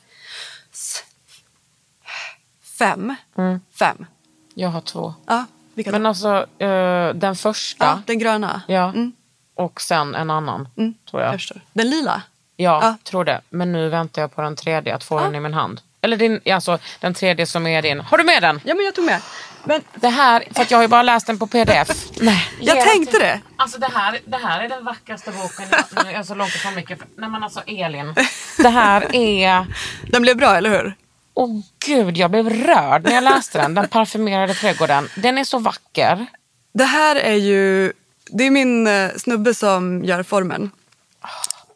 fem. 2.80 3.16
Mm. 3.38 3.60
Fem. 3.80 4.06
Jag 4.54 4.70
har 4.70 4.82
två. 4.82 5.14
Ja, 5.28 5.46
vilka 5.74 5.92
Men 5.92 6.04
då? 6.04 6.10
alltså 6.10 6.46
eh, 6.60 7.10
den 7.16 7.36
första. 7.36 7.86
ja, 7.86 8.02
den 8.06 8.20
gröna. 8.20 8.62
Ja. 8.68 8.84
Mm. 8.90 9.12
Och 9.56 9.82
sen 9.82 10.16
en 10.16 10.30
annan. 10.30 10.68
Mm. 10.78 10.94
Tror 11.10 11.22
jag. 11.22 11.34
Jag. 11.34 11.62
Den 11.74 11.90
lila. 11.90 12.22
Ja, 12.56 12.80
Ja. 12.84 12.96
tror 13.04 13.26
det. 13.26 13.42
Men 13.50 13.72
nu 13.72 13.90
väntar 13.90 14.22
jag 14.22 14.36
på 14.36 14.42
den 14.42 14.56
tredje, 14.56 14.96
att 14.96 15.04
få 15.04 15.20
den 15.20 15.36
i 15.36 15.40
min 15.40 15.54
hand. 15.54 15.82
Eller 16.02 16.18
din, 16.18 16.42
alltså, 16.52 16.80
den 17.00 17.14
tredje 17.14 17.46
som 17.46 17.68
är 17.68 17.82
din. 17.82 18.00
Har 18.00 18.18
du 18.18 18.24
med 18.24 18.44
den? 18.44 18.62
Ja 18.66 18.76
men 18.76 18.86
jag 18.86 18.96
tog 18.96 19.06
med. 19.06 19.22
Men 19.64 19.82
det 19.96 20.10
här, 20.10 20.44
för 20.54 20.66
jag 20.70 20.78
har 20.78 20.82
ju 20.82 20.88
bara 20.88 21.04
läst 21.04 21.28
den 21.28 21.40
på 21.40 21.48
pdf. 21.48 21.90
Nej, 22.22 22.48
Jag 22.60 22.82
tänkte 22.82 23.20
det. 23.20 23.40
Alltså 23.58 23.80
det 23.80 23.90
här, 23.94 24.20
det 24.26 24.38
här 24.38 24.64
är 24.64 24.70
den 24.70 24.86
vackraste 24.86 25.32
boken. 25.32 25.66
Jag, 25.96 26.06
jag 26.06 26.14
är 26.14 26.24
så 26.24 26.36
långt 26.36 26.56
ifrån 26.56 26.76
mycket. 26.76 27.00
Nej 27.18 27.30
men 27.30 27.44
alltså 27.44 27.62
Elin. 27.68 28.16
Det 28.58 28.70
här 28.70 29.16
är... 29.16 29.66
Den 30.12 30.22
blev 30.22 30.38
bra, 30.38 30.56
eller 30.56 30.70
hur? 30.70 30.96
Åh 31.34 31.60
gud, 31.86 32.18
jag 32.18 32.32
blev 32.32 32.50
rörd 32.50 33.04
när 33.04 33.14
jag 33.14 33.24
läste 33.24 33.62
den. 33.62 33.74
Den 33.74 33.88
parfymerade 33.88 34.54
trädgården. 34.54 35.10
Den 35.16 35.38
är 35.38 35.44
så 35.44 35.60
vacker. 35.60 36.26
Det 36.74 36.84
här 36.84 37.16
är 37.16 37.36
ju... 37.36 37.94
Det 38.26 38.44
är 38.44 38.52
min 38.52 38.88
eh, 38.88 39.12
snubbe 39.18 39.54
som 39.54 40.04
gör 40.04 40.24
formen. 40.24 40.72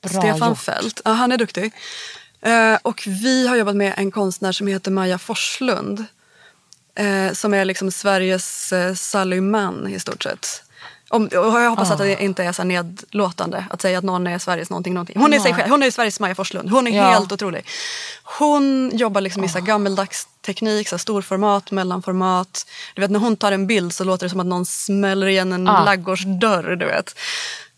Bra 0.02 0.22
Stefan 0.22 0.50
gjort. 0.50 0.60
Fält. 0.60 1.02
Ja, 1.06 1.12
han 1.12 1.32
är 1.32 1.38
duktig. 1.38 1.74
Eh, 2.42 2.78
och 2.82 3.04
vi 3.08 3.48
har 3.48 3.56
jobbat 3.56 3.76
med 3.76 3.94
en 3.98 4.12
konstnär 4.12 4.52
som 4.52 4.68
heter 4.68 4.92
Maja 4.92 5.18
Forslund. 5.18 6.06
Eh, 6.96 7.34
som 7.34 7.54
är 7.54 7.66
liksom 7.66 7.92
Sveriges 7.92 8.74
Sally 8.96 9.42
Mann 9.42 9.88
i 9.88 10.00
stort 10.00 10.24
sett. 10.24 10.64
Om, 11.10 11.24
och 11.26 11.34
jag 11.62 11.70
hoppas 11.70 11.92
att 11.92 11.98
det 11.98 12.24
inte 12.24 12.44
är 12.44 12.52
så 12.52 12.64
nedlåtande 12.64 13.66
att 13.70 13.82
säga 13.82 13.98
att 13.98 14.04
någon 14.04 14.28
är 14.28 14.40
Sveriges 14.40 14.70
någonting. 14.70 14.94
någonting. 14.94 15.20
Hon, 15.20 15.34
är 15.34 15.40
sig 15.40 15.54
själv, 15.54 15.70
hon 15.70 15.84
är 15.84 15.92
Sveriges 15.92 16.20
Maja 16.20 16.36
Forslund. 16.36 16.70
Hon 16.70 16.88
är 16.88 16.92
Ja. 16.98 17.04
helt 17.04 17.32
otrolig. 17.32 17.66
Hon 18.24 18.92
jobbar 18.94 19.22
liksom 19.22 19.44
i 19.44 19.50
så 19.50 19.58
här 19.60 19.66
gammeldags 19.66 20.28
teknik, 20.46 20.90
så 20.90 20.98
storformat, 20.98 21.72
mellanformat. 21.72 22.68
Du 22.96 23.02
vet 23.02 23.12
när 23.12 23.20
hon 23.20 23.36
tar 23.36 23.52
en 23.52 23.68
bild 23.68 23.94
så 23.94 24.04
låter 24.04 24.26
det 24.26 24.30
som 24.30 24.40
att 24.40 24.46
någon 24.46 24.66
smäller 24.66 25.28
igen 25.28 25.54
en 25.54 25.68
Ah. 25.68 25.84
laggårdsdörr. 25.86 26.76
Du 26.76 26.86
vet. 26.86 27.16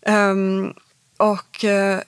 Ehm, 0.06 0.72
och 1.16 1.64
eh, 1.64 2.00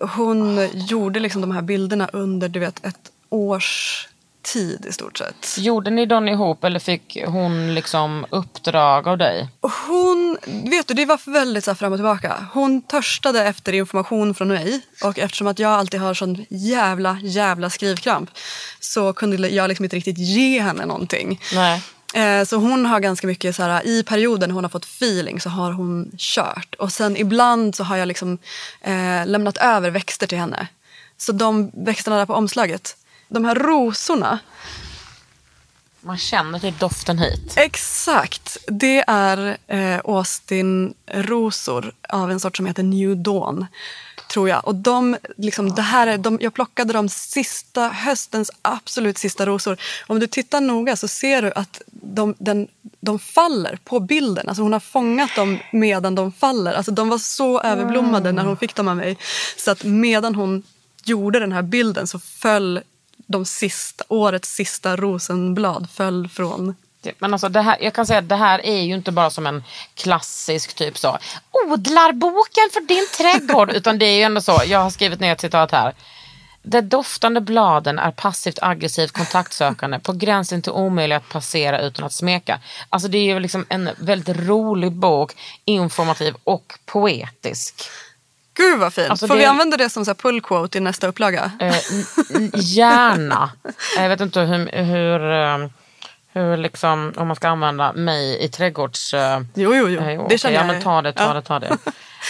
hon 0.00 0.68
gjorde 0.72 1.20
liksom 1.20 1.40
de 1.40 1.50
här 1.50 1.62
bilderna 1.62 2.08
under 2.12 2.48
du 2.48 2.60
vet, 2.60 2.86
ett 2.86 3.10
års 3.30 4.08
tid 4.42 4.86
i 4.88 4.92
stort 4.92 5.18
sett. 5.18 5.56
Gjorde 5.58 5.90
ni 5.90 6.06
dem 6.06 6.28
ihop 6.28 6.64
eller 6.64 6.80
fick 6.80 7.18
hon 7.26 7.74
liksom 7.74 8.26
uppdrag 8.30 9.08
av 9.08 9.18
dig? 9.18 9.48
Hon, 9.88 10.38
vet 10.70 10.86
du, 10.88 10.94
det 10.94 11.04
var 11.06 11.30
väldigt 11.32 11.64
så 11.64 11.74
fram 11.74 11.92
och 11.92 11.98
tillbaka. 11.98 12.46
Hon 12.52 12.82
törstade 12.82 13.44
efter 13.44 13.72
information 13.72 14.34
från 14.34 14.48
mig 14.48 14.80
och 15.04 15.18
eftersom 15.18 15.46
att 15.46 15.58
jag 15.58 15.72
alltid 15.72 16.00
har 16.00 16.14
sån 16.14 16.46
jävla, 16.48 17.18
jävla 17.22 17.70
skrivkramp 17.70 18.30
så 18.80 19.12
kunde 19.12 19.48
jag 19.48 19.68
liksom 19.68 19.84
inte 19.84 19.96
riktigt 19.96 20.18
ge 20.18 20.60
henne 20.60 20.86
någonting. 20.86 21.40
Nej. 21.54 21.82
Eh, 22.14 22.44
Så 22.44 22.56
hon 22.56 22.86
har 22.86 23.00
ganska 23.00 23.26
mycket 23.26 23.56
så 23.56 23.62
här, 23.62 23.86
i 23.86 24.02
perioden 24.02 24.50
hon 24.50 24.64
har 24.64 24.68
fått 24.68 24.84
feeling 24.84 25.40
så 25.40 25.48
har 25.48 25.72
hon 25.72 26.10
kört. 26.18 26.74
Och 26.78 26.92
sen 26.92 27.16
ibland 27.16 27.74
så 27.76 27.84
har 27.84 27.96
jag 27.96 28.08
liksom 28.08 28.38
eh, 28.80 29.26
lämnat 29.26 29.56
över 29.56 29.90
växter 29.90 30.26
till 30.26 30.38
henne. 30.38 30.66
Så 31.16 31.32
de 31.32 31.70
växterna 31.74 32.16
där 32.16 32.26
på 32.26 32.34
omslaget, 32.34 32.96
de 33.30 33.44
här 33.44 33.54
rosorna, 33.54 34.38
Man 36.00 36.18
känner 36.18 36.58
typ 36.58 36.80
doften 36.80 37.18
hit. 37.18 37.54
exakt, 37.56 38.56
det 38.66 39.04
är 39.06 39.56
eh, 39.66 40.00
Austin-rosor 40.04 41.92
av 42.08 42.30
en 42.30 42.40
sort 42.40 42.56
som 42.56 42.66
heter 42.66 42.82
New 42.82 43.16
Dawn. 43.16 43.66
Tror 44.32 44.48
jag. 44.48 44.66
Och 44.68 44.74
de, 44.74 45.16
liksom, 45.36 45.74
det 45.74 45.82
här 45.82 46.06
är, 46.06 46.18
de, 46.18 46.38
jag 46.40 46.54
plockade 46.54 46.92
de 46.92 47.08
sista, 47.08 47.88
höstens 47.88 48.50
absolut 48.62 49.18
sista 49.18 49.46
rosor. 49.46 49.76
Om 50.06 50.20
du 50.20 50.26
tittar 50.26 50.60
noga 50.60 50.96
så 50.96 51.08
ser 51.08 51.42
du 51.42 51.52
att 51.52 51.82
de, 51.90 52.34
den, 52.38 52.68
de 53.00 53.18
faller 53.18 53.78
på 53.84 54.00
bilden. 54.00 54.48
Alltså 54.48 54.62
hon 54.62 54.72
har 54.72 54.80
fångat 54.80 55.30
dem 55.36 55.58
medan 55.72 56.14
de 56.14 56.32
faller. 56.32 56.72
Alltså 56.72 56.92
de 56.92 57.08
var 57.08 57.18
så 57.18 57.60
överblommade 57.60 58.32
när 58.32 58.44
hon 58.44 58.56
fick 58.56 58.74
dem 58.74 58.88
av 58.88 58.96
mig. 58.96 59.16
Så 59.56 59.70
att 59.70 59.84
medan 59.84 60.34
hon 60.34 60.62
gjorde 61.04 61.38
den 61.38 61.52
här 61.52 61.62
bilden 61.62 62.06
så 62.06 62.18
föll 62.18 62.80
de 63.30 63.44
sista, 63.44 64.04
årets 64.08 64.54
sista 64.54 64.96
rosenblad 64.96 65.88
föll 65.90 66.28
från 66.28 66.74
Men 67.18 67.32
alltså 67.32 67.48
det 67.48 67.60
här, 67.60 67.76
jag 67.80 67.94
kan 67.94 68.06
säga 68.06 68.18
att 68.18 68.28
det 68.28 68.36
här 68.36 68.66
är 68.66 68.80
ju 68.80 68.94
inte 68.94 69.12
bara 69.12 69.30
som 69.30 69.46
en 69.46 69.64
klassisk 69.94 70.74
typ 70.74 70.98
så 70.98 71.18
odlarboken 71.52 72.70
för 72.72 72.80
din 72.80 73.06
trädgård. 73.16 73.70
utan 73.74 73.98
det 73.98 74.06
är 74.06 74.16
ju 74.16 74.22
ändå 74.22 74.40
så, 74.40 74.60
jag 74.66 74.78
har 74.78 74.90
skrivit 74.90 75.20
ner 75.20 75.32
ett 75.32 75.40
citat 75.40 75.72
här. 75.72 75.94
De 76.62 76.80
doftande 76.80 77.40
bladen 77.40 77.98
är 77.98 78.10
passivt 78.10 78.58
aggressivt 78.62 79.12
kontaktsökande 79.12 79.98
på 79.98 80.12
gränsen 80.12 80.62
till 80.62 80.72
omöjlig 80.72 81.16
att 81.16 81.28
passera 81.28 81.80
utan 81.80 82.04
att 82.04 82.12
smeka. 82.12 82.60
Alltså 82.88 83.08
det 83.08 83.18
är 83.18 83.34
ju 83.34 83.40
liksom 83.40 83.66
en 83.68 83.90
väldigt 83.98 84.38
rolig 84.38 84.92
bok, 84.92 85.36
informativ 85.64 86.34
och 86.44 86.78
poetisk. 86.86 87.90
Gud 88.60 88.78
vad 88.78 88.92
fint! 88.94 89.10
Alltså, 89.10 89.26
Får 89.26 89.34
det- 89.34 89.40
vi 89.40 89.44
använda 89.46 89.76
det 89.76 89.90
som 89.90 90.04
så 90.04 90.14
pull 90.14 90.40
quote 90.40 90.78
i 90.78 90.80
nästa 90.80 91.06
upplaga? 91.06 91.50
Eh, 91.60 91.74
gärna. 92.54 93.50
Jag 93.96 94.08
vet 94.08 94.20
inte 94.20 94.40
hur, 94.40 94.82
hur, 94.84 95.32
eh, 95.32 95.68
hur 96.32 96.56
liksom, 96.56 97.12
om 97.16 97.26
man 97.26 97.36
ska 97.36 97.48
använda 97.48 97.92
mig 97.92 98.44
i 98.44 98.48
trädgårds... 98.48 99.14
eh, 99.14 99.40
Jo, 99.54 99.74
jo, 99.74 99.88
jo. 99.88 100.00
eh, 100.00 100.06
Det 100.06 100.18
okej, 100.18 100.38
känner 100.38 100.54
ja, 100.54 100.60
jag. 100.60 100.66
men 100.72 100.82
ta 100.82 101.02
det, 101.02 101.12
ta 101.12 101.22
Ja. 101.24 101.32
det, 101.34 101.42
ta 101.42 101.58
det. 101.58 101.76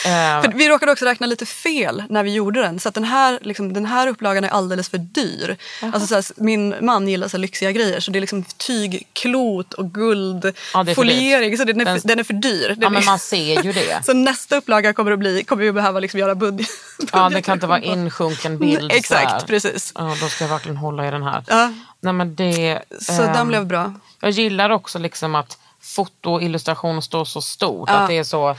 Eh, 0.05 0.43
För 0.43 0.53
vi 0.59 0.69
råkade 0.69 0.93
också 0.93 1.05
räkna 1.05 1.27
lite 1.27 1.47
fel 1.47 2.03
när 2.09 2.23
vi 2.23 2.35
gjorde 2.35 2.61
den. 2.63 2.81
Så 2.81 2.89
att 2.89 2.95
den, 2.95 3.05
här, 3.05 3.39
liksom, 3.43 3.73
den 3.73 3.87
här 3.87 4.07
upplagan 4.07 4.45
är 4.45 4.49
alldeles 4.49 4.89
för 4.89 4.99
dyr. 4.99 5.57
Alltså, 5.83 6.07
så 6.07 6.15
här, 6.15 6.25
min 6.37 6.75
man 6.81 7.09
gillar 7.09 7.29
så 7.29 7.37
här, 7.37 7.41
lyxiga 7.41 7.73
grejer. 7.73 8.01
Så 8.01 8.11
det 8.11 8.19
är 8.19 8.21
liksom 8.21 8.45
tyg, 8.45 9.07
klot 9.13 9.73
och 9.75 9.95
guld, 9.95 10.45
Ja, 10.75 10.83
det 10.83 10.91
är 10.91 10.95
för 10.95 11.03
foliering. 11.03 11.59
Så 11.59 11.65
den 11.65 11.81
är, 11.81 11.85
Den- 11.85 12.01
för, 12.01 12.09
den 12.09 12.19
är 12.19 12.25
för 12.25 12.35
dyr. 12.35 12.69
Den 12.69 12.79
ja, 12.81 12.89
men 12.91 13.05
man 13.05 13.19
ser 13.19 13.63
ju 13.63 13.73
det. 13.73 14.03
Så 14.07 14.13
nästa 14.13 14.57
upplaga 14.57 14.93
kommer, 14.93 15.13
att 15.13 15.19
bli, 15.19 15.45
kommer 15.45 15.63
vi 15.65 15.73
behöva 15.73 16.01
liksom 16.01 16.21
göra 16.21 16.35
budget. 16.35 16.69
Ja, 17.13 17.29
det 17.29 17.43
kan 17.43 17.55
inte 17.55 17.67
vara 17.67 17.81
insjunken 17.81 18.59
bild. 18.59 18.93
Exakt, 18.93 19.47
precis. 19.47 19.93
Ja, 19.95 20.17
då 20.21 20.29
ska 20.29 20.45
jag 20.45 20.51
verkligen 20.51 20.77
hålla 20.77 21.09
i 21.09 21.11
den 21.11 21.23
här. 21.23 21.45
Ja. 21.49 21.73
Nej, 22.01 22.13
men 22.13 22.35
det, 22.35 22.83
Så 23.01 23.23
ehm, 23.23 23.33
den 23.33 23.49
blev 23.49 23.67
bra. 23.67 23.95
Jag 24.21 24.31
gillar 24.31 24.71
också 24.71 24.99
liksom 24.99 25.35
att 25.35 25.59
foto 25.83 26.33
och 26.33 26.43
illustration 26.43 27.03
står 27.03 27.25
så 27.25 27.43
stort. 27.43 27.89
Ja. 27.93 27.95
Att 27.95 28.09
det 28.09 28.19
är 28.19 28.25
så... 28.25 28.57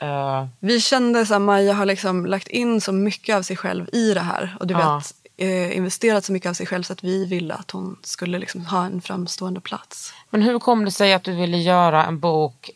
eh, 0.00 0.46
Vi 0.60 0.80
kände 0.80 1.20
att 1.20 1.42
Maja 1.42 1.72
har 1.74 1.86
liksom 1.86 2.26
lagt 2.26 2.48
in 2.48 2.80
så 2.80 2.92
mycket 2.92 3.36
av 3.36 3.42
sig 3.42 3.56
själv 3.56 3.88
i 3.92 4.14
det 4.14 4.20
här. 4.20 4.56
Och 4.60 4.66
du 4.66 4.74
Ja. 4.74 4.96
vet, 4.96 5.14
eh, 5.36 5.76
investerat 5.76 6.24
så 6.24 6.32
mycket 6.32 6.50
av 6.50 6.54
sig 6.54 6.66
själv 6.66 6.82
så 6.82 6.92
att 6.92 7.04
vi 7.04 7.24
ville 7.24 7.54
att 7.54 7.70
hon 7.70 7.96
skulle 8.02 8.38
liksom 8.38 8.64
ha 8.66 8.84
en 8.84 9.02
framstående 9.02 9.60
plats. 9.60 10.12
Men 10.30 10.42
hur 10.42 10.58
kom 10.58 10.84
det 10.84 10.90
sig 10.90 11.12
att 11.14 11.24
du 11.24 11.32
ville 11.36 11.56
göra 11.58 12.04
en 12.04 12.18
bok 12.20 12.70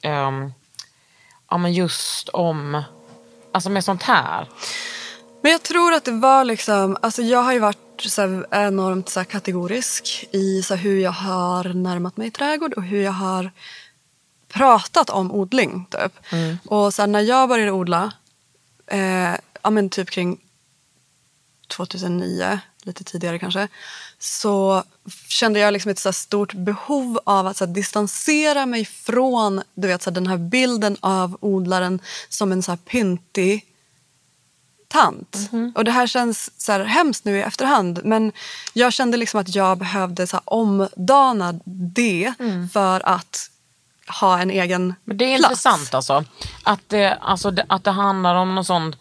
ja, 1.51 1.59
men 1.59 1.73
just 1.73 2.29
om, 2.29 2.83
alltså 3.53 3.71
med 3.71 3.85
sånt 3.85 4.03
här? 4.03 4.49
Men 5.43 5.53
jag 5.53 5.63
tror 5.63 5.93
att 5.93 6.05
det 6.05 6.13
var 6.13 6.45
liksom, 6.45 6.97
alltså 7.03 7.23
jag 7.23 7.43
har 7.43 7.53
ju 7.53 7.59
varit 7.59 7.79
så 7.99 8.45
enormt 8.51 9.09
så 9.09 9.25
kategorisk 9.25 10.29
i 10.33 10.63
så 10.63 10.75
hur 10.75 11.01
jag 11.01 11.11
har 11.13 11.65
närmat 11.65 12.17
mig 12.17 12.31
trädgård 12.31 12.73
och 12.75 12.83
hur 12.83 13.03
jag 13.03 13.13
har 13.13 13.51
pratat 14.55 15.11
om 15.11 15.33
odling. 15.33 15.87
Typ. 15.91 16.13
Och 16.67 16.95
så 16.95 17.03
här, 17.03 17.07
när 17.07 17.21
jag 17.21 17.49
började 17.49 17.73
odla, 17.73 18.13
eh, 18.87 19.35
ja 19.63 19.71
men 19.71 19.91
typ 19.91 20.11
kring 20.11 20.41
2009, 21.69 22.59
lite 22.83 23.05
tidigare 23.05 23.39
kanske, 23.39 23.69
så 24.19 24.83
kände 25.29 25.61
jag 25.61 25.73
liksom 25.73 25.91
ett 25.91 25.99
så 25.99 26.13
stort 26.13 26.53
behov 26.53 27.21
av 27.25 27.47
att 27.47 27.57
så 27.57 27.67
distansera 27.67 28.67
mig 28.67 28.85
från 28.85 29.63
du 29.75 29.89
vet, 29.89 30.03
så 30.03 30.11
den 30.11 30.27
här 30.27 30.37
bilden 30.37 30.97
av 31.01 31.39
odlaren 31.41 32.01
som 32.29 32.53
en 32.53 32.63
så 32.63 32.71
här 32.73 32.77
pyntig 32.77 33.67
tant. 34.89 35.37
Och 35.75 35.85
det 35.85 35.91
här 35.91 36.07
känns 36.07 36.51
så 36.61 36.73
här 36.73 36.85
hemskt 36.85 37.25
nu 37.25 37.39
i 37.39 37.43
efterhand 37.43 38.01
men 38.05 38.33
jag 38.73 38.93
kände 38.93 39.17
liksom 39.17 39.41
att 39.41 39.55
jag 39.55 39.79
behövde 39.79 40.27
så 40.27 40.41
omdana 40.45 41.61
det 41.65 42.35
för 42.73 43.09
att 43.09 43.51
ha 44.21 44.39
en 44.39 44.51
egen 44.51 44.95
Men 45.05 45.17
det 45.17 45.25
är 45.25 45.39
plats. 45.39 45.51
intressant 45.51 45.95
alltså. 45.95 46.25
Att 46.63 46.81
det, 46.89 47.15
alltså 47.21 47.53
att 47.69 47.85
det 47.85 47.91
handlar 47.91 48.35
om 48.35 48.55
någon 48.55 48.65
sån 48.65 48.97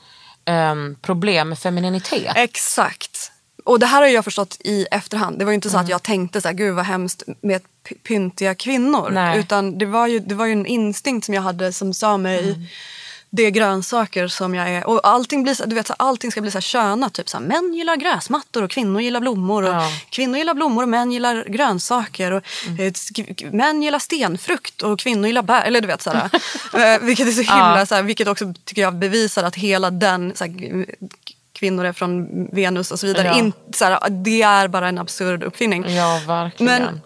ehm, 0.45 0.95
problem 1.01 1.49
med 1.49 1.59
femininitet. 1.59 2.31
Exakt. 2.35 3.31
Och 3.65 3.79
det 3.79 3.85
här 3.85 4.01
har 4.01 4.07
jag 4.07 4.23
förstått 4.23 4.57
i 4.59 4.85
efterhand. 4.91 5.39
Det 5.39 5.45
var 5.45 5.51
ju 5.51 5.55
inte 5.55 5.69
så 5.69 5.75
Mm. 5.77 5.83
att 5.85 5.89
jag 5.89 6.03
tänkte 6.03 6.41
så 6.41 6.47
här, 6.47 6.55
gud 6.55 6.75
vad 6.75 6.85
hemskt 6.85 7.23
med 7.41 7.61
pyntiga 8.07 8.55
kvinnor. 8.55 9.09
Nej. 9.11 9.39
Utan 9.39 9.77
det 9.77 9.85
var, 9.85 10.07
ju, 10.07 10.19
det 10.19 10.35
var 10.35 10.45
ju 10.45 10.51
en 10.51 10.65
instinkt 10.65 11.25
som 11.25 11.33
jag 11.33 11.41
hade 11.41 11.73
som 11.73 11.93
sa 11.93 12.17
mig 12.17 12.49
Mm. 12.49 12.65
Det 13.35 13.43
är 13.43 13.49
grönsaker 13.49 14.27
som 14.27 14.55
jag 14.55 14.69
är. 14.69 14.87
Och 14.87 14.99
allting, 15.07 15.43
blir, 15.43 15.65
du 15.67 15.75
vet, 15.75 15.87
så 15.87 15.93
allting 15.97 16.31
ska 16.31 16.41
bli 16.41 16.51
så 16.51 16.55
här 16.55 16.61
könat. 16.61 17.13
Typ 17.13 17.29
så 17.29 17.37
här, 17.37 17.45
män 17.45 17.73
gillar 17.73 17.95
gräsmattor 17.95 18.63
och 18.63 18.71
kvinnor 18.71 19.01
gillar 19.01 19.19
blommor. 19.19 19.63
Och 19.63 19.69
Ja. 19.73 19.89
Kvinnor 20.09 20.37
gillar 20.37 20.53
blommor 20.53 20.83
och 20.83 20.89
män 20.89 21.11
gillar 21.11 21.43
grönsaker. 21.47 22.31
Och, 22.31 22.43
Mm. 22.67 22.87
eh, 22.87 23.51
män 23.51 23.83
gillar 23.83 23.99
stenfrukt 23.99 24.81
och 24.81 24.99
kvinnor 24.99 25.27
gillar 25.27 25.41
bär. 25.41 25.61
Eller 25.61 25.81
du 25.81 25.87
vet 25.87 26.01
så 26.01 26.11
här, 26.11 26.29
eh, 26.95 27.01
vilket 27.01 27.27
är 27.27 27.31
så 27.31 27.41
himla, 27.41 27.79
Ja. 27.79 27.85
så 27.85 27.95
här, 27.95 28.01
vilket 28.03 28.27
också 28.27 28.53
tycker 28.65 28.81
jag 28.81 28.95
bevisar 28.95 29.43
att 29.43 29.55
hela 29.55 29.89
den 29.91 30.31
så 30.35 30.43
här, 30.43 30.85
kvinnor 31.53 31.85
är 31.85 31.93
från 31.93 32.27
Venus 32.51 32.91
och 32.91 32.99
så 32.99 33.07
vidare. 33.07 33.27
Ja. 33.27 33.37
In, 33.37 33.53
så 33.73 33.85
här, 33.85 34.09
det 34.09 34.41
är 34.41 34.67
bara 34.67 34.87
en 34.87 34.97
absurd 34.97 35.43
uppfinning. 35.43 35.95
Ja, 35.95 36.21
verkligen. 36.27 36.73
Men 36.83 37.01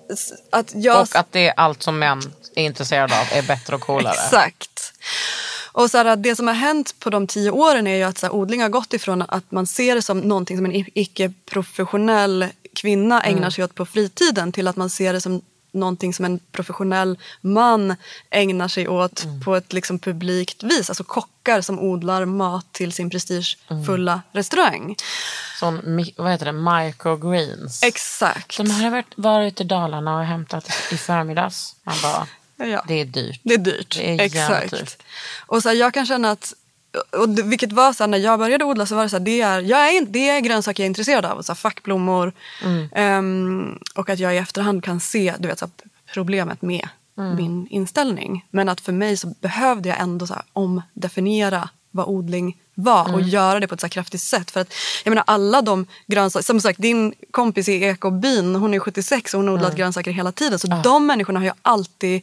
att 0.51 0.71
jag... 0.75 1.01
Och 1.01 1.15
att 1.15 1.31
det 1.31 1.47
är 1.47 1.53
allt 1.57 1.83
som 1.83 1.99
män 1.99 2.21
är 2.55 2.63
intresserade 2.63 3.19
av 3.19 3.25
är 3.31 3.41
bättre 3.41 3.75
och 3.75 3.81
coolare. 3.81 4.13
Exakt. 4.13 4.93
Och 5.77 5.91
så 5.91 5.97
här, 5.97 6.15
det 6.15 6.35
som 6.35 6.47
har 6.47 6.53
hänt 6.55 6.95
på 6.99 7.09
de 7.09 7.27
tio 7.27 7.51
åren 7.51 7.87
är 7.87 7.95
ju 7.95 8.03
att 8.03 8.17
så 8.17 8.25
här, 8.25 8.33
odling 8.35 8.61
har 8.61 8.69
gått 8.69 8.93
ifrån 8.93 9.21
att 9.27 9.51
man 9.51 9.67
ser 9.67 9.95
det 9.95 10.01
som 10.01 10.19
någonting 10.19 10.57
som 10.57 10.65
en 10.65 10.85
icke-professionell 10.93 12.45
kvinna 12.75 13.21
Mm. 13.21 13.37
ägnar 13.37 13.49
sig 13.49 13.63
åt 13.63 13.75
på 13.75 13.85
fritiden 13.85 14.51
till 14.51 14.67
att 14.67 14.75
man 14.75 14.89
ser 14.89 15.13
det 15.13 15.21
som 15.21 15.41
någonting 15.71 16.13
som 16.13 16.25
en 16.25 16.39
professionell 16.51 17.17
man 17.41 17.95
ägnar 18.29 18.67
sig 18.67 18.87
åt 18.87 19.23
Mm. 19.23 19.41
på 19.41 19.55
ett 19.55 19.73
liksom 19.73 19.99
publikt 19.99 20.63
vis. 20.63 20.89
Alltså 20.89 21.03
kockar 21.03 21.61
som 21.61 21.79
odlar 21.79 22.25
mat 22.25 22.73
till 22.73 22.91
sin 22.91 23.09
prestigefulla 23.09 24.11
Mm. 24.11 24.21
restaurang. 24.31 24.95
Sån, 25.59 25.81
mi- 25.81 26.13
vad 26.17 26.31
heter 26.31 26.45
det, 26.45 26.51
microgreens. 26.51 27.83
Exakt. 27.83 28.57
De 28.57 28.71
har 28.71 28.89
varit, 28.91 29.13
varit 29.15 29.61
i 29.61 29.63
Dalarna 29.63 30.17
och 30.19 30.25
hämtat 30.25 30.69
i 30.91 30.97
förmiddags. 30.97 31.75
Man 31.83 31.95
bara, 32.03 32.27
Ja. 32.57 32.83
det 32.87 32.93
är 33.01 33.05
dyrt. 33.05 33.39
Det 33.43 33.53
är 33.53 33.57
dyrt. 33.57 33.95
Det 33.97 34.09
är 34.11 34.21
Exakt. 34.21 34.71
dyrt. 34.71 34.97
Och 35.45 35.63
så 35.63 35.69
här, 35.69 35.75
jag 35.75 35.93
kan 35.93 36.05
känna 36.05 36.31
att, 36.31 36.53
och 37.11 37.29
det, 37.29 37.43
vilket 37.43 37.71
var 37.71 37.93
så 37.93 38.03
här, 38.03 38.07
när 38.07 38.17
jag 38.17 38.39
började 38.39 38.65
odla 38.65 38.85
så 38.85 38.95
var 38.95 39.03
det 39.03 39.09
så 39.09 39.15
här, 39.17 39.23
det 39.25 39.41
är, 39.41 39.61
jag 39.61 39.79
är, 39.95 40.05
det 40.05 40.29
är 40.29 40.39
grönsaker 40.39 40.83
jag 40.83 40.85
är 40.85 40.89
intresserad 40.89 41.25
av. 41.25 41.41
Så 41.41 41.51
här, 41.51 41.55
fackblommor. 41.55 42.33
Mm. 42.63 42.89
Ehm, 42.95 43.79
och 43.95 44.09
att 44.09 44.19
jag 44.19 44.35
i 44.35 44.37
efterhand 44.37 44.83
kan 44.83 44.99
se 44.99 45.33
du 45.39 45.47
vet, 45.47 45.59
så 45.59 45.65
här, 45.65 45.89
problemet 46.13 46.61
med 46.61 46.89
Mm. 47.19 47.35
min 47.35 47.67
inställning. 47.67 48.45
Men 48.49 48.69
att 48.69 48.81
för 48.81 48.91
mig 48.91 49.17
så 49.17 49.27
behövde 49.27 49.89
jag 49.89 49.99
ändå 49.99 50.27
så 50.27 50.35
omdefiniera 50.53 51.69
vad 51.91 52.07
odling 52.07 52.57
var 52.79 53.03
och 53.03 53.09
Mm. 53.19 53.27
göra 53.29 53.59
det 53.59 53.67
på 53.67 53.75
ett 53.75 53.81
så 53.81 53.89
kraftigt 53.89 54.21
sätt. 54.21 54.51
För 54.51 54.59
att 54.59 54.73
jag 55.03 55.11
menar 55.11 55.23
alla 55.27 55.61
de 55.61 55.85
grönsaker, 56.07 56.43
som 56.43 56.61
sagt 56.61 56.81
din 56.81 57.13
kompis 57.31 57.69
i 57.69 57.83
ekobyn, 57.83 58.55
hon 58.55 58.73
är 58.73 58.79
76 58.79 59.33
och 59.33 59.37
hon 59.39 59.47
har 59.47 59.55
odlat 59.55 59.69
Mm. 59.69 59.77
grönsaker 59.77 60.11
hela 60.11 60.31
tiden. 60.31 60.59
Så 60.59 60.67
de 60.67 61.05
människorna 61.05 61.39
har 61.39 61.45
ju 61.45 61.51
alltid 61.61 62.21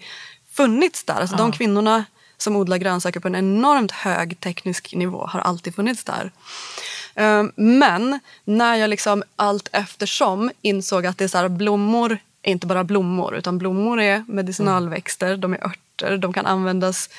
funnits 0.53 1.05
där. 1.05 1.15
Alltså 1.21 1.37
de 1.37 1.53
kvinnorna 1.53 2.05
som 2.39 2.57
odlar 2.57 2.77
grönsaker 2.77 3.21
på 3.21 3.29
en 3.29 3.35
enormt 3.35 3.91
hög 3.93 4.41
teknisk 4.41 4.95
nivå 4.95 5.27
har 5.27 5.41
alltid 5.41 5.75
funnits 5.75 6.05
där. 6.05 6.33
Ehm, 7.15 7.53
Men 7.57 8.21
när 8.45 8.75
jag 8.77 8.91
liksom 8.91 9.23
allt 9.37 9.69
eftersom 9.73 10.51
insåg 10.63 11.07
att 11.07 11.19
det 11.19 11.25
är 11.25 11.29
så 11.29 11.39
här, 11.39 11.49
blommor 11.49 12.19
är 12.43 12.51
inte 12.53 12.67
bara 12.67 12.85
blommor 12.85 13.35
utan 13.37 13.59
blommor 13.59 14.01
är 14.01 14.25
medicinalväxter, 14.29 15.37
de 15.37 15.53
är 15.55 15.67
örter, 15.67 16.17
de 16.19 16.33
kan 16.33 16.47
användas 16.47 17.11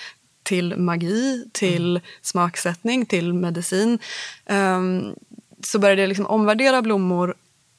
till 0.46 0.78
magi, 0.78 1.46
till 1.52 2.02
smaksättning, 2.22 3.06
till 3.06 3.34
medicin. 3.34 4.00
Ehm, 4.46 5.16
så 5.64 5.80
började 5.80 6.02
jag 6.02 6.08
liksom 6.08 6.28
omvärdera 6.28 6.82
blommor 6.82 7.36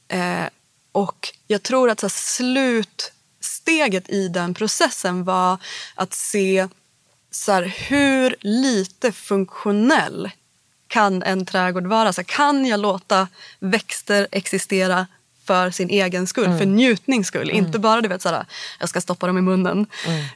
eh, 0.07 0.45
och 0.91 1.33
jag 1.47 1.63
tror 1.63 1.89
att 1.89 1.99
så 1.99 2.09
slutsteget 2.09 4.09
i 4.09 4.27
den 4.27 4.53
processen 4.53 5.23
var 5.23 5.57
att 5.95 6.13
se 6.13 6.67
så 7.31 7.51
här, 7.51 7.63
hur 7.63 8.35
lite 8.39 9.11
funktionell 9.11 10.29
kan 10.87 11.23
en 11.23 11.45
trädgård 11.45 11.87
vara? 11.87 12.13
Så 12.13 12.21
här, 12.21 12.25
kan 12.25 12.65
jag 12.65 12.79
låta 12.79 13.27
växter 13.59 14.27
existera 14.31 15.07
för 15.47 15.71
sin 15.71 15.89
egen 15.89 16.27
skull, 16.27 16.57
för 16.57 16.65
njutnings 16.65 17.27
skull? 17.27 17.49
Inte 17.49 17.79
bara 17.79 18.01
du 18.01 18.07
vet, 18.09 18.21
så 18.21 18.29
här, 18.29 18.45
jag 18.79 18.89
ska 18.89 19.01
stoppa 19.01 19.27
dem 19.27 19.37
i 19.37 19.41
munnen. 19.41 19.87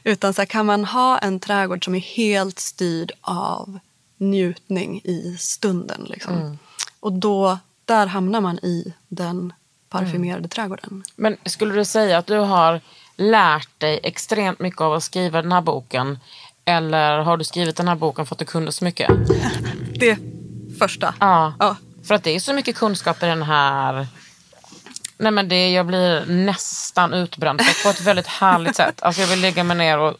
Utan 0.04 0.34
så 0.34 0.46
kan 0.46 0.66
man 0.66 0.84
ha 0.84 1.18
en 1.18 1.40
trädgård 1.40 1.84
som 1.84 1.94
är 1.94 2.00
helt 2.00 2.58
styrd 2.58 3.12
av 3.20 3.78
njutning 4.16 5.00
i 5.04 5.36
stunden? 5.38 6.04
Liksom. 6.04 6.58
Och 7.00 7.12
då, 7.12 7.58
där 7.84 8.06
hamnar 8.06 8.40
man 8.40 8.58
i 8.58 8.92
den 9.08 9.52
parfymerade 9.88 10.48
trädgården. 10.48 11.04
Men 11.16 11.36
skulle 11.44 11.74
du 11.74 11.84
säga 11.84 12.18
att 12.18 12.26
du 12.26 12.38
har 12.38 12.80
lärt 13.16 13.80
dig 13.80 14.00
extremt 14.02 14.60
mycket 14.60 14.80
av 14.80 14.92
att 14.92 15.02
skriva 15.02 15.42
den 15.42 15.52
här 15.52 15.60
boken? 15.60 16.18
Eller 16.64 17.18
har 17.18 17.36
du 17.36 17.44
skrivit 17.44 17.76
den 17.76 17.88
här 17.88 17.94
boken 17.94 18.26
för 18.26 18.34
att 18.34 18.38
du 18.38 18.44
kunde 18.44 18.72
så 18.72 18.84
mycket? 18.84 19.10
Det 19.94 20.18
första. 20.78 21.14
Ja. 21.20 21.54
Ja. 21.58 21.76
För 22.04 22.14
att 22.14 22.24
det 22.24 22.30
är 22.30 22.40
så 22.40 22.52
mycket 22.52 22.76
kunskap 22.76 23.22
i 23.22 23.26
den 23.26 23.42
här... 23.42 24.06
Nej 25.22 25.32
men 25.32 25.48
det, 25.48 25.70
jag 25.70 25.86
blir 25.86 26.24
nästan 26.26 27.12
utbränd 27.14 27.60
på 27.82 27.88
ett 27.88 28.00
väldigt 28.00 28.26
härligt 28.26 28.76
sätt. 28.76 29.02
Alltså 29.02 29.20
jag 29.20 29.28
vill 29.28 29.40
lägga 29.40 29.64
mig 29.64 29.76
ner 29.76 29.98
och, 29.98 30.14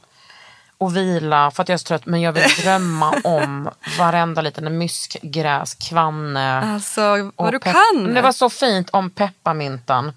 och 0.78 0.96
vila 0.96 1.50
för 1.50 1.62
att 1.62 1.68
jag 1.68 1.74
är 1.74 1.78
så 1.78 1.84
trött. 1.84 2.06
Men 2.06 2.20
jag 2.20 2.32
vill 2.32 2.48
drömma 2.62 3.14
om 3.24 3.70
varenda 3.98 4.42
liten 4.42 4.78
myskgräs, 4.78 5.74
kvanne. 5.74 6.60
Alltså, 6.74 7.30
vad 7.36 7.52
du 7.52 7.58
kan! 7.58 8.14
Det 8.14 8.22
var 8.22 8.32
så 8.32 8.50
fint 8.50 8.90
om 8.90 9.10
pepparmintan. 9.10 10.12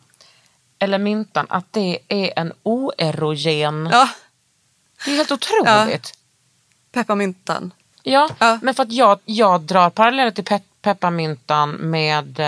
Eller 0.79 0.97
myntan, 0.97 1.45
att 1.49 1.65
det 1.73 1.99
är 2.07 2.33
en 2.39 2.53
oerogen. 2.63 3.89
Ja, 3.91 4.09
Det 5.05 5.11
är 5.11 5.15
helt 5.15 5.31
otroligt. 5.31 6.13
pepparmyntan. 6.93 7.73
Ja, 8.03 8.29
Ja. 8.39 8.59
men 8.61 8.73
för 8.73 8.83
att 8.83 8.91
jag, 8.91 9.19
jag 9.25 9.61
drar 9.61 9.89
paralleller 9.89 10.31
till 10.31 10.43
pe- 10.43 10.61
pepparmyntan 10.81 11.71
med 11.71 12.39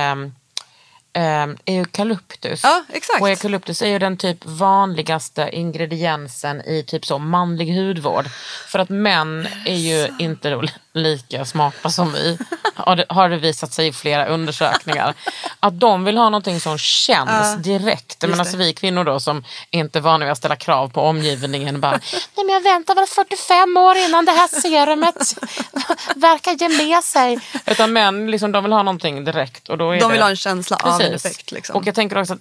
um, 1.18 1.58
eukalyptus. 1.66 2.64
Ja, 2.64 2.84
exakt. 2.94 3.22
Och 3.22 3.30
eukalyptus 3.30 3.82
är 3.82 3.88
ju 3.88 4.00
den 4.00 4.18
typ 4.18 4.46
vanligaste 4.46 5.50
ingrediensen 5.52 6.62
i 6.62 6.84
typ 6.84 7.06
så 7.06 7.20
manlig 7.20 7.76
hudvård. 7.76 8.26
För 8.68 8.80
att 8.80 8.90
män 8.90 9.48
är 9.66 9.76
ju 9.76 10.08
inte 10.20 10.50
då 10.50 10.64
lika 10.98 11.46
smarta 11.46 11.90
som 11.90 12.14
vi. 12.14 12.38
Har 12.76 12.96
det, 12.96 13.06
har 13.10 13.30
det 13.30 13.38
visat 13.38 13.74
sig 13.74 13.88
i 13.88 13.94
flera 13.94 14.26
undersökningar. 14.26 15.14
Att 15.60 15.80
de 15.80 16.04
vill 16.04 16.18
ha 16.18 16.30
någonting 16.30 16.60
som 16.60 16.78
känns 16.78 17.30
Ja, 17.30 17.56
direkt. 17.58 18.22
Men 18.28 18.40
alltså 18.40 18.58
det. 18.58 18.64
vi 18.64 18.74
kvinnor 18.74 19.04
då 19.04 19.20
som 19.20 19.44
inte 19.70 20.00
är 20.00 20.02
vana 20.02 20.26
vid 20.26 20.32
att 20.32 20.38
ställa 20.38 20.56
krav 20.56 20.90
på 20.90 21.02
omgivningen. 21.02 21.82
Bara, 21.82 21.92
Nej, 22.36 22.46
men 22.46 22.50
jag 22.50 22.62
väntar 22.62 22.96
väl 22.96 23.06
45 23.08 23.78
år 23.78 23.98
innan 23.98 24.26
det 24.26 24.32
här 24.32 24.62
serumet 24.62 25.16
verkar 26.16 26.52
ge 26.52 26.70
med 26.88 27.04
sig. 27.04 27.40
Utan 27.66 27.94
män 27.94 28.32
liksom, 28.32 28.52
de 28.52 28.64
vill 28.64 28.74
ha 28.74 28.84
någonting 28.84 29.26
direkt. 29.26 29.70
Och 29.70 29.78
då 29.78 29.92
är 29.92 30.00
De 30.00 30.06
det... 30.06 30.12
vill 30.12 30.22
ha 30.22 30.30
en 30.30 30.36
känsla 30.36 30.78
av 30.78 31.02
en 31.02 31.12
Precis. 31.12 31.26
effekt. 31.26 31.52
Liksom. 31.52 31.76
Och 31.76 31.88
jag 31.88 31.96
tänker 31.96 32.18
också 32.22 32.34
att, 32.34 32.40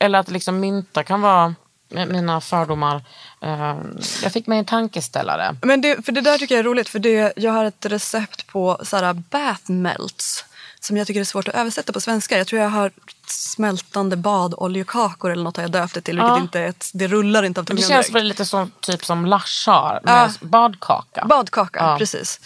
eller 0.00 0.18
att 0.18 0.30
liksom 0.30 0.60
mynta 0.60 1.02
kan 1.04 1.20
vara 1.20 1.54
mina 1.88 2.40
fördomar. 2.40 3.02
Eh, 3.44 3.76
jag 4.22 4.32
fick 4.32 4.46
mig 4.46 4.58
en 4.58 4.64
tankeställare. 4.64 5.56
Men 5.62 5.80
det, 5.80 6.04
för 6.04 6.12
det 6.12 6.20
där 6.20 6.38
tycker 6.38 6.54
jag 6.54 6.60
är 6.60 6.64
roligt 6.68 6.88
för 6.88 6.98
det, 6.98 7.32
jag 7.36 7.52
har 7.52 7.64
ett 7.64 7.86
recept 7.86 8.46
på 8.46 8.78
så 8.82 8.96
här, 8.96 9.12
bath 9.12 9.70
melts 9.70 10.44
som 10.80 10.96
jag 10.96 11.06
tycker 11.06 11.20
är 11.20 11.24
svårt 11.24 11.48
att 11.48 11.54
översätta 11.54 11.92
på 11.92 12.00
svenska. 12.00 12.38
Jag 12.38 12.46
tror 12.46 12.62
jag 12.62 12.68
har 12.68 12.90
smältande 13.26 14.16
badoljekakor 14.16 15.30
eller 15.32 15.44
något 15.44 15.56
har 15.56 15.64
jag 15.64 15.70
döpt 15.70 15.94
det 15.94 16.00
till. 16.00 16.16
Vilket 16.16 16.28
Ja. 16.28 16.40
inte 16.40 16.60
ett, 16.60 16.90
det 16.94 17.06
rullar 17.08 17.42
inte 17.42 17.60
av 17.60 17.66
Men 17.68 17.76
det 17.76 17.82
tungan 17.82 18.02
känns 18.02 18.14
väl 18.14 18.24
lite 18.26 18.44
som, 18.44 18.70
typ 18.80 19.04
som 19.04 19.26
Lush 19.26 19.66
har 19.70 20.00
med 20.04 20.30
Ja. 20.40 20.46
badkaka. 20.46 21.24
Badkaka, 21.28 21.78
Ja. 21.80 21.98
precis. 21.98 22.40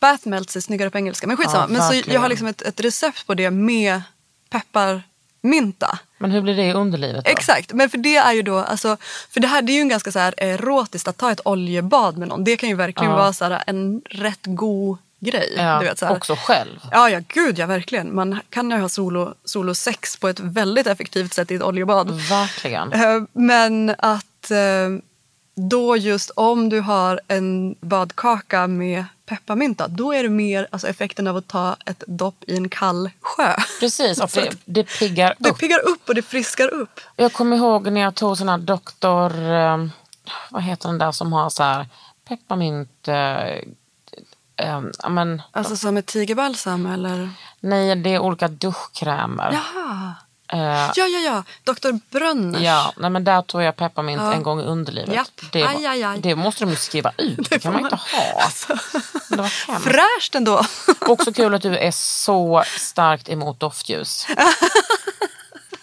Bath 0.00 0.28
melts 0.28 0.56
är 0.56 0.60
snyggare 0.60 0.90
på 0.90 0.98
engelska. 0.98 1.26
Men 1.26 1.36
skitsamma. 1.36 1.64
Ja, 1.64 1.66
men 1.68 2.02
så 2.02 2.10
jag 2.10 2.20
har 2.20 2.28
liksom 2.28 2.46
ett, 2.46 2.62
ett 2.62 2.80
recept 2.80 3.26
på 3.26 3.34
det 3.34 3.50
med 3.50 4.02
pepparmynta. 4.50 5.98
Men 6.22 6.30
hur 6.30 6.40
blir 6.40 6.56
det 6.56 6.62
i 6.64 6.72
underlivet 6.72 7.24
då? 7.24 7.30
Exakt, 7.30 7.72
men 7.72 7.90
för 7.90 7.98
det 7.98 8.16
är 8.16 8.32
ju 8.32 8.42
då, 8.42 8.58
alltså, 8.58 8.96
för 9.30 9.40
det 9.40 9.46
här 9.48 9.62
det 9.62 9.72
är 9.72 9.74
ju 9.74 9.80
en 9.80 9.88
ganska 9.88 10.12
så 10.12 10.18
här 10.18 10.34
erotiskt 10.36 11.08
att 11.08 11.16
ta 11.16 11.30
ett 11.32 11.40
oljebad 11.44 12.16
med 12.18 12.28
någon. 12.28 12.44
Det 12.44 12.56
kan 12.56 12.68
ju 12.68 12.74
verkligen 12.74 13.10
Ja. 13.12 13.16
vara 13.18 13.32
så 13.32 13.44
här 13.44 13.62
en 13.66 14.02
rätt 14.10 14.40
god 14.44 14.98
grej. 15.20 15.54
Ja, 15.56 15.78
du 15.80 15.84
vet, 15.86 15.98
så 15.98 16.06
här. 16.06 16.16
också 16.16 16.36
själv. 16.36 16.80
Ja, 16.90 17.10
ja, 17.10 17.20
gud 17.28 17.58
ja, 17.58 17.66
verkligen. 17.66 18.14
Man 18.14 18.40
kan 18.50 18.70
ju 18.70 18.76
ha 18.76 18.88
solo, 18.88 19.34
solo 19.44 19.74
sex 19.74 20.16
på 20.16 20.28
ett 20.28 20.40
väldigt 20.40 20.86
effektivt 20.86 21.34
sätt 21.34 21.50
i 21.50 21.54
ett 21.54 21.62
oljebad. 21.62 22.10
Verkligen. 22.10 22.92
Eh, 22.92 23.22
Men 23.32 23.94
att 23.98 24.50
eh, 24.50 24.88
då 25.54 25.96
just 25.96 26.30
om 26.30 26.68
du 26.68 26.80
har 26.80 27.20
en 27.28 27.74
badkaka 27.80 28.66
med 28.66 29.04
pepparmynta, 29.36 29.88
då 29.88 30.12
är 30.14 30.22
det 30.22 30.28
mer 30.28 30.68
alltså, 30.70 30.88
effekten 30.88 31.26
av 31.26 31.36
att 31.36 31.48
ta 31.48 31.76
ett 31.86 32.04
dopp 32.06 32.44
i 32.46 32.56
en 32.56 32.68
kall 32.68 33.10
sjö. 33.20 33.54
Precis, 33.80 34.20
och 34.20 34.30
det, 34.34 34.56
det 34.64 34.84
piggar 34.98 35.34
Det 35.38 35.50
upp. 35.50 35.58
piggar 35.58 35.78
upp 35.88 36.08
och 36.08 36.14
det 36.14 36.22
friskar 36.22 36.68
upp. 36.74 37.00
Jag 37.16 37.32
kommer 37.32 37.56
ihåg 37.56 37.92
när 37.92 38.00
jag 38.00 38.14
tog 38.14 38.38
sån 38.38 38.48
här 38.48 38.58
doktor... 38.58 39.52
eh, 39.52 39.86
vad 40.50 40.62
heter 40.62 40.88
den 40.88 40.98
där 40.98 41.12
som 41.12 41.32
har 41.32 41.50
så 41.50 41.62
här 41.62 41.86
pepparmint... 42.28 43.08
eh, 43.08 43.46
eh, 44.56 44.80
ja, 45.02 45.08
men, 45.08 45.42
Alltså 45.50 45.76
som 45.76 45.96
ett 45.96 46.06
tigerbalsam 46.06 46.86
eller? 46.86 47.30
nej, 47.60 47.96
det 47.96 48.14
är 48.14 48.18
olika 48.18 48.48
duschkrämer. 48.48 49.52
Jaha. 49.74 50.14
Eh, 50.52 50.58
Ja, 50.96 51.06
ja, 51.06 51.18
ja. 51.18 51.44
Dr. 51.64 51.90
Brönners. 52.10 52.62
Ja, 52.62 52.92
nej, 52.96 53.10
men 53.10 53.24
där 53.24 53.42
tog 53.42 53.62
jag 53.62 53.76
pepparmint 53.76 54.22
Ja. 54.22 54.32
en 54.32 54.42
gång 54.42 54.60
i 54.60 54.64
underlivet. 54.64 55.14
Japp. 55.14 55.28
Det, 55.52 55.62
var, 55.62 55.68
Aj, 55.70 55.86
aj, 55.86 56.02
aj. 56.02 56.18
det 56.20 56.36
måste 56.36 56.64
de 56.64 56.70
ju 56.70 56.76
skriva 56.76 57.12
ut. 57.18 57.38
Det, 57.50 57.58
kan 57.58 57.72
man 57.72 57.82
inte 57.84 57.96
ha. 57.96 58.50
Men 59.28 59.36
det 59.36 59.42
var 59.42 59.72
hemskt. 59.72 59.84
Fräscht 59.84 60.34
ändå. 60.34 60.62
Också 61.00 61.32
kul 61.32 61.54
att 61.54 61.62
du 61.62 61.76
är 61.76 61.90
så 61.90 62.64
starkt 62.78 63.28
emot 63.28 63.60
doftljus. 63.60 64.26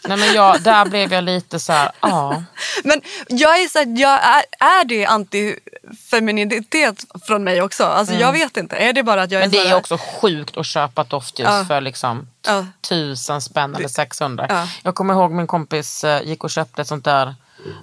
nej, 0.10 0.18
men 0.18 0.34
jag, 0.34 0.62
där 0.62 0.86
blev 0.86 1.14
jag 1.14 1.24
lite 1.24 1.60
så 1.60 1.74
här, 1.74 1.92
ja. 2.02 2.44
Men 2.84 3.02
jag 3.28 3.62
är 3.64 3.68
så 3.68 3.80
här, 3.80 4.00
jag 4.02 4.20
är, 4.24 4.44
är 4.60 4.86
det 4.86 5.06
antifeminitet 5.06 7.06
från 7.24 7.44
mig 7.44 7.62
också? 7.62 7.84
Alltså 7.86 8.14
jag 8.14 8.32
vet 8.32 8.58
inte. 8.58 8.76
Är 8.76 8.94
det 8.94 9.04
bara 9.04 9.22
att 9.22 9.32
jag 9.32 9.40
Mm. 9.44 9.52
Men 9.52 9.60
är 9.60 9.64
det 9.64 9.70
är 9.70 9.76
också 9.78 9.98
sjukt 10.22 10.58
att 10.58 10.66
köpa 10.66 11.04
doftljus 11.04 11.50
Ja. 11.50 11.66
för 11.68 11.82
liksom 11.82 12.28
Ja. 12.46 12.66
tusen 12.82 13.42
spänn 13.42 13.76
eller 13.76 13.88
600. 13.88 14.46
Ja. 14.50 14.68
Jag 14.84 14.96
kommer 14.96 15.14
ihåg 15.14 15.32
min 15.32 15.48
kompis 15.48 16.04
eh, 16.04 16.22
gick 16.24 16.44
och 16.44 16.50
köpte 16.50 16.82
ett 16.82 16.88
sånt 16.88 17.06
där, 17.06 17.36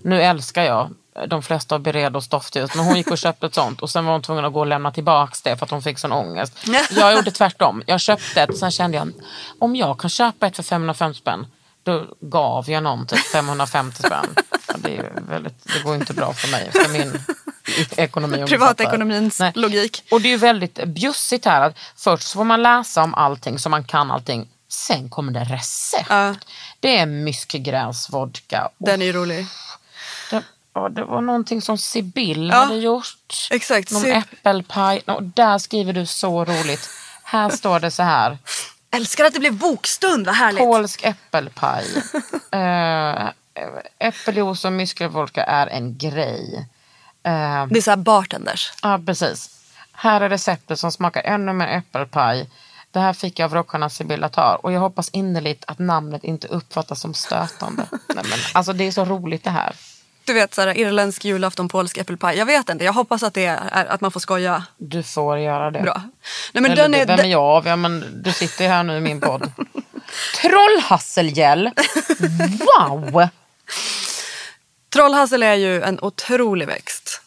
nu 0.03 0.23
älskar 0.23 0.63
jag 0.63 0.91
de 1.29 1.43
flesta 1.43 1.75
av 1.75 1.81
Beredos 1.81 2.29
doftljus, 2.29 2.75
men 2.75 2.85
hon 2.85 2.97
gick 2.97 3.11
och 3.11 3.19
köpte 3.19 3.47
ett 3.47 3.55
sånt 3.55 3.83
och 3.83 3.91
sen 3.91 4.05
var 4.05 4.13
hon 4.13 4.23
tvungen 4.23 4.45
att 4.45 4.53
gå 4.53 4.61
och 4.61 4.67
lämna 4.67 4.93
tillbaks 4.93 5.43
det 5.43 5.57
för 5.57 5.65
att 5.65 5.71
hon 5.71 5.83
fick 5.83 5.99
sån 5.99 6.13
ångest. 6.13 6.53
Jag 6.91 7.15
gjorde 7.15 7.31
tvärtom, 7.31 7.83
jag 7.87 8.01
köpte 8.01 8.43
ett 8.43 8.59
sen 8.59 8.71
kände 8.71 8.97
jag, 8.97 9.13
om 9.59 9.77
jag 9.77 10.01
kan 10.01 10.11
köpa 10.11 10.47
ett 10.47 10.57
för 10.57 10.63
550 10.63 11.19
spänn, 11.19 11.47
då 11.87 12.07
gav 12.21 12.71
jag 12.71 12.83
någon 12.83 13.07
typ 13.07 13.19
550 13.27 14.03
spänn. 14.03 14.35
Det, 14.77 14.97
är 14.97 15.13
väldigt, 15.29 15.65
det 15.65 15.83
går 15.85 15.95
inte 15.95 16.15
bra 16.15 16.33
för 16.33 16.49
mig, 16.49 16.71
för 16.73 16.89
min 16.93 17.23
ekonomi. 17.97 18.45
Privatekonomins. 18.49 19.41
Nej. 19.41 19.53
logik. 19.55 20.05
Och 20.11 20.21
det 20.21 20.33
är 20.33 20.39
väldigt 20.39 20.85
bjussigt 20.87 21.45
här 21.45 21.61
att 21.61 21.79
först 21.97 22.33
får 22.33 22.45
man 22.45 22.63
läsa 22.63 23.03
om 23.03 23.15
allting 23.15 23.59
så 23.59 23.69
man 23.69 23.85
kan 23.85 24.11
allting. 24.11 24.49
Sen 24.69 25.11
kommer 25.11 25.33
det 25.33 25.41
recept. 25.45 26.07
Ja. 26.09 26.35
Det 26.81 26.99
är 26.99 27.07
myskgräsvodka. 27.07 28.67
Och 28.67 28.73
Den 28.87 29.03
är 29.03 29.13
rolig. 29.13 29.47
det, 30.31 30.43
ja, 30.75 30.89
det 30.89 31.05
var 31.05 31.21
någonting 31.21 31.63
som 31.63 31.79
Sibyl 31.79 32.49
Ja, 32.49 32.57
hade 32.57 32.77
gjort. 32.77 33.49
exakt. 33.51 33.91
Någon 33.91 34.03
Sib- 34.05 34.17
äppelpaj. 34.33 35.03
Och 35.07 35.23
där 35.23 35.59
skriver 35.59 35.93
du 35.93 36.07
så 36.07 36.45
roligt. 36.45 36.91
Här 37.25 37.51
står 37.51 37.81
det 37.81 37.91
så 37.91 38.03
här. 38.03 38.39
Älskar 38.97 39.25
att 39.25 39.35
det 39.35 39.41
blev 39.41 39.55
bokstund, 39.59 40.27
vad 40.27 40.35
härligt. 40.35 40.65
Polsk 40.65 41.05
äppelpaj. 41.05 41.85
uh, 42.55 43.31
äppeljuice 43.99 44.65
och 44.65 44.73
myskgräsvodka 44.73 45.45
är 45.45 45.67
en 45.67 45.99
grej. 45.99 46.69
Eh, 47.23 47.67
Det 47.67 47.79
är 47.79 47.83
så 47.83 47.91
här 47.91 47.97
bartenders. 47.97 48.73
Ja, 48.83 49.01
precis. 49.07 49.51
Här 49.93 50.21
är 50.21 50.29
receptet 50.29 50.79
som 50.79 50.93
smakar 50.93 51.23
ännu 51.23 51.53
mer 51.53 51.67
äppelpaj. 51.69 52.51
Det 52.91 53.01
här 53.01 53.13
fick 53.13 53.39
jag 53.39 53.45
av 53.45 53.55
rockarna 53.55 53.91
Sibylla 53.91 54.29
Tar 54.29 54.59
och 54.63 54.73
jag 54.73 54.81
hoppas 54.81 55.09
innerligt 55.09 55.65
att 55.67 55.79
namnet 55.79 56.25
inte 56.25 56.49
uppfattas 56.49 57.01
som 57.01 57.15
stötande. 57.15 57.87
Nej, 57.91 58.25
men, 58.31 58.39
alltså 58.53 58.73
det 58.73 58.85
är 58.85 58.91
så 58.93 59.05
roligt 59.05 59.45
det 59.45 59.51
här. 59.51 59.77
Du 60.27 60.33
vet 60.33 60.55
så 60.55 60.61
här, 60.63 60.79
irländsk 60.79 61.25
julafton, 61.25 61.69
polsk 61.69 61.99
äppelpaj. 61.99 62.39
Jag 62.39 62.47
vet 62.47 62.69
inte, 62.69 62.85
jag 62.85 62.93
hoppas 62.93 63.23
att 63.23 63.35
det 63.35 63.45
är 63.47 63.87
att 63.89 64.01
man 64.01 64.11
får 64.11 64.21
skoja 64.21 64.63
Du 64.77 65.03
får 65.03 65.39
göra 65.39 65.71
det. 65.71 65.81
bra. 65.83 66.03
Nej, 66.53 66.63
men 66.63 66.65
Eller 66.73 66.83
den 66.83 66.95
är, 66.95 67.07
vem 67.07 67.19
är 67.21 67.25
jag? 67.25 67.67
Ja, 67.67 67.77
men, 67.77 68.23
du 68.25 68.33
sitter 68.33 68.65
ju 68.65 68.71
här 68.71 68.83
nu 68.83 68.97
i 68.97 69.01
min 69.01 69.21
podd. 69.21 69.53
Trollhasselgäll! 70.43 71.71
Wow! 72.79 73.29
Trollhassel 74.93 75.43
är 75.43 75.55
ju 75.55 75.83
en 75.83 75.99
otrolig 76.03 76.67
växt. 76.67 77.23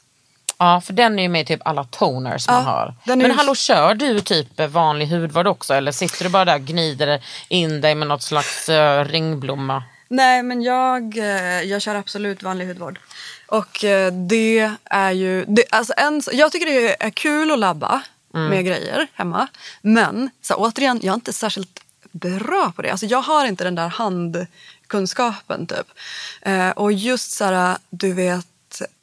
Ja, 0.58 0.82
för 0.86 0.94
den 0.94 1.20
är 1.20 1.24
ju 1.24 1.30
med 1.30 1.42
i 1.42 1.46
typ 1.46 1.62
alla 1.66 1.84
toners 1.84 2.48
man 2.48 2.56
Ja, 2.58 2.62
har. 2.72 2.96
den 3.04 3.20
är 3.22 3.24
Men 3.24 3.32
ju- 3.32 3.38
hallå, 3.38 3.56
kör 3.56 3.94
du 3.96 4.20
typ 4.20 4.60
vanlig 4.70 5.08
hudvård 5.08 5.48
också? 5.48 5.74
Eller 5.74 5.92
sitter 5.92 6.24
du 6.24 6.30
bara 6.30 6.46
där 6.46 6.56
och 6.56 6.62
gnider 6.62 7.24
in 7.48 7.82
dig 7.82 7.96
med 7.96 8.08
något 8.08 8.22
slags 8.24 8.70
uh, 8.70 9.04
ringblomma? 9.06 9.84
Nej, 10.12 10.44
men 10.44 10.62
jag, 10.62 11.18
eh, 11.18 11.62
jag 11.62 11.82
kör 11.82 11.96
absolut 11.96 12.44
vanlig 12.44 12.68
hudvård. 12.68 13.00
Och 13.48 13.84
eh, 13.84 14.12
det 14.14 14.72
är 14.84 15.12
ju... 15.12 15.46
Det, 15.48 15.64
alltså 15.70 15.94
en, 15.98 16.22
jag 16.32 16.52
tycker 16.52 16.66
det 16.66 17.04
är 17.04 17.10
kul 17.10 17.52
att 17.52 17.60
labba 17.60 18.02
med 18.50 18.66
grejer 18.66 19.08
hemma. 19.14 19.48
Men 19.82 20.30
så, 20.42 20.54
här, 20.54 20.62
återigen, 20.62 21.00
jag 21.04 21.12
är 21.12 21.16
inte 21.16 21.34
särskilt 21.34 21.80
bra 22.12 22.72
på 22.76 22.82
det. 22.82 22.90
Alltså, 22.92 23.06
jag 23.06 23.22
har 23.22 23.46
inte 23.46 23.64
den 23.64 23.76
där 23.76 23.88
handkunskapen 23.88 25.68
typ. 25.68 25.88
Eh, 26.42 26.70
och 26.70 26.92
just 26.92 27.32
så 27.32 27.46
här, 27.46 27.78
du 27.90 28.14
vet, 28.14 28.46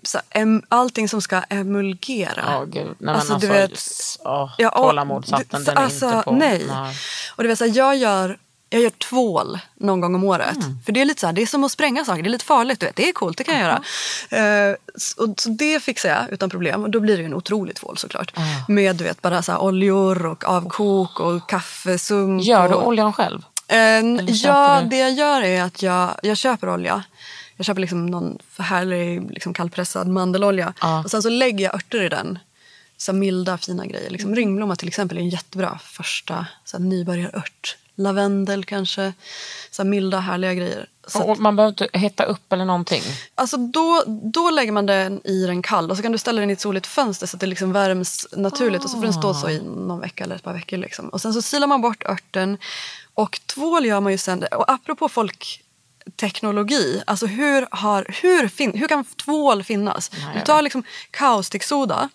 så 0.03 0.19
här, 0.31 0.43
em, 0.43 0.63
allting 0.69 1.09
som 1.09 1.23
ska 1.23 1.43
emulgera. 1.49 2.43
Ja, 2.47 2.65
gud. 2.65 2.95
Nej, 2.99 3.15
Alltså, 3.15 3.33
alltså, 3.35 3.49
du 3.49 3.53
vet- 3.55 3.71
just, 3.71 4.21
åh, 4.25 4.55
Ja, 4.59 4.71
tålamodshatten, 4.71 5.65
det- 5.65 5.71
den 5.71 5.79
är 5.79 5.83
alltså, 5.83 6.07
inte 6.07 6.23
på. 6.25 6.33
Nej. 6.33 6.67
Och 7.37 7.43
det 7.43 7.49
vill 7.49 7.57
säga, 7.57 7.75
jag 7.75 7.97
gör, 7.97 8.39
jag 8.71 8.83
gör 8.83 8.91
tvål 8.91 9.59
någon 9.75 10.01
gång 10.01 10.15
om 10.15 10.25
året. 10.25 10.57
Mm. 10.57 10.79
För 10.85 10.93
det 10.93 11.01
är 11.01 11.05
lite 11.05 11.21
så 11.21 11.27
här, 11.27 11.35
det 11.35 11.43
är 11.43 11.47
som 11.47 11.65
att 11.65 11.73
spränga 11.73 12.05
saker, 12.05 12.23
det 12.23 12.29
är 12.29 12.31
lite 12.31 12.45
farligt. 12.45 12.81
Du 12.81 12.87
vet. 12.87 12.97
Det 12.97 13.09
är 13.09 13.13
coolt, 13.13 13.39
det 13.39 13.45
kan 13.45 13.55
jag 13.55 13.63
göra. 13.63 13.83
Eh, 14.71 14.77
så, 14.95 15.25
och, 15.25 15.41
så 15.41 15.49
det 15.49 15.83
fixar 15.83 16.09
jag 16.09 16.31
utan 16.31 16.51
problem. 16.51 16.83
Och 16.83 16.91
då 16.91 17.01
blir 17.01 17.19
det 17.19 17.25
en 17.25 17.35
otrolig 17.35 17.77
tvål 17.77 17.99
såklart. 17.99 18.33
Med 18.69 18.97
du 18.97 19.05
vet, 19.05 19.23
bara 19.23 19.43
så 19.43 19.53
här, 19.53 19.63
oljor 19.63 20.27
och 20.27 20.45
avkok 20.45 21.21
och 21.21 21.49
kaffesump. 21.49 22.45
Gör 22.45 22.69
du 22.69 22.75
och, 22.75 22.87
oljan 22.87 23.13
själv? 23.13 23.43
Eh, 23.69 23.79
ja, 24.29 24.81
du? 24.83 24.89
det 24.89 24.99
jag 24.99 25.13
gör 25.13 25.43
är 25.43 25.63
att 25.63 25.83
jag, 25.83 26.11
jag 26.23 26.37
köper 26.37 26.69
olja. 26.69 27.05
Jag 27.57 27.67
köper 27.67 27.81
liksom 27.81 28.07
någon 28.07 28.39
härlig 28.59 29.31
liksom 29.31 29.55
kallpressad 29.55 30.09
mandelolja. 30.09 30.75
Ja. 30.81 31.03
Och 31.05 31.11
sen 31.11 31.23
så 31.23 31.29
lägger 31.29 31.65
jag 31.65 31.75
örter 31.75 32.03
i 32.03 32.09
den. 32.09 32.39
Så 32.97 33.13
milda 33.13 33.59
fina 33.59 33.87
grejer. 33.87 34.11
Liksom 34.11 34.35
ringblomma 34.35 34.77
till 34.77 34.89
exempel 34.89 35.17
är 35.17 35.21
en 35.21 35.29
jättebra 35.29 35.79
första 35.83 36.47
så 36.65 36.77
här 36.77 36.85
nybörjarört. 36.85 37.77
Lavendel 37.97 38.65
kanske. 38.65 39.13
Så 39.71 39.83
här 39.83 39.91
milda 39.91 40.19
härliga 40.21 40.55
grejer. 40.55 40.89
Så 41.07 41.33
att, 41.33 41.39
man 41.39 41.57
behöver 41.57 41.69
inte 41.69 41.99
hetta 41.99 42.25
upp 42.25 42.53
eller 42.53 42.65
någonting? 42.65 43.03
alltså 43.35 43.57
då, 43.57 44.03
då 44.07 44.51
lägger 44.51 44.73
man 44.73 44.87
den 44.87 45.27
i 45.27 45.47
den 45.47 45.63
kall 45.63 45.91
och 45.91 45.97
så 45.97 46.03
kan 46.03 46.13
du 46.13 46.19
ställa 46.19 46.41
den 46.41 46.51
i 46.51 46.53
ett 46.53 46.61
soligt 46.61 46.87
fönster 46.87 47.27
så 47.27 47.37
att 47.37 47.41
det 47.41 47.47
liksom 47.47 47.73
värms 47.73 48.27
naturligt. 48.33 48.85
Och 48.85 48.91
så 48.91 48.97
får 48.97 49.05
den 49.05 49.13
stå 49.13 49.35
så 49.35 49.51
i 49.51 49.63
någon 49.63 50.01
vecka 50.01 50.25
eller 50.25 50.37
ett 50.37 50.43
par 50.43 50.53
veckor. 50.53 50.77
Liksom. 50.77 51.09
Och 51.09 51.21
sen 51.21 51.33
så 51.35 51.43
silar 51.43 51.67
man 51.67 51.81
bort 51.81 52.05
örten. 52.05 52.59
Och 53.15 53.41
tvål 53.47 53.87
gör 53.87 54.01
man 54.01 54.13
ju 54.13 54.19
sen. 54.19 54.43
Och 54.43 54.71
apropå 54.71 55.09
folkteknologi. 55.09 57.03
Alltså 57.07 57.27
hur, 57.27 57.67
har, 57.71 58.07
hur, 58.23 58.49
fin, 58.49 58.73
hur 58.75 58.89
kan 58.89 59.05
tvål 59.05 59.65
finnas? 59.65 60.11
Nej, 60.13 60.35
du 60.35 60.41
tar 60.41 60.63
liksom 60.63 60.83
kaustiksoda, 61.11 62.09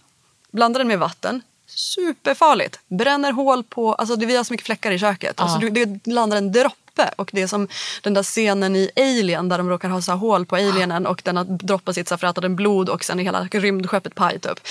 blandar 0.51 0.79
den 0.79 0.87
med 0.87 0.99
vatten. 0.99 1.41
Superfarligt. 1.75 2.79
Bränner 2.87 3.31
hål 3.31 3.63
på... 3.63 3.93
Alltså 3.93 4.15
vi 4.15 4.35
har 4.35 4.43
så 4.43 4.53
mycket 4.53 4.65
fläckar 4.65 4.91
i 4.91 4.99
köket. 4.99 5.39
Alltså 5.39 5.59
det 5.59 6.07
landar 6.07 6.37
en 6.37 6.51
droppe. 6.51 7.13
Och 7.15 7.29
det 7.33 7.41
är 7.41 7.47
som 7.47 7.67
den 8.01 8.13
där 8.13 8.23
scenen 8.23 8.75
i 8.75 8.89
Alien 8.95 9.49
där 9.49 9.57
de 9.57 9.69
råkar 9.69 9.89
ha 9.89 10.01
så 10.01 10.11
hål 10.11 10.45
på 10.45 10.55
alienen 10.55 11.07
och 11.07 11.21
den 11.25 11.37
har 11.37 11.43
droppat 11.43 11.95
sitt 11.95 12.07
saffrätade 12.07 12.49
blod 12.49 12.89
och 12.89 13.03
sen 13.03 13.19
är 13.19 13.23
hela 13.23 13.43
rymdskeppet 13.43 14.15
paj 14.15 14.39
typ. 14.39 14.67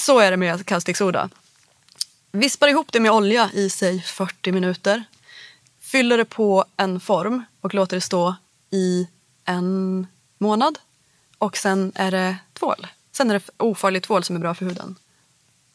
Så 0.00 0.18
är 0.18 0.30
det 0.30 0.36
med 0.36 0.66
kaustiksoda. 0.66 1.28
Vispar 2.32 2.68
ihop 2.68 2.92
det 2.92 3.00
med 3.00 3.12
olja 3.12 3.50
i 3.54 3.70
sig 3.70 4.00
40 4.02 4.52
minuter. 4.52 5.04
Fyller 5.80 6.18
det 6.18 6.24
på 6.24 6.64
en 6.76 7.00
form 7.00 7.44
och 7.60 7.74
låter 7.74 7.96
det 7.96 8.00
stå 8.00 8.34
i 8.70 9.08
en 9.44 10.06
månad. 10.38 10.78
Och 11.38 11.56
sen 11.56 11.92
är 11.94 12.10
det 12.10 12.36
tvål. 12.58 12.86
Sen 13.12 13.30
är 13.30 13.34
det 13.34 13.50
ofarlig 13.56 14.02
tvål 14.02 14.24
som 14.24 14.36
är 14.36 14.40
bra 14.40 14.54
för 14.54 14.64
huden. 14.64 14.96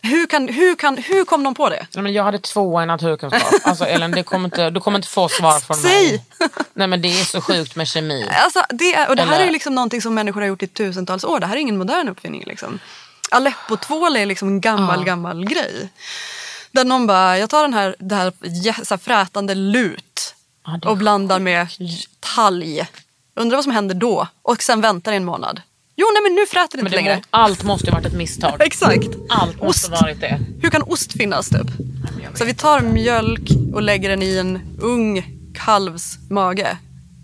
Hur, 0.06 0.26
kan, 0.28 0.48
hur, 0.48 0.76
kan, 0.76 0.98
hur 0.98 1.26
kom 1.26 1.44
de 1.44 1.56
på 1.56 1.70
det? 1.70 1.88
Nej, 1.96 2.04
men 2.04 2.14
jag 2.14 2.24
hade 2.24 2.40
två 2.40 2.84
i 2.84 2.86
naturkunskap. 2.86 3.54
Alltså 3.64 3.86
Ellen, 3.86 4.12
det 4.12 4.24
kommer 4.24 4.46
inte, 4.46 4.70
du 4.70 4.80
kommer 4.80 4.98
inte 4.98 5.08
få 5.08 5.30
svar 5.30 5.60
från 5.60 5.78
Säg! 5.78 6.12
mig. 6.12 6.26
Nej 6.74 6.88
men 6.88 7.02
det 7.02 7.08
är 7.08 7.26
så 7.26 7.42
sjukt 7.42 7.76
med 7.76 7.88
kemi. 7.88 8.28
Alltså, 8.44 8.64
det 8.70 8.96
är, 8.96 9.10
och 9.10 9.16
det 9.16 9.24
här 9.24 9.36
Eller- 9.36 9.48
är 9.48 9.52
liksom 9.52 9.76
någonting 9.76 10.02
som 10.02 10.14
människor 10.14 10.42
har 10.42 10.48
gjort 10.48 10.64
i 10.64 10.68
tusentals 10.68 11.24
år. 11.24 11.40
Det 11.40 11.46
här 11.48 11.56
är 11.56 11.60
ingen 11.60 11.78
modern 11.78 12.10
uppfinning. 12.10 12.44
Liksom. 12.48 12.80
Aleppo-tvål 13.32 14.16
är 14.18 14.26
liksom 14.26 14.48
en 14.48 14.62
gammal, 14.62 15.00
Ja. 15.00 15.04
gammal 15.06 15.46
grej. 15.46 15.90
Där 16.72 16.86
någon 16.86 17.08
bara, 17.08 17.38
jag 17.38 17.50
tar 17.50 17.62
den 17.62 17.74
här, 17.74 17.96
det 18.00 18.16
här, 18.16 18.32
så 18.86 18.94
här 18.94 18.98
frätande 18.98 19.56
lut 19.56 20.36
Ja, 20.66 20.80
och 20.90 20.98
blandar 20.98 21.40
med 21.40 21.68
talg. 22.20 22.88
Undrar 23.36 23.58
vad 23.58 23.64
som 23.64 23.74
händer 23.74 23.96
då? 23.96 24.28
Och 24.42 24.64
sen 24.64 24.82
väntar 24.82 25.12
en 25.14 25.26
månad. 25.26 25.62
Jo, 25.96 26.06
nej 26.14 26.24
men 26.24 26.36
nu 26.36 26.46
fräter 26.46 26.78
det 26.78 26.84
Men 26.84 26.94
inte 26.94 26.98
det 26.98 27.04
längre. 27.04 27.16
må, 27.16 27.22
allt 27.30 27.64
måste 27.64 27.86
ju 27.88 27.92
varit 27.92 28.06
ett 28.06 28.14
misstag. 28.14 28.56
Exakt. 28.66 29.08
Allt 29.30 29.62
måste 29.62 29.92
Ost. 29.92 30.02
varit 30.02 30.20
det. 30.22 30.40
Hur 30.62 30.70
kan 30.70 30.82
ost 30.82 31.14
finnas 31.14 31.50
typ? 31.50 31.68
Så 32.36 32.46
vi 32.46 32.54
tar 32.54 32.80
mjölk 32.82 33.50
och 33.74 33.82
lägger 33.82 34.10
den 34.10 34.24
i 34.24 34.38
en 34.38 34.78
ung 34.82 35.26
kalvs 35.66 36.18
mage. 36.30 36.78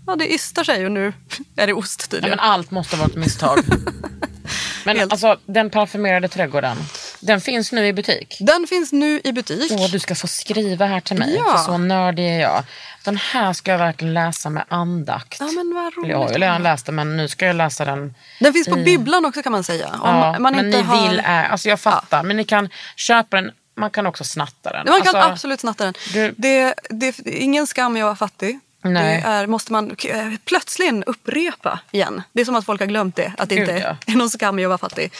Ja, 0.06 0.16
det 0.16 0.32
ystar 0.34 0.64
sig 0.64 0.84
och 0.86 0.92
nu 0.92 1.12
är 1.56 1.66
det 1.66 1.72
ost 1.72 2.00
Nej, 2.00 2.08
tydligen. 2.10 2.30
men 2.38 2.40
allt 2.50 2.70
måste 2.70 2.96
varit 2.96 3.10
ett 3.10 3.16
misstag. 3.16 3.58
Men 4.84 4.96
Helt. 4.98 5.12
alltså 5.12 5.36
den 5.46 5.70
parfymerade 5.70 6.28
trädgården. 6.28 6.76
Den 7.20 7.40
finns 7.40 7.72
nu 7.72 7.86
i 7.86 7.92
butik. 7.92 8.36
Den 8.40 8.66
finns 8.66 8.92
nu 8.92 9.20
i 9.24 9.32
butik. 9.32 9.72
Åh, 9.72 9.90
du 9.90 9.98
ska 9.98 10.14
få 10.14 10.26
skriva 10.26 10.86
här 10.86 11.00
till 11.00 11.18
mig. 11.18 11.34
Ja. 11.36 11.56
För 11.56 11.64
så 11.64 11.78
nördig 11.78 12.28
är 12.28 12.40
jag. 12.40 12.64
Den 13.04 13.16
här 13.16 13.52
ska 13.52 13.70
jag 13.70 13.78
verkligen 13.78 14.14
läsa 14.14 14.50
med 14.50 14.64
andakt. 14.68 15.36
Ja, 15.40 15.46
men 15.46 15.74
vad 15.74 15.92
Eller 16.04 16.08
jag 16.10 16.16
har 16.18 16.24
ju 16.24 16.28
roligt. 16.30 16.42
redan 16.42 16.62
läst 16.62 16.86
den 16.86 16.94
men 16.94 17.16
nu 17.16 17.28
ska 17.28 17.46
jag 17.46 17.56
läsa 17.56 17.84
den. 17.84 18.14
Den 18.40 18.52
finns 18.52 18.68
på 18.68 18.78
i- 18.78 18.84
bibblan 18.84 19.24
också 19.24 19.42
kan 19.42 19.52
man 19.52 19.64
säga. 19.64 19.88
Om 19.88 20.00
Ja, 20.02 20.38
man 20.38 20.42
men 20.56 20.66
inte 20.66 20.78
ni 20.78 20.84
har... 20.84 21.08
vill, 21.08 21.20
ä- 21.20 21.48
alltså 21.50 21.68
jag 21.68 21.80
fattar. 21.80 22.22
Men 22.22 22.36
ni 22.36 22.44
kan 22.44 22.68
köpa 22.96 23.36
den, 23.40 23.50
man 23.76 23.90
kan 23.90 24.06
också 24.06 24.24
snatta 24.24 24.70
den. 24.72 24.86
Man 24.88 25.00
kan 25.02 25.16
alltså, 25.16 25.32
absolut 25.32 25.60
snatta 25.60 25.84
den. 25.84 25.94
du- 26.12 26.34
Det, 26.36 26.74
det, 26.88 27.16
det 27.24 27.36
är 27.38 27.42
ingen 27.42 27.66
skam 27.66 27.96
i 27.96 28.00
att 28.00 28.04
vara 28.04 28.16
fattig. 28.16 28.58
Nej. 28.82 29.20
Det 29.22 29.28
är, 29.28 29.46
måste 29.46 29.72
man 29.72 29.96
eh, 30.08 30.16
plötsligen 30.44 31.04
upprepa 31.04 31.80
igen. 31.90 32.22
Det 32.32 32.40
är 32.40 32.44
som 32.44 32.56
att 32.56 32.64
folk 32.66 32.80
har 32.80 32.86
glömt 32.86 33.16
det. 33.16 33.32
Att 33.38 33.48
det 33.48 33.56
Gud, 33.56 33.68
inte 33.68 33.80
ja. 34.06 34.12
är 34.12 34.16
någon 34.16 34.30
skam 34.30 34.58
i 34.58 34.64
att 34.64 34.68
vara 34.68 34.78
fattig. 34.78 35.12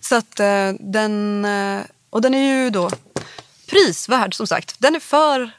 Så 0.00 0.14
att 0.14 0.40
eh, 0.40 0.72
den... 0.80 1.44
Eh, 1.44 1.80
och 2.10 2.20
den 2.20 2.34
är 2.34 2.62
ju 2.62 2.70
då 2.70 2.90
prisvärd 3.66 4.34
som 4.34 4.46
sagt. 4.46 4.74
Den 4.78 4.94
är 4.94 5.00
för, 5.00 5.50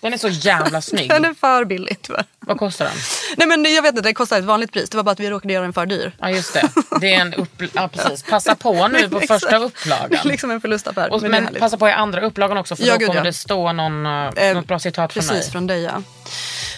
den 0.00 0.12
är 0.12 0.18
så 0.18 0.28
jävla 0.28 0.82
snygg. 0.90 1.08
den 1.08 1.24
är 1.24 1.34
för 1.34 1.64
billig 1.64 1.98
tyvärr. 2.02 2.24
Vad 2.40 2.58
kostar 2.58 2.84
den? 2.84 2.94
Nej 3.36 3.46
men 3.48 3.74
jag 3.74 3.82
vet 3.82 3.88
inte, 3.90 4.02
det 4.02 4.14
kostar 4.14 4.38
ett 4.38 4.44
vanligt 4.44 4.72
pris. 4.72 4.90
Det 4.90 4.96
var 4.96 5.04
bara 5.04 5.10
att 5.10 5.20
vi 5.20 5.30
råkade 5.30 5.54
göra 5.54 5.62
den 5.64 5.72
för 5.72 5.86
dyr. 5.86 6.12
Ja 6.20 6.30
just 6.30 6.52
det. 6.54 6.68
Det 7.00 7.14
är 7.14 7.20
en 7.20 7.34
upp... 7.34 7.62
Ja 7.74 7.88
precis. 7.88 8.22
Passa 8.22 8.54
på 8.54 8.88
nu 8.88 9.08
på 9.08 9.20
första 9.28 9.58
Det 9.58 9.64
upplagan. 9.64 10.12
är 10.12 10.28
liksom 10.28 10.50
en 10.50 10.60
förlustaffär. 10.60 11.12
Och, 11.12 11.22
men 11.22 11.30
det 11.30 11.40
men 11.40 11.54
passa 11.60 11.76
på 11.76 11.88
i 11.88 11.92
andra 11.92 12.20
upplagan 12.20 12.56
också 12.56 12.76
för 12.76 12.84
Ja, 12.84 12.92
då 12.92 12.98
gud, 12.98 13.06
kommer 13.08 13.20
ja. 13.20 13.24
det 13.24 13.32
stå 13.32 13.72
någon, 13.72 14.06
uh, 14.06 14.30
Eh, 14.36 14.54
något 14.54 14.66
bra 14.66 14.78
citat 14.78 15.12
från 15.12 15.20
Precis, 15.22 15.30
mig. 15.44 15.50
från 15.52 15.66
dig 15.66 15.82
ja. 15.82 16.02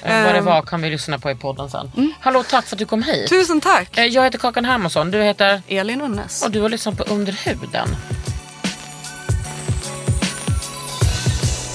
Eh, 0.02 0.22
vad 0.24 0.32
det 0.34 0.38
Ehm. 0.38 0.44
var 0.44 0.62
kan 0.62 0.82
vi 0.82 0.90
lyssna 0.90 1.18
på 1.18 1.30
i 1.30 1.34
podden 1.34 1.70
sen. 1.70 2.14
Hallå, 2.20 2.44
tack 2.50 2.66
för 2.66 2.74
att 2.76 2.78
du 2.78 2.86
kom 2.86 3.02
hit. 3.02 3.28
Tusen 3.28 3.60
tack! 3.60 3.98
Eh, 3.98 4.04
Jag 4.06 4.24
heter 4.24 4.38
Kakan 4.38 4.64
Hermansson, 4.64 5.10
du 5.10 5.22
heter... 5.22 5.62
Elin 5.68 6.00
Unnes. 6.00 6.42
Och 6.44 6.50
du 6.50 6.60
har 6.60 6.68
lyssnat 6.68 6.96
på 6.96 7.02
Under 7.04 7.32
huden. 7.32 7.88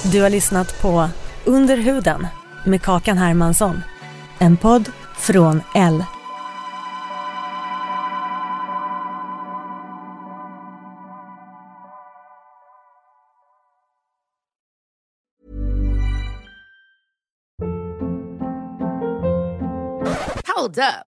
Du 0.03 0.21
har 0.21 0.29
lyssnat 0.29 0.81
på 0.81 1.09
under 1.45 1.77
huden 1.77 2.27
med 2.65 2.81
Kakan 2.81 3.17
Hermansson. 3.17 3.81
En 4.39 4.57
podd 4.57 4.89
från 5.15 5.61
L. 5.75 6.03
Hold 20.55 20.77
up. 20.77 21.12